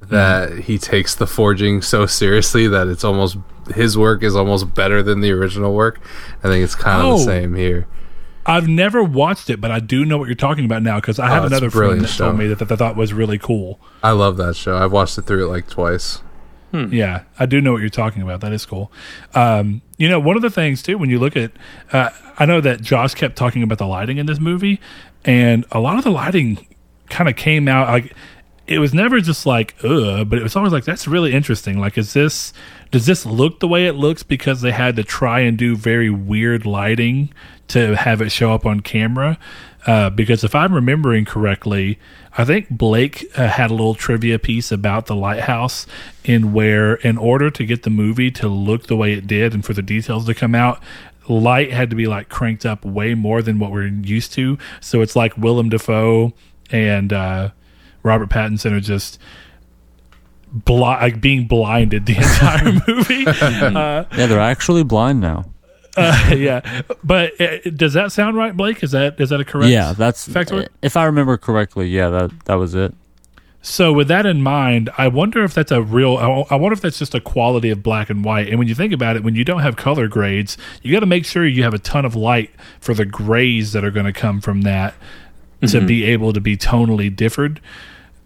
that 0.00 0.50
mm-hmm. 0.50 0.60
he 0.60 0.78
takes 0.78 1.14
the 1.14 1.26
forging 1.26 1.82
so 1.82 2.06
seriously 2.06 2.66
that 2.68 2.86
it's 2.86 3.04
almost 3.04 3.36
his 3.74 3.98
work 3.98 4.22
is 4.22 4.34
almost 4.34 4.72
better 4.74 5.02
than 5.02 5.20
the 5.20 5.30
original 5.32 5.74
work. 5.74 6.00
I 6.42 6.48
think 6.48 6.64
it's 6.64 6.74
kind 6.74 7.02
of 7.02 7.08
Oh. 7.08 7.18
the 7.18 7.24
same 7.24 7.54
here. 7.54 7.86
I've 8.48 8.66
never 8.66 9.04
watched 9.04 9.50
it, 9.50 9.60
but 9.60 9.70
I 9.70 9.78
do 9.78 10.04
know 10.04 10.16
what 10.18 10.26
you're 10.26 10.34
talking 10.34 10.64
about 10.64 10.82
now 10.82 10.96
because 11.00 11.18
I 11.18 11.28
have 11.28 11.42
Oh, 11.44 11.46
another 11.46 11.70
friend 11.70 11.90
brilliant 11.90 12.08
that 12.08 12.16
told 12.16 12.38
me 12.38 12.46
that, 12.48 12.58
that 12.60 12.72
I 12.72 12.76
thought 12.76 12.96
was 12.96 13.12
really 13.12 13.38
cool. 13.38 13.78
I 14.02 14.12
love 14.12 14.36
that 14.38 14.56
show. 14.56 14.76
I've 14.76 14.90
watched 14.92 15.18
it 15.18 15.22
through 15.22 15.44
it 15.46 15.48
like 15.48 15.68
twice. 15.68 16.22
Yeah, 16.72 17.22
I 17.38 17.46
do 17.46 17.62
know 17.62 17.72
what 17.72 17.80
you're 17.80 17.88
talking 17.88 18.20
about. 18.20 18.42
That 18.42 18.52
is 18.52 18.66
cool. 18.66 18.92
Um, 19.34 19.80
you 19.96 20.06
know, 20.08 20.20
one 20.20 20.36
of 20.36 20.42
the 20.42 20.50
things 20.50 20.82
too, 20.82 20.98
when 20.98 21.08
you 21.08 21.18
look 21.18 21.34
at, 21.34 21.52
uh, 21.92 22.10
I 22.38 22.44
know 22.44 22.60
that 22.60 22.82
Josh 22.82 23.14
kept 23.14 23.36
talking 23.36 23.62
about 23.62 23.78
the 23.78 23.86
lighting 23.86 24.18
in 24.18 24.26
this 24.26 24.38
movie, 24.38 24.78
and 25.24 25.64
a 25.72 25.80
lot 25.80 25.96
of 25.96 26.04
the 26.04 26.10
lighting 26.10 26.66
kind 27.08 27.28
of 27.28 27.36
came 27.36 27.68
out 27.68 27.88
like 27.88 28.14
it 28.68 28.78
was 28.78 28.92
never 28.92 29.20
just 29.20 29.46
like 29.46 29.74
but 29.80 30.34
it 30.34 30.42
was 30.42 30.54
always 30.54 30.72
like 30.72 30.84
that's 30.84 31.08
really 31.08 31.32
interesting. 31.32 31.78
Like, 31.78 31.96
is 31.98 32.12
this 32.12 32.52
does 32.90 33.06
this 33.06 33.26
look 33.26 33.60
the 33.60 33.68
way 33.68 33.86
it 33.86 33.94
looks 33.94 34.22
because 34.22 34.60
they 34.60 34.72
had 34.72 34.96
to 34.96 35.04
try 35.04 35.40
and 35.40 35.56
do 35.56 35.76
very 35.76 36.10
weird 36.10 36.66
lighting 36.66 37.32
to 37.68 37.96
have 37.96 38.20
it 38.20 38.30
show 38.30 38.52
up 38.52 38.66
on 38.66 38.80
camera? 38.80 39.38
Uh, 39.86 40.10
because 40.10 40.44
if 40.44 40.54
I'm 40.54 40.74
remembering 40.74 41.24
correctly, 41.24 41.98
I 42.36 42.44
think 42.44 42.68
Blake 42.68 43.26
uh, 43.36 43.48
had 43.48 43.70
a 43.70 43.74
little 43.74 43.94
trivia 43.94 44.38
piece 44.38 44.70
about 44.70 45.06
the 45.06 45.16
lighthouse, 45.16 45.86
in 46.24 46.52
where 46.52 46.96
in 46.96 47.16
order 47.16 47.50
to 47.50 47.64
get 47.64 47.84
the 47.84 47.90
movie 47.90 48.30
to 48.32 48.48
look 48.48 48.86
the 48.86 48.96
way 48.96 49.14
it 49.14 49.26
did 49.26 49.54
and 49.54 49.64
for 49.64 49.72
the 49.72 49.82
details 49.82 50.26
to 50.26 50.34
come 50.34 50.54
out, 50.54 50.82
light 51.26 51.72
had 51.72 51.88
to 51.90 51.96
be 51.96 52.06
like 52.06 52.28
cranked 52.28 52.66
up 52.66 52.84
way 52.84 53.14
more 53.14 53.40
than 53.40 53.58
what 53.58 53.70
we're 53.70 53.86
used 53.86 54.32
to. 54.34 54.58
So 54.80 55.00
it's 55.00 55.16
like 55.16 55.36
Willem 55.38 55.70
Dafoe 55.70 56.34
and 56.70 57.12
uh, 57.12 57.50
Robert 58.02 58.28
Pattinson 58.30 58.72
are 58.72 58.80
just 58.80 59.18
bli- 60.52 60.78
like 60.78 61.20
being 61.20 61.46
blinded 61.46 62.06
the 62.06 62.16
entire 62.16 62.72
movie. 62.86 63.26
uh, 63.26 64.04
Yeah, 64.16 64.26
they're 64.26 64.40
actually 64.40 64.84
blind 64.84 65.20
now. 65.20 65.46
uh, 65.98 66.32
yeah, 66.36 66.82
but 67.02 67.40
uh, 67.40 67.56
does 67.74 67.92
that 67.94 68.12
sound 68.12 68.36
right, 68.36 68.56
Blake? 68.56 68.84
Is 68.84 68.92
that 68.92 69.20
is 69.20 69.30
that 69.30 69.40
a 69.40 69.44
correct? 69.44 69.70
yeah, 69.70 69.92
that's 69.94 70.28
factoid? 70.28 70.68
if 70.80 70.96
I 70.96 71.04
remember 71.06 71.36
correctly. 71.36 71.88
Yeah, 71.88 72.08
that 72.10 72.44
that 72.44 72.54
was 72.54 72.76
it. 72.76 72.94
So 73.62 73.92
with 73.92 74.06
that 74.06 74.24
in 74.24 74.40
mind, 74.40 74.90
I 74.96 75.08
wonder 75.08 75.42
if 75.42 75.54
that's 75.54 75.72
a 75.72 75.82
real. 75.82 76.16
I 76.50 76.54
wonder 76.54 76.72
if 76.74 76.80
that's 76.82 77.00
just 77.00 77.16
a 77.16 77.20
quality 77.20 77.70
of 77.70 77.82
black 77.82 78.10
and 78.10 78.24
white. 78.24 78.48
And 78.48 78.60
when 78.60 78.68
you 78.68 78.76
think 78.76 78.92
about 78.92 79.16
it, 79.16 79.24
when 79.24 79.34
you 79.34 79.44
don't 79.44 79.62
have 79.62 79.74
color 79.74 80.06
grades, 80.06 80.56
you 80.82 80.92
got 80.92 81.00
to 81.00 81.06
make 81.06 81.24
sure 81.24 81.44
you 81.44 81.64
have 81.64 81.74
a 81.74 81.80
ton 81.80 82.04
of 82.04 82.14
light 82.14 82.50
for 82.78 82.94
the 82.94 83.04
grays 83.04 83.72
that 83.72 83.84
are 83.84 83.90
going 83.90 84.06
to 84.06 84.12
come 84.12 84.40
from 84.40 84.60
that 84.62 84.94
to 85.60 85.66
mm-hmm. 85.66 85.86
be 85.86 86.04
able 86.04 86.32
to 86.32 86.40
be 86.40 86.56
tonally 86.56 87.14
differed. 87.14 87.60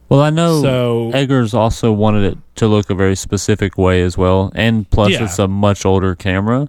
Well, 0.09 0.21
I 0.21 0.31
know 0.31 0.61
So- 0.61 1.11
Eggers 1.15 1.55
also 1.55 1.93
wanted 1.93 2.33
it 2.33 2.39
to 2.57 2.67
look 2.67 2.91
a 2.91 2.95
very 2.95 3.17
specific 3.17 3.79
way 3.79 4.03
as 4.03 4.19
well, 4.19 4.53
and 4.55 4.89
plus 4.91 5.13
Yeah. 5.13 5.25
it's 5.25 5.39
a 5.39 5.49
much 5.49 5.87
older 5.87 6.15
camera. 6.15 6.69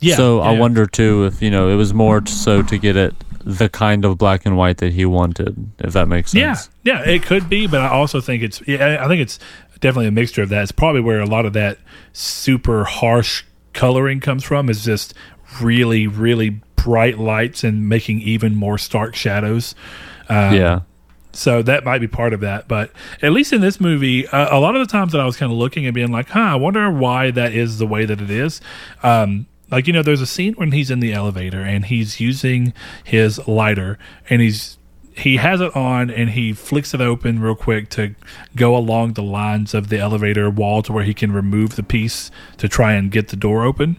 Yeah. 0.00 0.14
so 0.14 0.40
I 0.40 0.52
wonder 0.52 0.86
too 0.86 1.24
if 1.24 1.42
you 1.42 1.50
know 1.50 1.68
it 1.70 1.74
was 1.74 1.92
more 1.92 2.24
so 2.24 2.62
to 2.62 2.78
get 2.78 2.94
it 2.96 3.14
the 3.48 3.68
kind 3.68 4.04
of 4.04 4.18
black 4.18 4.44
and 4.44 4.56
white 4.56 4.76
that 4.78 4.92
he 4.92 5.06
wanted, 5.06 5.70
if 5.78 5.94
that 5.94 6.06
makes 6.06 6.32
sense. 6.32 6.68
Yeah, 6.82 7.02
yeah, 7.02 7.10
it 7.10 7.22
could 7.22 7.48
be, 7.48 7.66
but 7.66 7.80
I 7.80 7.88
also 7.88 8.20
think 8.20 8.42
it's. 8.42 8.62
Yeah, 8.66 8.98
I 9.02 9.08
think 9.08 9.22
it's 9.22 9.38
definitely 9.80 10.08
a 10.08 10.12
mixture 10.12 10.42
of 10.42 10.50
that. 10.50 10.62
It's 10.62 10.72
probably 10.72 11.00
where 11.00 11.20
a 11.20 11.26
lot 11.26 11.46
of 11.46 11.54
that 11.54 11.78
super 12.12 12.84
harsh 12.84 13.44
coloring 13.72 14.20
comes 14.20 14.44
from. 14.44 14.68
Is 14.68 14.84
just 14.84 15.14
really, 15.62 16.06
really 16.06 16.60
bright 16.82 17.18
lights 17.18 17.64
and 17.64 17.88
making 17.88 18.20
even 18.22 18.54
more 18.54 18.78
stark 18.78 19.14
shadows. 19.14 19.74
Um, 20.28 20.54
Yeah. 20.54 20.80
So 21.32 21.62
that 21.62 21.84
might 21.84 22.00
be 22.00 22.08
part 22.08 22.32
of 22.32 22.40
that, 22.40 22.66
but 22.66 22.90
at 23.22 23.32
least 23.32 23.52
in 23.52 23.60
this 23.60 23.80
movie, 23.80 24.26
uh, 24.26 24.56
a 24.56 24.58
lot 24.58 24.74
of 24.74 24.84
the 24.84 24.90
times 24.90 25.12
that 25.12 25.20
I 25.20 25.26
was 25.26 25.36
kind 25.36 25.52
of 25.52 25.58
looking 25.58 25.84
and 25.84 25.94
being 25.94 26.10
like, 26.10 26.30
"Huh, 26.30 26.40
I 26.40 26.54
wonder 26.56 26.90
why 26.90 27.30
that 27.30 27.52
is 27.52 27.78
the 27.78 27.86
way 27.86 28.06
that 28.06 28.20
it 28.20 28.30
is." 28.30 28.60
Um, 29.02 29.46
like 29.70 29.86
you 29.86 29.92
know, 29.92 30.02
there's 30.02 30.22
a 30.22 30.26
scene 30.26 30.54
when 30.54 30.72
he's 30.72 30.90
in 30.90 30.98
the 31.00 31.12
elevator 31.12 31.60
and 31.60 31.84
he's 31.84 32.18
using 32.18 32.72
his 33.04 33.46
lighter 33.46 33.98
and 34.28 34.40
he's 34.40 34.78
he 35.12 35.36
has 35.36 35.60
it 35.60 35.76
on 35.76 36.10
and 36.10 36.30
he 36.30 36.52
flicks 36.52 36.94
it 36.94 37.00
open 37.00 37.40
real 37.40 37.54
quick 37.54 37.88
to 37.90 38.14
go 38.56 38.74
along 38.76 39.12
the 39.12 39.22
lines 39.22 39.74
of 39.74 39.88
the 39.90 39.98
elevator 39.98 40.48
wall 40.48 40.82
to 40.82 40.92
where 40.92 41.04
he 41.04 41.12
can 41.12 41.30
remove 41.30 41.76
the 41.76 41.82
piece 41.82 42.30
to 42.56 42.68
try 42.68 42.94
and 42.94 43.10
get 43.10 43.28
the 43.28 43.36
door 43.36 43.64
open. 43.64 43.96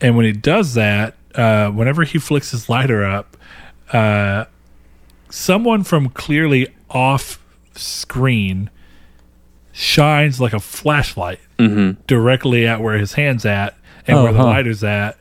And 0.00 0.16
when 0.16 0.24
he 0.24 0.32
does 0.32 0.74
that, 0.74 1.14
uh, 1.34 1.70
whenever 1.70 2.04
he 2.04 2.18
flicks 2.18 2.50
his 2.50 2.68
lighter 2.68 3.04
up, 3.04 3.36
uh, 3.92 4.44
someone 5.30 5.82
from 5.84 6.08
clearly 6.10 6.68
off 6.90 7.42
screen 7.74 8.70
shines 9.72 10.40
like 10.40 10.52
a 10.52 10.60
flashlight 10.60 11.40
directly 12.06 12.66
at 12.66 12.80
where 12.80 12.96
his 12.98 13.12
hand's 13.14 13.44
at 13.44 13.76
and 14.06 14.16
Oh, 14.18 14.24
where 14.24 14.32
the 14.32 14.38
huh. 14.38 14.44
lighter's 14.46 14.82
at 14.82 15.18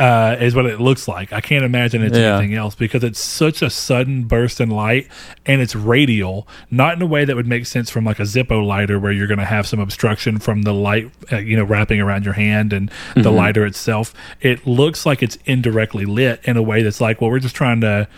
uh, 0.00 0.34
is 0.40 0.54
what 0.54 0.64
it 0.64 0.80
looks 0.80 1.06
like. 1.06 1.30
I 1.32 1.40
can't 1.42 1.62
imagine 1.64 2.02
it's 2.02 2.16
Yeah. 2.16 2.38
anything 2.38 2.54
else 2.56 2.74
because 2.74 3.04
it's 3.04 3.20
such 3.20 3.60
a 3.60 3.68
sudden 3.68 4.24
burst 4.24 4.58
in 4.60 4.70
light 4.70 5.06
and 5.44 5.60
it's 5.60 5.76
radial, 5.76 6.48
not 6.70 6.94
in 6.96 7.02
a 7.02 7.06
way 7.06 7.26
that 7.26 7.36
would 7.36 7.46
make 7.46 7.66
sense 7.66 7.90
from 7.90 8.04
like 8.06 8.18
a 8.18 8.22
Zippo 8.22 8.66
lighter 8.66 8.98
where 8.98 9.12
you're 9.12 9.26
going 9.26 9.38
to 9.38 9.44
have 9.44 9.66
some 9.66 9.78
obstruction 9.78 10.38
from 10.38 10.62
the 10.62 10.72
light, 10.72 11.10
uh, 11.30 11.36
you 11.36 11.54
know, 11.56 11.64
wrapping 11.64 12.00
around 12.00 12.24
your 12.24 12.34
hand 12.34 12.72
and 12.72 12.90
the 13.14 13.30
lighter 13.30 13.66
itself. 13.66 14.14
It 14.40 14.66
looks 14.66 15.04
like 15.04 15.22
it's 15.22 15.36
indirectly 15.44 16.06
lit 16.06 16.40
in 16.44 16.56
a 16.56 16.62
way 16.62 16.82
that's 16.82 17.00
like, 17.00 17.20
well, 17.20 17.30
we're 17.30 17.38
just 17.38 17.54
trying 17.54 17.82
to 17.82 18.08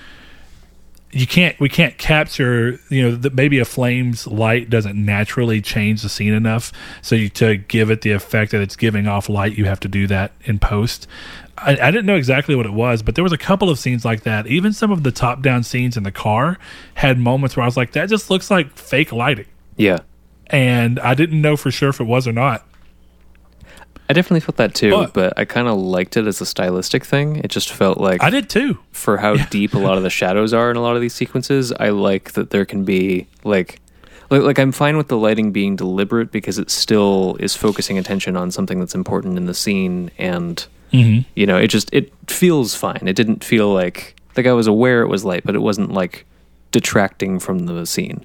you 1.14 1.26
can't 1.26 1.59
we 1.61 1.68
can't 1.68 1.99
capture 1.99 2.80
you 2.89 3.03
know 3.03 3.14
the, 3.14 3.28
maybe 3.28 3.59
a 3.59 3.66
flame's 3.66 4.26
light 4.26 4.70
doesn't 4.70 4.97
naturally 4.97 5.61
change 5.61 6.01
the 6.01 6.09
scene 6.09 6.33
enough 6.33 6.72
so 7.03 7.14
you 7.14 7.28
to 7.28 7.57
give 7.59 7.91
it 7.91 8.01
the 8.01 8.12
effect 8.12 8.51
that 8.53 8.62
it's 8.62 8.76
giving 8.76 9.07
off 9.07 9.28
light 9.28 9.59
you 9.59 9.66
have 9.66 9.78
to 9.78 9.89
do 9.89 10.07
that 10.07 10.33
in 10.45 10.59
post 10.59 11.07
I, 11.65 11.89
I 11.89 11.91
didn't 11.91 12.07
know 12.07 12.17
exactly 12.17 12.55
what 12.55 12.67
it 12.67 12.73
was 12.73 13.03
but 13.03 13.15
there 13.15 13.25
was 13.25 13.33
a 13.33 13.39
couple 13.39 13.71
of 13.71 13.79
scenes 13.79 14.05
like 14.05 14.23
that. 14.23 14.47
Even 14.47 14.73
some 14.73 14.91
of 14.91 15.03
the 15.03 15.13
top 15.13 15.43
down 15.43 15.63
scenes 15.63 15.97
in 15.97 16.03
the 16.03 16.13
car 16.13 16.59
had 16.95 17.19
moments 17.19 17.57
where 17.57 17.63
i 17.63 17.67
was 17.67 17.77
like 17.77 17.93
that 17.93 18.09
just 18.09 18.31
looks 18.31 18.51
like 18.51 18.77
fake 18.77 19.13
lighting. 19.13 19.47
Yeah. 19.77 20.01
and 20.49 20.99
i 21.01 21.15
didn't 21.15 21.41
know 21.41 21.57
for 21.57 21.71
sure 21.71 21.89
if 21.91 22.01
it 22.01 22.05
was 22.05 22.27
or 22.29 22.33
not. 22.33 22.67
I 24.09 24.15
definitely 24.15 24.41
felt 24.41 24.57
that 24.57 24.75
too, 24.75 24.91
But- 24.91 25.15
but, 25.15 25.39
I 25.39 25.45
kind 25.47 25.69
of 25.69 25.79
liked 25.79 26.17
it 26.19 26.27
as 26.27 26.41
a 26.41 26.47
stylistic 26.47 27.05
thing. 27.05 27.37
It 27.37 27.49
just 27.49 27.71
felt 27.73 27.99
like 27.99 28.23
i 28.23 28.29
did 28.31 28.51
too. 28.51 28.79
for 28.91 29.17
how 29.17 29.37
deep 29.47 29.75
a 29.75 29.79
lot 29.79 29.97
of 29.97 30.03
the 30.03 30.11
shadows 30.11 30.53
are 30.53 30.71
in 30.71 30.77
a 30.77 30.83
lot 30.83 30.97
of 30.97 31.01
these 31.01 31.15
sequences, 31.15 31.73
I 31.73 31.91
like 31.91 32.33
that 32.33 32.51
there 32.51 32.65
can 32.67 32.85
be 32.85 33.27
like, 33.45 33.81
like 34.29 34.43
like 34.43 34.59
I'm 34.59 34.73
fine 34.73 34.97
with 34.99 35.09
the 35.09 35.17
lighting 35.17 35.51
being 35.53 35.77
deliberate 35.77 36.31
because 36.31 36.59
it 36.59 36.69
still 36.71 37.37
is 37.41 37.55
focusing 37.57 37.97
attention 37.97 38.37
on 38.37 38.51
something 38.51 38.81
that's 38.81 38.95
important 38.95 39.39
in 39.39 39.47
the 39.47 39.55
scene 39.55 40.11
and 40.19 40.67
you 40.93 41.47
know, 41.47 41.57
it 41.57 41.68
just 41.68 41.93
it 41.93 42.12
feels 42.30 42.74
fine. 42.74 43.03
It 43.07 43.16
didn't 43.16 43.45
feel 43.45 43.72
like 43.72 44.16
like 44.36 44.47
I 44.47 44.53
was 44.53 44.66
aware 44.66 45.03
it 45.03 45.09
was 45.09 45.24
light, 45.24 45.43
but 45.45 45.55
it 45.55 45.61
wasn't 45.61 45.93
like 45.93 46.26
detracting 46.70 47.38
from 47.38 47.66
the 47.66 47.86
scene. 47.86 48.24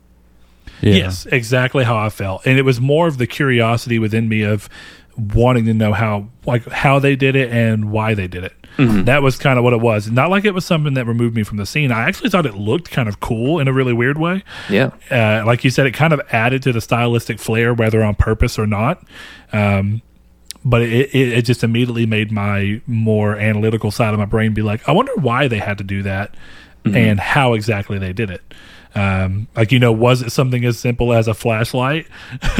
Yeah. 0.82 0.94
Yes, 0.94 1.26
exactly 1.28 1.84
how 1.84 1.98
I 1.98 2.10
felt, 2.10 2.46
and 2.46 2.60
it 2.60 2.64
was 2.64 2.80
more 2.80 3.08
of 3.08 3.18
the 3.18 3.28
curiosity 3.28 3.98
within 4.00 4.30
me 4.30 4.44
of 4.44 4.70
wanting 5.18 5.66
to 5.66 5.74
know 5.74 5.94
how 5.94 6.28
like 6.46 6.68
how 6.68 7.00
they 7.00 7.16
did 7.16 7.36
it 7.36 7.52
and 7.52 7.92
why 7.92 8.14
they 8.14 8.28
did 8.28 8.44
it. 8.44 8.54
That 8.78 9.24
was 9.24 9.38
kind 9.38 9.58
of 9.58 9.64
what 9.64 9.74
it 9.74 9.82
was. 9.82 10.12
Not 10.12 10.30
like 10.30 10.46
it 10.46 10.54
was 10.54 10.64
something 10.64 10.94
that 10.94 11.08
removed 11.08 11.36
me 11.36 11.42
from 11.42 11.58
the 11.58 11.66
scene. 11.66 11.92
I 11.92 12.08
actually 12.08 12.30
thought 12.30 12.46
it 12.46 12.54
looked 12.54 12.92
kind 12.92 13.10
of 13.10 13.20
cool 13.20 13.60
in 13.60 13.68
a 13.68 13.74
really 13.74 13.94
weird 13.94 14.20
way. 14.20 14.44
Yeah. 14.70 14.92
Uh, 15.10 15.44
like 15.48 15.64
you 15.64 15.72
said, 15.72 15.88
it 15.88 15.96
kind 15.96 16.14
of 16.14 16.22
added 16.32 16.62
to 16.62 16.72
the 16.72 16.80
stylistic 16.80 17.40
flair, 17.40 17.74
whether 17.74 18.04
on 18.04 18.14
purpose 18.14 18.60
or 18.60 18.68
not. 18.68 19.04
Um, 19.52 20.04
but 20.68 20.82
it, 20.82 21.16
it, 21.16 21.34
it 21.34 21.42
just 21.44 21.64
immediately 21.64 22.06
made 22.06 22.32
my 22.32 22.82
more 22.86 23.38
analytical 23.38 23.90
side 23.90 24.14
of 24.14 24.20
my 24.20 24.26
brain 24.26 24.54
be 24.54 24.62
like, 24.62 24.88
I 24.88 24.92
wonder 24.92 25.14
why 25.16 25.48
they 25.48 25.60
had 25.60 25.78
to 25.78 25.84
do 25.84 26.04
that 26.04 26.36
and 26.86 27.20
how 27.20 27.54
exactly 27.54 27.98
they 28.00 28.14
did 28.14 28.30
it. 28.30 28.42
Um, 28.96 29.48
like 29.56 29.72
you 29.72 29.80
know, 29.80 29.92
was 29.92 30.22
it 30.22 30.32
something 30.32 30.66
as 30.66 30.80
simple 30.80 31.14
as 31.14 31.28
a 31.28 31.34
flashlight, 31.34 32.08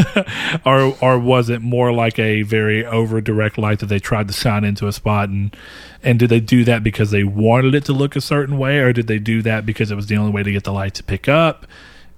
or 0.66 0.96
or 1.02 1.18
was 1.18 1.50
it 1.50 1.62
more 1.62 1.92
like 1.92 2.20
a 2.20 2.44
very 2.44 2.86
over 2.86 3.22
direct 3.22 3.58
light 3.58 3.80
that 3.80 3.88
they 3.88 4.00
tried 4.00 4.28
to 4.28 4.34
shine 4.34 4.64
into 4.64 4.88
a 4.88 4.94
spot 4.94 5.30
and 5.30 5.56
and 6.04 6.20
did 6.20 6.30
they 6.30 6.40
do 6.40 6.64
that 6.66 6.84
because 6.84 7.12
they 7.12 7.24
wanted 7.24 7.74
it 7.74 7.86
to 7.86 7.94
look 7.94 8.16
a 8.16 8.22
certain 8.22 8.58
way, 8.58 8.80
or 8.80 8.94
did 8.94 9.08
they 9.08 9.20
do 9.20 9.42
that 9.42 9.66
because 9.66 9.90
it 9.90 9.96
was 9.96 10.08
the 10.08 10.18
only 10.18 10.32
way 10.32 10.44
to 10.44 10.52
get 10.52 10.64
the 10.64 10.74
light 10.74 10.94
to 10.96 11.04
pick 11.04 11.28
up? 11.28 11.66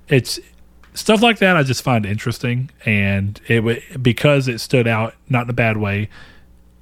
It's 0.10 0.40
stuff 1.00 1.22
like 1.22 1.40
that. 1.40 1.56
I 1.58 1.64
just 1.64 1.82
find 1.82 2.06
interesting, 2.06 2.70
and 2.86 3.40
it 3.48 4.02
because 4.04 4.48
it 4.48 4.60
stood 4.60 4.88
out 4.88 5.14
not 5.30 5.44
in 5.46 5.50
a 5.50 5.54
bad 5.54 5.78
way 5.78 6.10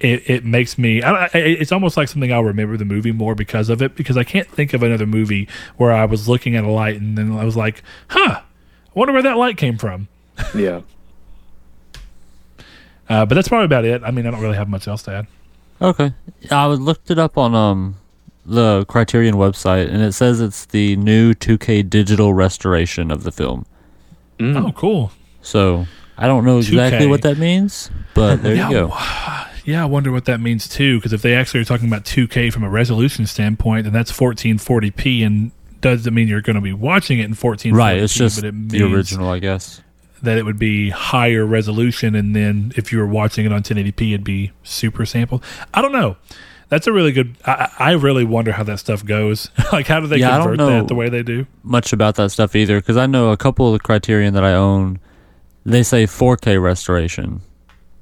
it, 0.00 0.30
it 0.30 0.44
makes 0.44 0.78
me 0.78 1.02
I, 1.02 1.24
I- 1.24 1.30
it's 1.34 1.72
almost 1.72 1.96
like 1.96 2.06
something 2.06 2.32
i'll 2.32 2.44
remember 2.44 2.76
the 2.76 2.84
movie 2.84 3.10
more 3.10 3.34
because 3.34 3.68
of 3.68 3.82
it 3.82 3.96
because 3.96 4.16
i 4.16 4.22
can't 4.22 4.48
think 4.48 4.72
of 4.72 4.84
another 4.84 5.06
movie 5.06 5.48
where 5.76 5.90
i 5.90 6.04
was 6.04 6.28
looking 6.28 6.54
at 6.54 6.62
a 6.62 6.70
light 6.70 7.00
and 7.00 7.18
then 7.18 7.32
i 7.36 7.44
was 7.44 7.56
like 7.56 7.82
huh 8.10 8.38
i 8.40 8.42
wonder 8.94 9.12
where 9.12 9.22
that 9.24 9.36
light 9.36 9.56
came 9.56 9.76
from 9.76 10.06
Yeah. 10.54 10.82
uh, 13.08 13.26
but 13.26 13.34
that's 13.34 13.48
probably 13.48 13.64
about 13.64 13.84
it 13.84 14.02
i 14.04 14.12
mean 14.12 14.24
i 14.26 14.30
don't 14.30 14.40
really 14.40 14.56
have 14.56 14.68
much 14.68 14.86
else 14.86 15.02
to 15.04 15.12
add 15.12 15.26
Okay. 15.80 16.12
I 16.50 16.66
was- 16.66 16.80
looked 16.80 17.08
it 17.10 17.18
up 17.18 17.36
on 17.38 17.54
um 17.54 17.96
the 18.46 18.84
Criterion 18.86 19.34
website, 19.34 19.88
and 19.92 20.00
it 20.02 20.12
says 20.12 20.40
it's 20.40 20.64
the 20.64 20.96
new 20.96 21.34
2K 21.34 21.88
digital 21.90 22.32
restoration 22.34 23.10
of 23.10 23.22
the 23.22 23.30
film. 23.30 23.66
Mm. 24.38 24.68
oh 24.68 24.72
cool 24.72 25.12
So 25.42 25.86
I 26.16 26.26
don't 26.26 26.44
know 26.44 26.58
exactly 26.58 27.06
2K. 27.06 27.10
what 27.10 27.22
that 27.22 27.38
means, 27.38 27.90
but 28.14 28.42
there 28.42 28.54
Yeah, 28.54 28.68
you 28.70 28.74
go. 28.74 28.94
yeah 29.64 29.82
i 29.82 29.86
wonder 29.86 30.10
what 30.10 30.24
that 30.24 30.40
means 30.40 30.66
too 30.68 30.98
because 30.98 31.12
if 31.12 31.20
they 31.22 31.34
actually 31.34 31.60
are 31.60 31.64
talking 31.64 31.86
about 31.88 32.04
2k 32.04 32.52
from 32.52 32.62
a 32.64 32.70
resolution 32.70 33.26
standpoint 33.26 33.84
then 33.84 33.92
that's 33.92 34.10
1440p 34.12 35.24
and 35.26 35.50
doesn't 35.80 36.12
mean 36.14 36.26
you're 36.26 36.40
going 36.40 36.56
to 36.56 36.62
be 36.62 36.72
watching 36.72 37.18
it 37.20 37.24
in 37.26 37.34
1440p 37.34 37.72
Right, 37.74 37.98
it's 37.98 38.14
just 38.14 38.42
it 38.42 38.68
the 38.70 38.82
original, 38.82 39.28
I 39.28 39.38
guess. 39.38 39.80
that 40.22 40.38
it 40.38 40.44
would 40.44 40.58
be 40.58 40.90
higher 40.90 41.44
resolution 41.46 42.14
and 42.16 42.34
then 42.34 42.72
if 42.76 42.90
you 42.92 42.98
were 42.98 43.06
watching 43.06 43.44
it 43.46 43.52
on 43.52 43.62
1080p 43.62 44.08
it'd 44.14 44.24
be 44.24 44.50
super 44.64 45.04
sampled 45.06 45.44
i 45.74 45.80
don't 45.82 45.92
know 45.92 46.16
that's 46.68 46.86
a 46.86 46.92
really 46.92 47.12
good 47.12 47.36
i, 47.44 47.70
I 47.78 47.90
really 47.92 48.24
wonder 48.24 48.52
how 48.52 48.62
that 48.64 48.78
stuff 48.78 49.04
goes 49.04 49.50
like 49.72 49.86
how 49.86 50.00
do 50.00 50.06
they 50.06 50.18
Yeah, 50.18 50.38
convert 50.38 50.58
that 50.58 50.88
the 50.88 50.94
way 50.94 51.08
they 51.08 51.22
do 51.22 51.46
Much 51.62 51.92
about 51.92 52.14
that 52.16 52.30
stuff 52.30 52.54
either, 52.56 52.80
because 52.80 52.96
I 52.96 53.06
know 53.06 53.30
a 53.30 53.36
couple 53.36 53.66
of 53.66 53.72
the 53.74 53.78
Criterion 53.80 54.34
that 54.34 54.44
I 54.44 54.54
own, 54.54 54.98
they 55.64 55.82
say 55.82 56.04
4K 56.06 56.62
restoration, 56.62 57.40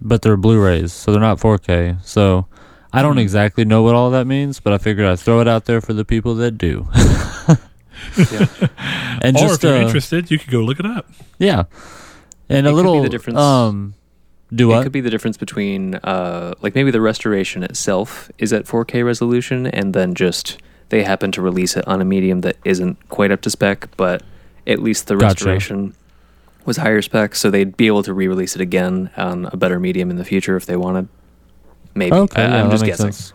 but 0.00 0.22
they're 0.22 0.36
Blu-rays, 0.36 0.92
so 0.92 1.10
they're 1.10 1.20
not 1.20 1.38
4K. 1.38 2.04
So 2.04 2.46
I 2.92 3.00
Hmm. 3.00 3.06
don't 3.08 3.18
exactly 3.18 3.64
know 3.64 3.82
what 3.82 3.94
all 3.94 4.10
that 4.12 4.26
means, 4.26 4.60
but 4.60 4.72
I 4.72 4.78
figured 4.78 5.06
I'd 5.06 5.18
throw 5.18 5.40
it 5.40 5.48
out 5.48 5.64
there 5.64 5.80
for 5.80 5.92
the 5.94 6.04
people 6.04 6.34
that 6.36 6.52
do. 6.58 6.86
And 9.22 9.36
or 9.36 9.40
just 9.40 9.64
if 9.64 9.68
you're 9.68 9.76
uh, 9.78 9.82
interested 9.86 10.30
you 10.30 10.38
could 10.38 10.50
go 10.50 10.60
look 10.60 10.78
it 10.78 10.86
up 10.86 11.06
Yeah, 11.38 11.64
and 12.48 12.66
It 12.66 12.70
a 12.70 12.72
could 12.72 12.82
be 12.82 12.88
little 12.88 13.02
the 13.02 13.08
difference- 13.08 13.38
Um, 13.38 13.94
do 14.56 14.70
It 14.72 14.74
what? 14.76 14.82
could 14.82 14.92
be 14.92 15.00
the 15.00 15.10
difference 15.10 15.36
between, 15.36 15.94
uh, 15.96 16.54
like 16.62 16.74
maybe 16.74 16.90
the 16.90 17.00
restoration 17.00 17.62
itself 17.62 18.30
is 18.38 18.52
at 18.52 18.64
4K 18.64 19.04
resolution, 19.04 19.66
and 19.66 19.94
then 19.94 20.14
just 20.14 20.58
they 20.88 21.02
happen 21.02 21.30
to 21.32 21.42
release 21.42 21.76
it 21.76 21.86
on 21.86 22.00
a 22.00 22.04
medium 22.04 22.40
that 22.42 22.56
isn't 22.64 22.96
quite 23.08 23.30
up 23.30 23.40
to 23.42 23.50
spec, 23.50 23.88
but 23.96 24.22
at 24.66 24.80
least 24.80 25.06
the 25.06 25.14
Gotcha. 25.14 25.26
restoration 25.26 25.94
was 26.64 26.76
higher 26.78 27.02
spec, 27.02 27.34
so 27.36 27.50
they'd 27.50 27.76
be 27.76 27.86
able 27.86 28.02
to 28.02 28.12
re-release 28.12 28.54
it 28.56 28.60
again 28.60 29.10
on 29.16 29.46
a 29.52 29.56
better 29.56 29.78
medium 29.78 30.10
in 30.10 30.16
the 30.16 30.24
future 30.24 30.56
if 30.56 30.66
they 30.66 30.76
wanted. 30.76 31.08
Maybe. 31.94 32.14
Okay, 32.14 32.42
I, 32.42 32.48
yeah, 32.48 32.64
I'm 32.64 32.70
just 32.70 32.84
guessing. 32.84 33.12
sense. 33.12 33.32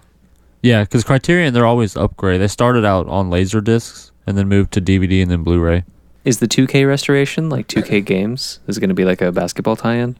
Yeah, 0.61 0.83
because 0.83 1.03
Criterion 1.03 1.53
they're 1.53 1.65
always 1.65 1.95
upgrade. 1.97 2.39
They 2.41 2.47
started 2.47 2.85
out 2.85 3.07
on 3.07 3.29
laser 3.29 3.61
discs 3.61 4.11
and 4.27 4.37
then 4.37 4.47
moved 4.47 4.71
to 4.73 4.81
DVD 4.81 5.21
and 5.21 5.31
then 5.31 5.43
Blu-ray. 5.43 5.83
Is 6.23 6.37
the 6.39 6.47
2K 6.47 6.87
restoration 6.87 7.49
like 7.49 7.67
2K 7.67 8.05
games? 8.05 8.59
Is 8.67 8.77
it 8.77 8.79
going 8.79 8.89
to 8.89 8.93
be 8.95 9.05
like 9.05 9.21
a 9.21 9.31
basketball 9.31 9.75
tie-in? 9.75 10.17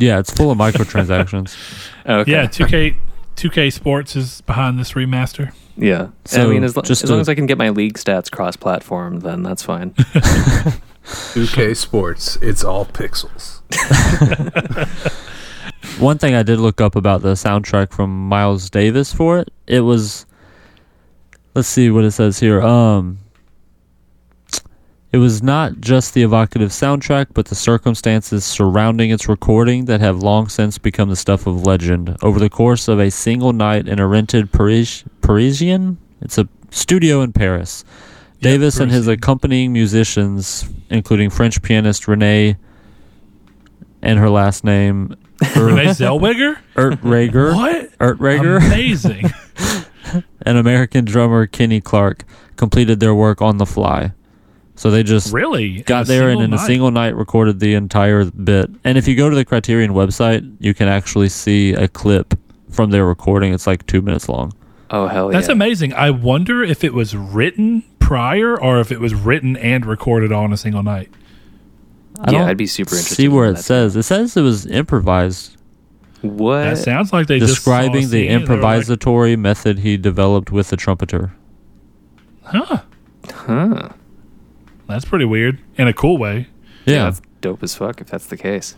Yeah, 0.00 0.18
it's 0.18 0.32
full 0.32 0.50
of 0.50 0.58
microtransactions. 0.58 1.56
Okay. 2.06 2.32
yeah 2.32 2.46
2k 2.46 2.96
2k 3.36 3.72
sports 3.72 4.16
is 4.16 4.40
behind 4.42 4.78
this 4.78 4.92
remaster 4.94 5.52
Yeah. 5.76 6.08
So, 6.24 6.42
I 6.42 6.46
mean, 6.50 6.64
as, 6.64 6.74
lo- 6.76 6.82
just 6.82 7.04
as 7.04 7.10
long 7.10 7.18
to- 7.18 7.20
as 7.20 7.28
I 7.28 7.34
can 7.34 7.46
get 7.46 7.56
my 7.58 7.68
league 7.70 7.94
stats 7.98 8.30
cross-platform, 8.30 9.20
then 9.20 9.42
that's 9.42 9.62
fine. 9.62 9.90
2K 11.04 11.74
Sports, 11.76 12.36
it's 12.42 12.62
all 12.64 12.84
pixels. 12.84 13.60
One 16.00 16.18
thing 16.18 16.34
I 16.34 16.42
did 16.42 16.58
look 16.58 16.80
up 16.80 16.96
about 16.96 17.22
the 17.22 17.32
soundtrack 17.32 17.92
from 17.92 18.28
Miles 18.28 18.68
Davis 18.70 19.12
for 19.12 19.38
it, 19.38 19.50
it 19.66 19.80
was 19.80 20.26
let's 21.54 21.68
see 21.68 21.90
what 21.90 22.04
it 22.04 22.10
says 22.12 22.38
here. 22.40 22.60
Um 22.62 23.18
it 25.12 25.18
was 25.18 25.42
not 25.42 25.80
just 25.80 26.14
the 26.14 26.22
evocative 26.22 26.70
soundtrack, 26.70 27.28
but 27.34 27.46
the 27.46 27.54
circumstances 27.54 28.44
surrounding 28.44 29.10
its 29.10 29.28
recording 29.28 29.86
that 29.86 30.00
have 30.00 30.22
long 30.22 30.48
since 30.48 30.78
become 30.78 31.08
the 31.08 31.16
stuff 31.16 31.46
of 31.46 31.66
legend. 31.66 32.16
Over 32.22 32.38
the 32.38 32.50
course 32.50 32.86
of 32.88 33.00
a 33.00 33.10
single 33.10 33.52
night 33.52 33.88
in 33.88 33.98
a 33.98 34.06
rented 34.06 34.52
Paris- 34.52 35.04
Parisian, 35.20 35.98
it's 36.20 36.38
a 36.38 36.48
studio 36.70 37.22
in 37.22 37.32
Paris. 37.32 37.84
Yeah, 38.38 38.52
Davis 38.52 38.78
and 38.78 38.90
his 38.90 39.08
accompanying 39.08 39.72
musicians, 39.72 40.68
including 40.88 41.28
French 41.30 41.60
pianist 41.60 42.06
Renee 42.08 42.56
and 44.02 44.18
her 44.18 44.30
last 44.30 44.64
name 44.64 45.14
er- 45.56 45.64
renee 45.64 45.86
zellweger? 45.86 46.56
Urtreger, 46.76 47.54
what? 47.54 47.98
Urtreger, 47.98 48.58
amazing. 48.58 49.30
And 50.42 50.58
American 50.58 51.04
drummer 51.04 51.46
Kenny 51.46 51.80
Clarke 51.80 52.24
completed 52.56 52.98
their 52.98 53.14
work 53.14 53.40
on 53.40 53.58
the 53.58 53.66
fly. 53.66 54.12
So 54.80 54.90
they 54.90 55.02
just 55.02 55.30
really 55.30 55.82
got 55.82 56.02
In 56.02 56.06
there 56.08 56.30
and 56.30 56.38
single 56.38 56.44
in 56.44 56.54
a 56.54 56.58
single 56.58 56.90
night 56.90 57.14
recorded 57.14 57.60
the 57.60 57.74
entire 57.74 58.24
bit. 58.24 58.70
And 58.82 58.96
if 58.96 59.06
you 59.06 59.14
go 59.14 59.28
to 59.28 59.36
the 59.36 59.44
Criterion 59.44 59.90
website, 59.92 60.56
you 60.58 60.72
can 60.72 60.88
actually 60.88 61.28
see 61.28 61.74
a 61.74 61.86
clip 61.86 62.32
from 62.70 62.88
their 62.88 63.04
recording. 63.04 63.52
It's 63.52 63.66
like 63.66 63.84
two 63.84 64.00
minutes 64.00 64.26
long. 64.26 64.54
Oh, 64.90 65.06
hell 65.06 65.28
That's 65.28 65.48
yeah. 65.48 65.52
amazing. 65.52 65.92
I 65.92 66.08
wonder 66.08 66.62
if 66.62 66.82
it 66.82 66.94
was 66.94 67.14
written 67.14 67.84
prior 67.98 68.58
or 68.58 68.80
if 68.80 68.90
it 68.90 69.00
was 69.00 69.12
written 69.12 69.54
and 69.58 69.84
recorded 69.84 70.32
all 70.32 70.46
in 70.46 70.52
a 70.54 70.56
single 70.56 70.82
night. 70.82 71.10
I 72.18 72.32
Yeah, 72.32 72.38
don't 72.38 72.48
I'd 72.48 72.56
be 72.56 72.66
super 72.66 72.94
interested 72.94 73.16
See 73.16 73.28
where 73.28 73.44
in 73.44 73.50
it 73.50 73.56
that. 73.58 73.62
says. 73.64 73.96
It 73.96 74.04
says 74.04 74.34
it 74.34 74.40
was 74.40 74.64
improvised, 74.64 75.58
What? 76.22 76.62
That 76.62 76.78
sounds 76.78 77.12
like 77.12 77.26
they 77.26 77.38
just 77.38 77.52
describing 77.56 78.04
saw 78.04 78.08
a 78.08 78.10
the 78.12 78.28
scene 78.28 78.30
and 78.30 78.46
they 78.48 78.54
like, 78.56 78.80
improvisatory 78.86 79.38
method 79.38 79.80
he 79.80 79.98
developed 79.98 80.50
with 80.50 80.70
the 80.70 80.78
trumpeter. 80.78 81.34
huh? 82.44 82.78
huh. 83.30 83.88
That's 84.90 85.04
pretty 85.04 85.24
weird 85.24 85.58
in 85.76 85.88
a 85.88 85.92
cool 85.92 86.18
way. 86.18 86.48
Yeah. 86.84 87.04
That's 87.04 87.22
dope 87.40 87.62
as 87.62 87.74
fuck 87.74 88.00
if 88.00 88.08
that's 88.08 88.26
the 88.26 88.36
case. 88.36 88.76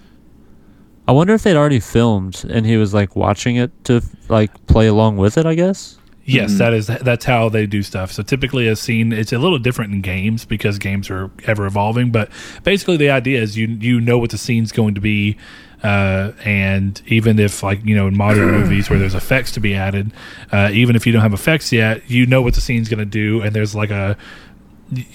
I 1.08 1.12
wonder 1.12 1.34
if 1.34 1.42
they'd 1.42 1.56
already 1.56 1.80
filmed 1.80 2.44
and 2.48 2.64
he 2.64 2.76
was 2.76 2.94
like 2.94 3.16
watching 3.16 3.56
it 3.56 3.70
to 3.84 4.02
like 4.28 4.66
play 4.66 4.86
along 4.86 5.16
with 5.16 5.36
it. 5.36 5.46
I 5.46 5.54
guess. 5.54 5.98
Yes, 6.24 6.52
Mhm. 6.52 6.58
that 6.58 6.72
is 6.72 6.86
that's 6.86 7.24
how 7.24 7.48
they 7.48 7.66
do 7.66 7.82
stuff. 7.82 8.12
So 8.12 8.22
typically, 8.22 8.68
a 8.68 8.76
scene 8.76 9.12
it's 9.12 9.32
a 9.32 9.38
little 9.38 9.58
different 9.58 9.92
in 9.92 10.00
games 10.02 10.44
because 10.44 10.78
games 10.78 11.10
are 11.10 11.30
ever 11.46 11.66
evolving. 11.66 12.10
But 12.12 12.30
basically, 12.62 12.96
the 12.96 13.10
idea 13.10 13.42
is 13.42 13.56
you 13.58 13.66
you 13.80 14.00
know 14.00 14.18
what 14.18 14.30
the 14.30 14.38
scene's 14.38 14.70
going 14.70 14.94
to 14.94 15.00
be, 15.00 15.36
uh, 15.82 16.30
and 16.44 17.02
even 17.08 17.40
if 17.40 17.64
like 17.64 17.84
you 17.84 17.96
know 17.96 18.06
in 18.06 18.16
modern 18.16 18.52
movies 18.60 18.88
where 18.88 19.00
there's 19.00 19.16
effects 19.16 19.50
to 19.52 19.60
be 19.60 19.74
added, 19.74 20.12
uh, 20.52 20.70
even 20.72 20.94
if 20.94 21.04
you 21.08 21.12
don't 21.12 21.22
have 21.22 21.34
effects 21.34 21.72
yet, 21.72 22.08
you 22.08 22.24
know 22.26 22.40
what 22.40 22.54
the 22.54 22.60
scene's 22.60 22.88
going 22.88 23.00
to 23.00 23.04
do, 23.04 23.42
and 23.42 23.52
there's 23.52 23.74
like 23.74 23.90
a 23.90 24.16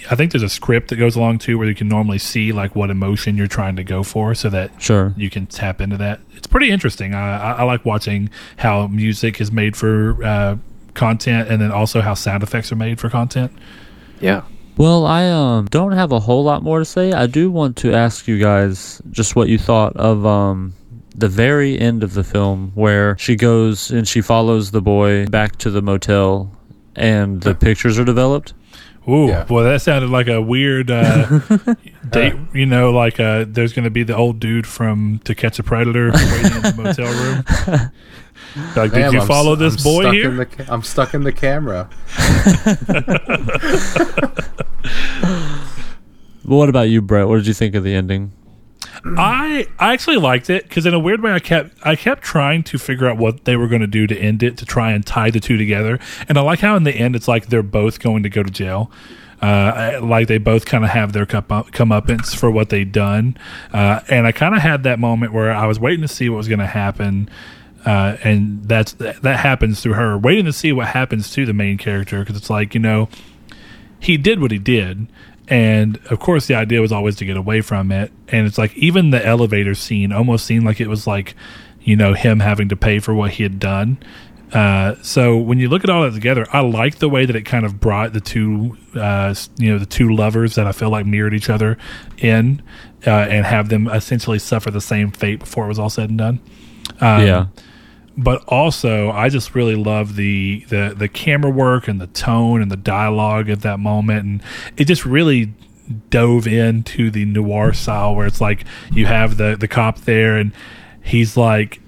I 0.09 0.15
think 0.15 0.31
there's 0.31 0.43
a 0.43 0.49
script 0.49 0.89
that 0.89 0.95
goes 0.95 1.15
along 1.15 1.39
too 1.39 1.57
where 1.57 1.67
you 1.67 1.75
can 1.75 1.87
normally 1.87 2.17
see 2.17 2.51
like 2.51 2.75
what 2.75 2.89
emotion 2.89 3.37
you're 3.37 3.47
trying 3.47 3.75
to 3.75 3.83
go 3.83 4.01
for, 4.03 4.33
so 4.33 4.49
that 4.49 4.71
Sure. 4.81 5.13
you 5.17 5.29
can 5.29 5.45
tap 5.45 5.81
into 5.81 5.97
that. 5.97 6.19
It's 6.35 6.47
pretty 6.47 6.71
interesting. 6.71 7.13
I, 7.13 7.37
I, 7.37 7.51
I 7.59 7.63
like 7.63 7.85
watching 7.85 8.29
how 8.57 8.87
music 8.87 9.39
is 9.39 9.51
made 9.51 9.75
for 9.75 10.17
uh, 10.23 10.57
content, 10.95 11.49
and 11.49 11.61
then 11.61 11.71
also 11.71 12.01
how 12.01 12.13
sound 12.15 12.41
effects 12.43 12.71
are 12.71 12.75
made 12.75 12.99
for 12.99 13.09
content. 13.09 13.51
Yeah. 14.19 14.43
Well, 14.77 15.05
I 15.05 15.29
um 15.29 15.65
don't 15.67 15.91
have 15.93 16.11
a 16.11 16.19
whole 16.19 16.43
lot 16.43 16.63
more 16.63 16.79
to 16.79 16.85
say. 16.85 17.11
I 17.13 17.27
do 17.27 17.51
want 17.51 17.77
to 17.77 17.93
ask 17.93 18.27
you 18.27 18.39
guys 18.39 19.01
just 19.11 19.35
what 19.35 19.47
you 19.49 19.57
thought 19.57 19.95
of 19.97 20.25
um 20.25 20.73
the 21.15 21.27
very 21.27 21.79
end 21.79 22.03
of 22.03 22.13
the 22.13 22.23
film 22.23 22.71
where 22.75 23.17
she 23.17 23.35
goes 23.35 23.89
and 23.89 24.07
she 24.07 24.21
follows 24.21 24.69
the 24.69 24.81
boy 24.81 25.25
back 25.27 25.55
to 25.57 25.71
the 25.71 25.81
motel 25.81 26.51
and 26.95 27.41
the 27.41 27.55
pictures 27.55 27.97
are 27.97 28.05
developed. 28.05 28.53
Ooh, 29.09 29.27
Yeah. 29.27 29.43
boy, 29.45 29.63
that 29.63 29.81
sounded 29.81 30.09
like 30.09 30.27
a 30.27 30.41
weird 30.41 30.91
uh, 30.91 31.39
date. 32.09 32.33
You 32.53 32.65
know, 32.65 32.91
like 32.91 33.19
uh, 33.19 33.45
there's 33.47 33.73
going 33.73 33.85
to 33.85 33.89
be 33.89 34.03
the 34.03 34.15
old 34.15 34.39
dude 34.39 34.67
from 34.67 35.19
To 35.23 35.33
Catch 35.33 35.59
a 35.59 35.63
Predator 35.63 36.11
waiting 36.11 36.55
in 36.57 36.61
the 36.61 36.73
motel 36.83 37.13
room. 37.13 37.43
Like, 38.75 38.91
did 38.91 38.99
Damn, 39.01 39.13
you 39.13 39.21
I'm 39.21 39.27
follow 39.27 39.55
this 39.55 39.77
I'm 39.77 39.83
boy 39.83 40.11
here? 40.11 40.29
The, 40.31 40.65
I'm 40.69 40.83
stuck 40.83 41.13
in 41.13 41.23
the 41.23 41.31
camera. 41.31 41.89
But 46.45 46.55
what 46.55 46.69
about 46.69 46.89
you, 46.89 47.01
Brett? 47.01 47.27
What 47.27 47.37
did 47.37 47.47
you 47.47 47.53
think 47.53 47.75
of 47.75 47.83
the 47.83 47.93
ending? 47.93 48.31
I 49.17 49.67
I 49.79 49.93
actually 49.93 50.17
liked 50.17 50.49
it 50.49 50.63
because 50.63 50.85
in 50.85 50.93
a 50.93 50.99
weird 50.99 51.21
way 51.21 51.31
I 51.31 51.39
kept 51.39 51.77
I 51.83 51.95
kept 51.95 52.23
trying 52.23 52.63
to 52.63 52.77
figure 52.77 53.07
out 53.07 53.17
what 53.17 53.45
they 53.45 53.55
were 53.55 53.67
going 53.67 53.81
to 53.81 53.87
do 53.87 54.07
to 54.07 54.17
end 54.17 54.43
it 54.43 54.57
to 54.57 54.65
try 54.65 54.91
and 54.91 55.05
tie 55.05 55.29
the 55.29 55.39
two 55.39 55.57
together, 55.57 55.99
and 56.27 56.37
I 56.37 56.41
like 56.41 56.59
how 56.59 56.75
in 56.75 56.83
the 56.83 56.93
end 56.93 57.15
it's 57.15 57.27
like 57.27 57.47
they're 57.47 57.63
both 57.63 57.99
going 57.99 58.23
to 58.23 58.29
go 58.29 58.43
to 58.43 58.49
jail. 58.49 58.91
Uh, 59.41 59.99
like 60.01 60.27
they 60.27 60.39
both 60.39 60.65
kind 60.65 60.83
of 60.83 60.89
have 60.89 61.13
their 61.13 61.21
up, 61.23 61.47
comeuppance 61.71 62.35
for 62.35 62.49
what 62.49 62.69
they've 62.69 62.91
done. 62.91 63.37
Uh, 63.71 63.99
and 64.09 64.25
I 64.25 64.31
kind 64.31 64.55
of 64.55 64.61
had 64.63 64.81
that 64.83 64.97
moment 64.97 65.31
where 65.31 65.51
I 65.51 65.67
was 65.67 65.79
waiting 65.79 66.01
to 66.01 66.07
see 66.07 66.27
what 66.27 66.37
was 66.37 66.47
going 66.47 66.57
to 66.57 66.65
happen. 66.65 67.29
Uh, 67.85 68.17
and 68.23 68.63
that's 68.67 68.93
that 68.93 69.39
happens 69.39 69.81
through 69.81 69.93
her 69.93 70.17
waiting 70.17 70.45
to 70.45 70.53
see 70.53 70.73
what 70.73 70.87
happens 70.87 71.31
to 71.31 71.45
the 71.45 71.53
main 71.53 71.77
character 71.77 72.19
because 72.19 72.35
it's 72.35 72.49
like 72.49 72.73
you 72.73 72.81
know 72.81 73.07
he 73.99 74.17
did 74.17 74.41
what 74.41 74.51
he 74.51 74.57
did 74.57 75.07
and 75.47 75.97
of 76.09 76.19
course 76.19 76.47
the 76.47 76.55
idea 76.55 76.81
was 76.81 76.91
always 76.91 77.15
to 77.17 77.25
get 77.25 77.37
away 77.37 77.61
from 77.61 77.91
it. 77.91 78.11
And 78.29 78.45
it's 78.47 78.57
like 78.57 78.75
even 78.75 79.11
the 79.11 79.25
elevator 79.25 79.75
scene 79.75 80.11
almost 80.11 80.45
seemed 80.45 80.65
like 80.65 80.79
it 80.81 80.87
was 80.87 81.07
like 81.07 81.35
you 81.81 81.95
know 81.95 82.13
him 82.13 82.39
having 82.39 82.69
to 82.69 82.75
pay 82.75 82.99
for 82.99 83.13
what 83.13 83.31
he 83.31 83.43
had 83.43 83.59
done. 83.59 83.97
Uh, 84.53 84.95
so 85.01 85.35
when 85.35 85.59
you 85.59 85.67
look 85.67 85.83
at 85.83 85.89
all 85.89 86.03
that 86.03 86.13
together 86.13 86.47
i 86.53 86.61
like 86.61 86.99
the 86.99 87.09
way 87.09 87.25
that 87.25 87.35
it 87.35 87.41
kind 87.41 87.65
of 87.65 87.81
brought 87.81 88.13
the 88.13 88.21
two 88.21 88.77
uh, 88.95 89.35
you 89.57 89.69
know 89.69 89.77
the 89.77 89.85
two 89.85 90.15
lovers 90.15 90.55
that 90.55 90.65
i 90.65 90.71
feel 90.71 90.89
like 90.89 91.05
mirrored 91.05 91.33
each 91.33 91.49
other 91.49 91.77
in 92.19 92.63
uh, 93.05 93.09
and 93.09 93.45
have 93.45 93.69
them 93.69 93.87
essentially 93.87 94.39
suffer 94.39 94.71
the 94.71 94.81
same 94.81 95.11
fate 95.11 95.39
before 95.39 95.65
it 95.65 95.67
was 95.67 95.79
all 95.79 95.89
said 95.89 96.09
and 96.09 96.17
done. 96.17 96.39
Um, 96.99 97.25
yeah. 97.25 97.45
But 98.17 98.43
also 98.47 99.11
I 99.11 99.29
just 99.29 99.53
really 99.53 99.75
love 99.75 100.15
the 100.15 100.65
the 100.69 100.93
the 100.97 101.07
camera 101.07 101.51
work 101.51 101.87
and 101.87 102.01
the 102.01 102.07
tone 102.07 102.61
and 102.61 102.71
the 102.71 102.77
dialogue 102.77 103.49
at 103.49 103.61
that 103.61 103.79
moment, 103.79 104.25
and 104.25 104.43
it 104.75 104.85
just 104.85 105.05
really 105.05 105.53
dove 106.09 106.47
into 106.47 107.09
the 107.09 107.23
noir 107.23 107.71
style 107.73 108.13
where 108.15 108.27
it's 108.27 108.41
like 108.41 108.65
you 108.91 109.05
have 109.05 109.37
the 109.37 109.55
the 109.57 109.67
cop 109.67 109.99
there 109.99 110.35
and 110.35 110.51
he's 111.01 111.37
like 111.37 111.79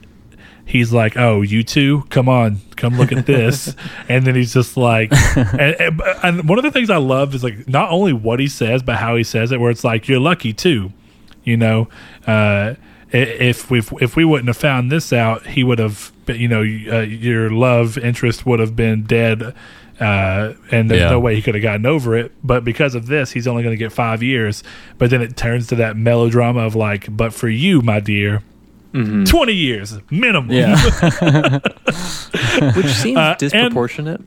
he's 0.65 0.93
like 0.93 1.17
oh 1.17 1.41
you 1.41 1.63
two? 1.63 2.03
Come 2.09 2.29
on 2.29 2.59
come 2.77 2.97
look 2.97 3.11
at 3.11 3.25
this. 3.25 3.75
And 4.07 4.25
then 4.25 4.35
he's 4.35 4.53
just 4.53 4.77
like 4.77 5.11
and, 5.35 5.75
and, 5.79 6.01
and 6.23 6.49
one 6.49 6.57
of 6.57 6.63
the 6.63 6.71
things 6.71 6.89
i 6.89 6.97
love 6.97 7.35
is 7.35 7.43
like 7.43 7.67
not 7.67 7.91
only 7.91 8.13
what 8.13 8.39
he 8.39 8.47
says 8.47 8.81
but 8.81 8.95
how 8.95 9.15
he 9.15 9.23
says 9.23 9.51
it 9.51 9.59
where 9.59 9.69
it's 9.69 9.83
like 9.83 10.07
you're 10.07 10.19
lucky 10.19 10.53
too 10.53 10.91
you 11.43 11.57
know? 11.57 11.87
Uh 12.25 12.75
if 13.11 13.69
we 13.71 13.81
if 14.01 14.15
we 14.15 14.25
wouldn't 14.25 14.47
have 14.47 14.57
found 14.57 14.91
this 14.91 15.11
out, 15.13 15.45
he 15.47 15.63
would 15.63 15.79
have, 15.79 16.11
you 16.27 16.47
know, 16.47 16.61
uh, 16.61 17.01
your 17.01 17.49
love 17.49 17.97
interest 17.97 18.45
would 18.45 18.59
have 18.59 18.75
been 18.75 19.03
dead, 19.03 19.55
uh, 19.99 20.53
and 20.71 20.89
there's 20.91 21.01
Yeah. 21.01 21.09
no 21.09 21.19
way 21.19 21.35
he 21.35 21.41
could 21.41 21.55
have 21.55 21.63
gotten 21.63 21.85
over 21.85 22.15
it. 22.15 22.31
But 22.43 22.63
because 22.63 22.95
of 22.95 23.07
this, 23.07 23.31
he's 23.31 23.47
only 23.47 23.63
going 23.63 23.73
to 23.73 23.77
get 23.83 23.91
five 23.91 24.21
years. 24.21 24.63
But 24.97 25.09
then 25.09 25.21
it 25.21 25.35
turns 25.35 25.67
to 25.67 25.75
that 25.77 25.97
melodrama 25.97 26.61
of 26.61 26.75
like, 26.75 27.07
but 27.15 27.33
for 27.33 27.49
you, 27.49 27.81
my 27.81 27.99
dear. 27.99 28.43
Twenty 28.91 29.53
years 29.53 29.99
minimum. 30.09 30.49
Yeah. 30.51 30.75
which 32.75 32.87
seems 32.87 33.17
Uh, 33.17 33.21
and- 33.31 33.37
disproportionate. 33.39 34.21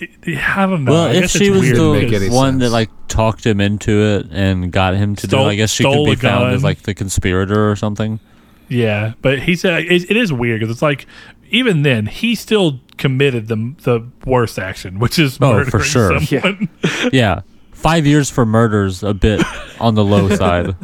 I 0.00 0.66
don't 0.66 0.84
know. 0.84 0.92
well, 0.92 1.04
I 1.06 1.10
if 1.12 1.20
guess 1.22 1.30
she 1.32 1.46
it's 1.46 1.50
was 1.56 1.60
weird 1.62 2.10
the 2.10 2.16
any 2.16 2.30
one 2.30 2.58
that 2.58 2.70
like 2.70 2.90
talked 3.08 3.44
him 3.44 3.60
into 3.60 3.90
it 4.02 4.26
and 4.30 4.70
got 4.70 4.94
him 4.94 5.16
to 5.16 5.26
do 5.26 5.38
it, 5.38 5.44
I 5.44 5.54
guess 5.56 5.70
she 5.70 5.84
could 5.84 6.04
be 6.04 6.14
found 6.14 6.54
as 6.54 6.62
like 6.62 6.82
the 6.82 6.94
conspirator 6.94 7.70
or 7.70 7.76
something. 7.76 8.20
Yeah, 8.68 9.14
but 9.22 9.40
he 9.40 9.56
said 9.56 9.84
it, 9.84 10.10
it 10.10 10.16
is 10.16 10.32
weird 10.32 10.60
because 10.60 10.72
it's 10.72 10.82
like 10.82 11.06
even 11.50 11.82
then 11.82 12.06
he 12.06 12.34
still 12.34 12.80
committed 12.96 13.48
the 13.48 13.74
the 13.82 14.06
worst 14.26 14.58
action, 14.58 14.98
which 14.98 15.18
is 15.18 15.38
Oh, 15.40 15.52
murdering 15.52 15.70
for 15.70 15.80
sure. 15.80 16.20
someone. 16.20 16.68
Yeah. 17.12 17.40
Five 17.72 18.06
years 18.06 18.28
for 18.28 18.44
murders, 18.44 19.02
a 19.04 19.14
bit 19.14 19.40
on 19.80 19.94
the 19.94 20.04
low 20.04 20.28
side. 20.36 20.74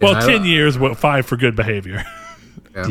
well, 0.00 0.12
Yeah, 0.12 0.18
I- 0.18 0.26
ten 0.26 0.44
years, 0.44 0.78
what 0.78 0.96
five 0.96 1.26
for 1.26 1.36
good 1.36 1.54
behavior. 1.56 2.04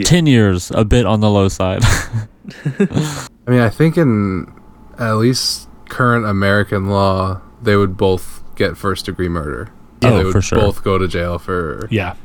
Ten 0.04 0.28
years, 0.28 0.70
a 0.72 0.84
bit 0.84 1.06
on 1.06 1.22
the 1.22 1.30
low 1.30 1.48
side. 1.48 1.80
I 1.86 3.28
mean, 3.48 3.60
I 3.62 3.70
think 3.70 3.98
in 3.98 4.52
at 5.00 5.14
least 5.14 5.68
current 5.90 6.26
American 6.26 6.88
law, 6.88 7.42
they 7.62 7.76
would 7.76 7.98
both 7.98 8.44
get 8.56 8.78
first 8.78 9.06
degree 9.06 9.30
murder. 9.30 9.72
Oh, 10.04 10.18
they 10.18 10.24
would 10.26 10.34
for 10.34 10.42
sure. 10.42 10.60
both 10.60 10.84
go 10.84 10.98
to 10.98 11.08
jail 11.08 11.40
for 11.40 11.88
yeah. 11.92 12.16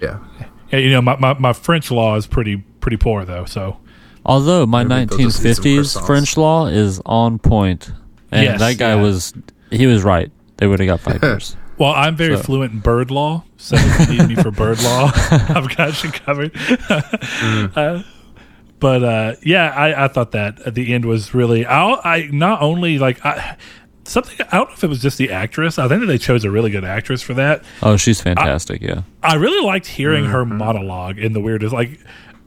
yeah. 0.00 0.18
Yeah, 0.72 0.78
you 0.80 0.90
know, 0.90 1.00
my, 1.02 1.16
my, 1.16 1.34
my 1.34 1.52
French 1.52 1.90
law 1.90 2.16
is 2.16 2.26
pretty 2.26 2.56
pretty 2.80 2.96
poor 2.96 3.24
though. 3.24 3.44
So 3.44 3.78
Although 4.24 4.66
my 4.66 4.82
but 4.84 5.08
they'll 5.10 5.18
just 5.30 5.44
eat 5.44 5.54
some 5.54 5.64
1950s. 5.64 6.06
French 6.06 6.36
law 6.36 6.66
is 6.66 7.00
on 7.06 7.38
point, 7.38 7.92
and 8.32 8.42
Yes, 8.44 8.58
that 8.58 8.78
guy 8.78 8.94
yeah. 8.96 9.02
was 9.02 9.32
he 9.70 9.86
was 9.86 10.02
right. 10.02 10.30
They 10.56 10.66
would 10.66 10.80
have 10.80 10.86
got 10.88 11.00
five 11.00 11.22
years. 11.22 11.56
well, 11.78 11.92
I'm 11.92 12.16
very 12.16 12.36
So- 12.36 12.42
fluent 12.42 12.72
in 12.72 12.78
bird 12.80 13.10
law, 13.10 13.44
so 13.56 13.76
if 13.78 14.10
you 14.10 14.18
need 14.18 14.28
me 14.36 14.42
for 14.42 14.50
bird 14.50 14.82
law, 14.82 15.10
I've 15.30 15.74
got 15.76 16.02
you 16.02 16.10
covered. 16.10 16.52
Uh, 17.76 18.02
but 18.80 19.02
uh, 19.02 19.34
yeah, 19.42 19.70
I, 19.70 20.04
I 20.04 20.08
thought 20.08 20.32
that 20.32 20.60
at 20.60 20.74
the 20.74 20.92
end 20.92 21.04
was 21.04 21.34
really. 21.34 21.64
I, 21.66 21.92
I 21.94 22.28
not 22.32 22.60
only 22.62 22.98
like 22.98 23.24
I, 23.24 23.56
something. 24.04 24.46
I 24.52 24.58
don't 24.58 24.68
know 24.68 24.74
if 24.74 24.84
it 24.84 24.88
was 24.88 25.00
just 25.02 25.18
the 25.18 25.30
actress. 25.32 25.78
I 25.78 25.88
think 25.88 26.00
that 26.00 26.06
they 26.06 26.18
chose 26.18 26.44
a 26.44 26.50
really 26.50 26.70
good 26.70 26.84
actress 26.84 27.22
for 27.22 27.34
that. 27.34 27.62
Oh, 27.82 27.96
she's 27.96 28.20
fantastic. 28.20 28.82
yeah. 28.82 29.02
I 29.22 29.36
really 29.36 29.64
liked 29.64 29.86
hearing 29.86 30.26
her 30.26 30.44
Mm-hmm. 30.44 30.58
monologue 30.58 31.18
in 31.18 31.32
the 31.32 31.40
weirdest. 31.40 31.72
Like, 31.72 31.98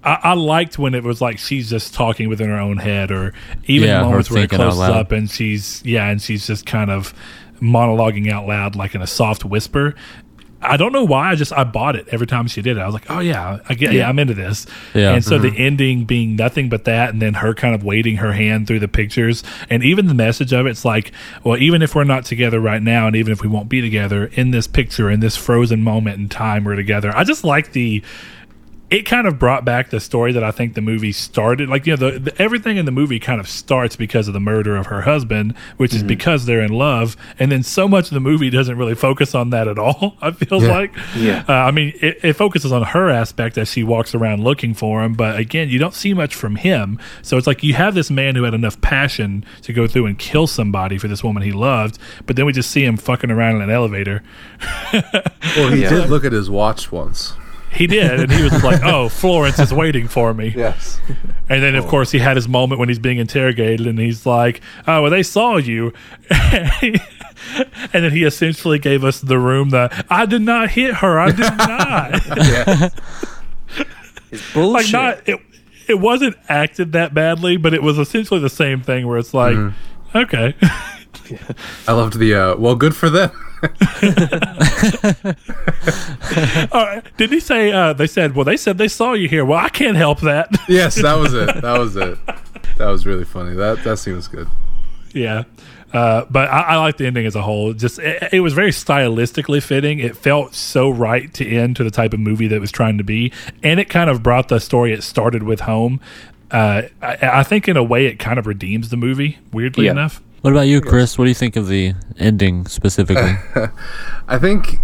I, 0.03 0.19
I 0.23 0.33
liked 0.33 0.77
when 0.79 0.93
it 0.93 1.03
was 1.03 1.19
like 1.19 1.37
she's 1.39 1.69
just 1.69 1.93
talking 1.93 2.29
within 2.29 2.47
her 2.49 2.59
own 2.59 2.77
head, 2.77 3.11
or 3.11 3.33
even 3.65 3.89
Yeah, 3.89 3.97
her 3.99 4.05
moments 4.05 4.29
where 4.31 4.43
it 4.43 4.49
closes 4.51 4.79
up 4.81 5.11
and 5.11 5.29
she's 5.29 5.81
yeah, 5.83 6.07
and 6.09 6.21
she's 6.21 6.45
just 6.47 6.65
kind 6.65 6.89
of 6.91 7.13
monologuing 7.61 8.31
out 8.31 8.47
loud, 8.47 8.75
like 8.75 8.95
in 8.95 9.01
a 9.01 9.07
soft 9.07 9.43
whisper. 9.45 9.95
I 10.61 10.77
don't 10.77 10.91
know 10.91 11.03
why. 11.03 11.31
I 11.31 11.35
just 11.35 11.53
I 11.53 11.63
bought 11.63 11.95
it 11.95 12.07
every 12.09 12.27
time 12.27 12.47
she 12.47 12.61
did 12.61 12.77
it. 12.77 12.81
I 12.81 12.85
was 12.85 12.93
like, 12.93 13.09
oh 13.09 13.19
yeah, 13.19 13.59
I 13.67 13.73
get, 13.73 13.93
yeah, 13.93 14.09
I'm 14.09 14.19
into 14.19 14.33
this. 14.33 14.65
Yeah. 14.93 15.01
Mm-hmm. 15.01 15.15
And 15.15 15.25
so 15.25 15.37
the 15.39 15.53
ending 15.57 16.05
being 16.05 16.35
nothing 16.35 16.69
but 16.69 16.83
that, 16.85 17.09
and 17.09 17.21
then 17.21 17.35
her 17.35 17.53
kind 17.53 17.73
of 17.73 17.83
waving 17.83 18.17
her 18.17 18.33
hand 18.33 18.67
through 18.67 18.79
the 18.79 18.87
pictures, 18.87 19.43
and 19.69 19.83
even 19.83 20.07
the 20.07 20.13
message 20.13 20.51
of 20.51 20.65
it's 20.65 20.83
like, 20.83 21.11
well, 21.43 21.57
even 21.57 21.81
if 21.81 21.95
we're 21.95 22.03
not 22.03 22.25
together 22.25 22.59
right 22.59 22.81
now, 22.81 23.07
and 23.07 23.15
even 23.15 23.31
if 23.31 23.41
we 23.41 23.47
won't 23.47 23.69
be 23.69 23.81
together 23.81 24.25
in 24.33 24.51
this 24.51 24.67
picture, 24.67 25.09
in 25.09 25.21
this 25.21 25.37
frozen 25.37 25.81
moment 25.81 26.19
in 26.19 26.29
time, 26.29 26.65
we're 26.65 26.75
together. 26.75 27.15
I 27.15 27.23
just 27.23 27.43
like 27.43 27.71
the. 27.71 28.03
It 28.91 29.03
kind 29.03 29.27
of 29.27 29.37
brought 29.37 29.63
back 29.65 29.91
the 29.91 29.99
story 29.99 30.31
that 30.33 30.43
I 30.43 30.49
think 30.49 30.73
the 30.73 30.81
movie 30.81 31.11
started. 31.11 31.69
Like 31.69 31.85
you 31.85 31.95
know, 31.95 32.09
the, 32.11 32.19
the 32.19 32.41
everything 32.41 32.77
in 32.77 32.85
the 32.85 32.91
movie 32.91 33.19
kind 33.19 33.39
of 33.39 33.47
starts 33.47 33.95
because 33.95 34.27
of 34.27 34.33
the 34.33 34.39
murder 34.39 34.75
of 34.75 34.87
her 34.87 35.01
husband, 35.01 35.55
which 35.77 35.93
is 35.93 36.01
because 36.01 36.45
they're 36.47 36.61
in 36.61 36.71
love, 36.73 37.15
and 37.37 37.51
then 37.51 37.61
so 37.61 37.87
much 37.87 38.05
of 38.07 38.15
the 38.15 38.19
movie 38.19 38.49
doesn't 38.49 38.77
really 38.79 38.95
focus 38.95 39.35
on 39.35 39.51
that 39.51 39.67
at 39.67 39.77
all. 39.77 40.15
I 40.21 40.31
feel 40.31 40.61
Yeah. 40.63 40.71
like, 40.71 40.91
Yeah. 41.15 41.43
uh, 41.47 41.53
I 41.53 41.69
mean, 41.71 41.93
it, 42.01 42.17
it 42.23 42.33
focuses 42.33 42.71
on 42.71 42.81
her 42.81 43.09
aspect 43.11 43.59
as 43.59 43.69
she 43.71 43.83
walks 43.83 44.15
around 44.15 44.43
looking 44.43 44.73
for 44.73 45.03
him, 45.03 45.13
but 45.13 45.37
again, 45.37 45.69
you 45.69 45.77
don't 45.77 45.93
see 45.93 46.15
much 46.15 46.33
from 46.33 46.55
him. 46.55 46.97
So 47.21 47.37
it's 47.37 47.45
like 47.45 47.61
you 47.63 47.75
have 47.75 47.93
this 47.93 48.09
man 48.09 48.33
who 48.35 48.43
had 48.43 48.55
enough 48.55 48.81
passion 48.81 49.45
to 49.61 49.71
go 49.71 49.85
through 49.87 50.07
and 50.07 50.17
kill 50.17 50.47
somebody 50.47 50.97
for 50.97 51.07
this 51.07 51.23
woman 51.23 51.43
he 51.43 51.51
loved, 51.51 51.99
but 52.25 52.35
then 52.37 52.45
we 52.47 52.53
just 52.53 52.71
see 52.71 52.85
him 52.85 52.97
fucking 52.97 53.29
around 53.29 53.57
in 53.57 53.61
an 53.61 53.69
elevator. 53.69 54.23
Well, 55.55 55.71
he 55.71 55.81
Yeah. 55.83 55.89
did 55.89 56.09
look 56.09 56.25
at 56.25 56.31
his 56.31 56.49
watch 56.49 56.91
once. 56.91 57.33
He 57.71 57.87
did, 57.87 58.19
and 58.19 58.31
he 58.31 58.43
was 58.43 58.63
like, 58.63 58.81
"Oh, 58.83 59.09
Florence 59.21 59.59
is 59.59 59.73
waiting 59.73 60.07
for 60.07 60.33
me." 60.33 60.53
Yes. 60.55 60.99
And 61.47 61.61
then, 61.63 61.75
of 61.75 61.85
course, 61.87 62.11
he 62.11 62.19
had 62.19 62.35
his 62.35 62.47
moment 62.47 62.79
when 62.79 62.89
he's 62.89 62.99
being 62.99 63.19
interrogated, 63.19 63.85
and 63.87 63.99
he's 63.99 64.25
like, 64.25 64.61
"Oh, 64.87 65.03
well, 65.03 65.11
they 65.11 65.23
saw 65.23 65.57
you." 65.57 65.93
and 66.31 66.99
then 67.91 68.11
he 68.11 68.23
essentially 68.23 68.79
gave 68.79 69.03
us 69.03 69.21
the 69.21 69.37
room 69.37 69.69
that 69.69 70.05
I 70.09 70.25
did 70.25 70.41
not 70.41 70.71
hit 70.71 70.95
her. 70.95 71.19
I 71.19 71.31
did 71.31 71.39
not. 71.57 72.37
yeah. 72.37 72.89
It's 74.31 74.53
bullshit. 74.53 74.73
like 74.73 74.91
not 74.91 75.29
it. 75.29 75.39
It 75.87 75.99
wasn't 75.99 76.35
acted 76.47 76.91
that 76.91 77.13
badly, 77.15 77.57
but 77.57 77.73
it 77.73 77.81
was 77.81 77.97
essentially 77.97 78.39
the 78.39 78.49
same 78.49 78.81
thing 78.81 79.07
where 79.07 79.17
it's 79.17 79.33
like, 79.33 79.57
okay, 80.13 80.53
I 81.87 81.93
loved 81.93 82.19
the 82.19 82.33
uh 82.35 82.55
well 82.57 82.75
good 82.75 82.95
for 82.95 83.09
them. 83.09 83.31
all 86.71 86.85
right. 86.85 87.03
Did 87.17 87.31
he 87.31 87.39
say? 87.39 87.71
Uh, 87.71 87.93
they 87.93 88.07
said, 88.07 88.35
well, 88.35 88.45
they 88.45 88.57
said 88.57 88.77
they 88.77 88.87
saw 88.87 89.13
you 89.13 89.27
here. 89.27 89.45
Well, 89.45 89.59
I 89.59 89.69
can't 89.69 89.97
help 89.97 90.21
that. 90.21 90.49
yes, 90.69 90.95
that 91.01 91.15
was 91.15 91.33
it. 91.33 91.61
That 91.61 91.77
was 91.79 91.95
it. 91.95 92.17
That 92.77 92.87
was 92.87 93.05
really 93.05 93.25
funny. 93.25 93.55
That 93.55 93.83
that 93.83 93.97
scene 93.97 94.15
was 94.15 94.27
good. 94.27 94.47
Yeah. 95.13 95.43
Uh, 95.91 96.23
but 96.29 96.47
I, 96.49 96.61
I 96.61 96.75
like 96.77 96.97
the 96.97 97.07
ending 97.07 97.25
as 97.25 97.35
a 97.35 97.41
whole. 97.41 97.73
Just 97.73 97.99
it, 97.99 98.29
it 98.31 98.39
was 98.41 98.53
very 98.53 98.71
stylistically 98.71 99.61
fitting. 99.61 99.99
It 99.99 100.15
felt 100.15 100.53
so 100.53 100.89
right 100.89 101.33
to 101.33 101.47
end 101.47 101.75
to 101.77 101.83
the 101.83 101.91
type 101.91 102.13
of 102.13 102.19
movie 102.19 102.47
that 102.47 102.55
it 102.55 102.59
was 102.59 102.71
trying 102.71 102.97
to 102.99 103.03
be, 103.03 103.31
and 103.63 103.79
it 103.79 103.89
kind 103.89 104.09
of 104.09 104.21
brought 104.21 104.49
the 104.49 104.59
story 104.59 104.93
it 104.93 105.03
started 105.03 105.43
with 105.43 105.61
home. 105.61 105.99
Uh, 106.51 106.83
I, 107.01 107.17
I 107.39 107.43
think 107.43 107.67
in 107.67 107.75
a 107.77 107.83
way 107.83 108.05
it 108.05 108.19
kind 108.19 108.37
of 108.39 108.45
redeems 108.47 108.89
the 108.89 108.97
movie. 108.97 109.39
Weirdly 109.51 109.85
Yeah. 109.85 109.91
enough, 109.91 110.21
What 110.41 110.51
about 110.51 110.67
you, 110.67 110.79
Chris? 110.79 111.17
What 111.17 111.25
do 111.25 111.29
you 111.29 111.35
think 111.35 111.57
of 111.57 111.67
the 111.67 111.93
ending 112.17 112.65
specifically? 112.65 113.35
I 114.27 114.37
think 114.37 114.77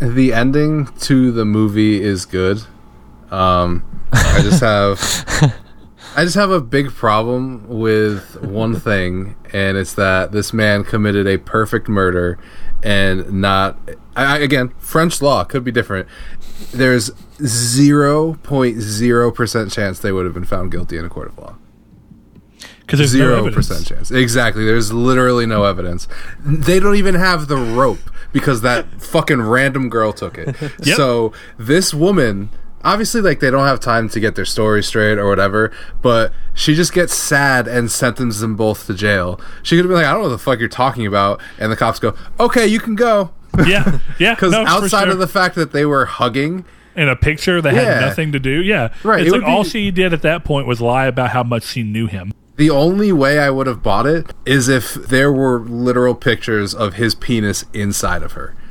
the 0.00 0.32
ending 0.32 0.86
to 1.00 1.30
the 1.30 1.44
movie 1.44 2.02
is 2.02 2.24
good. 2.24 2.62
Um, 3.30 3.84
I 4.12 4.40
just 4.42 4.60
have 4.60 5.00
I 6.16 6.24
just 6.24 6.34
have 6.34 6.50
a 6.50 6.60
big 6.60 6.90
problem 6.90 7.68
with 7.68 8.42
one 8.42 8.74
thing, 8.80 9.36
and 9.52 9.76
it's 9.76 9.94
that 9.94 10.32
this 10.32 10.52
man 10.52 10.82
committed 10.82 11.26
a 11.28 11.38
perfect 11.38 11.88
murder, 11.88 12.38
and 12.82 13.40
not 13.40 13.78
I, 14.16 14.38
again 14.38 14.70
French 14.78 15.22
law 15.22 15.44
could 15.44 15.62
be 15.62 15.70
different. 15.70 16.08
There's 16.72 17.12
zero 17.44 18.34
point 18.42 18.80
zero 18.80 19.30
percent 19.30 19.70
chance 19.70 20.00
they 20.00 20.10
would 20.10 20.24
have 20.24 20.34
been 20.34 20.44
found 20.44 20.72
guilty 20.72 20.96
in 20.96 21.04
a 21.04 21.08
court 21.08 21.28
of 21.28 21.38
law. 21.38 21.56
Because 22.86 22.98
there's 23.00 23.10
Zero 23.10 23.38
evidence. 23.38 23.68
percent 23.68 23.86
chance. 23.86 24.10
Exactly. 24.10 24.64
There's 24.64 24.92
literally 24.92 25.44
no 25.44 25.64
evidence. 25.64 26.06
They 26.40 26.78
don't 26.80 26.94
even 26.96 27.16
have 27.16 27.48
the 27.48 27.56
rope 27.56 27.98
because 28.32 28.60
that 28.62 29.02
fucking 29.02 29.42
random 29.42 29.88
girl 29.88 30.12
took 30.12 30.38
it. 30.38 30.54
Yep. 30.84 30.96
So 30.96 31.32
this 31.58 31.92
woman, 31.92 32.50
obviously, 32.84 33.20
like 33.20 33.40
they 33.40 33.50
don't 33.50 33.66
have 33.66 33.80
time 33.80 34.08
to 34.10 34.20
get 34.20 34.36
their 34.36 34.44
story 34.44 34.82
straight 34.84 35.18
or 35.18 35.28
whatever. 35.28 35.72
But 36.00 36.32
she 36.54 36.74
just 36.74 36.92
gets 36.92 37.12
sad 37.14 37.66
and 37.66 37.90
sentences 37.90 38.40
them 38.40 38.54
both 38.56 38.86
to 38.86 38.94
jail. 38.94 39.40
She 39.64 39.74
could 39.76 39.84
have 39.84 39.88
been 39.90 39.96
like, 39.98 40.06
"I 40.06 40.12
don't 40.12 40.22
know 40.22 40.28
what 40.28 40.36
the 40.36 40.38
fuck 40.42 40.58
you're 40.60 40.68
talking 40.68 41.06
about," 41.06 41.40
and 41.58 41.72
the 41.72 41.76
cops 41.76 41.98
go, 41.98 42.14
"Okay, 42.38 42.66
you 42.66 42.78
can 42.78 42.94
go." 42.94 43.32
Yeah, 43.66 43.98
yeah. 44.20 44.34
Because 44.34 44.52
no, 44.52 44.64
outside 44.64 45.04
sure. 45.04 45.12
of 45.12 45.18
the 45.18 45.26
fact 45.26 45.54
that 45.56 45.72
they 45.72 45.86
were 45.86 46.04
hugging, 46.04 46.64
in 46.94 47.08
a 47.08 47.16
picture 47.16 47.60
that 47.62 47.74
Yeah. 47.74 47.80
had 47.82 48.00
nothing 48.02 48.32
to 48.32 48.38
do. 48.38 48.62
Yeah, 48.62 48.88
Right, 49.02 49.20
It's 49.20 49.28
it 49.28 49.32
like 49.32 49.40
would 49.42 49.46
be- 49.46 49.52
all 49.52 49.64
she 49.64 49.90
did 49.90 50.12
at 50.12 50.22
that 50.22 50.44
point 50.44 50.66
was 50.66 50.80
lie 50.80 51.06
about 51.06 51.30
how 51.30 51.42
much 51.42 51.64
she 51.64 51.82
knew 51.82 52.06
him. 52.06 52.32
The 52.56 52.70
only 52.70 53.12
way 53.12 53.38
I 53.38 53.50
would 53.50 53.66
have 53.66 53.82
bought 53.82 54.06
it 54.06 54.32
is 54.44 54.68
if 54.68 54.94
there 54.94 55.30
were 55.32 55.60
literal 55.60 56.14
pictures 56.14 56.74
of 56.74 56.94
his 56.94 57.14
penis 57.14 57.64
inside 57.72 58.22
of 58.22 58.32
her. 58.32 58.54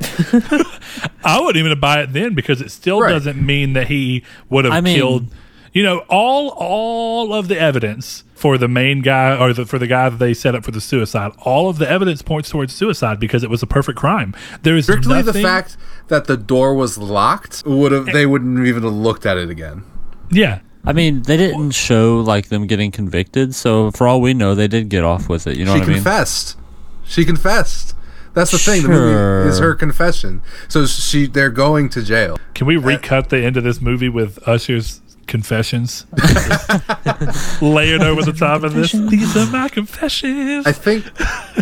I 1.24 1.40
wouldn't 1.40 1.56
even 1.64 1.78
buy 1.78 2.02
it 2.02 2.12
then 2.12 2.34
because 2.34 2.60
it 2.60 2.70
still 2.70 3.00
Right. 3.00 3.10
doesn't 3.10 3.44
mean 3.44 3.72
that 3.74 3.88
he 3.88 4.24
would 4.48 4.64
have 4.64 4.74
I 4.74 4.80
mean- 4.80 4.96
killed. 4.96 5.26
You 5.72 5.82
know, 5.82 5.98
all 6.08 6.48
all 6.56 7.34
of 7.34 7.48
the 7.48 7.60
evidence 7.60 8.24
for 8.34 8.56
the 8.56 8.66
main 8.66 9.02
guy 9.02 9.36
or 9.38 9.52
the, 9.52 9.66
for 9.66 9.78
the 9.78 9.86
guy 9.86 10.08
that 10.08 10.16
they 10.16 10.32
set 10.32 10.54
up 10.54 10.64
for 10.64 10.70
the 10.70 10.80
suicide, 10.80 11.32
all 11.42 11.68
of 11.68 11.76
the 11.76 11.86
evidence 11.86 12.22
points 12.22 12.48
towards 12.48 12.74
suicide 12.74 13.20
because 13.20 13.44
it 13.44 13.50
was 13.50 13.62
a 13.62 13.66
perfect 13.66 13.98
crime. 13.98 14.34
There 14.62 14.74
is 14.74 14.86
Strictly 14.86 15.20
the 15.20 15.34
fact 15.34 15.76
that 16.08 16.28
the 16.28 16.38
door 16.38 16.72
was 16.74 16.96
locked 16.96 17.62
would 17.66 17.92
have 17.92 18.06
they 18.06 18.24
wouldn't 18.24 18.66
even 18.66 18.84
have 18.84 18.92
looked 18.94 19.26
at 19.26 19.36
it 19.36 19.50
again. 19.50 19.84
Yeah, 20.30 20.60
I 20.86 20.92
mean, 20.92 21.22
they 21.22 21.36
didn't 21.36 21.72
show 21.72 22.20
like 22.20 22.48
them 22.48 22.66
getting 22.66 22.92
convicted, 22.92 23.54
so 23.54 23.90
for 23.90 24.06
all 24.06 24.20
we 24.20 24.34
know, 24.34 24.54
they 24.54 24.68
did 24.68 24.88
get 24.88 25.04
off 25.04 25.28
with 25.28 25.46
it. 25.46 25.56
You 25.56 25.64
know 25.64 25.74
she 25.74 25.80
what 25.80 25.84
I 25.84 25.88
mean? 25.88 25.96
confessed. 25.96 26.56
She 27.04 27.24
confessed. 27.24 27.94
That's 28.34 28.50
the 28.50 28.58
thing. 28.58 28.82
The 28.82 28.88
movie 28.88 29.48
is 29.48 29.58
her 29.58 29.74
confession. 29.74 30.42
So 30.68 30.86
she 30.86 31.26
they're 31.26 31.50
going 31.50 31.88
to 31.90 32.02
jail. 32.02 32.38
Can 32.54 32.66
we 32.66 32.76
uh, 32.76 32.80
recut 32.80 33.30
the 33.30 33.42
end 33.42 33.56
of 33.56 33.64
this 33.64 33.80
movie 33.80 34.10
with 34.10 34.38
Usher's 34.46 35.00
confessions 35.26 36.06
layered 37.60 38.02
over 38.02 38.22
the 38.22 38.34
top 38.36 38.62
of 38.62 38.74
this? 38.74 38.92
These 38.92 39.36
are 39.36 39.46
my 39.46 39.68
confessions. 39.68 40.66
I 40.66 40.72
think 40.72 41.04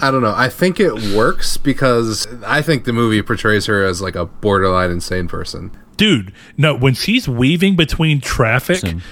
I 0.03 0.11
don't 0.11 0.23
know. 0.23 0.35
I 0.37 0.49
think 0.49 0.81
it 0.81 0.93
works 1.17 1.57
because 1.57 2.27
I 2.45 2.61
think 2.61 2.85
the 2.85 2.93
movie 2.93 3.23
portrays 3.23 3.67
her 3.67 3.85
as 3.85 4.03
like 4.03 4.17
a 4.17 4.27
borderline 4.27 4.91
insane 4.91 5.29
person. 5.29 5.71
Dude, 5.97 6.33
no, 6.57 6.75
when 6.75 6.95
she's 6.95 7.29
weaving 7.29 7.77
between 7.77 8.21
traffic, 8.21 8.83
Listen. 8.83 9.03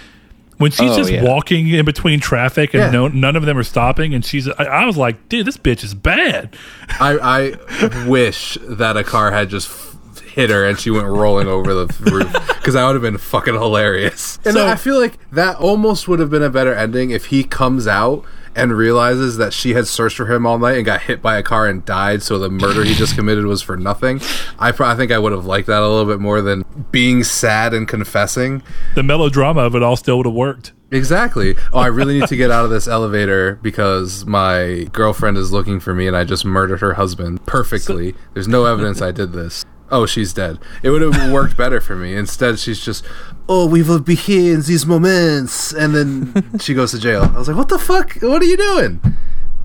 when 0.58 0.70
she's 0.70 0.90
Oh, 0.90 0.96
just 0.96 1.10
yeah. 1.10 1.22
walking 1.22 1.68
in 1.68 1.84
between 1.84 2.20
traffic 2.20 2.74
and 2.74 2.82
Yeah. 2.84 2.90
no, 2.90 3.08
none 3.08 3.36
of 3.36 3.44
them 3.44 3.56
are 3.58 3.62
stopping, 3.64 4.14
and 4.14 4.24
she's, 4.24 4.48
I, 4.48 4.64
I 4.64 4.84
was 4.84 4.96
like, 4.96 5.28
dude, 5.28 5.46
this 5.46 5.56
bitch 5.56 5.84
is 5.84 5.94
bad. 5.94 6.56
I, 7.00 7.54
I 7.80 8.06
wish 8.08 8.58
that 8.62 8.96
a 8.96 9.04
car 9.04 9.30
had 9.30 9.48
just 9.50 9.68
f- 9.70 9.91
hit 10.32 10.50
her 10.50 10.64
and 10.64 10.78
she 10.78 10.90
went 10.90 11.06
rolling 11.06 11.46
over 11.48 11.74
the 11.74 11.86
roof 12.12 12.32
because 12.58 12.74
that 12.74 12.84
would 12.86 12.94
have 12.94 13.02
been 13.02 13.18
fucking 13.18 13.54
hilarious. 13.54 14.38
And 14.44 14.54
So- 14.54 14.66
I 14.66 14.76
feel 14.76 14.98
like 15.00 15.18
that 15.30 15.56
almost 15.56 16.08
would 16.08 16.18
have 16.20 16.30
been 16.30 16.42
a 16.42 16.50
better 16.50 16.74
ending 16.74 17.10
if 17.10 17.26
he 17.26 17.44
comes 17.44 17.86
out 17.86 18.24
and 18.54 18.76
realizes 18.76 19.38
that 19.38 19.50
she 19.54 19.72
had 19.72 19.86
searched 19.86 20.18
for 20.18 20.26
him 20.26 20.44
all 20.44 20.58
night 20.58 20.76
and 20.76 20.84
got 20.84 21.00
hit 21.00 21.22
by 21.22 21.38
a 21.38 21.42
car 21.42 21.66
and 21.66 21.82
died. 21.86 22.22
So 22.22 22.38
the 22.38 22.50
murder 22.50 22.84
he 22.84 22.92
just 22.94 23.14
committed 23.14 23.46
was 23.46 23.62
for 23.62 23.78
nothing. 23.78 24.20
I, 24.58 24.72
pro- 24.72 24.88
I 24.88 24.94
think 24.94 25.10
I 25.10 25.18
would 25.18 25.32
have 25.32 25.46
liked 25.46 25.68
that 25.68 25.80
a 25.82 25.88
little 25.88 26.04
bit 26.04 26.20
more 26.20 26.42
than 26.42 26.62
being 26.90 27.24
sad 27.24 27.72
and 27.72 27.88
confessing. 27.88 28.62
The 28.94 29.02
melodrama 29.02 29.62
of 29.62 29.74
it 29.74 29.82
all 29.82 29.96
still 29.96 30.18
would 30.18 30.26
have 30.26 30.34
worked. 30.34 30.72
Exactly. 30.90 31.54
Oh, 31.72 31.78
I 31.78 31.86
really 31.86 32.20
need 32.20 32.28
to 32.28 32.36
get 32.36 32.50
out 32.50 32.66
of 32.66 32.70
this 32.70 32.86
elevator 32.86 33.58
because 33.62 34.26
my 34.26 34.86
girlfriend 34.92 35.38
is 35.38 35.50
looking 35.50 35.80
for 35.80 35.94
me 35.94 36.06
and 36.06 36.14
I 36.14 36.24
just 36.24 36.44
murdered 36.44 36.80
her 36.80 36.92
husband 36.92 37.46
perfectly. 37.46 38.14
There's 38.34 38.48
no 38.48 38.66
evidence 38.66 39.00
I 39.00 39.12
did 39.12 39.32
this. 39.32 39.64
Oh, 39.92 40.06
she's 40.06 40.32
dead. 40.32 40.58
It 40.82 40.88
would 40.90 41.02
have 41.02 41.30
worked 41.30 41.56
better 41.56 41.80
for 41.80 41.94
me. 41.94 42.14
Instead, 42.16 42.58
she's 42.58 42.80
just, 42.80 43.04
oh, 43.48 43.66
we 43.66 43.82
will 43.82 44.00
be 44.00 44.14
here 44.14 44.54
in 44.54 44.62
these 44.62 44.86
moments. 44.86 45.72
And 45.72 45.94
then 45.94 46.58
she 46.58 46.72
goes 46.74 46.92
to 46.92 46.98
jail. 46.98 47.24
I 47.34 47.38
was 47.38 47.46
like, 47.48 47.56
what 47.58 47.68
the 47.68 47.78
fuck? 47.78 48.14
What 48.22 48.40
are 48.40 48.46
you 48.46 48.56
doing? 48.56 49.00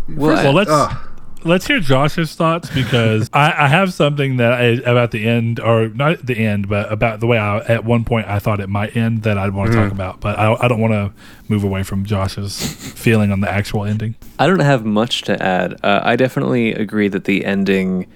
Well, 0.09 0.35
Well, 0.43 0.53
let's 0.53 0.69
Ugh. 0.69 0.97
let's 1.45 1.65
hear 1.67 1.79
Josh's 1.79 2.35
thoughts 2.35 2.69
because 2.69 3.29
I, 3.33 3.53
I 3.65 3.67
have 3.69 3.93
something 3.93 4.35
that 4.37 4.51
I, 4.53 4.63
about 4.89 5.11
the 5.11 5.25
end, 5.25 5.61
or 5.61 5.87
not 5.89 6.25
the 6.25 6.37
end, 6.37 6.67
but 6.67 6.91
about 6.91 7.21
the 7.21 7.27
way 7.27 7.37
I 7.37 7.59
at 7.59 7.85
one 7.85 8.03
point 8.03 8.27
I 8.27 8.39
thought 8.39 8.59
it 8.59 8.67
might 8.69 8.97
end 8.97 9.23
that 9.23 9.37
I'd 9.37 9.53
want 9.53 9.71
to 9.71 9.77
talk 9.77 9.91
about, 9.93 10.19
but 10.19 10.37
I, 10.37 10.53
I 10.53 10.67
don't 10.67 10.81
want 10.81 10.93
to 10.93 11.13
move 11.47 11.63
away 11.63 11.83
from 11.83 12.03
Josh's 12.05 12.59
feeling 12.93 13.31
on 13.31 13.39
the 13.41 13.49
actual 13.49 13.85
ending. 13.85 14.15
I 14.39 14.47
don't 14.47 14.59
have 14.59 14.83
much 14.85 15.21
to 15.23 15.41
add. 15.41 15.73
Uh, 15.83 16.01
I 16.03 16.15
definitely 16.17 16.73
agree 16.73 17.07
that 17.07 17.23
the 17.25 17.45
ending 17.45 18.07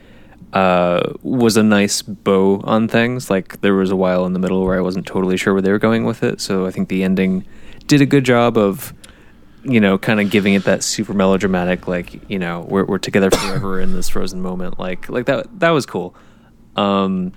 uh, 0.53 1.13
was 1.21 1.57
a 1.57 1.63
nice 1.63 2.01
bow 2.01 2.61
on 2.63 2.87
things. 2.87 3.29
Like 3.29 3.61
there 3.61 3.73
was 3.73 3.91
a 3.91 3.95
while 3.95 4.25
in 4.25 4.33
the 4.33 4.39
middle 4.39 4.63
where 4.63 4.77
I 4.77 4.81
wasn't 4.81 5.05
totally 5.05 5.37
sure 5.37 5.53
where 5.53 5.61
they 5.61 5.71
were 5.71 5.79
going 5.79 6.05
with 6.05 6.23
it. 6.23 6.41
So 6.41 6.65
I 6.65 6.71
think 6.71 6.89
the 6.89 7.03
ending 7.03 7.45
did 7.87 8.01
a 8.01 8.05
good 8.05 8.25
job 8.25 8.57
of, 8.57 8.93
you 9.63 9.79
know, 9.79 9.97
kind 9.97 10.19
of 10.19 10.29
giving 10.29 10.53
it 10.53 10.65
that 10.65 10.83
super 10.83 11.13
melodramatic, 11.13 11.87
like 11.87 12.29
you 12.29 12.39
know, 12.39 12.65
we're 12.69 12.85
we're 12.85 12.97
together 12.97 13.31
forever 13.31 13.79
in 13.79 13.93
this 13.93 14.09
frozen 14.09 14.41
moment. 14.41 14.79
Like 14.79 15.09
like 15.09 15.25
that 15.27 15.59
that 15.59 15.69
was 15.69 15.85
cool. 15.85 16.15
Um, 16.75 17.31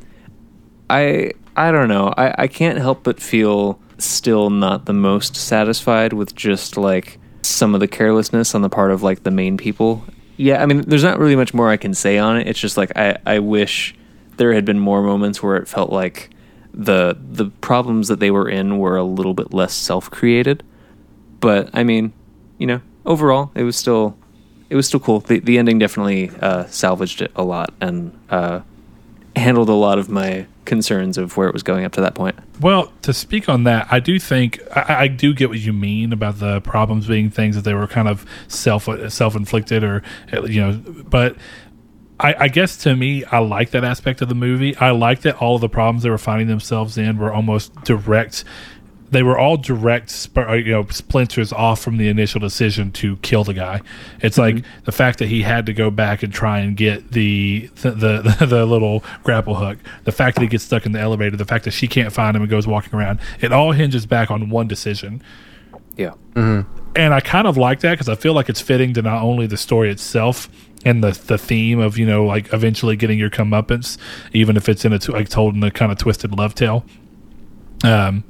I 0.90 1.32
I 1.56 1.70
don't 1.70 1.88
know. 1.88 2.12
I, 2.16 2.34
I 2.42 2.46
can't 2.48 2.78
help 2.78 3.04
but 3.04 3.20
feel 3.20 3.78
still 3.98 4.50
not 4.50 4.86
the 4.86 4.92
most 4.92 5.36
satisfied 5.36 6.12
with 6.12 6.34
just 6.34 6.76
like 6.76 7.18
some 7.42 7.74
of 7.74 7.80
the 7.80 7.88
carelessness 7.88 8.54
on 8.54 8.62
the 8.62 8.68
part 8.68 8.90
of 8.90 9.02
like 9.02 9.22
the 9.22 9.30
main 9.30 9.56
people. 9.56 10.04
Yeah, 10.36 10.62
I 10.62 10.66
mean 10.66 10.82
there's 10.82 11.04
not 11.04 11.18
really 11.18 11.36
much 11.36 11.54
more 11.54 11.70
I 11.70 11.76
can 11.76 11.94
say 11.94 12.18
on 12.18 12.36
it. 12.36 12.48
It's 12.48 12.58
just 12.58 12.76
like 12.76 12.92
I, 12.96 13.16
I 13.24 13.38
wish 13.38 13.94
there 14.36 14.52
had 14.52 14.64
been 14.64 14.78
more 14.78 15.02
moments 15.02 15.42
where 15.42 15.56
it 15.56 15.68
felt 15.68 15.90
like 15.90 16.30
the 16.72 17.16
the 17.30 17.46
problems 17.60 18.08
that 18.08 18.18
they 18.18 18.30
were 18.30 18.48
in 18.48 18.78
were 18.78 18.96
a 18.96 19.04
little 19.04 19.34
bit 19.34 19.54
less 19.54 19.72
self 19.72 20.10
created. 20.10 20.62
But 21.40 21.70
I 21.72 21.84
mean, 21.84 22.12
you 22.58 22.66
know, 22.66 22.80
overall 23.06 23.52
it 23.54 23.62
was 23.62 23.76
still 23.76 24.16
it 24.70 24.76
was 24.76 24.86
still 24.86 25.00
cool. 25.00 25.20
The 25.20 25.38
the 25.38 25.58
ending 25.58 25.78
definitely 25.78 26.30
uh, 26.40 26.66
salvaged 26.66 27.22
it 27.22 27.30
a 27.36 27.44
lot 27.44 27.72
and 27.80 28.18
uh, 28.30 28.60
handled 29.36 29.68
a 29.68 29.74
lot 29.74 29.98
of 29.98 30.08
my 30.08 30.46
concerns 30.64 31.18
of 31.18 31.36
where 31.36 31.48
it 31.48 31.52
was 31.52 31.62
going 31.62 31.84
up 31.84 31.92
to 31.92 32.00
that 32.00 32.14
point. 32.14 32.36
Well, 32.60 32.92
to 33.02 33.12
speak 33.12 33.48
on 33.48 33.64
that, 33.64 33.86
I 33.90 34.00
do 34.00 34.18
think 34.18 34.60
I, 34.74 35.04
I 35.04 35.08
do 35.08 35.34
get 35.34 35.48
what 35.48 35.58
you 35.58 35.72
mean 35.72 36.12
about 36.12 36.38
the 36.38 36.60
problems 36.60 37.06
being 37.06 37.30
things 37.30 37.56
that 37.56 37.62
they 37.62 37.74
were 37.74 37.86
kind 37.86 38.08
of 38.08 38.26
self 38.48 38.88
self 39.12 39.36
inflicted 39.36 39.84
or 39.84 40.02
uh, 40.32 40.44
you 40.44 40.60
know, 40.60 41.04
but. 41.08 41.36
I, 42.20 42.44
I 42.44 42.48
guess 42.48 42.76
to 42.84 42.94
me, 42.94 43.24
I 43.24 43.40
like 43.40 43.70
that 43.70 43.82
aspect 43.82 44.22
of 44.22 44.28
the 44.28 44.36
movie. 44.36 44.76
I 44.76 44.92
like 44.92 45.22
that 45.22 45.38
all 45.38 45.56
of 45.56 45.60
the 45.60 45.68
problems 45.68 46.04
they 46.04 46.10
were 46.10 46.16
finding 46.16 46.46
themselves 46.46 46.96
in 46.96 47.18
were 47.18 47.32
almost 47.32 47.74
direct. 47.82 48.44
They 49.14 49.22
were 49.22 49.38
all 49.38 49.56
direct, 49.56 50.10
sp- 50.12 50.38
uh, 50.46 50.52
you 50.54 50.72
know, 50.72 50.86
splinters 50.90 51.52
off 51.52 51.80
from 51.80 51.96
the 51.96 52.08
initial 52.08 52.40
decision 52.40 52.92
to 52.92 53.16
kill 53.18 53.44
the 53.44 53.54
guy. 53.54 53.80
It's 54.20 54.36
like 54.36 54.64
the 54.84 54.92
fact 54.92 55.18
that 55.20 55.28
he 55.28 55.40
had 55.42 55.64
to 55.66 55.72
go 55.72 55.90
back 55.90 56.22
and 56.22 56.32
try 56.32 56.58
and 56.60 56.76
get 56.76 57.12
the 57.12 57.70
the, 57.82 57.90
the 57.92 58.36
the 58.46 58.66
little 58.66 59.02
grapple 59.22 59.54
hook. 59.54 59.78
The 60.04 60.12
fact 60.12 60.36
that 60.36 60.42
he 60.42 60.48
gets 60.48 60.64
stuck 60.64 60.84
in 60.84 60.92
the 60.92 61.00
elevator. 61.00 61.36
The 61.36 61.44
fact 61.44 61.64
that 61.64 61.70
she 61.70 61.88
can't 61.88 62.12
find 62.12 62.36
him 62.36 62.42
and 62.42 62.50
goes 62.50 62.66
walking 62.66 62.94
around. 62.98 63.20
It 63.40 63.52
all 63.52 63.72
hinges 63.72 64.04
back 64.06 64.30
on 64.30 64.50
one 64.50 64.68
decision 64.68 65.22
Yeah. 65.96 66.14
and 66.36 66.66
I 67.14 67.20
kind 67.20 67.46
of 67.46 67.56
like 67.56 67.80
that 67.80 67.92
because 67.92 68.08
I 68.08 68.14
feel 68.16 68.34
like 68.34 68.48
it's 68.48 68.60
fitting 68.60 68.92
to 68.94 69.02
not 69.02 69.22
only 69.22 69.46
the 69.46 69.56
story 69.56 69.90
itself 69.90 70.48
and 70.84 71.02
the 71.02 71.12
the 71.12 71.38
theme 71.38 71.78
of 71.80 71.96
you 71.96 72.04
know 72.06 72.24
like 72.26 72.52
eventually 72.52 72.96
getting 72.96 73.18
your 73.18 73.30
comeuppance, 73.30 73.96
even 74.32 74.56
if 74.56 74.68
it's 74.68 74.84
in 74.84 74.92
a 74.92 74.98
t- 74.98 75.12
like 75.12 75.28
told 75.28 75.54
in 75.54 75.62
a 75.62 75.70
kind 75.70 75.90
of 75.92 75.98
twisted 75.98 76.36
love 76.36 76.54
tale. 76.54 76.84
Um, 77.84 78.24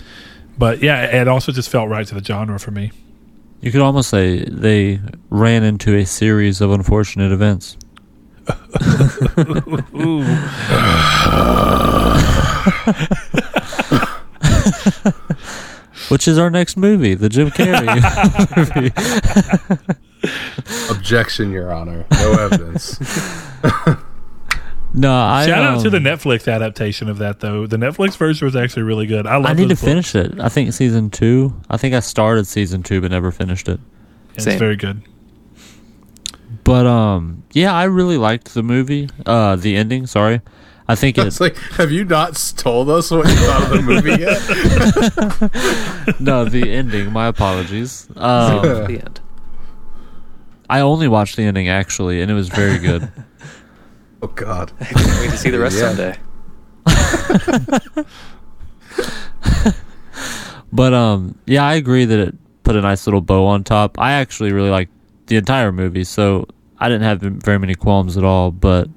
but 0.58 0.82
yeah, 0.82 1.20
it 1.20 1.28
also 1.28 1.52
just 1.52 1.68
felt 1.68 1.88
right 1.88 2.06
to 2.06 2.14
the 2.14 2.24
genre 2.24 2.58
for 2.58 2.70
me. 2.70 2.92
You 3.60 3.72
could 3.72 3.80
almost 3.80 4.10
say 4.10 4.44
they 4.44 5.00
ran 5.30 5.62
into 5.62 5.96
a 5.96 6.04
series 6.04 6.60
of 6.60 6.70
unfortunate 6.70 7.32
events. 7.32 7.76
Which 16.08 16.28
is 16.28 16.38
our 16.38 16.50
next 16.50 16.76
movie, 16.76 17.14
the 17.14 17.28
Jim 17.30 17.50
Carrey 17.50 17.96
movie. 18.56 18.92
Objection, 20.90 21.50
Your 21.50 21.72
Honor. 21.72 22.04
No 22.12 22.32
evidence. 22.32 22.98
No, 24.96 25.12
I 25.12 25.44
Shout 25.44 25.64
out 25.64 25.80
to 25.80 25.88
um, 25.88 25.92
the 25.92 25.98
Netflix 25.98 26.50
adaptation 26.50 27.08
of 27.08 27.18
that 27.18 27.40
though. 27.40 27.66
The 27.66 27.76
Netflix 27.76 28.16
version 28.16 28.46
was 28.46 28.54
actually 28.54 28.84
really 28.84 29.06
good. 29.06 29.26
I. 29.26 29.36
I 29.38 29.52
need 29.52 29.64
to 29.64 29.74
books. 29.74 29.82
finish 29.82 30.14
it. 30.14 30.38
I 30.38 30.48
think 30.48 30.72
season 30.72 31.10
two. 31.10 31.60
I 31.68 31.76
think 31.76 31.94
I 31.94 32.00
started 32.00 32.46
season 32.46 32.84
two, 32.84 33.00
but 33.00 33.10
never 33.10 33.32
finished 33.32 33.68
it. 33.68 33.80
It's 34.36 34.44
very 34.44 34.76
good. 34.76 35.02
But 36.62 36.86
um, 36.86 37.42
yeah, 37.52 37.74
I 37.74 37.84
really 37.84 38.16
liked 38.16 38.54
the 38.54 38.62
movie. 38.62 39.10
Uh, 39.26 39.56
the 39.56 39.76
ending. 39.76 40.06
Sorry, 40.06 40.40
I 40.86 40.94
think 40.94 41.18
it's 41.18 41.40
like, 41.40 41.56
have 41.56 41.90
you 41.90 42.04
not 42.04 42.52
told 42.56 42.88
us 42.90 43.10
what 43.10 43.26
you 43.26 43.34
thought 43.34 43.62
of 43.62 43.70
the 43.70 43.82
movie 43.82 44.10
yet? 44.20 44.40
no, 46.20 46.44
the 46.44 46.70
ending. 46.70 47.10
My 47.10 47.26
apologies. 47.26 48.08
Um, 48.16 48.62
the 48.62 49.00
end. 49.02 49.20
I 50.68 50.80
only 50.80 51.08
watched 51.08 51.36
the 51.36 51.44
ending 51.44 51.68
actually, 51.68 52.22
and 52.22 52.30
it 52.30 52.34
was 52.34 52.48
very 52.48 52.78
good. 52.78 53.10
Oh 54.24 54.28
God. 54.28 54.72
Can't 54.80 55.20
wait 55.20 55.30
to 55.32 55.36
see 55.36 55.50
the 55.50 55.58
rest 55.58 55.76
Yeah. 55.78 55.88
someday. 55.92 56.18
But 60.72 60.92
um, 60.92 61.38
yeah, 61.46 61.64
I 61.64 61.74
agree 61.74 62.04
that 62.04 62.18
it 62.18 62.34
put 62.64 62.74
a 62.74 62.80
nice 62.80 63.06
little 63.06 63.20
bow 63.20 63.46
on 63.46 63.62
top. 63.62 63.96
I 64.00 64.12
actually 64.14 64.52
really 64.52 64.70
liked 64.70 64.90
the 65.26 65.36
entire 65.36 65.70
movie, 65.70 66.02
so 66.02 66.48
I 66.80 66.88
didn't 66.88 67.02
have 67.04 67.20
very 67.20 67.58
many 67.60 67.76
qualms 67.76 68.16
at 68.16 68.24
all. 68.24 68.50
But 68.50 68.88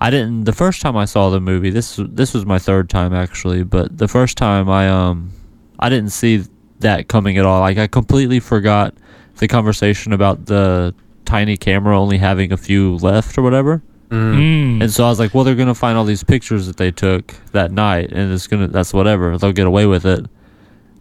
I 0.00 0.08
didn't 0.08 0.44
the 0.44 0.54
first 0.54 0.80
time 0.80 0.96
I 0.96 1.04
saw 1.04 1.28
the 1.28 1.40
movie. 1.40 1.68
This 1.68 2.00
this 2.02 2.32
was 2.32 2.46
my 2.46 2.58
third 2.58 2.88
time 2.88 3.12
actually, 3.12 3.62
but 3.62 3.98
the 3.98 4.08
first 4.08 4.38
time 4.38 4.70
I 4.70 4.88
um 4.88 5.32
I 5.78 5.90
didn't 5.90 6.12
see 6.12 6.44
that 6.80 7.08
coming 7.08 7.36
at 7.36 7.44
all. 7.44 7.60
Like 7.60 7.76
I 7.76 7.88
completely 7.88 8.40
forgot 8.40 8.94
the 9.36 9.48
conversation 9.48 10.14
about 10.14 10.46
the 10.46 10.94
tiny 11.26 11.58
camera 11.58 12.00
only 12.00 12.16
having 12.16 12.52
a 12.52 12.56
few 12.56 12.96
left 12.96 13.36
or 13.36 13.42
whatever. 13.42 13.82
Mm. 14.10 14.82
And 14.82 14.90
so 14.90 15.04
I 15.04 15.08
was 15.08 15.18
like, 15.18 15.34
well, 15.34 15.42
they're 15.44 15.54
gonna 15.54 15.74
find 15.74 15.98
all 15.98 16.04
these 16.04 16.22
pictures 16.24 16.66
that 16.66 16.76
they 16.76 16.90
took 16.90 17.34
that 17.52 17.72
night, 17.72 18.12
and 18.12 18.32
it's 18.32 18.46
gonna 18.46 18.68
that's 18.68 18.92
whatever 18.92 19.36
they'll 19.38 19.52
get 19.52 19.66
away 19.66 19.86
with 19.86 20.06
it. 20.06 20.26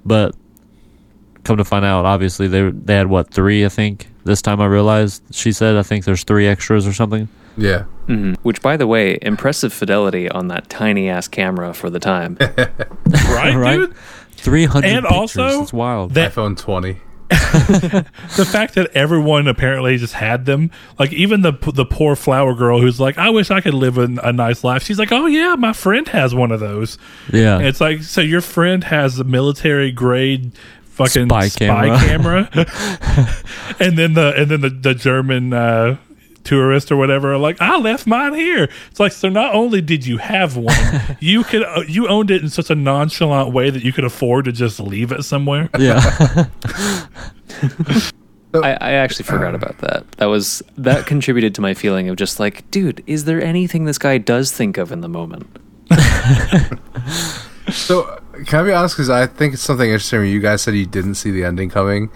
But 0.05 0.35
come 1.43 1.57
to 1.57 1.63
find 1.65 1.85
out, 1.85 2.05
obviously 2.05 2.47
they 2.47 2.69
they 2.69 2.95
had 2.95 3.07
what 3.07 3.31
three? 3.31 3.65
I 3.65 3.69
think 3.69 4.07
this 4.23 4.41
time 4.41 4.59
I 4.61 4.65
realized 4.65 5.23
she 5.31 5.51
said 5.51 5.75
I 5.75 5.83
think 5.83 6.05
there's 6.05 6.23
three 6.23 6.47
extras 6.47 6.87
or 6.87 6.93
something. 6.93 7.27
Yeah. 7.57 7.85
Mhm. 8.07 8.35
Which, 8.43 8.61
by 8.61 8.75
the 8.75 8.85
way, 8.85 9.17
impressive 9.21 9.71
fidelity 9.71 10.29
on 10.29 10.49
that 10.49 10.69
tiny 10.69 11.07
ass 11.09 11.27
camera 11.27 11.73
for 11.73 11.89
the 11.89 11.99
time. 11.99 12.37
Right, 13.29 13.55
Right? 13.55 13.77
dude? 13.77 13.95
Three 14.31 14.65
hundred. 14.65 14.89
And 14.91 15.05
also, 15.05 15.61
it's 15.61 15.71
wild. 15.73 16.13
That 16.15 16.33
iPhone 16.33 16.57
20. 16.57 16.97
the 17.29 18.47
fact 18.49 18.75
that 18.75 18.91
everyone 18.93 19.47
apparently 19.47 19.97
just 19.97 20.13
had 20.13 20.45
them, 20.45 20.71
like 20.99 21.11
even 21.13 21.41
the 21.41 21.53
the 21.73 21.85
poor 21.85 22.15
flower 22.15 22.53
girl 22.53 22.79
who's 22.79 22.99
like, 22.99 23.17
I 23.17 23.29
wish 23.29 23.49
I 23.51 23.61
could 23.61 23.73
live 23.73 23.97
a, 23.97 24.07
a 24.23 24.31
nice 24.31 24.63
life. 24.63 24.83
She's 24.83 24.99
like, 24.99 25.11
Oh 25.11 25.25
yeah, 25.25 25.55
my 25.55 25.73
friend 25.73 26.07
has 26.09 26.35
one 26.35 26.51
of 26.51 26.59
those. 26.59 26.97
yeah, 27.31 27.57
And 27.57 27.65
it's 27.65 27.81
like, 27.81 28.03
so 28.03 28.21
your 28.21 28.41
friend 28.41 28.83
has 28.85 29.19
a 29.19 29.23
military 29.23 29.91
grade 29.91 30.51
fucking 30.83 31.27
Spy 31.29 31.47
spy, 31.49 32.05
camera, 32.05 32.49
and 33.79 33.97
then 33.97 34.13
the 34.13 34.33
and 34.37 34.49
then 34.51 34.61
the 34.61 34.69
the 34.69 34.93
German. 34.95 35.53
uh 35.53 35.97
tourist 36.45 36.91
or 36.91 36.95
whatever 36.95 37.33
are 37.33 37.37
like 37.37 37.59
i 37.59 37.77
left 37.77 38.07
mine 38.07 38.33
here 38.33 38.69
it's 38.89 38.99
like 38.99 39.11
so 39.11 39.27
not 39.27 39.53
only 39.53 39.81
did 39.81 40.05
you 40.05 40.17
have 40.17 40.55
one 40.55 40.75
you 41.19 41.43
could 41.43 41.63
uh, 41.63 41.83
you 41.87 42.07
owned 42.07 42.31
it 42.31 42.41
in 42.41 42.49
such 42.49 42.69
a 42.69 42.75
nonchalant 42.75 43.51
way 43.51 43.69
that 43.69 43.83
you 43.83 43.91
could 43.91 44.05
afford 44.05 44.45
to 44.45 44.51
just 44.51 44.79
leave 44.79 45.11
it 45.11 45.23
somewhere 45.23 45.69
yeah. 45.77 46.47
I, 48.53 48.71
I 48.79 48.91
actually 48.91 49.25
forgot 49.25 49.53
about 49.53 49.79
that. 49.79 50.09
That 50.13 50.27
was 50.27 50.63
that 50.77 51.05
contributed 51.05 51.53
to 51.55 51.61
my 51.61 51.73
feeling 51.73 52.07
of 52.07 52.15
just 52.15 52.39
like, 52.39 52.71
dude, 52.71 53.03
is 53.05 53.25
there 53.25 53.41
anything 53.41 53.83
this 53.83 53.97
guy 53.97 54.17
does 54.17 54.49
think 54.49 54.77
of 54.77 54.93
in 54.93 55.01
the 55.01 55.09
moment? 55.09 55.45
So, 57.71 58.21
can 58.45 58.59
I 58.59 58.63
be 58.63 58.71
honest? 58.71 58.95
Because 58.95 59.09
I 59.09 59.25
think 59.25 59.53
it's 59.53 59.63
something 59.63 59.89
interesting. 59.89 60.19
Where 60.19 60.25
you 60.25 60.39
guys 60.39 60.61
said 60.61 60.75
you 60.75 60.85
didn't 60.85 61.15
see 61.15 61.31
the 61.31 61.43
ending 61.43 61.69
coming, 61.69 62.09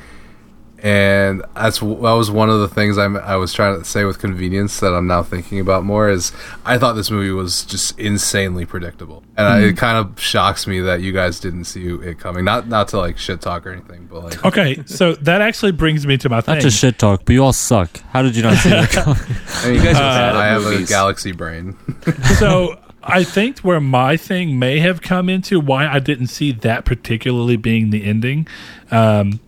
and 0.82 1.44
that's 1.56 1.80
that 1.80 1.86
was 1.88 2.32
one 2.32 2.50
of 2.50 2.60
the 2.60 2.68
things 2.68 2.98
I'm, 2.98 3.18
I 3.18 3.36
was 3.36 3.54
trying 3.54 3.80
to 3.80 3.86
say 3.86 4.06
with 4.06 4.20
convenience 4.20 4.80
that 4.80 4.94
I'm 4.94 5.08
now 5.08 5.24
thinking 5.24 5.60
about 5.60 5.84
more. 5.84 6.10
Is 6.10 6.32
I 6.66 6.78
thought 6.78 6.94
this 6.94 7.12
movie 7.12 7.32
was 7.32 7.66
just 7.66 7.98
insanely 8.00 8.66
predictable, 8.66 9.24
and 9.38 9.48
I, 9.48 9.62
it 9.62 9.78
kind 9.78 9.98
of 9.98 10.20
shocks 10.20 10.68
me 10.68 10.80
that 10.82 11.02
you 11.02 11.12
guys 11.12 11.40
didn't 11.40 11.66
see 11.66 11.88
it 11.88 12.20
coming. 12.20 12.46
Not 12.46 12.68
not 12.68 12.90
to 12.90 12.98
like 12.98 13.18
shit 13.18 13.42
talk 13.42 13.66
or 13.66 13.72
anything, 13.72 14.08
but 14.10 14.24
like 14.24 14.46
okay 14.46 14.84
so 14.86 15.14
that 15.16 15.42
actually 15.42 15.72
brings 15.72 16.06
me 16.06 16.18
to 16.18 16.30
my 16.30 16.42
thing 16.42 16.56
Not 16.56 16.62
just 16.62 16.80
shit 16.80 16.98
talk, 16.98 17.22
but 17.26 17.34
you 17.34 17.44
all 17.44 17.54
suck. 17.54 18.00
How 18.10 18.22
did 18.22 18.36
you 18.36 18.44
not 18.44 18.58
see 18.58 18.70
that 18.70 18.90
coming? 18.90 19.18
I 19.64 19.72
mean, 19.72 19.84
guys 19.84 19.96
are 19.96 20.36
I 20.36 20.48
have 20.48 20.66
a 20.66 20.84
galaxy 20.84 21.32
brain. 21.32 21.78
so 22.40 22.80
I 23.04 23.24
think 23.24 23.60
where 23.60 23.80
my 23.80 24.18
thing 24.18 24.60
may 24.60 24.80
have 24.80 25.02
come 25.02 25.30
into 25.30 25.60
why 25.60 25.88
I 25.88 26.00
didn't 26.00 26.28
see 26.28 26.52
that 26.52 26.86
particularly 26.86 27.58
being 27.58 27.90
the 27.90 28.04
ending, 28.04 28.48
um, 28.92 29.40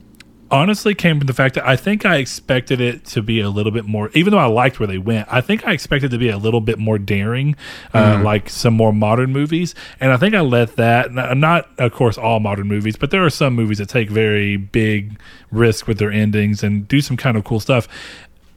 honestly 0.52 0.94
came 0.94 1.18
from 1.18 1.28
the 1.28 1.34
fact 1.34 1.56
that 1.56 1.68
I 1.68 1.76
think 1.76 2.06
I 2.06 2.18
expected 2.18 2.82
it 2.82 3.06
to 3.06 3.22
be 3.22 3.40
a 3.40 3.50
little 3.50 3.72
bit 3.72 3.86
more, 3.86 4.10
even 4.14 4.32
though 4.32 4.38
I 4.38 4.46
liked 4.46 4.80
where 4.80 4.88
they 4.88 4.98
went, 4.98 5.28
I 5.32 5.42
think 5.42 5.66
I 5.66 5.72
expected 5.72 6.08
it 6.08 6.16
to 6.16 6.20
be 6.20 6.30
a 6.30 6.38
little 6.38 6.62
bit 6.62 6.78
more 6.78 7.00
daring, 7.00 7.56
uh, 7.94 8.22
like 8.24 8.50
some 8.50 8.74
more 8.74 8.92
modern 8.92 9.32
movies. 9.32 9.74
And 10.00 10.12
I 10.12 10.18
think 10.18 10.36
I 10.36 10.42
let 10.42 10.76
that, 10.76 11.14
not 11.14 11.70
of 11.80 11.94
course 11.94 12.18
all 12.18 12.40
modern 12.40 12.68
movies, 12.68 12.98
but 12.98 13.12
there 13.12 13.26
are 13.26 13.30
some 13.30 13.54
movies 13.54 13.78
that 13.78 13.90
take 13.90 14.10
very 14.10 14.58
big 14.58 15.20
risk 15.50 15.88
with 15.88 15.98
their 15.98 16.12
endings 16.12 16.64
and 16.64 16.88
do 16.88 17.02
some 17.02 17.18
kind 17.18 17.38
of 17.38 17.44
cool 17.44 17.60
stuff. 17.60 17.88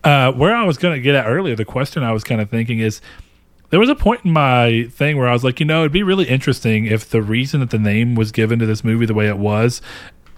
Uh, 0.02 0.32
where 0.32 0.54
I 0.54 0.64
was 0.64 0.76
going 0.76 0.94
to 0.94 1.00
get 1.00 1.14
at 1.14 1.26
earlier, 1.26 1.56
the 1.56 1.64
question 1.64 2.02
I 2.02 2.12
was 2.12 2.24
kind 2.24 2.40
of 2.40 2.50
thinking 2.50 2.80
is, 2.80 3.00
there 3.70 3.80
was 3.80 3.88
a 3.88 3.96
point 3.96 4.24
in 4.24 4.32
my 4.32 4.86
thing 4.92 5.16
where 5.16 5.26
I 5.26 5.32
was 5.32 5.42
like, 5.42 5.58
you 5.58 5.66
know, 5.66 5.80
it'd 5.80 5.90
be 5.90 6.04
really 6.04 6.26
interesting 6.26 6.86
if 6.86 7.10
the 7.10 7.20
reason 7.20 7.58
that 7.58 7.70
the 7.70 7.78
name 7.78 8.14
was 8.14 8.30
given 8.30 8.60
to 8.60 8.66
this 8.66 8.84
movie 8.84 9.04
the 9.04 9.14
way 9.14 9.26
it 9.26 9.38
was. 9.38 9.82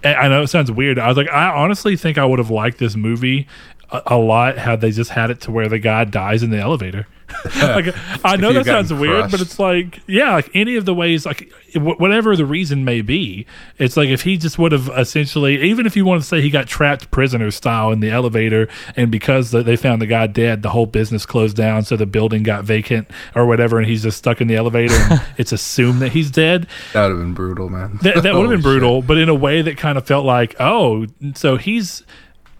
I 0.03 0.27
know 0.27 0.43
it 0.43 0.47
sounds 0.47 0.71
weird. 0.71 0.99
I 0.99 1.07
was 1.07 1.17
like, 1.17 1.29
I 1.29 1.47
honestly 1.47 1.95
think 1.95 2.17
I 2.17 2.25
would 2.25 2.39
have 2.39 2.51
liked 2.51 2.77
this 2.77 2.95
movie 2.95 3.47
a, 3.91 4.01
a 4.07 4.17
lot 4.17 4.57
had 4.57 4.81
they 4.81 4.91
just 4.91 5.11
had 5.11 5.29
it 5.29 5.41
to 5.41 5.51
where 5.51 5.67
the 5.67 5.79
guy 5.79 6.03
dies 6.05 6.43
in 6.43 6.49
the 6.49 6.59
elevator. 6.59 7.07
like 7.61 7.93
I 8.23 8.37
know 8.37 8.53
that 8.53 8.65
sounds 8.65 8.93
weird, 8.93 9.29
but 9.31 9.41
it's 9.41 9.59
like 9.59 9.99
yeah, 10.07 10.33
like 10.33 10.49
any 10.53 10.75
of 10.75 10.85
the 10.85 10.93
ways, 10.93 11.25
like 11.25 11.51
wh- 11.73 11.99
whatever 11.99 12.35
the 12.35 12.45
reason 12.45 12.85
may 12.85 13.01
be, 13.01 13.45
it's 13.77 13.97
like 13.97 14.09
if 14.09 14.21
he 14.21 14.37
just 14.37 14.57
would 14.57 14.71
have 14.71 14.89
essentially, 14.97 15.61
even 15.61 15.85
if 15.85 15.95
you 15.95 16.05
want 16.05 16.21
to 16.21 16.27
say 16.27 16.41
he 16.41 16.49
got 16.49 16.67
trapped 16.67 17.11
prisoner 17.11 17.51
style 17.51 17.91
in 17.91 17.99
the 17.99 18.09
elevator, 18.09 18.69
and 18.95 19.11
because 19.11 19.51
the, 19.51 19.61
they 19.61 19.75
found 19.75 20.01
the 20.01 20.05
guy 20.05 20.27
dead, 20.27 20.61
the 20.61 20.69
whole 20.69 20.85
business 20.85 21.25
closed 21.25 21.57
down, 21.57 21.83
so 21.83 21.97
the 21.97 22.05
building 22.05 22.43
got 22.43 22.63
vacant 22.63 23.09
or 23.35 23.45
whatever, 23.45 23.77
and 23.77 23.87
he's 23.87 24.03
just 24.03 24.17
stuck 24.17 24.39
in 24.39 24.47
the 24.47 24.55
elevator, 24.55 24.95
and 24.95 25.21
it's 25.37 25.51
assumed 25.51 26.01
that 26.01 26.13
he's 26.13 26.31
dead. 26.31 26.67
That 26.93 27.03
would 27.03 27.09
have 27.09 27.19
been 27.19 27.33
brutal, 27.33 27.69
man. 27.69 27.99
That, 28.03 28.23
that 28.23 28.35
would 28.35 28.49
have 28.49 28.51
been 28.51 28.61
brutal, 28.71 29.01
but 29.01 29.17
in 29.17 29.27
a 29.29 29.35
way 29.35 29.61
that 29.61 29.77
kind 29.77 29.97
of 29.97 30.07
felt 30.07 30.25
like, 30.25 30.55
oh, 30.59 31.05
so 31.35 31.57
he's. 31.57 32.03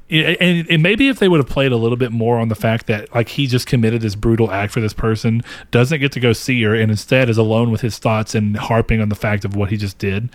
And, 0.09 0.69
and 0.69 0.81
maybe 0.81 1.09
if 1.09 1.19
they 1.19 1.27
would 1.27 1.39
have 1.39 1.49
played 1.49 1.73
a 1.73 1.77
little 1.77 1.97
bit 1.97 2.13
more 2.13 2.39
on 2.39 2.47
the 2.47 2.55
fact 2.55 2.87
that 2.87 3.13
like 3.13 3.27
he 3.27 3.45
just 3.45 3.67
committed 3.67 4.01
this 4.01 4.15
brutal 4.15 4.51
act 4.51 4.71
for 4.71 4.79
this 4.79 4.93
person, 4.93 5.41
doesn't 5.69 5.99
get 5.99 6.13
to 6.13 6.21
go 6.21 6.31
see 6.31 6.63
her, 6.63 6.73
and 6.73 6.89
instead 6.89 7.29
is 7.29 7.37
alone 7.37 7.71
with 7.71 7.81
his 7.81 7.97
thoughts 7.97 8.33
and 8.33 8.55
harping 8.55 9.01
on 9.01 9.09
the 9.09 9.15
fact 9.15 9.43
of 9.43 9.55
what 9.55 9.69
he 9.69 9.75
just 9.75 9.97
did, 9.97 10.29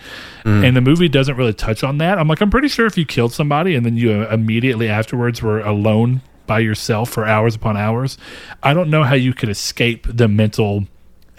and 0.63 0.75
the 0.75 0.81
movie 0.81 1.09
doesn't 1.09 1.37
really 1.37 1.53
touch 1.53 1.83
on 1.83 1.97
that. 1.97 2.19
I'm 2.19 2.27
like, 2.27 2.41
I'm 2.41 2.51
pretty 2.51 2.67
sure 2.67 2.85
if 2.85 2.97
you 2.97 3.05
killed 3.05 3.33
somebody 3.33 3.75
and 3.75 3.83
then 3.83 3.97
you 3.97 4.11
uh, 4.11 4.27
immediately 4.31 4.89
afterwards 4.89 5.41
were 5.41 5.61
alone 5.61 6.21
by 6.45 6.59
yourself 6.59 7.09
for 7.09 7.25
hours 7.25 7.55
upon 7.55 7.75
hours, 7.75 8.17
I 8.61 8.73
don't 8.73 8.89
know 8.89 9.03
how 9.03 9.15
you 9.15 9.33
could 9.33 9.49
escape 9.49 10.05
the 10.07 10.27
mental 10.27 10.85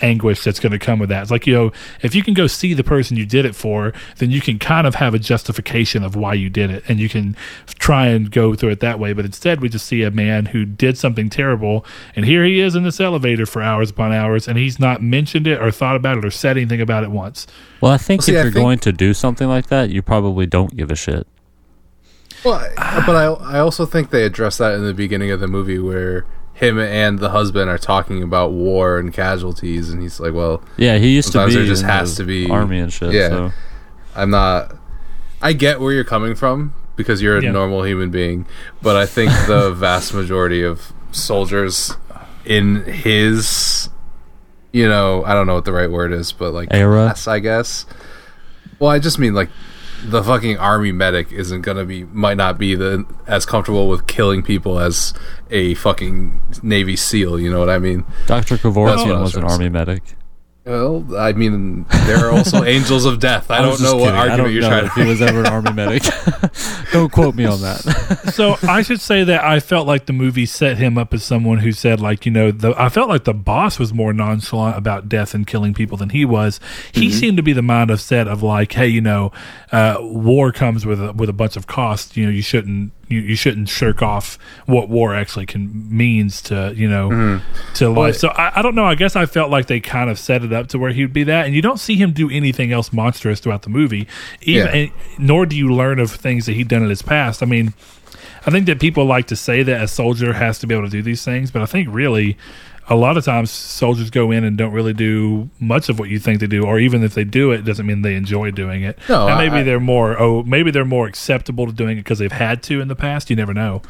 anguish 0.01 0.43
that's 0.43 0.59
going 0.61 0.73
to 0.73 0.79
come 0.79 0.99
with 0.99 1.09
that. 1.09 1.23
It's 1.23 1.31
like, 1.31 1.47
you 1.47 1.55
know, 1.55 1.73
if 2.03 2.15
you 2.15 2.23
can 2.23 2.35
go 2.35 2.47
see 2.47 2.75
the 2.75 2.83
person 2.85 3.16
you 3.16 3.25
did 3.25 3.45
it 3.45 3.55
for, 3.55 3.93
then 4.19 4.31
you 4.31 4.41
can 4.41 4.59
kind 4.59 4.87
of 4.87 4.97
have 4.97 5.15
a 5.15 5.19
justification 5.19 6.03
of 6.03 6.16
why 6.16 6.35
you 6.35 6.51
did 6.51 6.71
it 6.71 6.83
and 6.89 6.99
you 6.99 7.09
can 7.09 7.37
try 7.79 8.09
and 8.09 8.31
go 8.31 8.55
through 8.55 8.71
it 8.71 8.81
that 8.81 8.99
way. 8.99 9.12
But 9.12 9.25
instead, 9.25 9.61
we 9.61 9.69
just 9.69 9.87
see 9.87 10.03
a 10.03 10.11
man 10.11 10.47
who 10.47 10.65
did 10.65 10.99
something 10.99 11.31
terrible 11.31 11.87
and 12.16 12.25
here 12.27 12.45
he 12.45 12.59
is 12.61 12.75
in 12.75 12.83
this 12.83 13.01
elevator 13.01 13.47
for 13.47 13.62
hours 13.62 13.91
upon 13.91 14.12
hours 14.12 14.49
and 14.49 14.59
he's 14.59 14.81
not 14.81 15.03
mentioned 15.03 15.47
it 15.47 15.61
or 15.62 15.71
thought 15.71 15.97
about 15.97 16.19
it 16.19 16.25
or 16.25 16.31
said 16.31 16.57
anything 16.57 16.81
about 16.81 17.05
it 17.05 17.11
once. 17.11 17.47
Well, 17.81 17.93
I 17.93 17.97
think 17.99 18.21
Well, 18.23 18.27
see, 18.27 18.33
if 18.33 18.39
I 18.39 18.43
you're 18.43 18.53
think- 18.53 18.65
going 18.65 18.79
to 18.81 18.93
do 18.93 19.15
something 19.15 19.49
like 19.49 19.69
that, 19.69 19.91
you 19.91 20.03
probably 20.03 20.47
don't 20.47 20.77
give 20.77 20.91
a 20.91 20.97
shit. 20.97 21.27
Well, 22.45 22.55
I- 22.77 23.03
but 23.07 23.16
I 23.16 23.25
I 23.57 23.59
also 23.61 23.87
think 23.87 24.11
they 24.11 24.25
address 24.25 24.59
that 24.59 24.75
in 24.75 24.85
the 24.85 24.93
beginning 24.95 25.31
of 25.31 25.41
the 25.41 25.49
movie 25.49 25.79
where 25.79 26.27
him 26.55 26.78
and 26.78 27.18
the 27.18 27.31
husband 27.31 27.68
are 27.68 27.78
talking 27.78 28.22
about 28.22 28.52
war 28.52 28.98
and 28.98 29.12
casualties, 29.12 29.90
and 29.90 30.01
he's 30.01 30.20
like, 30.20 30.32
"Well, 30.32 30.62
Yeah, 30.76 30.98
he 30.98 31.09
used 31.14 31.32
to 31.32 31.44
be 31.47 31.55
there 31.55 31.64
just 31.66 31.82
in 31.82 31.89
has 31.89 32.16
the 32.16 32.22
to 32.22 32.26
be- 32.26 32.48
army 32.51 32.78
and 32.78 32.93
shit. 32.93 33.12
yeah. 33.12 33.28
So. 33.28 33.52
I'm 34.16 34.31
not." 34.31 34.76
I 35.43 35.52
get 35.52 35.81
where 35.81 35.93
you're 35.93 36.05
coming 36.05 36.35
from 36.35 36.72
because 36.97 37.20
you're 37.20 37.36
a 37.36 37.43
Yeah. 37.43 37.51
normal 37.51 37.82
human 37.85 38.10
being, 38.10 38.47
but 38.81 38.97
I 38.97 39.05
think 39.05 39.31
the 39.47 39.72
vast 39.76 40.14
majority 40.14 40.62
of 40.62 40.93
soldiers 41.10 41.93
in 42.47 42.85
his, 42.85 43.89
you 44.72 44.89
know, 44.89 45.22
I 45.24 45.35
don't 45.35 45.47
know 45.47 45.55
what 45.55 45.64
the 45.64 45.72
right 45.72 45.90
word 45.90 46.12
is, 46.12 46.31
but 46.32 46.55
like 46.55 46.68
Era? 46.70 47.06
class, 47.06 47.26
I 47.26 47.40
guess. 47.40 47.85
Well, 48.78 48.90
I 48.90 48.98
just 49.01 49.18
mean 49.18 49.35
like 49.35 49.51
the 50.05 50.22
fucking 50.22 50.59
army 50.59 50.93
medic 50.93 51.32
isn't 51.32 51.62
gonna 51.62 51.85
be 51.85 52.05
might 52.05 52.36
not 52.36 52.59
be 52.59 52.74
the 52.74 53.05
as 53.26 53.47
comfortable 53.47 53.89
with 53.89 54.06
killing 54.06 54.43
people 54.43 54.78
as 54.78 55.14
a 55.51 55.74
fucking 55.74 56.40
Navy 56.62 56.97
SEAL. 56.97 57.40
You 57.40 57.51
know 57.51 57.59
what 57.59 57.70
I 57.70 57.78
mean? 57.78 58.05
Dr. 58.26 58.56
That's 58.56 58.62
Kevorkian 58.62 59.20
was 59.20 59.35
an 59.36 59.44
army 59.44 59.68
medic. 59.68 60.16
Well, 60.65 61.15
I 61.19 61.32
mean, 61.35 61.85
there 62.07 62.27
are 62.27 62.31
also 62.31 62.65
angels 62.65 63.05
of 63.05 63.20
death. 63.20 63.51
I, 63.51 63.66
was 63.66 63.78
don't 63.78 63.85
know 63.85 63.91
just 63.91 64.01
what 64.01 64.05
kidding. 64.07 64.15
I 64.15 64.19
argument 64.20 64.45
don't 64.45 64.53
you're 64.53 64.62
know 64.62 64.69
trying 64.69 64.86
if 64.86 64.95
to. 64.95 65.03
he 65.03 65.09
was 65.09 65.20
ever 65.20 65.41
an 65.41 65.47
army 65.47 65.73
medic. 65.73 66.03
don't 66.93 67.12
quote 67.12 67.35
me 67.35 67.45
on 67.45 67.61
that. 67.61 68.31
so 68.35 68.57
I 68.62 68.81
should 68.81 69.03
say 69.03 69.24
that 69.24 69.45
I 69.45 69.61
felt 69.61 69.86
like 69.86 70.07
the 70.07 70.15
movie 70.15 70.47
set 70.47 70.78
him 70.78 70.97
up 70.97 71.12
as 71.12 71.23
someone 71.23 71.59
who 71.59 71.70
said, 71.73 72.01
like, 72.01 72.24
you 72.24 72.32
know, 72.32 72.51
the 72.51 72.74
I 72.81 72.89
felt 72.89 73.11
like 73.11 73.24
the 73.24 73.35
boss 73.35 73.78
was 73.78 73.93
more 73.93 74.15
nonchalant 74.15 74.78
about 74.78 75.07
death 75.07 75.35
and 75.35 75.47
killing 75.47 75.74
people 75.74 75.99
than 75.99 76.09
he 76.09 76.24
was. 76.24 76.61
He 76.93 77.11
seemed 77.11 77.36
to 77.36 77.43
be 77.43 77.53
the 77.53 77.61
mindset 77.61 77.91
of 77.91 78.01
set 78.01 78.28
of 78.28 78.43
like, 78.43 78.73
hey, 78.73 78.86
you 78.86 79.03
know, 79.03 79.32
uh, 79.70 79.97
war 80.01 80.51
comes 80.51 80.86
with 80.86 81.03
a, 81.03 81.12
with 81.12 81.28
a 81.28 81.35
bunch 81.35 81.57
of 81.57 81.66
costs. 81.66 82.16
You 82.16 82.24
know, 82.24 82.31
you 82.32 82.43
shouldn't 82.43 82.93
you, 83.09 83.20
you 83.20 83.36
shouldn't 83.36 83.68
shirk 83.68 84.02
off 84.02 84.39
what 84.66 84.89
war 84.89 85.14
actually 85.14 85.47
can 85.47 85.89
means 85.97 86.40
to 86.43 86.72
you 86.76 86.89
know 86.89 87.09
Mm-hmm. 87.10 87.74
to 87.74 87.89
life. 87.90 88.16
So 88.16 88.28
I, 88.28 88.59
I 88.59 88.62
don't 88.62 88.74
know. 88.74 88.85
I 88.85 88.94
guess 88.94 89.16
I 89.16 89.26
felt 89.26 89.51
like 89.51 89.66
they 89.66 89.81
kind 89.81 90.10
of 90.10 90.18
set 90.18 90.43
it 90.44 90.52
up 90.52 90.68
to 90.68 90.78
where 90.78 90.90
he 90.93 91.02
would 91.02 91.12
be 91.12 91.24
that, 91.24 91.47
and 91.47 91.55
you 91.55 91.62
don't 91.62 91.78
see 91.81 91.97
him 91.97 92.12
do 92.12 92.31
anything 92.31 92.72
else 92.72 92.93
monstrous 92.93 93.40
throughout 93.40 93.62
the 93.62 93.70
movie. 93.70 94.06
Even 94.43 94.66
Yeah. 94.66 94.72
and, 94.74 94.90
nor 95.18 95.47
do 95.47 95.56
you 95.56 95.72
learn 95.72 95.98
of 95.98 96.10
things 96.10 96.47
that 96.47 96.52
he'd 96.55 96.68
done 96.68 96.82
in 96.82 96.89
his 96.90 97.02
past. 97.02 97.43
I 97.43 97.47
mean, 97.47 97.74
I 98.47 98.51
think 98.51 98.66
that 98.66 98.78
people 98.81 99.05
like 99.06 99.26
to 99.28 99.36
say 99.36 99.62
that 99.62 99.82
a 99.82 99.89
soldier 99.89 100.35
has 100.35 100.59
to 100.60 100.66
be 100.66 100.74
able 100.74 100.85
to 100.85 100.90
do 100.90 101.02
these 101.02 101.24
things, 101.24 101.51
but 101.51 101.62
I 101.62 101.66
think 101.66 101.89
really 101.90 102.36
a 102.89 102.94
lot 102.94 103.16
of 103.16 103.24
times 103.24 103.51
soldiers 103.51 104.11
go 104.11 104.31
in 104.31 104.44
and 104.44 104.59
don't 104.59 104.73
really 104.73 104.93
do 104.93 105.48
much 105.59 105.89
of 105.89 105.98
what 105.98 106.09
you 106.11 106.19
think 106.19 106.40
they 106.40 106.47
do, 106.47 106.65
or 106.66 106.78
even 106.78 107.02
if 107.02 107.15
they 107.15 107.24
do 107.24 107.51
it, 107.52 107.61
it 107.61 107.65
doesn't 107.65 107.86
mean 107.86 108.02
they 108.02 108.15
enjoy 108.15 108.51
doing 108.51 108.82
it. 108.82 108.98
No, 109.09 109.27
and 109.28 109.39
maybe 109.39 109.56
I- 109.61 109.62
they're 109.62 109.81
more 109.81 110.20
oh 110.20 110.43
maybe 110.43 110.70
they're 110.70 110.85
more 110.85 111.06
acceptable 111.06 111.66
to 111.66 111.73
doing 111.73 111.97
it 111.98 112.02
because 112.02 112.19
they've 112.19 112.31
had 112.32 112.62
to 112.65 112.81
in 112.81 112.89
the 112.89 112.97
past. 112.97 113.31
You 113.31 113.36
never 113.36 113.55
know. 113.55 113.81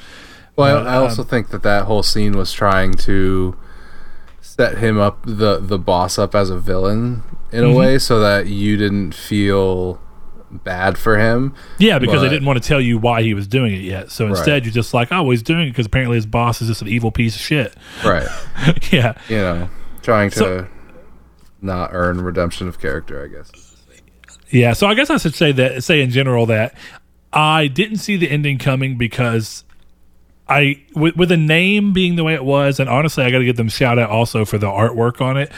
Well, 0.57 0.79
Uh, 0.79 0.85
I, 0.91 0.95
I 0.95 0.97
also 0.99 1.25
think 1.25 1.49
that 1.51 1.63
that 1.65 1.85
whole 1.87 2.03
scene 2.05 2.37
was 2.37 2.53
trying 2.53 2.95
to 2.95 3.57
set 4.41 4.79
him 4.79 4.99
up 4.99 5.19
the 5.27 5.59
the 5.59 5.79
boss 5.79 6.19
up 6.19 6.35
as 6.35 6.51
a 6.51 6.59
villain 6.59 7.23
in 7.51 7.63
Mm-hmm. 7.65 7.73
a 7.73 7.77
way, 7.77 7.99
so 7.99 8.21
that 8.21 8.47
you 8.47 8.77
didn't 8.77 9.13
feel 9.15 10.01
bad 10.63 10.97
for 10.99 11.19
him. 11.19 11.55
Yeah, 11.79 11.99
because 11.99 12.21
they 12.21 12.29
didn't 12.29 12.47
want 12.47 12.63
to 12.63 12.67
tell 12.69 12.81
you 12.81 12.99
why 12.99 13.23
he 13.23 13.35
was 13.35 13.47
doing 13.47 13.75
it 13.75 13.81
yet. 13.81 14.11
So 14.11 14.27
instead, 14.29 14.53
Right. 14.53 14.65
you're 14.65 14.73
just 14.73 14.95
like, 14.95 15.09
oh, 15.11 15.29
he's 15.31 15.43
doing 15.43 15.67
it 15.69 15.71
because 15.71 15.87
apparently 15.87 16.17
his 16.17 16.27
boss 16.27 16.63
is 16.63 16.69
just 16.69 16.83
an 16.83 16.89
evil 16.89 17.11
piece 17.11 17.35
of 17.35 17.41
shit. 17.41 17.75
Right. 18.05 18.29
yeah. 18.93 19.19
you 19.29 19.37
know, 19.39 19.69
trying 20.03 20.31
to 20.31 20.37
So- 20.39 20.67
not 21.61 21.91
earn 21.93 22.21
redemption 22.21 22.69
of 22.69 22.79
character, 22.81 23.25
I 23.25 23.29
guess. 23.29 23.51
Yeah, 24.51 24.75
so 24.75 24.87
I 24.87 24.95
guess 24.95 25.11
I 25.11 25.17
should 25.17 25.35
say 25.35 25.51
that 25.53 25.83
say 25.83 26.01
in 26.03 26.11
general 26.11 26.47
that 26.47 26.77
I 27.33 27.67
didn't 27.67 27.97
see 27.97 28.17
the 28.17 28.31
ending 28.31 28.59
coming 28.59 28.97
because 28.97 29.64
I 30.47 30.83
with, 30.95 31.17
with 31.17 31.31
the 31.31 31.39
name 31.39 31.93
being 31.95 32.17
the 32.17 32.25
way 32.25 32.35
it 32.35 32.45
was, 32.45 32.79
and 32.79 32.89
honestly, 32.89 33.25
I 33.25 33.31
got 33.31 33.39
to 33.39 33.45
give 33.47 33.57
them 33.57 33.71
shout 33.71 33.99
out 33.99 34.11
also 34.11 34.45
for 34.45 34.59
the 34.59 34.67
artwork 34.67 35.21
on 35.23 35.39
it. 35.39 35.51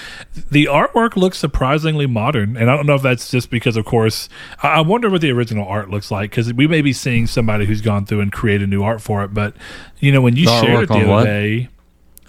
The 0.50 0.66
artwork 0.66 1.16
looks 1.16 1.38
surprisingly 1.38 2.06
modern, 2.06 2.56
and 2.56 2.70
I 2.70 2.76
don't 2.76 2.86
know 2.86 2.94
if 2.94 3.02
that's 3.02 3.28
just 3.30 3.50
because, 3.50 3.76
of 3.76 3.84
course, 3.84 4.28
I, 4.62 4.68
I 4.68 4.80
wonder 4.82 5.10
what 5.10 5.22
the 5.22 5.30
original 5.32 5.66
art 5.66 5.90
looks 5.90 6.10
like 6.12 6.30
because 6.30 6.52
we 6.54 6.68
may 6.68 6.82
be 6.82 6.92
seeing 6.92 7.26
somebody 7.26 7.66
who's 7.66 7.80
gone 7.80 8.06
through 8.06 8.20
and 8.20 8.30
created 8.32 8.68
new 8.68 8.84
art 8.84 9.00
for 9.02 9.24
it. 9.24 9.34
But 9.34 9.54
you 9.98 10.12
know, 10.12 10.20
when 10.20 10.36
you 10.36 10.44
The 10.46 10.60
shared 10.60 10.82
it 10.84 10.88
the 10.88 10.94
other 10.94 11.06
what? 11.08 11.24
day, 11.24 11.68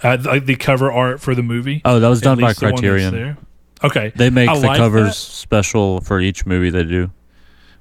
uh, 0.02 0.18
like 0.24 0.46
the 0.46 0.56
cover 0.56 0.90
art 0.90 1.20
for 1.20 1.36
the 1.36 1.44
movie. 1.44 1.80
Oh, 1.84 2.00
that 2.00 2.08
was 2.08 2.20
done 2.20 2.40
by 2.40 2.54
Criterion. 2.54 3.36
Okay, 3.84 4.12
They 4.16 4.30
make 4.30 4.48
I 4.48 4.58
the 4.58 4.66
like 4.66 4.78
covers 4.78 5.10
that. 5.10 5.14
special 5.14 6.00
for 6.00 6.18
each 6.20 6.44
movie 6.44 6.70
they 6.70 6.82
do. 6.82 7.12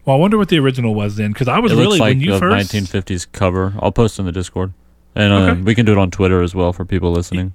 Well, 0.08 0.16
I 0.16 0.20
wonder 0.20 0.38
what 0.38 0.48
the 0.48 0.58
original 0.58 0.96
was 0.96 1.18
then, 1.18 1.34
because 1.34 1.50
I 1.50 1.60
was 1.60 1.74
It 1.74 1.76
really 1.76 1.88
looks 1.90 2.00
like 2.00 2.12
when 2.12 2.22
you 2.22 2.34
a 2.36 2.40
first 2.40 2.72
1950s 2.72 3.28
cover. 3.34 3.74
I'll 3.82 3.92
post 3.92 4.20
in 4.20 4.26
the 4.26 4.32
Discord, 4.32 4.72
and 5.14 5.34
uh, 5.34 5.36
Okay. 5.38 5.62
we 5.62 5.76
can 5.76 5.86
do 5.86 5.92
it 5.92 5.98
on 5.98 6.12
Twitter 6.12 6.42
as 6.42 6.56
well 6.56 6.72
for 6.72 6.86
people 6.86 7.12
listening. 7.12 7.54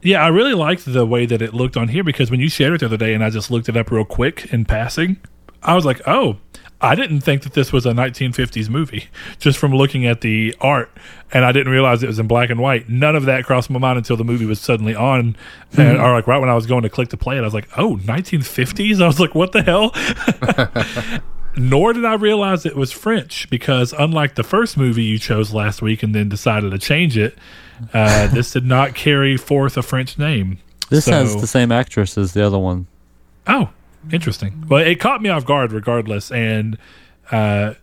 Yeah, 0.00 0.24
I 0.24 0.28
really 0.28 0.54
liked 0.54 0.90
the 0.90 1.04
way 1.04 1.26
that 1.26 1.42
it 1.42 1.52
looked 1.52 1.76
on 1.76 1.88
here 1.88 2.02
because 2.02 2.30
when 2.30 2.40
you 2.40 2.48
shared 2.48 2.72
it 2.72 2.80
the 2.80 2.86
other 2.86 2.96
day 2.96 3.12
and 3.12 3.22
I 3.22 3.28
just 3.28 3.50
looked 3.50 3.68
it 3.68 3.76
up 3.76 3.90
real 3.90 4.06
quick 4.06 4.50
in 4.50 4.64
passing, 4.64 5.18
I 5.62 5.74
was 5.74 5.84
like, 5.84 6.00
oh, 6.06 6.38
I 6.80 6.94
didn't 6.94 7.20
think 7.20 7.42
that 7.42 7.52
this 7.52 7.70
was 7.70 7.84
a 7.84 7.90
1950s 7.92 8.70
movie 8.70 9.08
just 9.38 9.58
from 9.58 9.74
looking 9.74 10.06
at 10.06 10.22
the 10.22 10.54
art. 10.58 10.90
And 11.34 11.44
I 11.44 11.52
didn't 11.52 11.70
realize 11.70 12.02
it 12.02 12.06
was 12.06 12.18
in 12.18 12.26
black 12.26 12.48
and 12.48 12.60
white. 12.60 12.88
None 12.88 13.14
of 13.14 13.26
that 13.26 13.44
crossed 13.44 13.68
my 13.68 13.78
mind 13.78 13.98
until 13.98 14.16
the 14.16 14.24
movie 14.24 14.46
was 14.46 14.58
suddenly 14.58 14.94
on. 14.94 15.36
And, 15.76 15.98
or 15.98 16.12
like 16.14 16.26
right 16.26 16.38
when 16.38 16.48
I 16.48 16.54
was 16.54 16.64
going 16.64 16.82
to 16.84 16.88
click 16.88 17.10
to 17.10 17.18
play 17.18 17.36
it, 17.36 17.40
I 17.40 17.44
was 17.44 17.52
like, 17.52 17.68
oh, 17.76 17.96
1950s? 17.96 19.02
I 19.02 19.06
was 19.06 19.20
like, 19.20 19.34
what 19.34 19.52
the 19.52 19.62
hell? 19.62 19.92
Nor 21.56 21.92
did 21.92 22.04
I 22.04 22.14
realize 22.14 22.64
it 22.64 22.76
was 22.76 22.92
French 22.92 23.48
because, 23.50 23.92
unlike 23.92 24.34
the 24.36 24.42
first 24.44 24.76
movie 24.76 25.02
you 25.04 25.18
chose 25.18 25.52
last 25.52 25.82
week 25.82 26.02
and 26.02 26.14
then 26.14 26.28
decided 26.28 26.70
to 26.70 26.78
change 26.78 27.16
it, 27.18 27.36
uh, 27.92 28.26
this 28.32 28.52
did 28.52 28.64
not 28.64 28.94
carry 28.94 29.36
forth 29.36 29.76
a 29.76 29.82
French 29.82 30.18
name. 30.18 30.58
This 30.90 31.04
So- 31.06 31.12
has 31.12 31.40
the 31.40 31.46
same 31.46 31.72
actress 31.72 32.16
as 32.16 32.32
the 32.32 32.44
other 32.46 32.58
one. 32.58 32.86
Oh, 33.46 33.70
interesting. 34.12 34.64
Well, 34.68 34.84
it 34.86 35.00
caught 35.00 35.22
me 35.22 35.28
off 35.30 35.44
guard 35.44 35.72
regardless, 35.72 36.30
and 36.30 36.78
uh, 37.32 37.74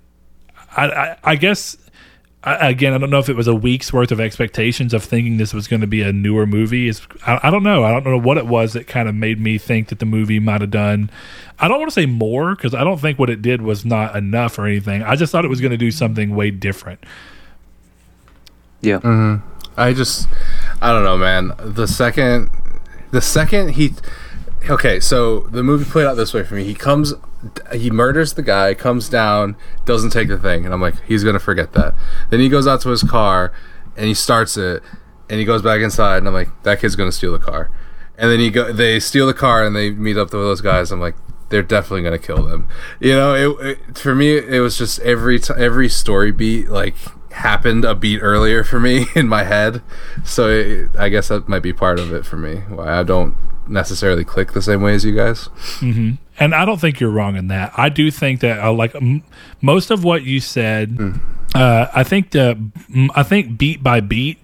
I, 0.75 0.85
I, 0.85 1.17
I 1.23 1.35
guess 1.35 1.75
I, 2.47 2.69
again, 2.69 2.93
I 2.93 2.97
don't 2.97 3.09
know 3.09 3.19
if 3.19 3.27
it 3.27 3.35
was 3.35 3.47
a 3.47 3.53
week's 3.53 3.91
worth 3.91 4.09
of 4.09 4.21
expectations 4.21 4.93
of 4.93 5.03
thinking 5.03 5.35
this 5.35 5.53
was 5.53 5.67
going 5.67 5.81
to 5.81 5.87
be 5.87 6.01
a 6.01 6.13
newer 6.13 6.45
movie. 6.45 6.87
It's, 6.87 7.05
I, 7.25 7.41
I 7.43 7.49
don't 7.49 7.63
know. 7.63 7.83
I 7.83 7.91
don't 7.91 8.05
know 8.05 8.17
what 8.17 8.37
it 8.37 8.47
was 8.47 8.71
that 8.71 8.87
kind 8.87 9.09
of 9.09 9.15
made 9.15 9.41
me 9.41 9.57
think 9.57 9.89
that 9.89 9.99
the 9.99 10.05
movie 10.05 10.39
might 10.39 10.61
have 10.61 10.71
done. 10.71 11.11
I 11.59 11.67
don't 11.67 11.77
want 11.77 11.91
to 11.91 11.93
say 11.93 12.05
more 12.05 12.55
because 12.55 12.73
I 12.73 12.85
don't 12.85 12.99
think 13.01 13.19
what 13.19 13.29
it 13.29 13.41
did 13.41 13.61
was 13.61 13.83
not 13.83 14.15
enough 14.15 14.57
or 14.57 14.65
anything. 14.65 15.03
I 15.03 15.17
just 15.17 15.29
thought 15.29 15.43
it 15.43 15.49
was 15.49 15.59
going 15.59 15.71
to 15.71 15.77
do 15.77 15.91
something 15.91 16.35
way 16.37 16.49
different. 16.51 17.03
Yeah. 18.79 18.99
Mm-hmm. 18.99 19.45
I 19.75 19.91
just 19.91 20.29
I 20.81 20.93
don't 20.93 21.03
know, 21.03 21.17
man. 21.17 21.51
The 21.59 21.85
second 21.85 22.49
the 23.11 23.21
second 23.21 23.71
he 23.71 23.93
Okay, 24.69 24.99
so 24.99 25.41
the 25.41 25.63
movie 25.63 25.85
played 25.85 26.05
out 26.05 26.15
this 26.15 26.33
way 26.33 26.43
for 26.43 26.55
me. 26.55 26.63
He 26.63 26.73
comes 26.73 27.13
he 27.73 27.89
murders 27.89 28.33
the 28.33 28.41
guy, 28.41 28.73
comes 28.73 29.07
down, 29.07 29.55
doesn't 29.85 30.09
take 30.09 30.27
the 30.27 30.37
thing, 30.37 30.65
and 30.65 30.73
I'm 30.73 30.81
like, 30.81 31.01
he's 31.03 31.23
gonna 31.23 31.39
forget 31.39 31.73
that. 31.73 31.93
Then 32.29 32.39
he 32.39 32.49
goes 32.49 32.67
out 32.67 32.81
to 32.81 32.89
his 32.89 33.03
car 33.03 33.53
and 33.95 34.07
he 34.07 34.13
starts 34.13 34.57
it 34.57 34.83
and 35.29 35.39
he 35.39 35.45
goes 35.45 35.61
back 35.61 35.81
inside 35.81 36.17
and 36.17 36.27
I'm 36.27 36.33
like, 36.33 36.49
that 36.63 36.81
kid's 36.81 36.95
gonna 36.95 37.11
steal 37.11 37.31
the 37.31 37.39
car. 37.39 37.69
And 38.17 38.31
then 38.31 38.39
he 38.39 38.49
go 38.49 38.73
they 38.73 38.99
steal 38.99 39.27
the 39.27 39.33
car 39.33 39.65
and 39.65 39.75
they 39.75 39.91
meet 39.91 40.17
up 40.17 40.25
with 40.25 40.41
those 40.41 40.61
guys. 40.61 40.91
I'm 40.91 40.99
like, 40.99 41.15
they're 41.49 41.63
definitely 41.63 42.03
gonna 42.03 42.19
kill 42.19 42.43
them. 42.43 42.67
You 42.99 43.13
know, 43.13 43.33
it, 43.59 43.65
it 43.65 43.97
for 43.97 44.15
me 44.15 44.37
it 44.37 44.59
was 44.59 44.77
just 44.77 44.99
every 44.99 45.39
t- 45.39 45.53
every 45.55 45.87
story 45.87 46.31
beat 46.31 46.69
like 46.69 46.95
happened 47.31 47.85
a 47.85 47.93
beat 47.95 48.19
earlier 48.19 48.63
for 48.63 48.79
me 48.79 49.05
in 49.15 49.27
my 49.27 49.43
head. 49.43 49.81
So 50.25 50.49
it, 50.49 50.89
I 50.97 51.09
guess 51.09 51.29
that 51.29 51.47
might 51.47 51.63
be 51.63 51.73
part 51.73 51.99
of 51.99 52.11
it 52.11 52.25
for 52.25 52.35
me. 52.35 52.57
Why 52.67 52.99
I 52.99 53.03
don't 53.03 53.37
necessarily 53.69 54.23
click 54.23 54.53
the 54.53 54.61
same 54.61 54.81
way 54.81 54.93
as 54.95 55.03
you 55.05 55.15
guys. 55.15 55.49
And 56.39 56.53
I 56.53 56.65
don't 56.65 56.79
think 56.79 56.99
you're 56.99 57.09
wrong 57.09 57.35
in 57.35 57.47
that. 57.47 57.73
I 57.77 57.89
do 57.89 58.11
think 58.11 58.41
that 58.41 58.59
uh, 58.63 58.71
like 58.71 58.93
m- 58.95 59.23
most 59.61 59.89
of 59.91 60.03
what 60.03 60.23
you 60.23 60.39
said, 60.39 61.19
uh, 61.55 61.87
I 61.93 62.03
think 62.03 62.31
the 62.31 62.49
m- 62.93 63.11
I 63.15 63.23
think 63.23 63.57
beat 63.57 63.81
by 63.81 64.01
beat. 64.01 64.37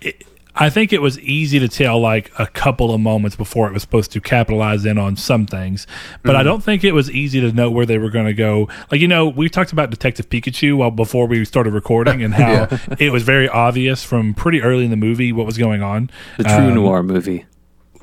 It, 0.00 0.24
I 0.54 0.68
think 0.68 0.92
it 0.92 1.00
was 1.00 1.18
easy 1.20 1.58
to 1.60 1.66
tell 1.68 1.98
like 1.98 2.30
a 2.38 2.46
couple 2.46 2.92
of 2.94 3.00
moments 3.00 3.34
before 3.36 3.66
it 3.68 3.72
was 3.72 3.80
supposed 3.82 4.12
to 4.12 4.20
capitalize 4.20 4.84
in 4.84 4.98
on 4.98 5.16
some 5.16 5.46
things, 5.46 5.86
but 6.22 6.36
I 6.36 6.42
don't 6.42 6.62
think 6.62 6.84
it 6.84 6.92
was 6.92 7.10
easy 7.10 7.40
to 7.40 7.50
know 7.52 7.70
where 7.70 7.86
they 7.86 7.96
were 7.96 8.10
going 8.10 8.26
to 8.26 8.34
go. 8.34 8.68
Like 8.92 9.00
you 9.00 9.08
know, 9.08 9.26
we 9.28 9.48
talked 9.48 9.72
about 9.72 9.88
Detective 9.90 10.28
Pikachu 10.28 10.76
while 10.76 10.90
before 10.90 11.26
we 11.26 11.44
started 11.46 11.72
recording, 11.72 12.22
and 12.22 12.34
how 12.42 12.68
it 13.00 13.10
was 13.10 13.22
very 13.22 13.48
obvious 13.48 14.04
from 14.04 14.34
pretty 14.34 14.60
early 14.60 14.84
in 14.84 14.90
the 14.90 14.96
movie 14.96 15.32
what 15.32 15.46
was 15.46 15.56
going 15.58 15.82
on. 15.82 16.10
The 16.36 16.44
true 16.44 16.52
Um, 16.52 16.74
noir 16.74 17.02
movie. 17.02 17.46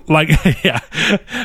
Like 0.10 0.30
yeah, 0.64 0.82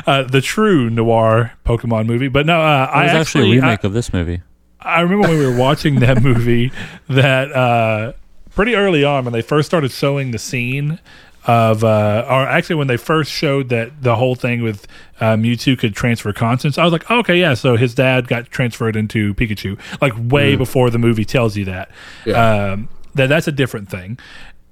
uh, 0.05 0.23
the 0.23 0.41
true 0.41 0.89
noir 0.89 1.53
Pokemon 1.65 2.07
movie. 2.07 2.27
But 2.27 2.45
no, 2.45 2.59
uh, 2.61 2.89
It 2.91 2.95
I 2.95 3.03
was 3.03 3.11
actually, 3.11 3.19
actually 3.19 3.57
a 3.57 3.61
remake 3.61 3.85
I, 3.85 3.87
of 3.87 3.93
this 3.93 4.11
movie. 4.11 4.41
I 4.81 5.01
remember 5.01 5.29
when 5.29 5.39
we 5.39 5.45
were 5.45 5.57
watching 5.57 5.99
that 5.99 6.21
movie 6.23 6.71
that 7.07 7.51
uh, 7.51 8.13
pretty 8.51 8.75
early 8.75 9.03
on 9.03 9.25
when 9.25 9.33
they 9.33 9.41
first 9.41 9.67
started 9.67 9.91
showing 9.91 10.31
the 10.31 10.39
scene 10.39 10.99
of, 11.47 11.83
uh, 11.83 12.25
or 12.27 12.47
actually 12.47 12.75
when 12.75 12.87
they 12.87 12.97
first 12.97 13.31
showed 13.31 13.69
that 13.69 14.01
the 14.01 14.15
whole 14.15 14.35
thing 14.35 14.63
with 14.63 14.87
uh, 15.19 15.35
Mewtwo 15.35 15.77
could 15.77 15.95
transfer 15.95 16.33
conscience, 16.33 16.77
I 16.77 16.83
was 16.83 16.91
like, 16.91 17.09
oh, 17.09 17.19
okay, 17.19 17.39
yeah. 17.39 17.53
So 17.53 17.77
his 17.77 17.93
dad 17.93 18.27
got 18.27 18.49
transferred 18.49 18.95
into 18.95 19.33
Pikachu, 19.35 19.79
like 20.01 20.13
way 20.17 20.55
before 20.55 20.89
the 20.89 20.99
movie 20.99 21.25
tells 21.25 21.55
you 21.55 21.65
that. 21.65 21.89
Yeah. 22.25 22.71
Um, 22.71 22.89
that 23.15 23.27
that's 23.27 23.47
a 23.47 23.51
different 23.51 23.89
thing 23.89 24.19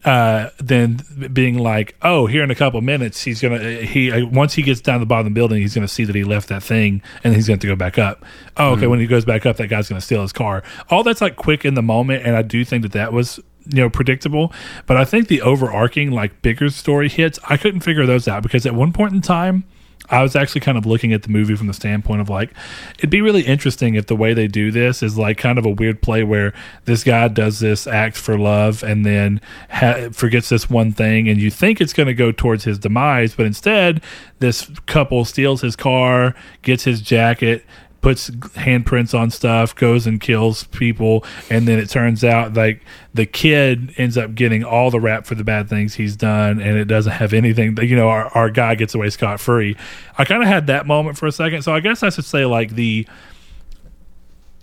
uh, 0.06 0.50
than 0.58 0.98
being 1.32 1.58
like, 1.58 1.96
oh, 2.02 2.26
here 2.28 2.44
in 2.44 2.52
a 2.52 2.56
couple 2.56 2.82
minutes, 2.82 3.24
he's 3.24 3.42
gonna 3.42 3.60
he 3.82 4.12
uh, 4.12 4.26
once 4.28 4.54
he 4.54 4.62
gets 4.62 4.82
down 4.82 4.96
to 4.96 5.00
the 5.00 5.06
bottom 5.06 5.28
of 5.28 5.34
the 5.34 5.36
building, 5.36 5.62
he's 5.62 5.74
gonna 5.74 5.88
see 5.88 6.04
that 6.04 6.16
he 6.16 6.24
left 6.24 6.50
that 6.50 6.64
thing, 6.64 7.02
and 7.24 7.34
he's 7.34 7.48
gonna 7.48 7.56
have 7.56 7.62
to 7.62 7.68
go 7.68 7.76
back 7.76 7.98
up. 7.98 8.26
Oh, 8.58 8.72
okay. 8.74 8.88
When 8.88 9.00
he 9.00 9.08
goes 9.08 9.26
back 9.26 9.46
up, 9.46 9.58
that 9.58 9.68
guy's 9.68 9.88
gonna 9.88 10.02
steal 10.02 10.22
his 10.22 10.34
car. 10.34 10.64
All 10.90 11.04
that's 11.04 11.22
like 11.22 11.36
quick 11.36 11.66
in 11.66 11.74
the 11.74 11.82
moment, 11.82 12.26
and 12.26 12.36
I 12.36 12.42
do 12.42 12.66
think 12.66 12.84
that 12.84 12.92
that 12.92 13.14
was 13.14 13.40
you 13.68 13.82
know 13.82 13.90
predictable. 13.90 14.52
But 14.86 14.98
I 14.98 15.06
think 15.06 15.28
the 15.28 15.42
overarching 15.42 16.12
like 16.12 16.42
bigger 16.42 16.70
story 16.70 17.10
hits, 17.10 17.40
I 17.50 17.58
couldn't 17.58 17.82
figure 17.82 18.06
those 18.06 18.28
out 18.28 18.44
because 18.44 18.66
at 18.66 18.76
one 18.76 18.94
point 18.94 19.14
in 19.14 19.22
time. 19.22 19.64
I 20.10 20.22
was 20.22 20.36
actually 20.36 20.62
kind 20.62 20.78
of 20.78 20.86
looking 20.86 21.14
at 21.14 21.24
the 21.24 21.30
movie 21.30 21.56
from 21.56 21.68
the 21.68 21.74
standpoint 21.74 22.22
of 22.22 22.30
like, 22.30 22.52
it'd 22.98 23.10
be 23.10 23.22
really 23.22 23.44
interesting 23.44 23.96
if 23.96 24.08
the 24.08 24.16
way 24.16 24.34
they 24.34 24.48
do 24.48 24.70
this 24.70 25.02
is 25.02 25.18
like 25.18 25.38
kind 25.38 25.58
of 25.58 25.66
a 25.66 25.70
weird 25.70 26.02
play 26.02 26.24
where 26.24 26.54
this 26.86 27.04
guy 27.04 27.28
does 27.30 27.60
this 27.60 27.88
act 27.88 28.18
for 28.18 28.38
love 28.38 28.84
and 28.84 29.06
then 29.06 29.40
ha- 29.70 30.10
forgets 30.12 30.50
this 30.50 30.70
one 30.70 30.92
thing, 30.92 31.30
and 31.30 31.40
you 31.40 31.50
think 31.50 31.80
it's 31.80 31.94
going 31.94 32.08
to 32.08 32.14
go 32.14 32.32
towards 32.32 32.66
his 32.66 32.78
demise, 32.78 33.34
but 33.34 33.46
instead, 33.46 34.04
this 34.40 34.70
couple 34.88 35.24
steals 35.24 35.62
his 35.62 35.76
car, 35.76 36.36
gets 36.64 36.84
his 36.84 37.02
jacket, 37.02 37.66
puts 38.04 38.30
handprints 38.30 39.18
on 39.18 39.32
stuff, 39.32 39.74
goes 39.74 40.06
and 40.06 40.22
kills 40.22 40.66
people, 40.66 41.26
and 41.50 41.68
then 41.68 41.80
it 41.80 41.90
turns 41.90 42.24
out 42.24 42.54
like 42.54 42.82
the 43.14 43.26
kid 43.26 43.94
ends 43.98 44.18
up 44.18 44.36
getting 44.36 44.64
all 44.64 44.92
the 44.92 45.00
rap 45.00 45.26
for 45.26 45.36
the 45.36 45.44
bad 45.44 45.70
things 45.70 45.96
he's 45.96 46.16
done, 46.16 46.62
and 46.62 46.78
it 46.78 46.86
doesn't 46.86 47.14
have 47.14 47.34
anything. 47.34 47.76
You 47.82 47.96
know, 47.96 48.10
our, 48.10 48.28
our 48.36 48.50
guy 48.50 48.76
gets 48.76 48.94
away 48.94 49.10
scot 49.10 49.40
free. 49.40 49.76
I 50.18 50.26
kind 50.26 50.44
of 50.44 50.50
had 50.50 50.68
that 50.68 50.86
moment 50.86 51.18
for 51.18 51.26
a 51.26 51.32
second, 51.32 51.64
so 51.64 51.74
I 51.74 51.80
guess 51.80 52.04
I 52.04 52.10
should 52.10 52.26
say 52.26 52.46
like 52.46 52.76
the 52.76 53.08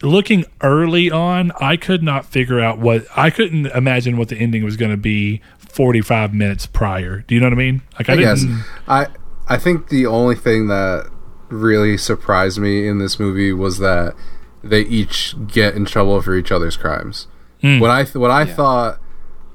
looking 0.03 0.45
early 0.63 1.11
on, 1.11 1.51
I 1.61 1.77
could 1.77 2.03
not 2.03 2.27
figure 2.27 2.61
out 2.61 2.79
what 2.79 3.07
I 3.17 3.31
couldn't 3.31 3.67
imagine 3.69 4.19
what 4.19 4.29
the 4.29 4.37
ending 4.37 4.65
was 4.65 4.77
going 4.77 4.91
to 4.91 4.97
be 4.97 5.41
45 5.59 6.35
minutes 6.35 6.67
prior. 6.67 7.21
Do 7.27 7.35
you 7.35 7.41
know 7.41 7.47
what 7.47 7.55
I 7.55 7.57
mean? 7.57 7.83
Like 7.99 8.11
I, 8.11 8.13
I 8.13 8.17
guess 8.17 8.41
didn't. 8.43 8.65
I 8.87 9.07
I 9.49 9.57
think 9.57 9.89
the 9.89 10.07
only 10.07 10.37
thing 10.37 10.69
that 10.69 11.11
really 11.51 11.97
surprised 11.97 12.59
me 12.59 12.87
in 12.89 12.99
this 12.99 13.19
movie 13.19 13.53
was 13.53 13.79
that 13.79 14.15
they 14.63 14.81
each 14.83 15.35
get 15.47 15.75
in 15.75 15.85
trouble 15.85 16.21
for 16.23 16.35
each 16.35 16.51
other's 16.53 16.77
crimes. 16.77 17.27
What 17.63 17.91
I 17.91 18.05
th- 18.05 18.15
what 18.17 18.31
I 18.31 18.45
thought 18.47 18.99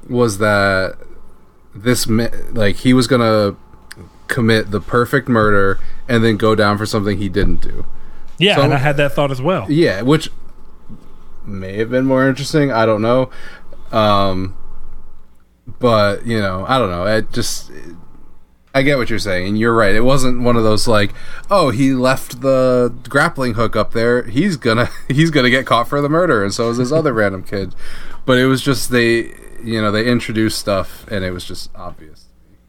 was 0.08 0.38
that 0.38 0.96
this 1.74 2.08
mi- 2.08 2.30
like 2.52 2.78
he 2.78 2.94
was 2.94 3.08
gonna 3.08 3.56
commit 4.28 4.72
the 4.72 4.80
perfect 4.82 5.28
murder 5.28 5.80
and 6.08 6.24
then 6.24 6.38
go 6.38 6.54
down 6.56 6.78
for 6.78 6.86
something 6.86 7.18
he 7.18 7.30
didn't 7.30 7.62
do. 7.62 7.86
Yeah, 8.38 8.56
So- 8.58 8.62
and 8.64 8.74
I 8.74 8.78
had 8.78 8.98
that 8.98 9.14
thought 9.14 9.32
as 9.32 9.42
well. 9.42 9.66
Yeah, 9.70 10.02
which 10.02 10.30
may 11.46 11.78
have 11.78 11.90
been 11.90 12.06
more 12.06 12.28
interesting. 12.28 12.72
I 12.72 12.86
don't 12.86 13.02
know. 13.02 13.30
Um, 13.92 14.56
but 15.80 16.26
you 16.26 16.40
know, 16.40 16.66
I 16.68 16.78
don't 16.78 16.90
know. 16.90 17.06
It 17.06 17.32
just, 17.32 17.72
I 18.76 18.82
get 18.82 18.98
what 18.98 19.10
you're 19.10 19.20
saying, 19.20 19.48
and 19.48 19.58
you're 19.58 19.74
right. 19.74 19.96
It 19.96 20.02
wasn't 20.02 20.42
one 20.42 20.58
of 20.58 20.64
those 20.64 20.86
like, 20.86 21.14
oh, 21.50 21.70
he 21.70 21.94
left 21.94 22.42
the 22.42 22.94
grappling 23.08 23.54
hook 23.54 23.78
up 23.78 23.94
there. 23.94 24.24
He's 24.24 24.58
gonna, 24.58 24.90
he's 25.08 25.32
gonna 25.32 25.50
get 25.50 25.66
caught 25.66 25.88
for 25.88 26.02
the 26.02 26.10
murder, 26.10 26.44
and 26.44 26.54
so 26.54 26.70
is 26.70 26.78
this 26.78 26.92
other 26.92 27.14
random 27.14 27.42
kid. 27.42 27.74
But 28.26 28.38
it 28.38 28.48
was 28.48 28.62
just 28.62 28.92
they, 28.92 29.34
you 29.64 29.82
know, 29.82 29.94
they 29.94 30.06
introduced 30.06 30.60
stuff, 30.60 31.08
and 31.10 31.24
it 31.24 31.32
was 31.32 31.46
just 31.46 31.74
obvious. 31.74 32.26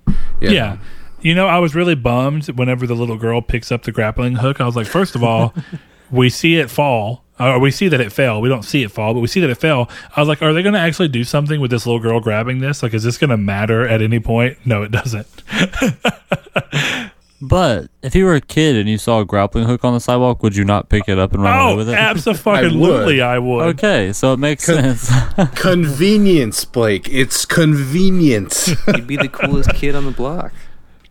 You 0.07 0.51
Yeah. 0.51 0.79
You 1.23 1.35
know, 1.35 1.49
I 1.49 1.59
was 1.59 1.75
really 1.75 1.97
bummed 1.97 2.47
whenever 2.51 2.87
the 2.87 2.95
little 2.95 3.17
girl 3.17 3.43
picks 3.43 3.73
up 3.73 3.83
the 3.83 3.91
grappling 3.91 4.37
hook. 4.37 4.61
I 4.61 4.67
was 4.67 4.77
like, 4.77 4.87
first 4.87 5.17
of 5.17 5.25
all, 5.25 5.55
we 6.11 6.31
see 6.31 6.57
it 6.57 6.71
fall. 6.71 7.25
Or 7.39 7.59
we 7.59 7.71
see 7.71 7.89
that 7.89 8.01
it 8.01 8.13
fell. 8.13 8.41
We 8.41 8.49
don't 8.49 8.63
see 8.63 8.83
it 8.83 8.91
fall, 8.91 9.13
but 9.13 9.21
we 9.21 9.29
see 9.29 9.41
that 9.41 9.51
it 9.51 9.57
fell. 9.57 9.91
I 10.15 10.21
was 10.21 10.29
like, 10.29 10.41
are 10.41 10.53
they 10.55 10.63
going 10.63 10.75
to 10.75 10.81
actually 10.81 11.09
do 11.09 11.23
something 11.23 11.61
with 11.61 11.71
this 11.71 11.87
little 11.87 12.01
girl 12.01 12.19
grabbing 12.21 12.61
this? 12.61 12.83
Like, 12.83 12.95
is 12.95 13.03
this 13.03 13.19
going 13.19 13.31
to 13.31 13.37
matter 13.37 13.87
at 13.87 14.01
any 14.03 14.21
point? 14.21 14.59
No, 14.67 14.83
it 14.83 14.91
doesn't. 14.91 15.27
But 17.41 17.91
if 18.03 18.15
you 18.15 18.25
were 18.25 18.35
a 18.35 18.41
kid 18.41 18.77
and 18.77 18.89
you 18.89 18.97
saw 18.97 19.21
a 19.21 19.25
grappling 19.25 19.67
hook 19.67 19.85
on 19.85 19.93
the 19.93 20.01
sidewalk, 20.01 20.43
would 20.43 20.57
you 20.57 20.65
not 20.65 20.89
pick 20.89 21.07
it 21.07 21.19
up 21.19 21.35
and 21.35 21.43
run 21.43 21.55
oh, 21.55 21.65
away 21.65 21.73
Oh, 21.73 21.77
with 21.77 21.89
it? 21.91 21.95
absolutely, 21.99 23.21
I 23.21 23.39
would. 23.39 23.67
Okay, 23.75 24.13
so 24.13 24.33
it 24.33 24.39
makes 24.39 24.65
sense. 24.65 25.11
Convenience, 25.55 26.65
Blake. 26.65 27.09
It's 27.11 27.45
convenience. 27.45 28.69
You'd 28.87 29.07
be 29.07 29.17
the 29.17 29.29
coolest 29.29 29.75
kid 29.75 29.95
on 29.95 30.07
the 30.07 30.13
block. 30.13 30.53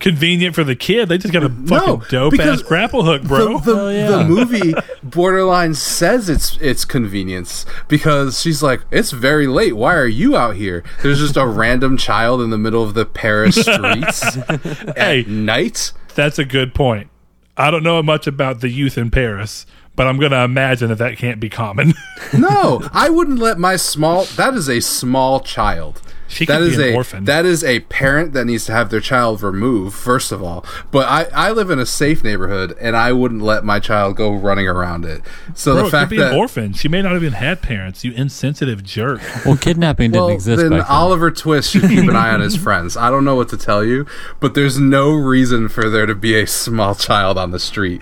Convenient 0.06 0.53
for 0.53 0.64
the 0.64 0.76
kid. 0.76 1.10
They 1.10 1.18
just 1.18 1.34
got 1.34 1.44
a 1.44 1.49
fucking 1.49 1.68
No, 1.68 2.03
dope 2.10 2.40
ass 2.40 2.61
grapple 2.61 3.03
hook, 3.03 3.23
bro. 3.23 3.57
The, 3.57 3.73
the, 3.73 3.94
yeah. 3.94 4.07
the 4.10 4.23
movie 4.23 4.73
borderline 5.02 5.73
says 5.73 6.30
it's 6.30 6.57
it's 6.61 6.86
convenience 6.86 7.65
because 7.88 8.40
she's 8.40 8.61
like, 8.61 8.82
it's 8.91 9.10
very 9.10 9.48
late. 9.48 9.76
Why 9.76 9.95
are 9.95 10.06
you 10.06 10.38
out 10.38 10.57
here? 10.57 10.84
There's 11.02 11.18
just 11.18 11.38
a 11.38 11.48
random 11.48 11.98
child 11.98 12.41
in 12.41 12.52
the 12.52 12.57
middle 12.60 12.84
of 12.84 12.94
the 12.94 13.06
Paris 13.07 13.56
streets 13.56 14.22
Hey. 14.95 15.22
at 15.22 15.27
night. 15.27 15.91
That's 16.14 16.38
a 16.38 16.45
good 16.45 16.76
point. 16.76 17.10
I 17.57 17.72
don't 17.72 17.82
know 17.82 18.03
much 18.03 18.27
about 18.27 18.61
the 18.61 18.69
youth 18.69 18.99
in 18.99 19.10
Paris, 19.10 19.65
but 19.95 20.06
I'm 20.06 20.19
going 20.19 20.34
to 20.34 20.44
imagine 20.44 20.90
that 20.90 20.99
that 20.99 21.18
can't 21.18 21.40
be 21.40 21.49
common. 21.49 21.95
No, 22.32 22.88
I 22.94 23.10
wouldn't 23.10 23.40
let 23.40 23.57
my 23.57 23.76
small. 23.76 24.26
That 24.36 24.53
is 24.53 24.69
a 24.69 24.82
small 24.82 25.40
child. 25.40 25.99
She 26.27 26.43
That 26.45 26.57
could 26.60 26.68
is 26.72 26.77
be 26.77 26.84
an 26.88 26.93
a 26.93 26.95
orphan. 26.95 27.26
that 27.26 27.45
is 27.45 27.64
a 27.64 27.81
parent 27.81 28.34
that 28.34 28.45
needs 28.45 28.65
to 28.65 28.72
have 28.72 28.89
their 28.89 28.99
child 28.99 29.43
removed 29.43 29.95
first 29.95 30.31
of 30.31 30.41
all. 30.41 30.65
But 30.89 31.07
I, 31.07 31.26
I 31.49 31.52
live 31.52 31.69
in 31.69 31.77
a 31.77 31.85
safe 31.85 32.23
neighborhood 32.23 32.76
and 32.81 32.95
I 32.95 33.14
wouldn't 33.14 33.43
let 33.43 33.64
my 33.64 33.80
child 33.80 34.15
go 34.15 34.34
running 34.34 34.68
around 34.68 35.06
it. 35.06 35.22
So 35.53 35.73
Bro, 35.73 35.81
the 35.84 35.88
it 35.88 35.91
fact 35.91 36.10
could 36.10 36.15
be 36.15 36.22
that 36.23 36.31
an 36.34 36.38
orphan. 36.39 36.73
She 36.73 36.88
may 36.88 37.02
not 37.03 37.11
have 37.14 37.22
even 37.22 37.34
had 37.34 37.61
parents. 37.61 38.03
You 38.03 38.11
insensitive 38.14 38.84
jerk. 38.84 39.22
well, 39.45 39.56
kidnapping 39.56 40.11
didn't 40.11 40.23
well, 40.26 40.34
exist 40.34 40.61
then 40.61 40.72
back 40.72 40.88
then. 40.88 40.95
Oliver 40.95 41.30
Twist 41.30 41.72
should 41.72 41.84
keep 41.84 41.99
an 42.10 42.15
eye 42.15 42.31
on 42.31 42.41
his 42.41 42.56
friends. 42.65 42.97
I 42.97 43.11
don't 43.11 43.23
know 43.23 43.35
what 43.35 43.49
to 43.49 43.57
tell 43.57 43.84
you, 43.84 44.07
but 44.39 44.56
there's 44.56 44.80
no 44.80 45.14
reason 45.14 45.69
for 45.69 45.89
there 45.91 46.07
to 46.07 46.15
be 46.15 46.34
a 46.39 46.47
small 46.47 46.95
child 46.95 47.38
on 47.38 47.52
the 47.52 47.60
street 47.60 48.02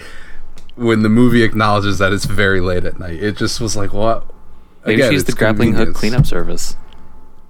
when 0.76 1.02
the 1.04 1.10
movie 1.10 1.44
acknowledges 1.44 1.98
that 2.00 2.14
it's 2.14 2.26
very 2.26 2.62
late 2.62 2.86
at 2.86 2.98
night. 3.00 3.22
It 3.22 3.36
just 3.38 3.60
was 3.60 3.76
like, 3.76 3.92
what? 3.94 4.26
Maybe 4.86 5.02
Again, 5.02 5.12
she's 5.12 5.24
the 5.26 5.34
grappling 5.34 5.74
hook 5.76 5.94
cleanup 5.94 6.26
service. 6.26 6.76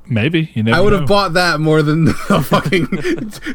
Maybe 0.09 0.51
you 0.53 0.63
never 0.63 0.77
I 0.77 0.81
would 0.81 0.91
know. 0.91 0.99
have 0.99 1.07
bought 1.07 1.34
that 1.34 1.61
more 1.61 1.81
than 1.81 2.09
a 2.09 2.13
fucking 2.43 2.88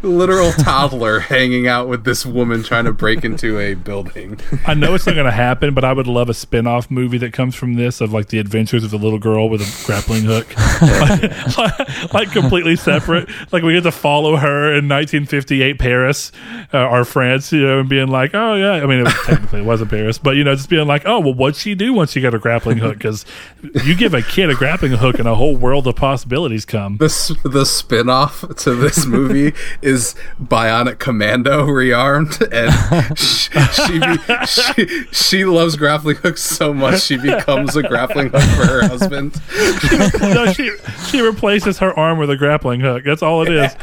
literal 0.03 0.51
toddler 0.53 1.20
hanging 1.20 1.69
out 1.69 1.89
with 1.89 2.05
this 2.05 2.25
woman 2.25 2.62
trying 2.62 2.87
to 2.87 2.93
break 2.93 3.23
into 3.23 3.59
a 3.59 3.75
building. 3.75 4.41
I 4.66 4.73
know 4.73 4.95
it's 4.95 5.05
not 5.05 5.15
going 5.15 5.27
to 5.27 5.31
happen, 5.31 5.75
but 5.75 5.85
I 5.85 5.93
would 5.93 6.07
love 6.07 6.31
a 6.31 6.35
spin-off 6.35 6.91
movie 6.91 7.19
that 7.19 7.35
comes 7.35 7.55
from 7.55 7.75
this 7.75 8.01
of 8.01 8.15
like 8.15 8.29
the 8.29 8.39
adventures 8.39 8.83
of 8.83 8.91
the 8.91 8.97
little 8.97 9.19
girl 9.19 9.51
with 9.51 9.61
a 9.61 9.87
grappling 9.87 10.25
hook, 10.25 10.47
like, 11.59 12.15
like 12.15 12.33
completely 12.33 12.77
separate. 12.77 13.29
Like 13.53 13.62
we 13.62 13.75
get 13.75 13.83
to 13.83 13.93
follow 13.93 14.37
her 14.37 14.70
in 14.70 14.89
1958 14.89 15.79
Paris 15.79 16.33
uh, 16.73 16.89
or 16.89 17.05
France, 17.05 17.53
you 17.53 17.61
know, 17.62 17.81
and 17.81 17.91
being 17.91 18.09
like, 18.09 18.35
oh 18.35 18.55
yeah. 18.55 18.83
I 18.83 18.87
mean, 18.87 19.01
it 19.01 19.05
was, 19.05 19.15
technically 19.27 19.61
it 19.61 19.66
wasn't 19.66 19.91
Paris, 19.91 20.16
but 20.16 20.37
you 20.37 20.45
know, 20.45 20.55
just 20.55 20.70
being 20.70 20.87
like, 20.87 21.03
oh 21.05 21.20
well, 21.20 21.35
what'd 21.35 21.57
she 21.57 21.75
do 21.75 21.93
once 21.93 22.12
she 22.12 22.23
got 22.23 22.33
a 22.33 22.39
grappling 22.39 22.79
hook? 22.79 22.95
Because 22.95 23.27
you 23.85 23.95
give 23.95 24.15
a 24.15 24.23
kid 24.23 24.49
a 24.49 24.55
grappling 24.55 24.93
hook, 24.93 25.19
and 25.19 25.29
a 25.29 25.35
whole 25.35 25.57
world 25.57 25.87
of 25.87 25.97
possibilities 25.97 26.38
come. 26.65 26.97
The 26.98 27.65
spin-off 27.65 28.44
to 28.59 28.74
this 28.74 29.06
movie 29.06 29.55
is 29.82 30.15
Bionic 30.40 30.98
Commando 30.98 31.66
rearmed, 31.66 32.40
and 32.52 33.19
she 33.19 33.48
she, 33.73 33.98
be, 33.98 34.47
she 34.47 35.05
she 35.12 35.44
loves 35.44 35.77
grappling 35.77 36.16
hooks 36.16 36.43
so 36.43 36.73
much 36.73 37.02
she 37.02 37.16
becomes 37.16 37.77
a 37.77 37.82
grappling 37.82 38.31
hook 38.31 38.43
for 38.43 38.66
her 38.66 38.89
husband. 38.89 39.40
no, 40.20 40.52
she 40.52 40.70
she 41.09 41.20
replaces 41.20 41.78
her 41.78 41.97
arm 41.98 42.19
with 42.19 42.31
a 42.31 42.36
grappling 42.36 42.81
hook. 42.81 43.05
That's 43.05 43.23
all 43.23 43.43
it 43.43 43.52
is. 43.52 43.74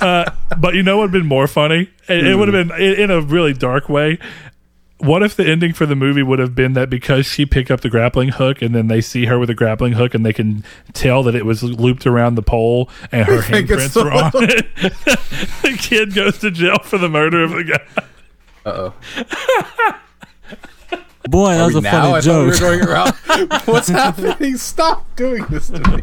Uh, 0.00 0.30
but 0.58 0.74
you 0.74 0.82
know 0.82 0.98
what 0.98 1.02
would 1.02 1.14
have 1.14 1.22
been 1.22 1.28
more 1.28 1.46
funny? 1.46 1.90
It, 2.08 2.26
it 2.26 2.36
would 2.36 2.52
have 2.52 2.68
been 2.68 2.80
in, 2.80 3.00
in 3.04 3.10
a 3.10 3.20
really 3.20 3.52
dark 3.52 3.88
way. 3.88 4.18
What 4.98 5.22
if 5.22 5.36
the 5.36 5.46
ending 5.46 5.74
for 5.74 5.84
the 5.84 5.94
movie 5.94 6.22
would 6.22 6.38
have 6.38 6.54
been 6.54 6.72
that 6.72 6.88
because 6.88 7.26
she 7.26 7.44
picked 7.44 7.70
up 7.70 7.82
the 7.82 7.90
grappling 7.90 8.30
hook 8.30 8.62
and 8.62 8.74
then 8.74 8.88
they 8.88 9.02
see 9.02 9.26
her 9.26 9.38
with 9.38 9.50
a 9.50 9.54
grappling 9.54 9.92
hook 9.92 10.14
and 10.14 10.24
they 10.24 10.32
can 10.32 10.64
tell 10.94 11.22
that 11.24 11.34
it 11.34 11.44
was 11.44 11.62
looped 11.62 12.06
around 12.06 12.34
the 12.36 12.42
pole 12.42 12.88
and 13.12 13.26
her 13.26 13.42
think 13.42 13.70
it's 13.70 13.88
handprints 13.88 13.92
the 13.92 14.04
were 14.04 14.12
on 14.12 14.30
it? 14.50 14.74
the 15.62 15.76
kid 15.78 16.14
goes 16.14 16.38
to 16.38 16.50
jail 16.50 16.78
for 16.82 16.96
the 16.96 17.10
murder 17.10 17.42
of 17.44 17.50
the 17.50 17.64
guy. 17.64 18.04
Uh 18.64 18.90
oh. 18.90 19.96
Boy, 21.28 21.54
that 21.54 21.66
was 21.66 21.74
a 21.74 21.80
now 21.80 21.90
funny 21.90 22.14
I 22.14 22.20
joke. 22.20 22.44
we 22.44 22.50
were 22.52 22.58
going 22.58 22.82
around. 22.88 23.12
What's 23.66 23.88
happening? 23.88 24.56
Stop 24.56 25.04
doing 25.16 25.44
this 25.50 25.66
to 25.68 25.80
me. 25.80 26.02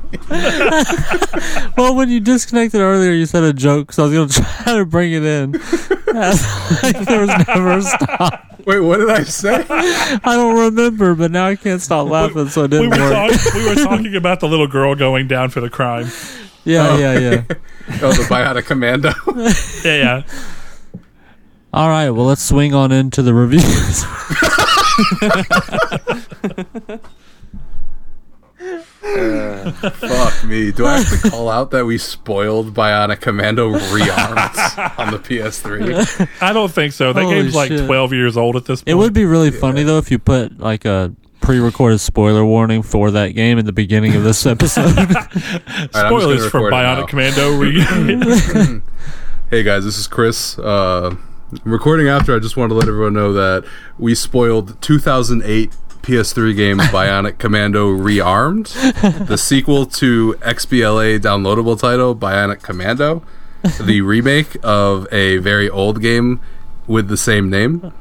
well, 1.77 1.95
when 1.95 2.09
you 2.09 2.19
disconnected 2.19 2.81
earlier, 2.81 3.11
you 3.11 3.25
said 3.25 3.43
a 3.43 3.53
joke, 3.53 3.93
so 3.93 4.03
I 4.03 4.07
was 4.07 4.13
going 4.13 4.27
to 4.27 4.41
try 4.63 4.77
to 4.77 4.85
bring 4.85 5.13
it 5.13 5.23
in. 5.23 5.53
like 5.53 7.05
there 7.05 7.21
was 7.21 7.47
never 7.47 7.71
a 7.77 7.81
stop. 7.81 8.52
Wait, 8.65 8.79
what 8.79 8.97
did 8.97 9.09
I 9.09 9.23
say? 9.23 9.65
I 9.69 10.19
don't 10.23 10.57
remember, 10.57 11.15
but 11.15 11.31
now 11.31 11.47
I 11.47 11.55
can't 11.55 11.81
stop 11.81 12.07
laughing, 12.07 12.47
so 12.49 12.63
it 12.63 12.71
We 12.71 12.77
didn't 12.79 12.91
were, 12.91 13.09
work. 13.11 13.31
talk, 13.31 13.53
we 13.53 13.67
were 13.67 13.75
talking 13.83 14.15
about 14.15 14.39
the 14.39 14.47
little 14.47 14.67
girl 14.67 14.95
going 14.95 15.27
down 15.27 15.49
for 15.49 15.59
the 15.61 15.69
crime. 15.69 16.07
Yeah, 16.63 16.87
oh. 16.89 16.97
yeah, 16.97 17.19
yeah. 17.19 17.43
Oh, 18.01 18.13
the 18.13 18.23
Bionic 18.29 18.65
Commando. 18.65 19.11
Yeah, 19.83 20.23
yeah. 20.23 21.01
All 21.73 21.89
right, 21.89 22.09
well, 22.11 22.25
let's 22.25 22.41
swing 22.41 22.73
on 22.73 22.93
into 22.93 23.21
the 23.21 23.33
reviews. 23.33 24.05
Fuck 29.03 30.43
me. 30.45 30.71
Do 30.71 30.85
I 30.85 30.99
have 31.01 31.21
to 31.21 31.29
call 31.29 31.49
out 31.49 31.71
that 31.71 31.85
we 31.85 31.97
spoiled 31.97 32.73
Bionic 32.73 33.19
Commando 33.21 33.71
rearmed 33.73 34.97
on 34.99 35.11
the 35.11 35.19
PS3? 35.19 36.27
I 36.41 36.53
don't 36.53 36.71
think 36.71 36.93
so. 36.93 37.11
That 37.13 37.23
Holy 37.23 37.35
game's 37.41 37.55
like 37.55 37.69
shit. 37.69 37.85
12 37.85 38.13
years 38.13 38.37
old 38.37 38.55
at 38.55 38.65
this 38.65 38.81
point. 38.81 38.89
It 38.89 38.95
would 38.95 39.13
be 39.13 39.25
really 39.25 39.51
funny 39.51 39.83
though 39.83 39.97
if 39.97 40.09
you 40.09 40.19
put 40.19 40.57
like 40.59 40.85
a 40.85 41.13
pre-recorded 41.41 41.99
spoiler 41.99 42.45
warning 42.45 42.81
for 42.81 43.11
that 43.11 43.29
game 43.29 43.59
at 43.59 43.65
the 43.65 43.73
beginning 43.73 44.15
of 44.15 44.23
this 44.23 44.45
episode. 44.45 44.85
All 44.97 45.05
right, 45.05 45.07
I'm 45.07 45.17
just 45.17 45.91
gonna 45.93 46.07
Spoilers 46.09 46.49
for 46.49 46.63
record 46.63 46.73
it 46.73 46.77
now. 46.77 46.95
Bionic 47.03 47.07
Commando. 47.09 48.77
Re- 48.77 48.81
Hey 49.49 49.61
guys, 49.63 49.83
this 49.85 49.97
is 49.99 50.07
Chris. 50.07 50.57
Uh, 50.57 51.15
recording 51.63 52.07
after. 52.07 52.35
I 52.35 52.39
just 52.39 52.57
want 52.57 52.71
to 52.71 52.75
let 52.75 52.87
everyone 52.87 53.13
know 53.13 53.33
that 53.33 53.65
we 53.99 54.15
spoiled 54.15 54.81
2008 54.81 55.71
PS3 56.03 56.55
game 56.55 56.77
Bionic 56.93 57.37
Commando 57.37 57.87
Rearmed, 57.89 58.67
the 59.27 59.37
sequel 59.37 59.85
to 59.87 60.33
XBLA 60.41 61.19
downloadable 61.19 61.79
title 61.79 62.15
Bionic 62.15 62.61
Commando, 62.61 63.23
the 63.81 64.01
remake 64.01 64.57
of 64.63 65.07
a 65.11 65.37
very 65.37 65.69
old 65.69 66.01
game 66.01 66.41
with 66.87 67.07
the 67.07 67.17
same 67.17 67.49
name. 67.49 67.91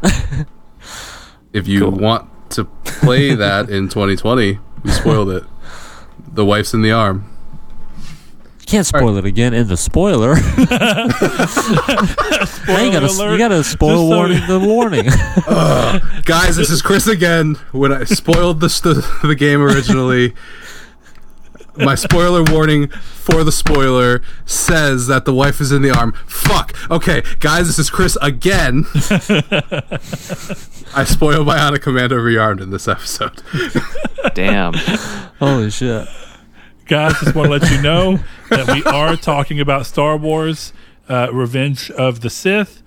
If 1.53 1.69
you 1.69 1.89
want 1.89 2.29
to 2.51 2.65
play 2.65 3.35
that 3.35 3.71
in 3.71 3.89
2020, 3.89 4.59
we 4.83 4.91
spoiled 4.91 5.31
it. 5.31 5.45
The 6.27 6.45
wife's 6.45 6.75
in 6.75 6.83
the 6.83 6.93
arm. 6.93 7.32
Can't 8.73 8.87
spoil 8.87 9.17
it 9.19 9.25
again 9.27 9.53
in 9.53 9.69
the 9.69 9.77
spoiler. 9.77 10.35
now 12.67 12.81
you 12.83 12.91
gotta 12.91 13.07
alert. 13.07 13.33
you 13.33 13.39
gotta 13.39 13.63
spoil 13.63 13.91
Just 13.91 14.09
so- 14.09 14.17
warning 14.17 14.47
the 14.47 14.59
warning. 14.67 15.05
Guys, 16.25 16.57
this 16.57 16.71
is 16.71 16.81
Chris 16.81 17.07
again. 17.07 17.57
When 17.73 17.93
I 17.93 18.05
spoiled 18.05 18.61
the 18.61 18.69
the, 18.69 19.27
the 19.29 19.35
game 19.35 19.61
originally, 19.61 20.35
my 21.77 21.95
spoiler 21.95 22.43
warning 22.51 22.89
for 22.89 23.45
the 23.45 23.53
spoiler 23.53 24.23
says 24.47 25.07
that 25.07 25.27
the 25.27 25.35
wife 25.35 25.61
is 25.61 25.71
in 25.71 25.83
the 25.83 25.91
arm. 25.91 26.15
Fuck. 26.27 26.75
Okay, 26.91 27.23
guys, 27.41 27.67
this 27.67 27.79
is 27.79 27.91
Chris 27.91 28.17
again. 28.23 28.85
I 30.95 31.05
spoiled 31.05 31.47
my 31.47 31.59
Bionic 31.59 31.83
Commando 31.83 32.17
rearmed 32.17 32.63
in 32.63 32.71
this 32.71 32.89
episode. 32.89 33.43
Damn. 34.35 34.73
Holy 35.39 35.71
shit! 35.71 36.09
Guys, 36.93 37.19
just 37.21 37.35
want 37.35 37.47
to 37.47 37.53
let 37.57 37.71
you 37.71 37.81
know 37.81 38.19
that 38.51 38.71
we 38.71 38.85
are 38.85 39.17
talking 39.17 39.61
about 39.61 39.87
Star 39.87 40.15
Wars 40.15 40.75
uh, 41.09 41.29
Revenge 41.33 41.91
of 41.93 42.21
the 42.21 42.29
Sith. 42.29 42.83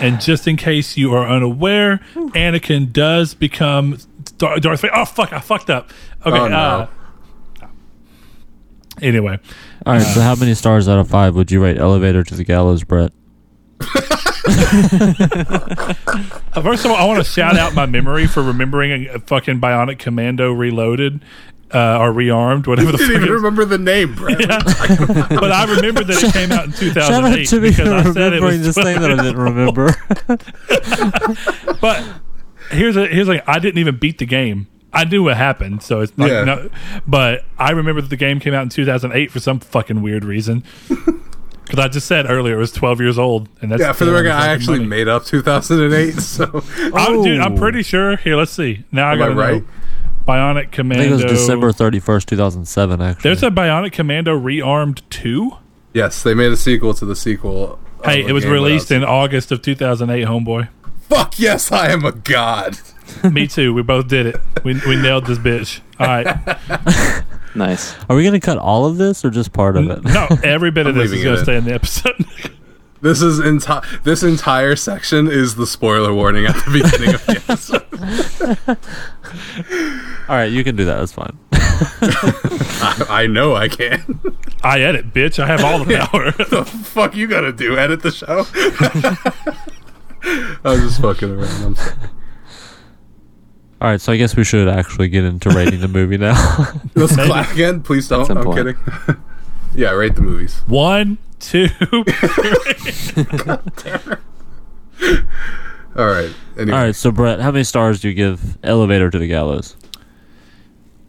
And 0.00 0.18
just 0.18 0.48
in 0.48 0.56
case 0.56 0.96
you 0.96 1.12
are 1.12 1.28
unaware, 1.28 2.00
Anakin 2.14 2.90
does 2.90 3.34
become 3.34 3.98
Dar- 4.38 4.58
Darth 4.60 4.80
Vader. 4.80 4.94
Oh, 4.96 5.04
fuck, 5.04 5.34
I 5.34 5.40
fucked 5.40 5.68
up. 5.68 5.90
Okay, 6.24 6.38
Oh, 6.38 6.48
no. 6.48 6.56
uh, 6.56 6.88
anyway. 9.02 9.38
All 9.84 9.92
right, 9.92 10.00
so 10.02 10.22
how 10.22 10.34
many 10.36 10.54
stars 10.54 10.88
out 10.88 10.98
of 10.98 11.10
five 11.10 11.34
would 11.34 11.50
you 11.50 11.62
rate 11.62 11.76
Elevator 11.76 12.24
to 12.24 12.34
the 12.34 12.44
Gallows, 12.44 12.82
Brett? 12.82 13.12
Uh, 13.82 13.86
First 16.62 16.84
of 16.86 16.90
all, 16.90 16.96
I 16.96 17.04
want 17.04 17.18
to 17.18 17.24
shout 17.30 17.56
out 17.58 17.74
my 17.74 17.84
memory 17.86 18.26
for 18.26 18.42
remembering 18.42 19.06
a, 19.06 19.14
a 19.14 19.18
fucking 19.20 19.60
Bionic 19.60 19.98
Commando 19.98 20.50
Reloaded 20.52 21.20
uh, 21.72 21.98
or 22.00 22.12
Rearmed, 22.12 22.66
whatever 22.66 22.92
the 22.92 22.98
didn't 22.98 23.12
fuck. 23.14 23.22
even 23.22 23.32
remember 23.34 23.64
the 23.64 23.78
name, 23.78 24.14
Brett. 24.14 24.38
but 24.48 25.52
I 25.52 25.64
remember 25.74 26.04
that 26.04 26.22
it 26.22 26.32
came 26.32 26.50
out 26.52 26.64
in 26.66 26.72
Shout 26.94 26.96
out 27.24 27.36
2008 27.36 27.48
to 27.48 27.60
because 27.60 27.88
for 27.88 27.94
I 27.94 28.02
said 28.12 28.32
it 28.32 28.36
remembering 28.42 28.58
was 28.60 28.74
this 28.74 28.84
thing 28.84 29.00
that 29.00 29.10
I 29.10 29.16
didn't 29.16 29.36
remember. 29.40 29.94
But 31.80 32.04
here's 32.70 32.96
a 32.96 33.06
here's 33.06 33.28
like 33.28 33.42
I 33.48 33.58
didn't 33.58 33.78
even 33.78 33.96
beat 33.98 34.18
the 34.18 34.26
game. 34.26 34.66
I 34.92 35.04
knew 35.04 35.22
what 35.22 35.36
happened, 35.36 35.82
so 35.82 36.00
it's 36.00 36.12
like 36.18 36.30
Yeah. 36.30 36.44
no. 36.44 36.68
But 37.06 37.44
I 37.58 37.70
remember 37.70 38.00
that 38.00 38.08
the 38.10 38.16
game 38.16 38.40
came 38.40 38.54
out 38.54 38.64
in 38.64 38.68
2008 38.70 39.30
for 39.30 39.38
some 39.40 39.60
fucking 39.60 40.02
weird 40.02 40.24
reason. 40.24 40.64
Because 40.88 41.78
I 41.84 41.86
just 41.86 42.08
said 42.08 42.28
earlier 42.28 42.56
it 42.56 42.58
was 42.58 42.72
12 42.72 43.00
years 43.00 43.16
old, 43.16 43.48
and 43.62 43.70
that's 43.70 43.80
Yeah, 43.80 43.92
for 43.92 44.04
the 44.04 44.10
killing 44.10 44.24
record, 44.24 44.36
I 44.36 44.40
fucking 44.40 44.52
actually 44.54 44.78
money. 44.78 44.88
made 44.88 45.06
up 45.08 45.24
2008. 45.24 46.14
So, 46.20 46.64
I'm, 46.92 47.22
dude, 47.22 47.40
I'm 47.40 47.52
Oh. 47.54 47.56
pretty 47.56 47.84
sure. 47.84 48.16
Here, 48.16 48.34
let's 48.34 48.50
see. 48.50 48.82
Now 48.90 49.08
I 49.08 49.12
Am 49.12 49.22
I 49.22 49.26
got 49.28 49.36
right? 49.36 49.62
know. 49.62 49.68
Bionic 50.30 50.68
I 50.68 50.96
think 50.98 51.10
it 51.10 51.12
was 51.12 51.24
December 51.24 51.72
thirty 51.72 51.98
first, 52.00 52.28
two 52.28 52.36
thousand 52.36 52.66
seven. 52.66 53.00
Actually, 53.02 53.22
There's 53.22 53.42
a 53.42 53.50
Bionic 53.50 53.92
Commando 53.92 54.38
Rearmed 54.38 55.02
2. 55.10 55.50
yes, 55.92 56.22
they 56.22 56.34
made 56.34 56.52
a 56.52 56.56
sequel 56.56 56.94
to 56.94 57.04
the 57.04 57.16
sequel. 57.16 57.78
Hey, 58.04 58.24
it 58.24 58.32
was 58.32 58.46
released 58.46 58.90
without- 58.90 59.02
in 59.02 59.08
August 59.08 59.52
of 59.52 59.60
2008, 59.62 60.26
homeboy. 60.26 60.68
Fuck 61.08 61.38
yes, 61.40 61.72
I 61.72 61.90
am 61.90 62.04
a 62.04 62.12
god. 62.12 62.78
Me 63.32 63.46
too. 63.48 63.74
We 63.74 63.82
both 63.82 64.06
did 64.06 64.26
it. 64.26 64.36
We, 64.64 64.80
we 64.86 64.94
nailed 64.96 65.26
this 65.26 65.38
bitch. 65.38 65.80
All 65.98 66.06
right. 66.06 67.24
Nice. 67.52 67.96
Are 68.08 68.14
we 68.14 68.22
going 68.22 68.40
to 68.40 68.44
cut 68.46 68.58
all 68.58 68.86
of 68.86 68.96
this 68.96 69.24
or 69.24 69.30
just 69.30 69.52
part 69.52 69.76
of 69.76 69.90
it? 69.90 70.04
No, 70.04 70.28
every 70.44 70.70
bit 70.70 70.86
of 70.86 70.94
I'm 70.94 71.02
this 71.02 71.10
is 71.10 71.24
going 71.24 71.34
to 71.36 71.42
stay 71.42 71.56
in 71.56 71.64
the 71.64 71.74
episode. 71.74 72.14
This 73.02 73.22
is 73.22 73.38
entire. 73.38 73.82
This 74.04 74.22
entire 74.22 74.76
section 74.76 75.26
is 75.26 75.54
the 75.54 75.66
spoiler 75.66 76.12
warning 76.12 76.44
at 76.44 76.54
the 76.56 76.82
beginning 76.82 77.14
of 77.14 77.24
the 77.24 77.36
episode. 77.36 77.86
All 80.28 80.36
right, 80.36 80.52
you 80.52 80.62
can 80.62 80.76
do 80.76 80.84
that. 80.84 80.98
That's 80.98 81.12
fine. 81.12 81.38
I, 81.52 83.22
I 83.22 83.26
know 83.26 83.54
I 83.54 83.68
can. 83.68 84.20
I 84.62 84.80
edit, 84.80 85.14
bitch. 85.14 85.38
I 85.42 85.46
have 85.46 85.64
all 85.64 85.82
the 85.82 85.96
power. 85.96 86.30
the 86.50 86.64
fuck 86.64 87.16
you 87.16 87.26
gotta 87.26 87.52
do? 87.52 87.78
Edit 87.78 88.02
the 88.02 88.10
show? 88.10 88.44
I 90.64 90.70
was 90.70 90.80
just 90.80 91.00
fucking 91.00 91.30
around. 91.30 91.64
I'm 91.64 91.76
sorry. 91.76 91.96
All 93.80 93.88
right, 93.88 94.00
so 94.00 94.12
I 94.12 94.18
guess 94.18 94.36
we 94.36 94.44
should 94.44 94.68
actually 94.68 95.08
get 95.08 95.24
into 95.24 95.48
rating 95.48 95.80
the 95.80 95.88
movie 95.88 96.18
now. 96.18 96.34
Let's 96.94 97.14
clap 97.14 97.50
again. 97.52 97.82
Please 97.82 98.08
don't. 98.08 98.30
I'm 98.30 98.44
point. 98.44 98.58
kidding. 98.58 98.76
yeah, 99.74 99.92
rate 99.92 100.16
the 100.16 100.22
movies. 100.22 100.60
One, 100.66 101.16
two. 101.40 101.68
All 105.96 106.06
right. 106.06 106.32
Anyway, 106.56 106.76
all 106.76 106.84
right, 106.84 106.94
so 106.94 107.10
Brett, 107.10 107.40
how 107.40 107.50
many 107.50 107.64
stars 107.64 108.00
do 108.00 108.08
you 108.08 108.14
give 108.14 108.58
Elevator 108.62 109.10
to 109.10 109.18
the 109.18 109.26
Gallows? 109.26 109.76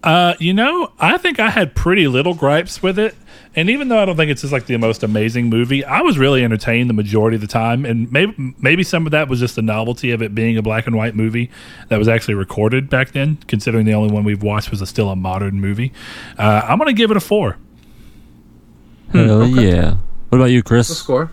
Uh, 0.03 0.33
you 0.39 0.53
know, 0.53 0.91
I 0.99 1.17
think 1.17 1.39
I 1.39 1.49
had 1.49 1.75
pretty 1.75 2.07
little 2.07 2.33
gripes 2.33 2.81
with 2.81 2.97
it. 2.97 3.15
And 3.55 3.69
even 3.69 3.89
though 3.89 3.99
I 3.99 4.05
don't 4.05 4.15
think 4.15 4.31
it's 4.31 4.41
just 4.41 4.53
like 4.53 4.65
the 4.65 4.77
most 4.77 5.03
amazing 5.03 5.49
movie, 5.49 5.83
I 5.83 6.01
was 6.01 6.17
really 6.17 6.43
entertained 6.43 6.89
the 6.89 6.93
majority 6.93 7.35
of 7.35 7.41
the 7.41 7.47
time. 7.47 7.85
And 7.85 8.11
maybe 8.11 8.55
maybe 8.59 8.83
some 8.83 9.05
of 9.05 9.11
that 9.11 9.27
was 9.27 9.39
just 9.39 9.55
the 9.55 9.61
novelty 9.61 10.11
of 10.11 10.21
it 10.21 10.33
being 10.33 10.57
a 10.57 10.61
black 10.61 10.87
and 10.87 10.95
white 10.95 11.15
movie 11.15 11.51
that 11.89 11.99
was 11.99 12.07
actually 12.07 12.35
recorded 12.35 12.89
back 12.89 13.11
then, 13.11 13.37
considering 13.47 13.85
the 13.85 13.93
only 13.93 14.11
one 14.11 14.23
we've 14.23 14.41
watched 14.41 14.71
was 14.71 14.81
a, 14.81 14.87
still 14.87 15.09
a 15.09 15.15
modern 15.15 15.59
movie. 15.59 15.91
Uh, 16.37 16.61
I'm 16.63 16.77
going 16.77 16.87
to 16.87 16.93
give 16.93 17.11
it 17.11 17.17
a 17.17 17.21
four. 17.21 17.57
Hell 19.11 19.45
yeah. 19.45 19.97
What 20.31 20.37
about 20.39 20.45
you, 20.51 20.61
the 20.61 20.67
Chris? 20.67 20.97
score. 20.97 21.29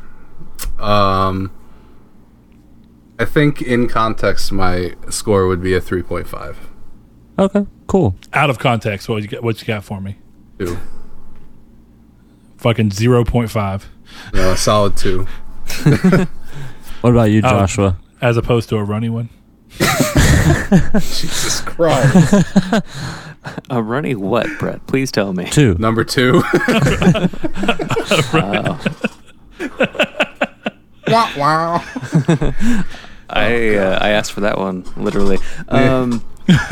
Um, 0.79 1.53
I 3.19 3.25
think 3.25 3.62
in 3.62 3.87
context, 3.89 4.51
my 4.53 4.95
score 5.09 5.47
would 5.47 5.62
be 5.62 5.75
a 5.75 5.81
three 5.81 6.03
point 6.03 6.27
five. 6.27 6.59
Okay, 7.39 7.65
cool. 7.87 8.16
Out 8.33 8.51
of 8.51 8.59
context, 8.59 9.09
what 9.09 9.23
you 9.23 9.29
got, 9.29 9.43
what 9.45 9.61
you 9.61 9.66
got 9.66 9.85
for 9.85 10.01
me? 10.01 10.16
Two. 10.59 10.77
Fucking 12.57 12.91
0.5 12.91 13.85
No, 14.35 14.51
a 14.51 14.57
solid 14.57 14.97
two. 14.97 15.27
What 17.01 17.11
about 17.11 17.31
you, 17.31 17.39
Oh. 17.45 17.51
Joshua? 17.51 17.97
as 18.20 18.37
opposed 18.37 18.69
to 18.70 18.77
a 18.77 18.83
runny 18.83 19.09
one. 19.09 19.29
Jesus 20.99 21.61
Christ. 21.61 22.45
A 23.70 23.83
runny 23.83 24.15
what, 24.15 24.47
Brett? 24.59 24.87
Please 24.87 25.11
tell 25.11 25.33
me. 25.33 25.47
Two. 25.47 25.75
Number 25.75 26.05
two. 26.05 26.35
wow. 28.33 28.79
wow. 31.37 31.85
I 33.31 33.75
uh, 33.77 33.99
I 34.01 34.11
asked 34.11 34.33
for 34.33 34.41
that 34.41 34.59
one 34.59 34.85
literally. 34.97 35.39
Um, 35.69 36.25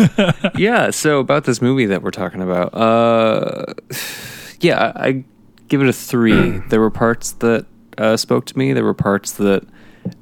yeah. 0.56 0.90
So 0.90 1.20
about 1.20 1.44
this 1.44 1.60
movie 1.60 1.86
that 1.86 2.02
we're 2.02 2.10
talking 2.10 2.40
about, 2.42 2.74
uh, 2.74 3.74
yeah, 4.60 4.92
I, 4.96 5.06
I 5.06 5.24
give 5.68 5.82
it 5.82 5.88
a 5.88 5.92
three. 5.92 6.58
there 6.68 6.80
were 6.80 6.90
parts 6.90 7.32
that 7.32 7.66
uh, 7.98 8.16
spoke 8.16 8.46
to 8.46 8.58
me. 8.58 8.72
There 8.72 8.84
were 8.84 8.94
parts 8.94 9.32
that 9.32 9.66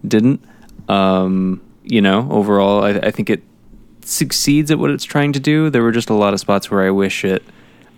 didn't. 0.07 0.45
Um, 0.89 1.63
you 1.85 2.01
know, 2.01 2.29
overall, 2.31 2.83
I, 2.83 2.91
I 2.91 3.11
think 3.11 3.31
it 3.31 3.43
succeeds 4.09 4.71
at 4.71 4.79
what 4.79 4.91
it's 4.91 5.05
trying 5.05 5.33
to 5.33 5.41
do. 5.41 5.71
There 5.71 5.83
were 5.83 5.93
just 5.93 6.11
a 6.11 6.15
lot 6.15 6.35
of 6.35 6.41
spots 6.41 6.71
where 6.71 6.87
I 6.87 6.91
wish 6.91 7.25
it 7.25 7.43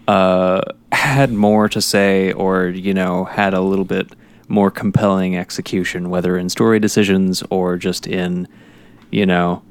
uh, 0.09 0.63
had 0.93 1.33
more 1.33 1.69
to 1.69 1.81
say, 1.81 2.33
or 2.33 2.69
you 2.69 2.95
know, 2.95 3.25
had 3.25 3.55
a 3.55 3.61
little 3.61 3.85
bit 3.85 4.13
more 4.49 4.71
compelling 4.71 5.37
execution, 5.37 6.09
whether 6.09 6.37
in 6.37 6.49
story 6.49 6.79
decisions 6.79 7.43
or 7.51 7.77
just 7.77 8.07
in, 8.07 8.47
you 9.11 9.27
know, 9.27 9.63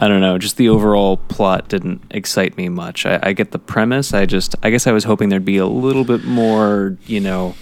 I 0.00 0.06
don't 0.06 0.20
know, 0.20 0.38
just 0.38 0.58
the 0.58 0.68
overall 0.68 1.16
plot 1.16 1.68
didn't 1.68 2.02
excite 2.10 2.56
me 2.56 2.68
much. 2.68 3.06
I, 3.06 3.18
I 3.22 3.32
get 3.32 3.50
the 3.50 3.58
premise. 3.58 4.12
I 4.12 4.26
just, 4.26 4.54
I 4.62 4.70
guess 4.70 4.86
I 4.86 4.92
was 4.92 5.04
hoping 5.04 5.28
there'd 5.28 5.44
be 5.44 5.56
a 5.56 5.66
little 5.66 6.04
bit 6.04 6.24
more, 6.24 6.96
you 7.06 7.20
know, 7.20 7.56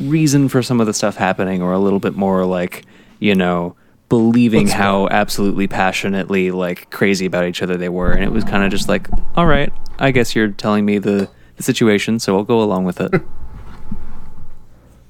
reason 0.00 0.48
for 0.48 0.62
some 0.62 0.80
of 0.80 0.86
the 0.86 0.92
stuff 0.92 1.16
happening, 1.16 1.62
or 1.62 1.72
a 1.72 1.78
little 1.78 2.00
bit 2.00 2.14
more 2.16 2.44
like, 2.44 2.84
you 3.20 3.34
know, 3.34 3.76
believing 4.12 4.66
how 4.66 5.08
absolutely 5.08 5.66
passionately 5.66 6.50
like 6.50 6.90
crazy 6.90 7.24
about 7.24 7.46
each 7.46 7.62
other 7.62 7.78
they 7.78 7.88
were, 7.88 8.12
and 8.12 8.22
it 8.22 8.30
was 8.30 8.44
kind 8.44 8.62
of 8.62 8.70
just 8.70 8.86
like, 8.86 9.08
all 9.36 9.46
right, 9.46 9.72
I 9.98 10.10
guess 10.10 10.36
you're 10.36 10.48
telling 10.48 10.84
me 10.84 10.98
the, 10.98 11.30
the 11.56 11.62
situation, 11.62 12.18
so 12.18 12.36
I'll 12.36 12.44
go 12.44 12.60
along 12.60 12.84
with 12.84 13.00
it. 13.00 13.14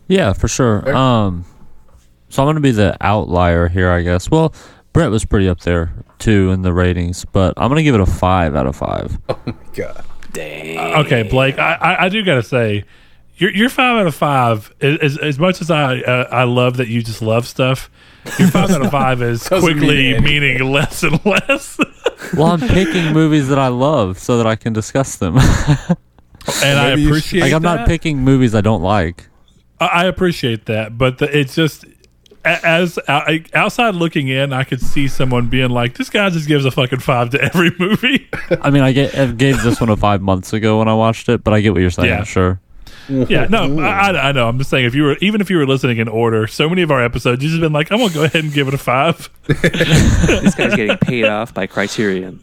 Yeah, 0.08 0.34
for 0.34 0.46
sure. 0.46 0.94
Um, 0.94 1.46
so 2.28 2.42
I'm 2.42 2.46
going 2.46 2.56
to 2.56 2.60
be 2.60 2.72
the 2.72 2.94
outlier 3.00 3.68
here, 3.68 3.88
I 3.88 4.02
guess. 4.02 4.30
Well, 4.30 4.52
Brett 4.92 5.10
was 5.10 5.24
pretty 5.24 5.48
up 5.48 5.60
there 5.60 5.94
too 6.18 6.50
in 6.50 6.60
the 6.60 6.74
ratings, 6.74 7.24
but 7.24 7.54
I'm 7.56 7.70
going 7.70 7.78
to 7.78 7.82
give 7.82 7.94
it 7.94 8.00
a 8.00 8.04
five 8.04 8.54
out 8.54 8.66
of 8.66 8.76
five. 8.76 9.18
God. 9.74 10.04
Dang 10.32 10.78
okay, 11.06 11.22
Blake, 11.22 11.58
I, 11.58 11.74
I, 11.74 12.04
I 12.04 12.08
do 12.10 12.22
got 12.24 12.34
to 12.34 12.42
say, 12.42 12.84
your 13.36 13.52
your 13.52 13.70
five 13.70 14.00
out 14.00 14.06
of 14.06 14.14
five, 14.14 14.74
is, 14.80 14.98
as, 14.98 15.18
as 15.18 15.38
much 15.38 15.62
as 15.62 15.70
I 15.70 16.00
uh, 16.00 16.28
I 16.30 16.44
love 16.44 16.76
that 16.76 16.88
you 16.88 17.02
just 17.02 17.22
love 17.22 17.46
stuff, 17.46 17.90
your 18.38 18.48
five 18.48 18.70
out 18.70 18.82
of 18.84 18.90
five 18.90 19.20
is 19.22 19.44
Doesn't 19.48 19.68
mean 19.68 19.78
quickly 19.78 20.20
meaning 20.20 20.70
less 20.72 21.02
and 21.02 21.24
less. 21.24 21.78
Well, 22.36 22.46
I'm 22.52 22.60
picking 22.60 23.12
movies 23.12 23.48
that 23.48 23.58
I 23.58 23.66
love 23.68 24.18
so 24.18 24.38
that 24.38 24.46
I 24.46 24.54
can 24.54 24.72
discuss 24.72 25.16
them. 25.16 25.36
and 25.38 26.78
I 26.78 26.90
Maybe 26.90 27.02
you 27.02 27.06
should- 27.08 27.10
appreciate 27.16 27.40
like 27.42 27.52
I'm 27.52 27.62
that. 27.62 27.74
not 27.80 27.88
picking 27.88 28.18
movies 28.18 28.54
I 28.54 28.60
don't 28.60 28.82
like. 28.82 29.28
I 29.80 29.86
I 29.86 30.04
appreciate 30.04 30.66
that, 30.66 30.96
but 30.96 31.18
the, 31.18 31.36
it's 31.36 31.54
just 31.54 31.84
as 32.44 32.98
I- 33.08 33.44
outside 33.54 33.96
looking 33.96 34.28
in, 34.28 34.52
I 34.52 34.62
could 34.64 34.80
see 34.80 35.08
someone 35.08 35.48
being 35.48 35.70
like, 35.70 35.96
"This 35.98 36.10
guy 36.10 36.30
just 36.30 36.46
gives 36.48 36.64
a 36.64 36.70
fucking 36.70 37.00
five 37.00 37.30
to 37.30 37.42
every 37.42 37.72
movie." 37.78 38.28
I 38.62 38.70
mean, 38.70 38.82
I, 38.82 38.92
get, 38.92 39.16
I 39.18 39.26
gave 39.26 39.62
this 39.62 39.80
one 39.80 39.90
a 39.90 39.96
five 39.96 40.22
months 40.22 40.52
ago 40.52 40.78
when 40.78 40.88
I 40.88 40.94
watched 40.94 41.28
it, 41.28 41.42
but 41.44 41.52
I 41.52 41.60
get 41.60 41.72
what 41.72 41.80
you're 41.80 41.90
saying. 41.90 42.08
Yeah. 42.08 42.24
Sure. 42.24 42.60
Yeah, 43.28 43.46
no, 43.50 43.78
I, 43.80 44.10
I- 44.10 44.28
I 44.28 44.32
know. 44.32 44.48
I'm 44.48 44.58
just 44.58 44.70
saying, 44.70 44.84
if 44.86 44.94
you 44.94 45.02
were 45.04 45.16
even 45.20 45.40
if 45.40 45.50
you 45.50 45.56
were 45.58 45.66
listening 45.66 45.98
in 45.98 46.08
order, 46.08 46.46
so 46.46 46.68
many 46.68 46.82
of 46.82 46.90
our 46.90 47.02
episodes, 47.02 47.42
you've 47.42 47.50
just 47.52 47.60
been 47.60 47.72
like, 47.72 47.90
I'm 47.92 47.98
gonna 47.98 48.12
go 48.12 48.24
ahead 48.24 48.44
and 48.44 48.52
give 48.52 48.68
it 48.68 48.74
a 48.74 48.78
five. 48.78 49.28
This 49.46 50.54
guy's 50.54 50.74
getting 50.74 50.96
paid 50.98 51.24
off 51.26 51.52
by 51.54 51.66
Criterion. 51.66 52.40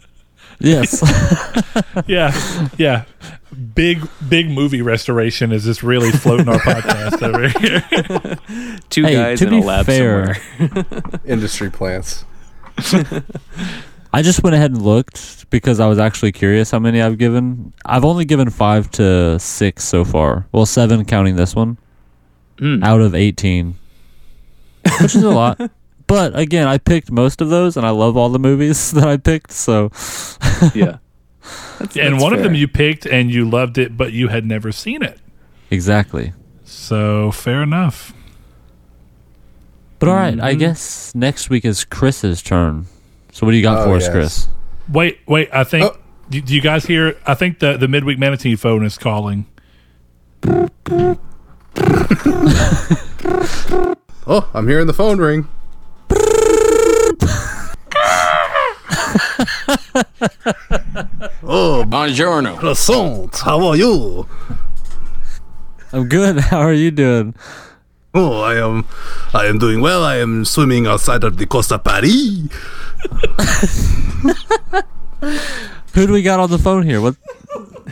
Yes. 0.60 1.02
Yeah, 2.08 2.68
yeah. 2.78 3.06
Big, 3.76 4.08
big 4.28 4.50
movie 4.50 4.82
restoration 4.82 5.52
is 5.52 5.64
just 5.64 5.82
really 5.84 6.12
floating 6.12 6.48
our 6.50 6.60
podcast 6.60 7.22
over 7.24 7.48
here. 7.60 8.80
Two 8.90 9.04
Hey, 9.06 9.14
guys 9.16 9.40
to 9.40 9.48
in 9.48 9.54
a 9.54 9.60
lab 9.62 9.86
fair- 9.86 10.36
somewhere. 10.58 10.86
Industry 11.26 11.70
plants. 11.70 12.26
I 14.12 14.22
just 14.24 14.42
went 14.44 14.56
ahead 14.56 14.72
and 14.72 14.82
looked 14.82 15.50
because 15.52 15.80
I 15.80 15.88
was 15.88 16.00
actually 16.00 16.32
curious 16.32 16.72
how 16.72 16.80
many 16.80 17.02
I've 17.02 17.18
given. 17.18 17.74
I've 17.86 18.04
only 18.06 18.26
given 18.26 18.50
five 18.50 18.90
to 18.92 19.38
six 19.40 19.84
so 19.84 20.04
far. 20.04 20.48
Well, 20.52 20.66
seven 20.66 21.06
counting 21.06 21.36
this 21.36 21.56
one 21.56 21.78
Mm. 22.58 22.84
out 22.84 23.00
of 23.00 23.16
18, 23.16 23.76
which 25.02 25.16
is 25.16 25.24
a 25.24 25.30
lot. 25.30 25.60
But 26.08 26.38
again, 26.38 26.68
I 26.68 26.80
picked 26.80 27.12
most 27.12 27.40
of 27.40 27.50
those 27.50 27.78
and 27.78 27.86
I 27.86 27.92
love 27.92 28.18
all 28.18 28.30
the 28.30 28.40
movies 28.40 28.90
that 28.94 29.08
I 29.08 29.18
picked. 29.18 29.52
So 29.52 29.92
Yeah. 30.74 30.98
That's, 31.78 31.96
and 31.96 32.16
that's 32.16 32.24
one 32.24 32.34
of 32.34 32.42
them 32.42 32.56
you 32.56 32.68
picked 32.68 33.06
and 33.06 33.30
you 33.32 33.48
loved 33.48 33.78
it, 33.78 33.96
but 33.96 34.12
you 34.12 34.28
had 34.30 34.44
never 34.44 34.72
seen 34.72 35.04
it. 35.04 35.20
exactly. 35.70 36.34
So 36.64 37.30
fair 37.32 37.62
enough. 37.62 38.12
But 40.00 40.10
all 40.10 40.16
right, 40.16 40.40
I 40.40 40.56
guess 40.56 41.14
next 41.14 41.50
week 41.52 41.64
is 41.64 41.86
Chris's 41.86 42.42
turn. 42.42 42.88
So 43.40 43.46
what 43.46 43.52
do 43.52 43.58
you 43.58 43.64
got 43.64 43.80
Oh, 43.80 43.86
for 43.86 43.96
us, 43.96 44.04
yes. 44.04 44.12
Chris? 44.12 44.48
Wait, 44.92 45.20
wait. 45.26 45.48
I 45.54 45.64
think. 45.64 45.86
Oh. 45.86 45.98
Do, 46.30 46.42
do 46.42 46.54
you 46.54 46.60
guys 46.60 46.86
hear? 46.86 47.16
I 47.26 47.36
think 47.36 47.60
the 47.60 47.78
the 47.78 47.88
midweek 47.88 48.20
manatee 48.20 48.58
phone 48.58 48.84
is 48.86 48.98
calling. 48.98 49.46
Oh, 54.32 54.48
I'm 54.54 54.68
hearing 54.68 54.86
the 54.86 54.94
phone 54.94 55.18
ring. 55.18 55.48
oh, 61.42 61.84
Buongiorno. 61.88 62.58
croissant. 62.60 63.36
How 63.40 63.66
are 63.66 63.76
you? 63.76 64.28
I'm 65.92 66.08
good. 66.08 66.40
How 66.52 66.60
are 66.60 66.74
you 66.74 66.92
doing? 66.92 67.34
Oh, 68.14 68.42
I 68.42 68.56
am. 68.56 68.86
I 69.34 69.46
am 69.46 69.60
doing 69.60 69.82
well. 69.82 70.04
I 70.04 70.18
am 70.18 70.44
swimming 70.46 70.88
outside 70.88 71.24
of 71.24 71.38
the 71.38 71.46
Costa 71.46 71.78
Paris. 71.78 72.12
Who 75.94 76.08
do 76.08 76.14
we 76.14 76.22
got 76.22 76.40
on 76.40 76.50
the 76.50 76.58
phone 76.58 76.84
here? 76.84 77.02
What? 77.02 77.16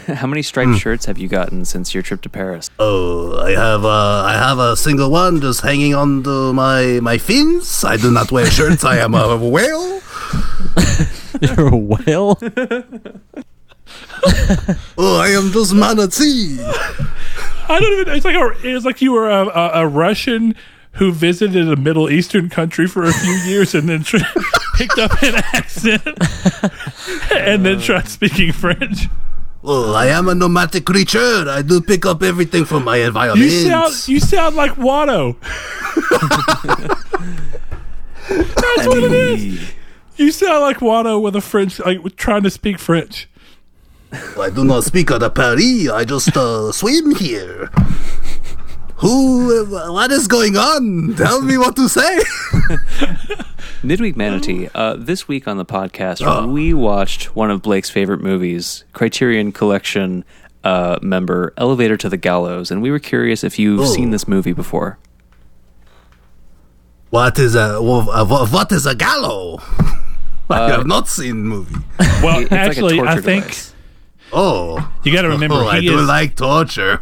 How 0.07 0.27
many 0.27 0.41
striped 0.41 0.77
shirts 0.80 1.06
have 1.06 1.18
you 1.18 1.27
gotten 1.27 1.65
since 1.65 1.94
your 1.94 2.02
trip 2.02 2.22
to 2.22 2.30
Paris? 2.30 2.69
Oh, 2.80 3.38
I 3.39 3.52
have. 3.52 3.84
Uh, 3.84 4.23
I 4.23 4.34
have 4.34 4.60
a 4.60 4.76
single 4.77 5.11
one 5.11 5.41
just 5.41 5.61
hanging 5.61 5.94
on 5.94 6.23
to 6.23 6.53
my 6.53 6.99
my 7.02 7.18
fins. 7.18 7.84
I 7.84 7.98
do 7.98 8.10
not 8.11 8.31
wear 8.31 8.45
shirts. 8.45 8.84
I 8.85 8.98
am 8.98 9.14
a 9.14 9.35
whale. 9.38 10.02
You're 11.41 11.68
a 11.68 11.77
whale? 11.77 12.39
Oh, 14.98 15.19
I 15.22 15.30
am 15.30 15.52
just 15.52 15.73
manatee. 15.73 16.57
I 17.69 17.80
don't 17.80 17.94
even. 17.99 18.14
It's 18.15 18.26
like 18.26 18.35
a, 18.35 18.53
it's 18.64 18.85
like 18.85 19.02
you 19.02 19.11
were 19.11 19.30
a, 19.30 19.48
a, 19.48 19.72
a 19.84 19.88
Russian 19.88 20.56
who 20.94 21.11
visited 21.11 21.72
a 21.72 21.76
Middle 21.76 22.10
Eastern 22.10 22.49
country 22.49 22.88
for 22.88 23.03
a 23.03 23.14
few 23.14 23.34
years 23.34 23.76
and 23.76 23.88
then 23.88 24.03
tr- 24.03 24.18
picked 24.76 24.98
up 24.98 25.22
an 25.22 25.35
accent 25.53 26.02
and 27.31 27.65
then 27.65 27.80
tried 27.80 28.07
speaking 28.07 28.52
French. 28.52 29.07
Oh, 29.64 29.94
I 29.94 30.07
am 30.07 30.27
a 30.30 30.35
nomadic 30.35 30.85
creature. 30.85 31.45
I 31.48 31.61
do 31.61 31.81
pick 31.81 32.06
up 32.06 32.23
everything 32.23 32.65
from 32.65 32.84
my 32.84 32.98
environment. 32.98 33.52
You 33.52 33.68
sound 33.68 34.07
you 34.07 34.19
sound 34.19 34.56
like 34.56 34.72
Watto. 34.73 35.35
That's 38.30 38.88
what 38.88 39.03
it 39.03 39.11
is. 39.11 39.72
You 40.15 40.31
sound 40.31 40.61
like 40.61 40.77
Watto 40.77 41.22
with 41.22 41.35
a 41.35 41.41
French, 41.41 41.80
like 41.80 42.15
trying 42.15 42.44
to 42.44 42.49
speak 42.49 42.80
French. 42.80 43.27
I 44.11 44.49
do 44.49 44.63
not 44.63 44.84
speak 44.84 45.09
of 45.11 45.19
the 45.19 45.29
Paris. 45.29 45.89
I 45.89 46.05
just 46.05 46.35
uh, 46.35 46.71
swim 46.71 47.15
here. 47.15 47.69
Who? 48.97 49.65
What 49.69 50.11
is 50.11 50.27
going 50.27 50.55
on? 50.57 51.15
Tell 51.15 51.41
me 51.41 51.57
what 51.57 51.75
to 51.75 51.88
say. 51.89 52.19
Midweek 53.84 54.15
Manatee. 54.15 54.69
Uh, 54.73 54.95
this 54.97 55.27
week 55.27 55.47
on 55.47 55.57
the 55.57 55.65
podcast, 55.65 56.21
Oh. 56.25 56.47
we 56.47 56.73
watched 56.73 57.35
one 57.35 57.51
of 57.51 57.61
Blake's 57.61 57.89
favorite 57.89 58.21
movies, 58.21 58.85
Criterion 58.93 59.51
Collection 59.51 60.23
uh, 60.63 60.97
member 61.01 61.53
Elevator 61.57 61.95
to 61.97 62.09
the 62.09 62.17
Gallows, 62.17 62.71
and 62.71 62.81
we 62.81 62.89
were 62.89 62.99
curious 62.99 63.43
if 63.43 63.59
you've 63.59 63.81
Oh. 63.81 63.85
seen 63.85 64.09
this 64.11 64.27
movie 64.27 64.53
before. 64.53 64.97
What 67.09 67.38
is 67.39 67.55
a 67.55 67.81
wha- 67.81 68.05
wha- 68.25 68.47
what 68.47 68.71
is 68.71 68.85
a 68.85 68.95
gallow? 68.95 69.61
I 70.49 70.69
have 70.69 70.85
not 70.88 71.07
seen 71.07 71.29
the 71.29 71.49
movie. 71.49 71.75
Well, 72.21 72.39
It's 72.39 72.51
like 72.51 72.59
actually, 72.59 72.99
I 72.99 73.03
torture 73.05 73.21
think 73.21 73.43
device. 73.45 73.73
Oh, 74.33 74.91
you 75.03 75.13
got 75.13 75.21
to 75.23 75.29
remember 75.29 75.55
oh, 75.55 75.67
I 75.67 75.79
he 75.79 75.87
do 75.87 75.99
is 75.99 76.07
like 76.07 76.35
torture. 76.35 76.99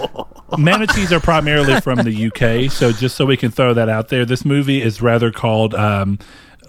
manatees 0.58 1.12
are 1.12 1.20
primarily 1.20 1.80
from 1.80 1.98
the 1.98 2.26
UK. 2.26 2.70
So 2.70 2.92
just 2.92 3.16
so 3.16 3.26
we 3.26 3.36
can 3.36 3.50
throw 3.50 3.74
that 3.74 3.88
out 3.88 4.08
there, 4.08 4.24
this 4.24 4.44
movie 4.44 4.82
is 4.82 5.02
rather 5.02 5.30
called 5.30 5.74
um, 5.74 6.18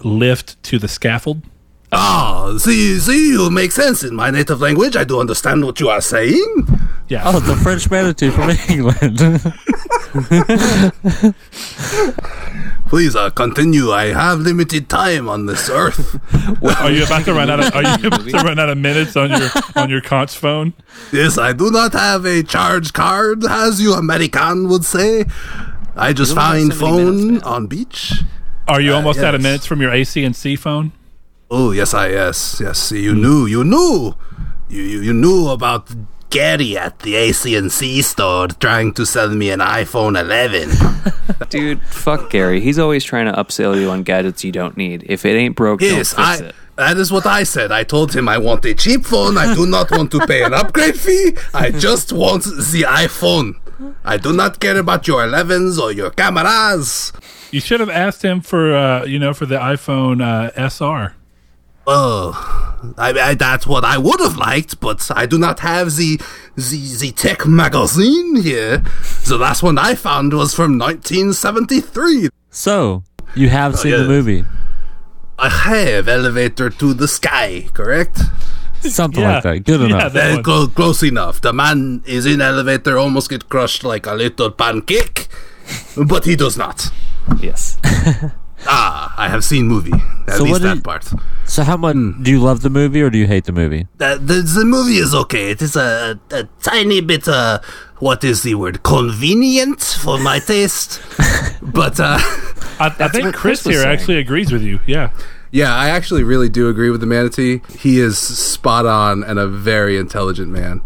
"Lift 0.02 0.62
to 0.64 0.78
the 0.78 0.88
Scaffold." 0.88 1.42
Ah, 1.92 2.56
see, 2.58 2.98
see, 2.98 3.30
you 3.30 3.50
make 3.50 3.70
sense 3.70 4.02
in 4.02 4.14
my 4.14 4.30
native 4.30 4.60
language. 4.60 4.96
I 4.96 5.04
do 5.04 5.20
understand 5.20 5.64
what 5.64 5.78
you 5.80 5.88
are 5.88 6.00
saying. 6.00 6.66
Yeah, 7.08 7.22
Oh, 7.26 7.38
the 7.38 7.54
French 7.56 7.90
manatee 7.90 8.30
from 8.30 8.50
England. 8.68 9.18
Please, 12.88 13.16
uh, 13.16 13.30
continue. 13.30 13.90
I 13.90 14.06
have 14.12 14.40
limited 14.40 14.88
time 14.88 15.28
on 15.28 15.46
this 15.46 15.68
earth. 15.68 16.16
are 16.80 16.90
you 16.90 17.04
about 17.04 17.24
to 17.24 17.34
run 17.34 17.50
out? 17.50 17.60
Of, 17.60 17.74
are 17.74 17.82
you 17.98 18.06
about 18.08 18.24
to 18.24 18.36
run 18.44 18.58
out 18.58 18.68
of 18.70 18.78
minutes 18.78 19.16
on 19.16 19.30
your 19.30 19.48
on 19.76 19.90
your 19.90 20.00
conch 20.00 20.36
phone? 20.36 20.72
yes, 21.12 21.36
I 21.36 21.52
do 21.52 21.70
not 21.70 21.92
have 21.92 22.24
a 22.24 22.42
charge 22.42 22.92
card, 22.92 23.44
as 23.44 23.80
you 23.80 23.92
American 23.94 24.68
would 24.68 24.84
say. 24.84 25.24
I 25.96 26.12
just 26.12 26.30
You 26.30 26.34
don't 26.36 26.44
have 26.44 26.52
find 26.54 26.74
phone 26.74 27.26
minutes, 27.28 27.46
on 27.46 27.66
beach. 27.66 28.12
Are 28.68 28.80
you 28.80 28.94
almost 28.94 29.18
out 29.20 29.34
of 29.34 29.42
minutes 29.42 29.66
from 29.66 29.80
your 29.82 29.92
AC 29.92 30.22
and 30.24 30.34
C 30.36 30.56
phone? 30.56 30.92
Oh 31.50 31.72
yes, 31.72 31.92
I 31.94 32.08
yes 32.10 32.60
yes. 32.62 32.92
You 32.92 33.14
knew, 33.14 33.46
you 33.46 33.64
knew, 33.64 34.14
you 34.68 34.82
you, 34.82 35.00
you 35.00 35.12
knew 35.12 35.48
about 35.48 35.90
Gary 36.34 36.76
at 36.76 36.98
the 36.98 37.14
AC&C 37.14 38.02
store 38.02 38.48
trying 38.48 38.92
to 38.94 39.06
sell 39.06 39.28
me 39.28 39.50
an 39.50 39.60
iPhone 39.60 40.20
11. 40.20 40.68
Dude, 41.48 41.80
fuck 41.84 42.28
Gary. 42.28 42.60
He's 42.60 42.76
always 42.76 43.04
trying 43.04 43.26
to 43.26 43.32
upsell 43.32 43.80
you 43.80 43.88
on 43.88 44.02
gadgets 44.02 44.42
you 44.42 44.50
don't 44.50 44.76
need. 44.76 45.04
If 45.06 45.24
it 45.24 45.36
ain't 45.36 45.54
broke, 45.54 45.80
yes, 45.80 46.12
don't 46.12 46.26
fix 46.26 46.40
I. 46.40 46.44
it. 46.46 46.54
That 46.74 46.96
is 46.96 47.12
what 47.12 47.24
I 47.24 47.44
said. 47.44 47.70
I 47.70 47.84
told 47.84 48.16
him 48.16 48.28
I 48.28 48.38
want 48.38 48.64
a 48.64 48.74
cheap 48.74 49.04
phone. 49.04 49.38
I 49.38 49.54
do 49.54 49.64
not 49.64 49.92
want 49.92 50.10
to 50.10 50.26
pay 50.26 50.42
an 50.42 50.52
upgrade 50.52 50.98
fee. 50.98 51.36
I 51.54 51.70
just 51.70 52.12
want 52.12 52.42
the 52.42 52.84
iPhone. 52.88 53.54
I 54.04 54.16
do 54.16 54.32
not 54.32 54.58
care 54.58 54.78
about 54.78 55.06
your 55.06 55.20
11s 55.24 55.78
or 55.80 55.92
your 55.92 56.10
cameras. 56.10 57.12
You 57.52 57.60
should 57.60 57.78
have 57.78 57.90
asked 57.90 58.22
him 58.22 58.40
for 58.40 58.74
uh, 58.74 59.04
you 59.04 59.20
know 59.20 59.34
for 59.34 59.46
the 59.46 59.58
iPhone 59.58 60.20
uh, 60.20 60.50
SR. 60.68 61.14
Oh, 61.86 62.32
I, 62.96 63.10
I, 63.12 63.34
that's 63.34 63.66
what 63.66 63.84
I 63.84 63.98
would 63.98 64.20
have 64.20 64.36
liked, 64.36 64.80
but 64.80 65.10
I 65.14 65.26
do 65.26 65.36
not 65.38 65.60
have 65.60 65.96
the, 65.96 66.18
the 66.56 66.96
the 67.00 67.10
tech 67.12 67.46
magazine 67.46 68.36
here. 68.36 68.82
The 69.26 69.36
last 69.38 69.62
one 69.62 69.76
I 69.78 69.94
found 69.94 70.32
was 70.32 70.54
from 70.54 70.78
1973. 70.78 72.28
so, 72.50 73.02
you 73.34 73.48
have 73.50 73.78
seen 73.78 73.92
the 73.92 74.04
movie. 74.04 74.44
I 75.38 75.48
have 75.48 76.08
elevator 76.08 76.70
to 76.70 76.94
the 76.94 77.08
sky, 77.08 77.68
correct? 77.74 78.20
Something 78.80 79.22
Yeah. 79.22 79.34
like 79.34 79.42
that. 79.42 79.64
Good 79.64 79.80
Yeah, 79.80 79.86
enough. 79.96 80.12
that 80.12 80.32
Uh, 80.46 80.52
one. 80.52 80.70
close 80.70 81.02
enough. 81.02 81.40
The 81.40 81.52
man 81.52 82.02
is 82.06 82.24
in 82.26 82.40
elevator, 82.40 82.96
almost 82.98 83.28
get 83.30 83.48
crushed 83.48 83.82
like 83.82 84.06
a 84.06 84.14
little 84.14 84.50
pancake, 84.50 85.28
but 85.96 86.24
he 86.24 86.36
does 86.36 86.56
not. 86.56 86.90
Yes. 87.40 87.78
Ah, 88.66 89.14
I 89.16 89.28
have 89.28 89.44
seen 89.44 89.66
movie. 89.66 89.92
At 90.26 90.36
So 90.36 90.44
what 90.44 90.48
least 90.48 90.60
do 90.62 90.68
that 90.68 90.76
you- 90.76 90.82
part. 90.82 91.04
So, 91.46 91.62
how 91.62 91.76
much 91.76 91.94
do 92.22 92.30
you 92.30 92.40
love 92.40 92.62
the 92.62 92.70
movie 92.70 93.02
or 93.02 93.10
do 93.10 93.18
you 93.18 93.26
hate 93.26 93.44
the 93.44 93.52
movie? 93.52 93.86
Uh, 94.00 94.16
the, 94.16 94.40
the 94.40 94.64
movie 94.64 94.96
is 94.96 95.14
okay. 95.14 95.50
It 95.50 95.60
is 95.60 95.76
a, 95.76 96.18
a 96.30 96.44
tiny 96.62 97.02
bit, 97.02 97.28
uh, 97.28 97.60
what 97.98 98.24
is 98.24 98.42
the 98.42 98.54
word? 98.54 98.82
Convenient 98.82 99.82
for 99.82 100.18
my 100.18 100.38
taste. 100.52 101.02
but, 101.62 102.00
uh, 102.00 102.16
I, 102.80 102.86
I 102.98 103.08
think 103.08 103.34
Chris, 103.34 103.62
Chris 103.62 103.64
here 103.64 103.82
saying. 103.82 103.92
actually 103.92 104.16
agrees 104.18 104.50
with 104.52 104.62
you. 104.62 104.80
Yeah. 104.86 105.10
yeah, 105.52 105.74
I 105.74 105.90
actually 105.90 106.24
really 106.24 106.48
do 106.48 106.68
agree 106.70 106.88
with 106.90 107.00
the 107.00 107.06
manatee. 107.06 107.60
He 107.78 108.00
is 108.00 108.16
spot 108.18 108.86
on 108.86 109.22
and 109.22 109.38
a 109.38 109.46
very 109.46 109.98
intelligent 109.98 110.48
man. 110.48 110.80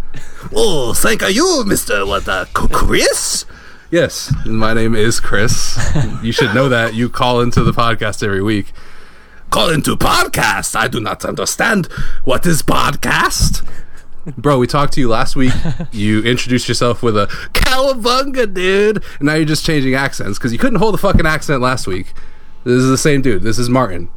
Oh, 0.52 0.92
thank 0.92 1.22
you, 1.22 1.62
Mr. 1.66 2.04
What, 2.06 2.28
uh, 2.28 2.46
C- 2.46 2.52
Chris? 2.72 3.44
Yes, 3.90 4.34
my 4.44 4.74
name 4.74 4.94
is 4.94 5.18
Chris. 5.18 5.78
you 6.22 6.30
should 6.32 6.54
know 6.54 6.68
that. 6.68 6.94
You 6.94 7.08
call 7.08 7.40
into 7.40 7.62
the 7.62 7.72
podcast 7.72 8.22
every 8.22 8.42
week. 8.42 8.72
Call 9.50 9.70
into 9.70 9.96
podcast? 9.96 10.76
I 10.76 10.88
do 10.88 11.00
not 11.00 11.24
understand. 11.24 11.86
What 12.24 12.44
is 12.44 12.62
podcast? 12.62 13.66
bro, 14.36 14.58
we 14.58 14.66
talked 14.66 14.92
to 14.92 15.00
you 15.00 15.08
last 15.08 15.36
week. 15.36 15.54
You 15.92 16.22
introduced 16.22 16.68
yourself 16.68 17.02
with 17.02 17.16
a 17.16 17.28
cowabunga, 17.54 18.52
dude. 18.52 18.96
And 19.20 19.26
now 19.26 19.34
you're 19.36 19.46
just 19.46 19.64
changing 19.64 19.94
accents 19.94 20.38
because 20.38 20.52
you 20.52 20.58
couldn't 20.58 20.78
hold 20.80 20.94
a 20.94 20.98
fucking 20.98 21.24
accent 21.24 21.62
last 21.62 21.86
week. 21.86 22.12
This 22.64 22.74
is 22.74 22.88
the 22.90 22.98
same 22.98 23.22
dude. 23.22 23.42
This 23.42 23.58
is 23.58 23.70
Martin. 23.70 24.10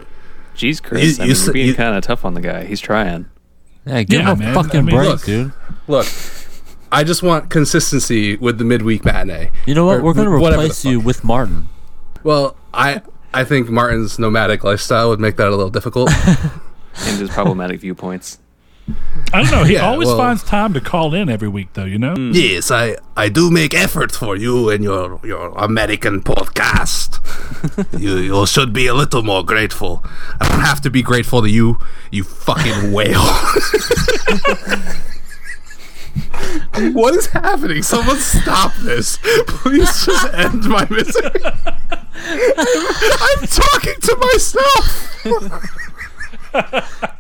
Jeez, 0.53 0.83
Chris, 0.83 1.17
You, 1.17 1.23
I 1.23 1.27
you, 1.27 1.33
mean, 1.33 1.43
you're 1.45 1.53
being 1.53 1.75
kind 1.75 1.95
of 1.95 2.03
tough 2.03 2.25
on 2.25 2.33
the 2.33 2.41
guy. 2.41 2.65
He's 2.65 2.81
trying. 2.81 3.27
Yeah, 3.85 4.03
give 4.03 4.19
Yeah, 4.19 4.31
him 4.33 4.41
a 4.41 4.43
man. 4.43 4.53
fucking 4.53 4.79
I 4.79 4.83
mean, 4.83 4.95
break, 4.97 5.07
look. 5.09 5.23
dude. 5.23 5.53
Look, 5.87 6.05
I 6.91 7.03
just 7.03 7.23
want 7.23 7.49
consistency 7.49 8.35
with 8.37 8.57
the 8.57 8.63
midweek 8.65 9.05
matinee. 9.05 9.51
You 9.65 9.75
know 9.75 9.85
what? 9.85 9.99
Or 9.99 10.03
We're 10.03 10.13
gonna 10.13 10.31
whatever 10.39 10.61
the 10.63 10.67
replace 10.67 10.83
you 10.85 10.99
with 10.99 11.23
Martin. 11.23 11.69
Well, 12.23 12.55
I 12.73 13.01
I 13.33 13.43
think 13.45 13.69
Martin's 13.69 14.19
nomadic 14.19 14.63
lifestyle 14.63 15.09
would 15.09 15.19
make 15.19 15.37
that 15.37 15.47
a 15.47 15.51
little 15.51 15.69
difficult. 15.71 16.11
And 17.07 17.17
his 17.19 17.29
problematic 17.29 17.79
viewpoints. 17.79 18.37
I 19.31 19.41
don't 19.43 19.51
know. 19.51 19.63
He 19.63 19.75
Yeah, 19.75 19.87
always 19.87 20.07
well- 20.09 20.17
finds 20.17 20.43
time 20.43 20.73
to 20.73 20.81
call 20.81 21.13
in 21.13 21.29
every 21.29 21.47
week, 21.47 21.69
though. 21.73 21.85
You 21.85 21.97
know. 21.97 22.13
Hmm. 22.13 22.31
yes, 22.33 22.69
I 22.69 22.97
I 23.15 23.29
do 23.29 23.49
make 23.49 23.73
effort 23.73 24.11
for 24.11 24.35
you 24.35 24.69
and 24.69 24.83
your 24.83 25.21
your 25.23 25.53
American 25.57 26.21
podcast. 26.21 27.19
you 27.97 28.17
you 28.17 28.45
should 28.45 28.73
be 28.73 28.87
a 28.87 28.93
little 28.93 29.23
more 29.23 29.45
grateful. 29.45 30.03
I 30.41 30.49
don't 30.49 30.59
have 30.65 30.81
to 30.81 30.89
be 30.89 31.01
grateful 31.01 31.41
to 31.41 31.49
you, 31.49 31.77
you 32.11 32.25
fucking 32.25 32.91
whale. 32.91 33.23
what 36.93 37.15
is 37.15 37.27
happening? 37.27 37.83
Someone 37.83 38.17
stop 38.17 38.73
this. 38.75 39.17
Please 39.47 40.05
just 40.05 40.33
end 40.33 40.65
my 40.65 40.85
misery. 40.89 41.31
I'm 41.43 43.47
talking 43.47 43.95
to 44.01 44.17
myself. 44.33 45.25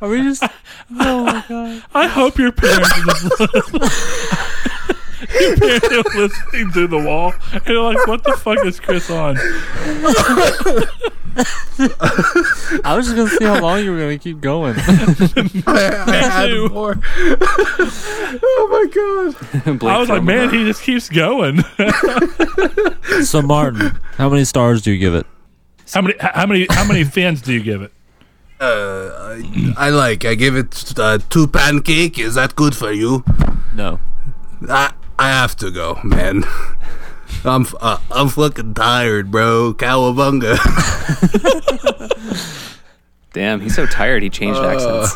Are 0.01 0.09
we 0.09 0.23
just? 0.23 0.43
oh 0.99 1.23
my 1.23 1.41
god! 1.47 1.83
I 1.93 2.07
hope 2.07 2.37
your 2.37 2.51
parents 2.51 2.91
are 2.91 3.05
just 3.05 3.39
your 5.39 5.55
parents 5.57 5.91
are 5.91 6.19
listening 6.19 6.71
through 6.71 6.87
the 6.87 7.03
wall. 7.05 7.33
And 7.53 7.65
you're 7.67 7.93
like, 7.93 8.07
what 8.07 8.23
the 8.23 8.33
fuck 8.33 8.65
is 8.65 8.79
Chris 8.79 9.09
on? 9.09 9.37
I 12.83 12.95
was 12.95 13.05
just 13.05 13.15
gonna 13.15 13.29
see 13.29 13.45
how 13.45 13.61
long 13.61 13.83
you 13.83 13.91
were 13.91 13.97
gonna 13.97 14.17
keep 14.17 14.41
going. 14.41 14.75
I, 14.77 15.63
I 16.07 16.15
had 16.15 16.71
more. 16.71 16.95
oh 18.43 18.67
my 18.69 18.85
god. 19.65 19.83
I 19.83 19.97
was 19.99 20.09
like, 20.09 20.23
man, 20.23 20.49
he 20.49 20.65
just 20.65 20.83
keeps 20.83 21.09
going. 21.09 21.63
so 23.23 23.41
Martin, 23.41 23.97
how 24.17 24.29
many 24.29 24.43
stars 24.43 24.81
do 24.81 24.91
you 24.91 24.97
give 24.97 25.15
it? 25.15 25.25
how 25.93 26.01
many? 26.01 26.15
How 26.19 26.45
many? 26.45 26.67
How 26.69 26.85
many 26.85 27.03
fins 27.03 27.41
do 27.41 27.53
you 27.53 27.61
give 27.61 27.81
it? 27.81 27.91
Uh, 28.59 29.09
I, 29.19 29.73
I 29.77 29.89
like. 29.89 30.25
I 30.25 30.35
give 30.35 30.55
it 30.55 30.93
uh, 30.97 31.19
two 31.29 31.47
pancake. 31.47 32.19
Is 32.19 32.35
that 32.35 32.55
good 32.55 32.75
for 32.75 32.91
you? 32.91 33.23
No. 33.73 33.99
I 34.69 34.93
I 35.17 35.29
have 35.29 35.55
to 35.57 35.71
go, 35.71 35.99
man. 36.03 36.43
I'm 37.43 37.65
uh, 37.79 37.97
I'm 38.11 38.29
fucking 38.29 38.75
tired, 38.75 39.31
bro. 39.31 39.73
Cowabunga. 39.73 40.57
Damn, 43.33 43.61
he's 43.61 43.75
so 43.75 43.85
tired 43.85 44.23
he 44.23 44.29
changed 44.29 44.59
accents. 44.59 45.15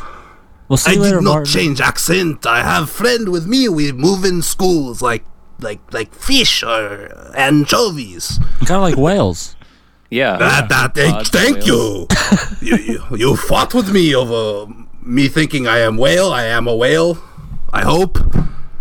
We'll 0.68 0.78
see 0.78 0.92
I 0.92 0.94
you 0.96 1.02
later, 1.02 1.16
did 1.18 1.24
not 1.26 1.32
Martin. 1.32 1.54
change 1.54 1.82
accent. 1.82 2.46
I 2.48 2.64
have 2.64 2.90
friend 2.90 3.30
with 3.30 3.46
me. 3.46 3.70
We 3.70 3.92
move 3.92 4.26
in 4.26 4.42
schools 4.42 5.02
like 5.02 5.24
like 5.60 5.80
like 5.94 6.14
fish 6.14 6.64
or 6.64 7.32
anchovies. 7.36 8.40
Kind 8.60 8.72
of 8.72 8.82
like 8.82 8.98
whales. 8.98 9.56
Yeah. 10.10 10.38
That, 10.38 10.70
that, 10.70 10.96
thank, 10.96 11.16
Odds 11.16 11.30
thank 11.30 11.58
whales. 11.66 12.08
you. 12.62 12.78
you, 12.78 13.04
you. 13.10 13.18
You 13.18 13.36
fought 13.36 13.74
with 13.74 13.92
me 13.92 14.16
over 14.16 14.72
me 15.02 15.28
thinking 15.28 15.68
I 15.68 15.80
am 15.80 15.98
whale. 15.98 16.32
I 16.32 16.46
am 16.46 16.68
a 16.68 16.76
whale. 16.76 17.18
I 17.74 17.84
hope. 17.84 18.18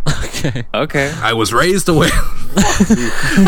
Okay. 0.09 0.65
Okay. 0.75 1.13
I 1.23 1.33
was 1.33 1.53
raised 1.53 1.89
a 1.89 1.95
whale. 1.95 2.11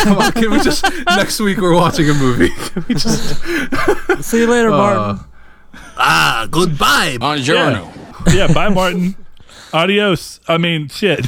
Come 0.03 0.19
on, 0.19 0.33
can 0.33 0.51
we 0.51 0.61
just 0.61 0.85
next 1.07 1.39
week 1.41 1.59
we're 1.59 1.75
watching 1.75 2.09
a 2.09 2.15
movie? 2.15 2.49
Can 2.73 2.85
we 2.89 2.95
just 2.95 3.37
See 4.23 4.41
you 4.41 4.47
later, 4.47 4.71
Martin. 4.71 5.25
ah 5.97 6.49
goodbye. 6.51 7.19
Yeah. 7.37 7.93
yeah. 8.33 8.53
Bye, 8.53 8.69
Martin. 8.69 9.15
Adios. 9.73 10.41
I 10.49 10.59
mean, 10.59 10.89
shit. 10.89 11.27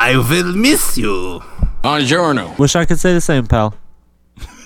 I 0.00 0.16
will 0.16 0.52
miss 0.54 0.96
you. 0.96 1.42
Buongiorno. 1.82 2.58
Wish 2.58 2.74
I 2.74 2.84
could 2.84 2.98
say 2.98 3.12
the 3.12 3.20
same, 3.20 3.46
pal. 3.46 3.74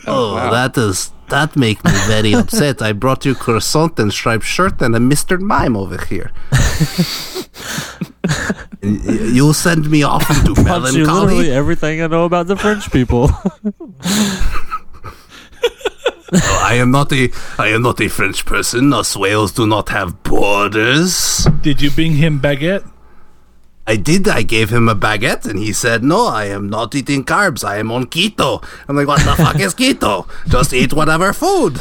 Oh, 0.06 0.36
that 0.50 0.78
is 0.78 1.12
that 1.28 1.56
make 1.56 1.84
me 1.84 1.92
very 2.06 2.32
upset. 2.34 2.80
I 2.80 2.92
brought 2.92 3.24
you 3.26 3.34
croissant 3.34 3.98
and 3.98 4.12
striped 4.12 4.44
shirt 4.44 4.80
and 4.80 4.94
a 4.96 4.98
Mr. 4.98 5.38
Mime 5.38 5.76
over 5.76 6.02
here. 6.06 6.30
And 8.82 9.04
y- 9.04 9.12
you 9.32 9.52
send 9.52 9.90
me 9.90 10.02
off 10.02 10.28
into 10.38 10.54
Punch 10.54 10.94
you 10.94 11.04
literally 11.04 11.50
everything 11.50 12.00
I 12.02 12.06
know 12.06 12.24
about 12.24 12.46
the 12.46 12.56
French 12.56 12.90
people. 12.92 13.30
I 16.30 16.74
am 16.74 16.90
not 16.90 17.10
a 17.12 17.30
I 17.58 17.68
am 17.68 17.82
not 17.82 18.00
a 18.00 18.08
French 18.08 18.44
person. 18.44 18.92
Us 18.92 19.16
whales 19.16 19.52
do 19.52 19.66
not 19.66 19.88
have 19.88 20.22
borders. 20.22 21.46
Did 21.62 21.80
you 21.80 21.90
bring 21.90 22.12
him 22.16 22.38
baguette? 22.40 22.84
I 23.86 23.96
did. 23.96 24.28
I 24.28 24.42
gave 24.42 24.68
him 24.68 24.86
a 24.90 24.94
baguette, 24.94 25.46
and 25.46 25.58
he 25.58 25.72
said, 25.72 26.04
"No, 26.04 26.26
I 26.26 26.44
am 26.44 26.68
not 26.68 26.94
eating 26.94 27.24
carbs. 27.24 27.64
I 27.64 27.78
am 27.78 27.90
on 27.90 28.04
keto." 28.04 28.62
I'm 28.86 28.96
like, 28.96 29.06
"What 29.08 29.24
the 29.24 29.34
fuck 29.42 29.58
is 29.58 29.74
keto? 29.74 30.28
Just 30.46 30.74
eat 30.74 30.92
whatever 30.92 31.32
food. 31.32 31.80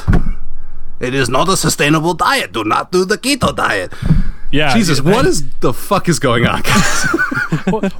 It 1.01 1.13
is 1.13 1.27
not 1.27 1.49
a 1.49 1.57
sustainable 1.57 2.13
diet. 2.13 2.53
Do 2.53 2.63
not 2.63 2.93
do 2.93 3.03
the 3.03 3.17
keto 3.17 3.53
diet." 3.53 3.91
Yeah. 4.51 4.73
Jesus, 4.73 5.01
what 5.01 5.25
is 5.25 5.49
the 5.59 5.73
fuck 5.73 6.07
is 6.07 6.19
going 6.19 6.45
on? 6.47 6.61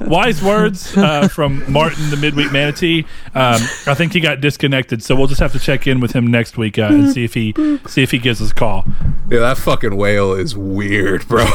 wise 0.00 0.42
words 0.42 0.96
uh, 0.96 1.28
from 1.28 1.70
Martin, 1.70 2.08
the 2.10 2.16
midweek 2.16 2.50
manatee. 2.52 3.04
Um, 3.34 3.60
I 3.86 3.94
think 3.94 4.12
he 4.14 4.20
got 4.20 4.40
disconnected, 4.40 5.02
so 5.02 5.14
we'll 5.14 5.26
just 5.26 5.40
have 5.40 5.52
to 5.52 5.58
check 5.58 5.86
in 5.86 6.00
with 6.00 6.12
him 6.12 6.26
next 6.26 6.56
week 6.56 6.78
uh, 6.78 6.84
and 6.84 7.12
see 7.12 7.24
if 7.24 7.34
he 7.34 7.54
see 7.86 8.02
if 8.02 8.10
he 8.10 8.18
gives 8.18 8.40
us 8.40 8.50
a 8.50 8.54
call. 8.54 8.84
yeah, 9.30 9.40
that 9.40 9.58
fucking 9.58 9.96
whale 9.96 10.32
is 10.32 10.56
weird, 10.56 11.28
bro. 11.28 11.44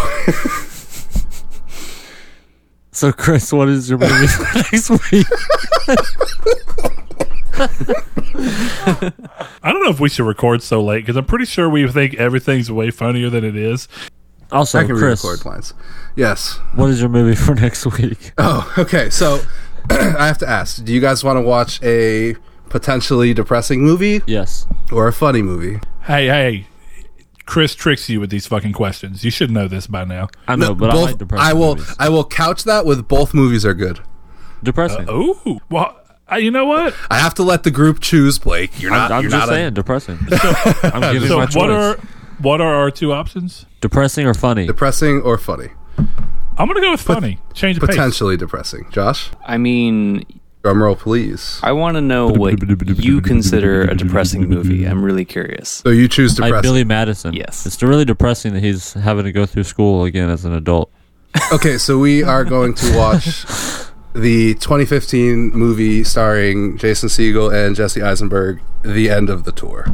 so, 2.91 3.11
Chris, 3.11 3.51
what 3.51 3.69
is 3.69 3.89
your 3.89 3.97
movie 3.97 4.27
for 4.27 4.43
next 4.55 4.89
week? 5.11 5.27
I 8.35 9.71
don't 9.71 9.83
know 9.83 9.89
if 9.89 9.99
we 9.99 10.09
should 10.09 10.25
record 10.25 10.61
so 10.61 10.83
late 10.83 11.01
because 11.01 11.15
I'm 11.15 11.25
pretty 11.25 11.45
sure 11.45 11.69
we 11.69 11.87
think 11.87 12.15
everything's 12.15 12.71
way 12.71 12.91
funnier 12.91 13.29
than 13.29 13.43
it 13.43 13.55
is. 13.55 13.87
Also, 14.53 14.79
I 14.79 14.83
can 14.85 14.95
Chris, 14.97 15.23
re-record 15.23 15.45
lines. 15.45 15.73
Yes. 16.15 16.59
what 16.75 16.89
is 16.89 16.99
your 17.01 17.09
movie 17.09 17.35
for 17.35 17.55
next 17.65 17.85
week? 17.97 18.31
Oh, 18.37 18.71
okay. 18.77 19.09
So 19.09 19.41
I 19.89 20.27
have 20.27 20.37
to 20.39 20.47
ask: 20.49 20.83
Do 20.83 20.93
you 20.93 21.01
guys 21.01 21.23
want 21.23 21.37
to 21.37 21.41
watch 21.41 21.81
a 21.83 22.35
potentially 22.69 23.33
depressing 23.33 23.81
movie 23.83 24.21
Yes. 24.27 24.65
or 24.91 25.07
a 25.07 25.13
funny 25.13 25.41
movie? 25.41 25.79
Hey, 26.03 26.27
hey, 26.27 26.67
Chris 27.45 27.75
tricks 27.75 28.09
you 28.09 28.19
with 28.19 28.29
these 28.29 28.47
fucking 28.47 28.73
questions. 28.73 29.23
You 29.25 29.31
should 29.31 29.51
know 29.51 29.67
this 29.67 29.87
by 29.87 30.05
now. 30.05 30.29
I 30.47 30.55
know, 30.55 30.73
but 30.73 30.89
I 30.89 30.93
both, 30.93 31.05
like 31.09 31.17
depressing 31.17 31.45
I 31.47 31.53
will. 31.53 31.75
movies. 31.75 31.95
I 31.99 32.09
will 32.09 32.23
couch 32.25 32.63
that 32.65 32.85
with 32.85 33.07
both 33.07 33.33
movies 33.33 33.65
are 33.65 33.73
good. 33.73 33.99
Depressing. 34.63 35.07
Ooh, 35.09 35.59
well, 35.69 35.99
uh, 36.31 36.35
you 36.37 36.49
know 36.51 36.65
what? 36.65 36.95
I 37.11 37.17
have 37.17 37.33
to 37.35 37.43
let 37.43 37.63
the 37.63 37.71
group 37.71 37.99
choose, 37.99 38.39
Blake. 38.39 38.81
You're 38.81 38.91
not. 38.91 39.11
I'm, 39.11 39.17
I'm 39.17 39.21
you're 39.23 39.31
just 39.31 39.47
not 39.47 39.53
saying, 39.53 39.67
a 39.67 39.71
depressing. 39.71 40.17
I'm 40.83 41.13
giving 41.13 41.27
So 41.27 41.37
my 41.37 41.47
what 41.53 41.69
are 41.69 41.99
what 42.39 42.61
are 42.61 42.73
our 42.75 42.91
two 42.91 43.13
options? 43.13 43.65
depressing 43.81 44.25
or 44.25 44.33
funny? 44.33 44.65
depressing 44.65 45.21
or 45.21 45.37
funny. 45.37 45.69
I'm 46.57 46.67
gonna 46.67 46.81
go 46.81 46.91
with 46.91 47.01
funny. 47.01 47.39
Change 47.53 47.79
the 47.79 47.87
pace. 47.87 47.95
Potentially 47.95 48.37
depressing. 48.37 48.87
Josh, 48.91 49.31
I 49.45 49.57
mean, 49.57 50.23
drumroll, 50.63 50.97
please. 50.97 51.59
I 51.63 51.71
want 51.73 51.95
to 51.95 52.01
know 52.01 52.27
what 52.27 52.61
you 53.03 53.21
consider 53.21 53.81
a 53.83 53.95
depressing 53.95 54.47
movie. 54.47 54.85
I'm 54.85 55.03
really 55.03 55.25
curious. 55.25 55.69
So 55.69 55.89
you 55.89 56.07
choose 56.07 56.39
like. 56.39 56.61
Billy 56.61 56.83
Madison. 56.83 57.33
Yes. 57.33 57.65
It's 57.65 57.81
really 57.83 58.05
depressing 58.05 58.53
that 58.53 58.63
he's 58.63 58.93
having 58.93 59.25
to 59.25 59.31
go 59.31 59.45
through 59.45 59.63
school 59.65 60.03
again 60.05 60.29
as 60.29 60.45
an 60.45 60.53
adult. 60.53 60.91
Okay, 61.51 61.77
so 61.77 61.97
we 61.97 62.23
are 62.23 62.43
going 62.45 62.75
to 62.75 62.95
watch 62.95 63.45
the 64.13 64.53
2015 64.55 65.49
movie 65.51 66.03
starring 66.03 66.77
Jason 66.77 67.09
Segel 67.09 67.53
and 67.53 67.75
Jesse 67.75 68.01
Eisenberg, 68.01 68.61
The 68.83 69.09
End 69.09 69.29
of 69.29 69.43
the 69.43 69.51
Tour. 69.51 69.85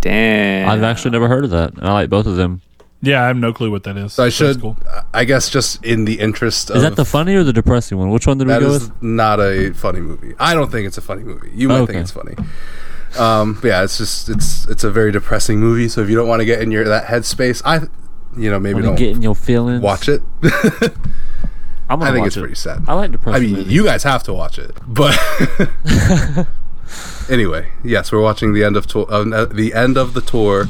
Damn. 0.00 0.68
I've 0.68 0.82
actually 0.82 1.10
never 1.10 1.28
heard 1.28 1.44
of 1.44 1.50
that, 1.50 1.72
I 1.80 1.92
like 1.92 2.10
both 2.10 2.26
of 2.26 2.36
them. 2.36 2.62
Yeah, 3.00 3.22
I 3.22 3.28
have 3.28 3.36
no 3.36 3.52
clue 3.52 3.70
what 3.70 3.84
that 3.84 3.96
is. 3.96 4.14
So 4.14 4.24
I 4.24 4.28
should, 4.28 4.60
cool. 4.60 4.76
I 5.14 5.24
guess, 5.24 5.48
just 5.48 5.84
in 5.84 6.04
the 6.04 6.18
interest 6.18 6.68
of 6.70 6.76
Is 6.76 6.82
that 6.82 6.96
the 6.96 7.04
funny 7.04 7.34
or 7.36 7.44
the 7.44 7.52
depressing 7.52 7.96
one? 7.96 8.10
Which 8.10 8.26
one 8.26 8.38
did 8.38 8.48
we 8.48 8.52
that 8.54 8.60
go 8.60 8.72
is 8.72 8.88
with? 8.88 9.02
not 9.02 9.38
a 9.38 9.72
funny 9.72 10.00
movie. 10.00 10.34
I 10.40 10.52
don't 10.54 10.70
think 10.72 10.86
it's 10.88 10.98
a 10.98 11.00
funny 11.00 11.22
movie. 11.22 11.50
You 11.54 11.68
might 11.68 11.78
Okay. 11.82 11.92
think 11.92 12.02
it's 12.02 12.10
funny. 12.10 12.34
Um, 13.16 13.54
but 13.54 13.68
yeah, 13.68 13.84
it's 13.84 13.98
just 13.98 14.28
it's 14.28 14.66
it's 14.66 14.82
a 14.82 14.90
very 14.90 15.12
depressing 15.12 15.60
movie. 15.60 15.88
So 15.88 16.00
if 16.02 16.10
you 16.10 16.16
don't 16.16 16.26
want 16.28 16.40
to 16.40 16.44
get 16.44 16.60
in 16.60 16.72
your 16.72 16.84
that 16.86 17.04
headspace, 17.04 17.62
I, 17.64 17.86
you 18.36 18.50
know, 18.50 18.58
maybe 18.58 18.74
Want 18.82 18.86
don't 18.86 18.96
get 18.96 19.14
in 19.14 19.22
your 19.22 19.36
feelings? 19.36 19.80
watch 19.80 20.08
it. 20.08 20.20
I'm 21.88 21.98
gonna 21.98 22.10
I 22.10 22.14
think 22.14 22.22
watch 22.22 22.26
it's 22.28 22.36
it. 22.36 22.40
pretty 22.40 22.54
sad. 22.54 22.84
I 22.88 22.94
like 22.94 23.10
depression. 23.12 23.42
I 23.42 23.46
mean, 23.46 23.56
movies. 23.56 23.72
you 23.72 23.84
guys 23.84 24.02
have 24.02 24.22
to 24.24 24.34
watch 24.34 24.58
it, 24.58 24.76
but 24.86 25.18
anyway, 27.30 27.70
yes, 27.84 28.12
we're 28.12 28.20
watching 28.22 28.52
the 28.52 28.64
end 28.64 28.76
of 28.76 28.86
tour, 28.86 29.06
uh, 29.10 29.44
the 29.46 29.72
end 29.74 29.96
of 29.96 30.14
the 30.14 30.20
tour. 30.20 30.66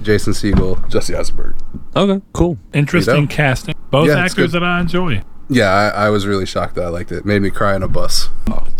Jason 0.00 0.32
Segel, 0.32 0.88
Jesse 0.90 1.14
Eisenberg. 1.14 1.54
Okay, 1.94 2.20
cool. 2.32 2.58
Interesting 2.72 3.28
casting. 3.28 3.74
Both 3.90 4.08
Yeah, 4.08 4.18
actors 4.18 4.50
that 4.52 4.64
I 4.64 4.80
enjoy. 4.80 5.22
Yeah, 5.48 5.70
I, 5.70 6.06
I 6.06 6.08
was 6.08 6.26
really 6.26 6.46
shocked 6.46 6.74
that 6.74 6.84
I 6.84 6.88
liked 6.88 7.12
it. 7.12 7.24
Made 7.24 7.40
me 7.42 7.50
cry 7.50 7.74
on 7.74 7.84
a 7.84 7.88
bus. 7.88 8.28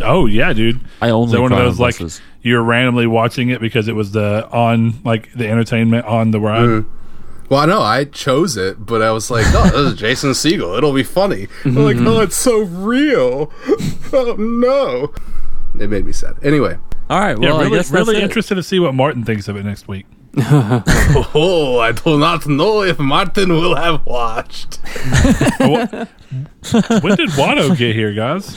Oh 0.01 0.27
yeah, 0.27 0.53
dude. 0.53 0.81
I 1.01 1.11
only 1.11 1.27
Is 1.27 1.33
that 1.33 1.41
one 1.43 1.53
of 1.53 1.57
cry 1.57 1.65
on 1.65 1.71
those 1.71 1.79
like 1.79 1.95
buses. 1.99 2.21
you're 2.41 2.63
randomly 2.63 3.07
watching 3.07 3.51
it 3.51 3.61
because 3.61 3.87
it 3.87 3.95
was 3.95 4.11
the 4.13 4.49
on 4.51 4.95
like 5.05 5.33
the 5.35 5.49
entertainment 5.49 6.07
on 6.07 6.33
the 6.33 6.41
ride? 6.41 6.63
Mm-hmm. 6.63 7.02
Well, 7.53 7.61
I 7.61 7.67
know 7.67 7.83
I 7.83 8.05
chose 8.07 8.57
it, 8.57 8.87
but 8.87 9.03
I 9.03 9.13
was 9.13 9.31
like, 9.31 9.45
"Oh, 9.49 9.65
this 9.65 9.93
is 9.93 10.01
Jason 10.01 10.31
Segel. 10.31 10.79
It'll 10.79 10.95
be 10.95 11.03
funny." 11.03 11.49
I'm 11.67 11.75
like, 11.75 11.97
mm-hmm. 11.97 12.07
"Oh, 12.07 12.21
it's 12.21 12.35
so 12.35 12.61
real." 12.61 13.53
oh 14.15 14.37
no, 14.39 15.13
it 15.79 15.91
made 15.91 16.07
me 16.07 16.13
sad. 16.13 16.37
Anyway, 16.43 16.79
All 17.11 17.21
right. 17.21 17.39
Yeah, 17.39 17.51
Well, 17.51 17.57
I 17.59 17.65
really, 17.65 17.77
guess 17.77 17.91
that's 17.91 18.09
really 18.09 18.17
it. 18.17 18.23
interested 18.23 18.55
to 18.55 18.63
see 18.63 18.81
what 18.81 18.95
Martin 18.95 19.23
thinks 19.23 19.49
of 19.49 19.59
it 19.59 19.67
next 19.67 19.87
week. 19.87 20.07
oh, 20.39 21.79
I 21.79 21.93
do 21.93 22.19
not 22.19 22.47
know 22.47 22.85
if 22.85 22.99
Martin 22.99 23.51
will 23.51 23.77
have 23.77 24.07
watched. 24.07 24.79
when 25.61 26.09
did 27.19 27.29
Watto 27.37 27.77
get 27.77 27.95
here, 27.95 28.15
guys? 28.15 28.49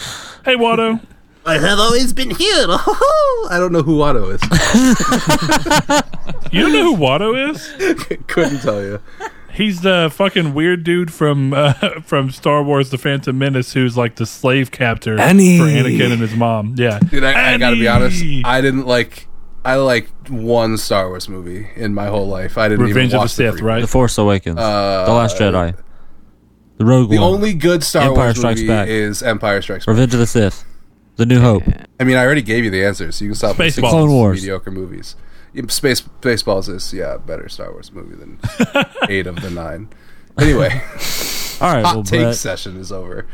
Hey, 0.46 0.56
Watto. 0.56 1.06
I 1.48 1.60
have 1.60 1.78
always 1.80 2.12
been 2.14 2.32
here. 2.32 2.66
I 2.70 3.58
don't 3.60 3.72
know 3.72 3.84
who 3.84 3.98
Watto 3.98 4.34
is. 4.34 4.42
You 6.52 6.62
don't 6.62 6.72
know 6.74 6.96
who 6.96 7.02
Watto 7.02 7.50
is? 7.52 8.18
Couldn't 8.28 8.62
tell 8.62 8.82
you. 8.82 9.02
He's 9.52 9.82
the 9.82 10.10
fucking 10.14 10.54
weird 10.54 10.84
dude 10.86 11.12
from 11.12 11.54
uh, 11.54 11.74
from 12.02 12.32
Star 12.32 12.64
Wars: 12.64 12.92
The 12.92 12.98
Phantom 12.98 13.38
Menace, 13.38 13.74
who's 13.74 13.98
like 13.98 14.16
the 14.16 14.26
slave 14.26 14.72
captor 14.72 15.20
Annie. 15.20 15.58
for 15.58 15.66
Anakin 15.66 16.12
and 16.14 16.22
his 16.22 16.34
mom. 16.36 16.76
Yeah, 16.78 17.00
Dude, 17.00 17.24
I, 17.26 17.56
I 17.56 17.58
gotta 17.58 17.76
be 17.76 17.88
honest. 17.90 18.24
I 18.46 18.62
didn't 18.62 18.86
like. 18.86 19.28
I 19.66 19.76
liked 19.76 20.30
one 20.30 20.78
Star 20.78 21.10
Wars 21.10 21.28
movie 21.28 21.68
in 21.76 21.94
my 21.94 22.06
whole 22.08 22.28
life. 22.28 22.58
I 22.58 22.70
didn't 22.70 22.86
Revenge 22.86 22.98
even 22.98 23.06
of 23.08 23.12
the 23.12 23.18
watch 23.18 23.32
Sith, 23.32 23.56
prequel. 23.56 23.62
right? 23.64 23.82
The 23.82 23.88
Force 23.88 24.18
Awakens, 24.18 24.58
Uh, 24.60 25.06
The 25.08 25.12
Last 25.14 25.38
Jedi, 25.38 25.76
The 26.78 26.86
Rogue 26.86 27.10
The 27.10 27.18
One, 27.18 27.34
only 27.34 27.54
good 27.54 27.84
Star 27.84 28.04
Empire 28.04 28.16
Wars 28.28 28.38
Strikes 28.38 28.60
movie 28.62 28.68
Back. 28.72 28.88
is 28.88 29.24
Empire 29.24 29.62
Strikes 29.62 29.86
Back. 29.86 29.94
Revenge 29.94 30.14
of 30.14 30.20
the 30.20 30.28
Sith, 30.28 30.64
The 31.18 31.26
New 31.26 31.40
Hope, 31.40 31.64
I 32.00 32.04
mean, 32.04 32.18
I 32.18 32.26
already 32.26 32.42
gave 32.42 32.64
you 32.66 32.70
the 32.70 32.84
answer, 32.84 33.12
so 33.12 33.24
you 33.24 33.32
can 33.32 33.36
stop. 33.36 33.56
Spaceballs. 33.56 33.90
Clone 33.90 34.12
Wars. 34.12 34.42
mediocre 34.42 34.72
movies. 34.72 35.16
Yeah, 35.54 35.64
Space 35.70 36.02
Spaceballs 36.02 36.68
is 36.68 36.94
yeah 36.94 37.14
a 37.16 37.20
better 37.20 37.48
Star 37.48 37.72
Wars 37.72 37.92
movie 37.94 38.16
than 38.16 38.40
eight 39.10 39.26
of 39.28 39.42
the 39.42 39.50
nine. 39.50 39.88
Anyway, 40.38 40.70
All 41.62 41.74
right. 41.74 41.86
hot 41.86 41.96
Well, 41.96 42.04
take 42.04 42.20
Brett, 42.22 42.36
session 42.36 42.76
is 42.78 42.92
over. 42.92 43.26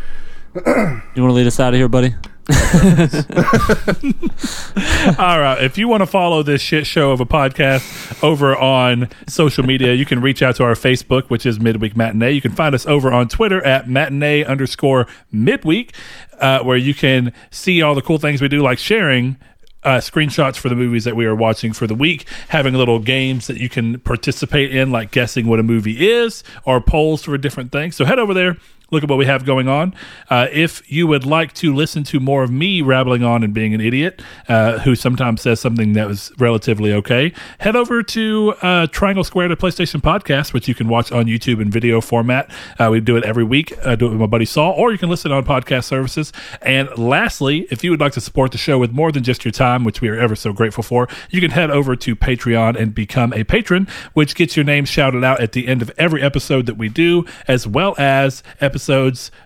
you 0.56 0.62
want 0.64 1.16
to 1.16 1.32
lead 1.32 1.48
us 1.48 1.60
out 1.60 1.74
of 1.74 1.80
here, 1.80 1.88
buddy? 1.88 2.14
All 5.18 5.40
right. 5.40 5.64
If 5.64 5.78
you 5.78 5.88
want 5.88 6.02
to 6.02 6.06
follow 6.06 6.44
this 6.44 6.62
shit 6.62 6.86
show 6.86 7.12
of 7.12 7.22
a 7.22 7.26
podcast 7.26 8.22
over 8.22 8.58
on 8.58 9.08
social 9.28 9.64
media, 9.64 9.94
you 9.94 10.06
can 10.06 10.22
reach 10.22 10.42
out 10.42 10.58
to 10.58 10.64
our 10.64 10.74
Facebook, 10.74 11.30
which 11.30 11.46
is 11.46 11.62
Midweek 11.62 11.96
Matinee. 11.96 12.32
You 12.32 12.42
can 12.42 12.52
find 12.52 12.76
us 12.76 12.86
over 12.86 13.14
on 13.14 13.30
Twitter 13.30 13.64
at 13.64 13.88
matinee 13.88 14.44
underscore 14.44 15.08
midweek, 15.32 15.96
uh, 16.40 16.62
where 16.64 16.76
you 16.76 16.94
can 16.94 17.32
see 17.52 17.82
all 17.82 17.96
the 17.96 18.02
cool 18.02 18.18
things 18.18 18.42
we 18.42 18.50
do, 18.50 18.62
like 18.62 18.80
sharing. 18.80 19.38
Uh, 19.84 19.98
screenshots 19.98 20.58
for 20.58 20.70
the 20.70 20.76
movies 20.76 21.06
that 21.06 21.16
we 21.16 21.26
are 21.26 21.34
watching 21.34 21.74
for 21.74 21.88
the 21.88 21.96
week, 21.96 22.28
having 22.50 22.76
little 22.76 23.00
games 23.00 23.48
that 23.48 23.58
you 23.58 23.68
can 23.68 24.00
participate 24.02 24.76
in, 24.76 24.92
like 24.92 25.10
guessing 25.10 25.48
what 25.48 25.60
a 25.60 25.64
movie 25.64 26.08
is, 26.08 26.44
or 26.66 26.80
polls 26.80 27.24
for 27.24 27.36
different 27.36 27.72
things. 27.72 27.96
So 27.96 28.06
head 28.06 28.20
over 28.20 28.32
there, 28.32 28.58
look 28.92 29.04
at 29.04 29.10
what 29.10 29.18
we 29.18 29.26
have 29.26 29.46
going 29.46 29.68
on. 29.68 29.96
Uh, 30.30 30.48
if 30.52 30.90
you 30.92 31.08
would 31.08 31.26
like 31.26 31.54
to 31.54 31.74
listen 31.74 32.04
to 32.04 32.20
more 32.20 32.44
of 32.44 32.52
me 32.52 32.82
rattling 32.82 33.24
on 33.24 33.44
and 33.44 33.54
being 33.54 33.74
an 33.74 33.82
idiot, 33.82 34.22
uh, 34.50 34.80
who 34.80 34.96
sometimes 34.96 35.42
says 35.42 35.60
something 35.60 35.94
that 35.94 36.08
was 36.08 36.32
relatively 36.38 36.94
okay, 36.94 37.34
head 37.60 37.76
over 37.76 38.04
to 38.04 38.54
uh, 38.62 38.88
Triangle 38.88 39.24
Square 39.24 39.48
to 39.48 39.56
PlayStation 39.56 40.02
Podcast, 40.02 40.54
which 40.54 40.68
you 40.68 40.76
can 40.76 40.90
watch 40.90 41.12
on 41.12 41.26
YouTube 41.26 41.62
in 41.62 41.72
video 41.72 42.02
format. 42.02 42.52
Uh, 42.78 42.90
we 42.92 43.00
do 43.00 43.16
it 43.16 43.24
every 43.24 43.46
week. 43.46 43.74
I 43.86 43.96
do 43.96 44.08
it 44.08 44.10
with 44.10 44.20
my 44.20 44.26
buddy 44.26 44.46
Saul, 44.46 44.74
or 44.74 44.92
you 44.92 44.98
can 44.98 45.10
listen 45.10 45.32
on 45.32 45.46
podcast 45.46 45.86
services. 45.86 46.34
And 46.62 46.90
lastly, 46.98 47.68
if 47.72 47.84
you 47.84 47.92
would 47.92 48.02
like 48.02 48.14
to 48.14 48.22
support 48.22 48.52
the 48.52 48.58
show 48.58 48.78
with 48.78 48.92
more 48.92 49.12
than 49.12 49.24
just 49.24 49.46
your 49.46 49.54
time, 49.54 49.86
which 49.86 50.02
we 50.02 50.10
are 50.10 50.20
ever 50.20 50.36
so 50.36 50.52
grateful 50.52 50.84
for, 50.84 51.08
you 51.30 51.40
can 51.40 51.52
head 51.52 51.72
over 51.72 51.96
to 51.96 52.16
Patreon 52.16 52.78
and 52.78 52.94
become 52.94 53.32
a 53.34 53.46
patron, 53.46 53.88
which 54.14 54.36
gets 54.36 54.58
your 54.58 54.66
name 54.66 54.84
shouted 54.84 55.24
out 55.24 55.40
at 55.40 55.54
the 55.54 55.68
end 55.68 55.82
of 55.82 55.92
every 55.98 56.22
episode 56.22 56.66
that 56.66 56.76
we 56.76 56.90
do, 56.90 57.26
as 57.48 57.66
well 57.66 57.96
as 57.98 58.44
episodes 58.60 58.81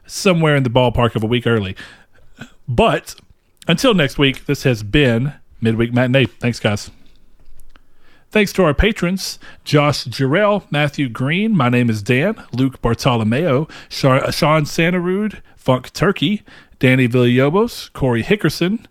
somewhere 0.06 0.56
in 0.56 0.64
the 0.64 0.70
ballpark 0.70 1.16
of 1.16 1.24
a 1.24 1.28
week 1.28 1.46
early. 1.48 1.76
But 2.68 3.16
until 3.68 3.94
next 3.94 4.18
week, 4.18 4.46
this 4.46 4.64
has 4.64 4.84
been 4.84 5.34
Midweek 5.62 5.94
Matinee. 5.94 6.26
Thanks, 6.26 6.60
guys. 6.60 6.92
Thanks 8.32 8.52
to 8.54 8.64
our 8.64 8.74
patrons, 8.74 9.40
Josh 9.64 10.06
Jarrell, 10.06 10.70
Matthew 10.70 11.08
Green, 11.08 11.56
my 11.56 11.70
name 11.70 11.90
is 11.90 12.02
Dan, 12.02 12.36
Luke 12.52 12.82
Bartolomeo, 12.82 13.68
Sean 13.88 14.20
Santarud, 14.66 15.42
Funk 15.56 15.94
Turkey, 15.94 16.44
Danny 16.80 17.08
Villalobos, 17.08 17.94
Corey 17.94 18.24
Hickerson, 18.24 18.88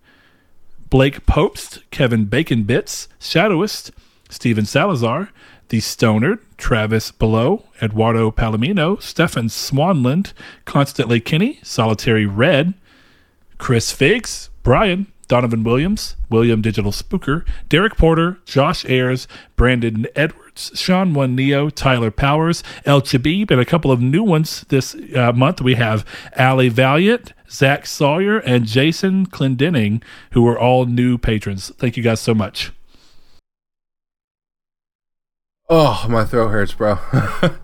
Blake 0.88 1.26
Popst, 1.26 1.82
Kevin 1.90 2.24
Bacon 2.24 2.62
Bits, 2.62 3.06
Shadowist, 3.20 3.90
Steven 4.30 4.64
Salazar, 4.64 5.30
The 5.68 5.80
Stoner, 5.80 6.40
Travis 6.56 7.10
Below, 7.10 7.64
Eduardo 7.82 8.30
Palomino, 8.30 9.00
Stefan 9.02 9.48
Swanland, 9.48 10.32
Constantly 10.64 11.20
Kinney, 11.20 11.60
Solitary 11.62 12.26
Red, 12.26 12.74
Chris 13.58 13.92
Figs, 13.92 14.50
Brian, 14.62 15.06
Donovan 15.28 15.64
Williams, 15.64 16.16
William 16.30 16.60
Digital 16.60 16.92
Spooker, 16.92 17.46
Derek 17.68 17.96
Porter, 17.96 18.38
Josh 18.44 18.84
Ayers, 18.84 19.26
Brandon 19.56 20.06
Edwards, 20.14 20.70
Sean 20.74 21.14
One 21.14 21.34
Neo, 21.34 21.70
Tyler 21.70 22.10
Powers, 22.10 22.62
El 22.84 23.00
Chabib, 23.02 23.50
and 23.50 23.60
a 23.60 23.64
couple 23.64 23.90
of 23.90 24.00
new 24.00 24.22
ones 24.22 24.64
this 24.68 24.94
uh, 25.16 25.32
month. 25.32 25.60
We 25.60 25.74
have 25.74 26.04
Ali 26.38 26.68
Valiant, 26.68 27.32
Zach 27.50 27.86
Sawyer, 27.86 28.38
and 28.38 28.66
Jason 28.66 29.26
Clendenning, 29.26 30.02
who 30.32 30.46
are 30.46 30.58
all 30.58 30.86
new 30.86 31.18
patrons. 31.18 31.70
Thank 31.78 31.96
you 31.96 32.02
guys 32.02 32.20
so 32.20 32.34
much. 32.34 32.72
Oh, 35.68 36.06
my 36.10 36.24
throat 36.24 36.48
hurts, 36.48 36.74
bro. 36.74 36.98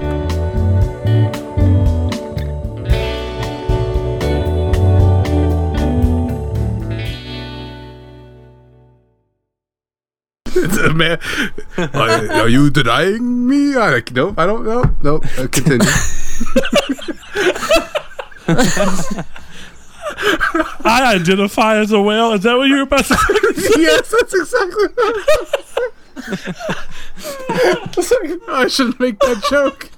Man, 11.01 11.17
are, 11.95 12.31
are 12.41 12.47
you 12.47 12.69
denying 12.69 13.47
me? 13.47 13.75
I, 13.75 14.03
nope, 14.11 14.35
I 14.37 14.45
don't 14.45 14.63
know. 14.63 14.83
Nope, 15.01 15.25
uh, 15.39 15.47
continue. 15.47 15.87
I 20.85 21.15
identify 21.15 21.77
as 21.77 21.91
a 21.91 21.99
whale. 21.99 22.33
Is 22.33 22.43
that 22.43 22.55
what 22.55 22.67
you're 22.67 22.83
about 22.83 23.05
to 23.05 23.15
say? 23.15 23.81
yes, 23.81 24.11
that's 24.11 24.33
exactly 24.35 24.83
what 24.83 24.93
I 27.49 27.89
was 27.97 28.11
like, 28.11 28.41
I 28.47 28.67
shouldn't 28.67 28.99
make 28.99 29.17
that 29.21 29.43
joke. 29.49 29.89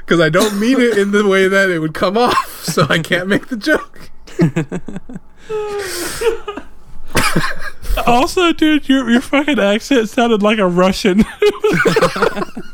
Because 0.00 0.18
I 0.18 0.28
don't 0.28 0.58
mean 0.58 0.80
it 0.80 0.98
in 0.98 1.12
the 1.12 1.24
way 1.24 1.46
that 1.46 1.70
it 1.70 1.78
would 1.78 1.94
come 1.94 2.18
off, 2.18 2.64
so 2.64 2.84
I 2.90 2.98
can't 2.98 3.28
make 3.28 3.46
the 3.46 3.56
joke. 3.56 4.10
Also, 8.06 8.52
dude, 8.52 8.88
your 8.88 9.10
your 9.10 9.20
fucking 9.20 9.58
accent 9.58 10.08
sounded 10.08 10.42
like 10.42 10.58
a 10.58 10.66
Russian. 10.66 11.24